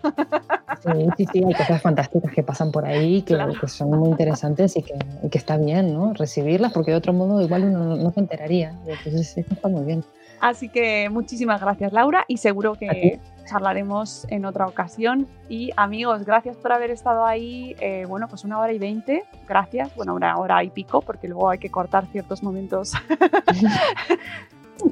Sí, 0.81 1.09
sí, 1.17 1.25
sí, 1.31 1.43
hay 1.43 1.53
cosas 1.53 1.81
fantásticas 1.81 2.31
que 2.31 2.41
pasan 2.41 2.71
por 2.71 2.85
ahí, 2.85 3.21
que, 3.21 3.37
que 3.59 3.67
son 3.67 3.91
muy 3.91 4.09
interesantes 4.09 4.77
y 4.77 4.81
que, 4.81 4.95
y 5.21 5.29
que, 5.29 5.37
está 5.37 5.57
bien, 5.57 5.93
¿no? 5.93 6.13
Recibirlas, 6.13 6.73
porque 6.73 6.91
de 6.91 6.97
otro 6.97 7.13
modo 7.13 7.39
igual 7.41 7.65
uno 7.65 7.97
no, 7.97 8.11
se 8.11 8.19
enteraría. 8.19 8.73
Entonces, 8.87 9.37
esto 9.37 9.53
está 9.53 9.67
muy 9.67 9.83
bien. 9.85 10.03
Así 10.39 10.69
que 10.69 11.09
muchísimas 11.09 11.59
gracias 11.61 11.93
Laura 11.93 12.25
y 12.27 12.37
seguro 12.37 12.75
que 12.75 13.19
charlaremos 13.45 14.25
en 14.29 14.45
otra 14.45 14.67
ocasión. 14.67 15.27
Y 15.49 15.71
amigos, 15.77 16.25
gracias 16.25 16.57
por 16.57 16.71
haber 16.71 16.91
estado 16.91 17.25
ahí. 17.25 17.75
Eh, 17.79 18.05
bueno, 18.07 18.27
pues 18.27 18.43
una 18.43 18.59
hora 18.59 18.73
y 18.73 18.79
veinte. 18.79 19.23
Gracias. 19.47 19.95
Bueno, 19.95 20.13
una 20.13 20.37
hora 20.37 20.63
y 20.63 20.69
pico 20.69 21.01
porque 21.01 21.27
luego 21.27 21.49
hay 21.49 21.59
que 21.59 21.71
cortar 21.71 22.05
ciertos 22.07 22.43
momentos. 22.43 22.93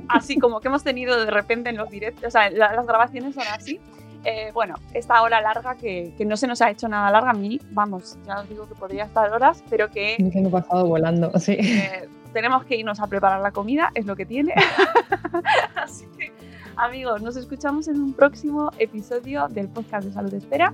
así 0.09 0.37
como 0.37 0.59
que 0.61 0.67
hemos 0.67 0.83
tenido 0.83 1.23
de 1.23 1.31
repente 1.31 1.69
en 1.69 1.77
los 1.77 1.89
directos, 1.89 2.25
o 2.25 2.31
sea, 2.31 2.49
las 2.49 2.85
grabaciones 2.85 3.35
son 3.35 3.43
así. 3.53 3.79
Eh, 4.23 4.49
bueno, 4.53 4.73
esta 4.93 5.21
hora 5.21 5.39
larga 5.39 5.75
que, 5.75 6.13
que, 6.17 6.25
no 6.25 6.35
se 6.35 6.47
nos 6.47 6.59
ha 6.61 6.71
hecho 6.71 6.87
nada 6.87 7.11
larga 7.11 7.29
a 7.29 7.33
mí, 7.35 7.59
vamos, 7.71 8.17
ya 8.25 8.39
os 8.39 8.49
digo 8.49 8.67
que 8.67 8.73
podría 8.73 9.03
estar 9.03 9.31
horas, 9.31 9.63
pero 9.69 9.91
que... 9.91 10.15
Me 10.17 10.47
he 10.47 10.49
pasado 10.49 10.87
volando, 10.87 11.31
sí. 11.39 11.57
Eh, 11.59 12.09
tenemos 12.35 12.65
que 12.65 12.75
irnos 12.75 12.99
a 12.99 13.07
preparar 13.07 13.39
la 13.39 13.51
comida, 13.51 13.91
es 13.95 14.05
lo 14.05 14.17
que 14.17 14.25
tiene. 14.25 14.53
Así 15.75 16.05
que, 16.17 16.33
amigos, 16.75 17.21
nos 17.21 17.37
escuchamos 17.37 17.87
en 17.87 18.01
un 18.01 18.13
próximo 18.13 18.71
episodio 18.77 19.47
del 19.47 19.69
podcast 19.69 20.05
de 20.05 20.11
Salud 20.11 20.33
Espera. 20.33 20.73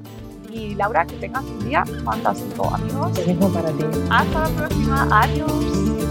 Y 0.51 0.73
Laura, 0.73 1.05
que 1.05 1.15
tengas 1.17 1.45
un 1.45 1.63
día 1.69 1.85
fantástico, 2.03 2.73
amigos. 2.73 3.15
Lo 3.15 3.25
mismo 3.27 3.53
para 3.53 3.71
ti. 3.73 3.85
Hasta 4.09 4.49
la 4.49 4.55
próxima. 4.57 5.21
Adiós. 5.21 6.10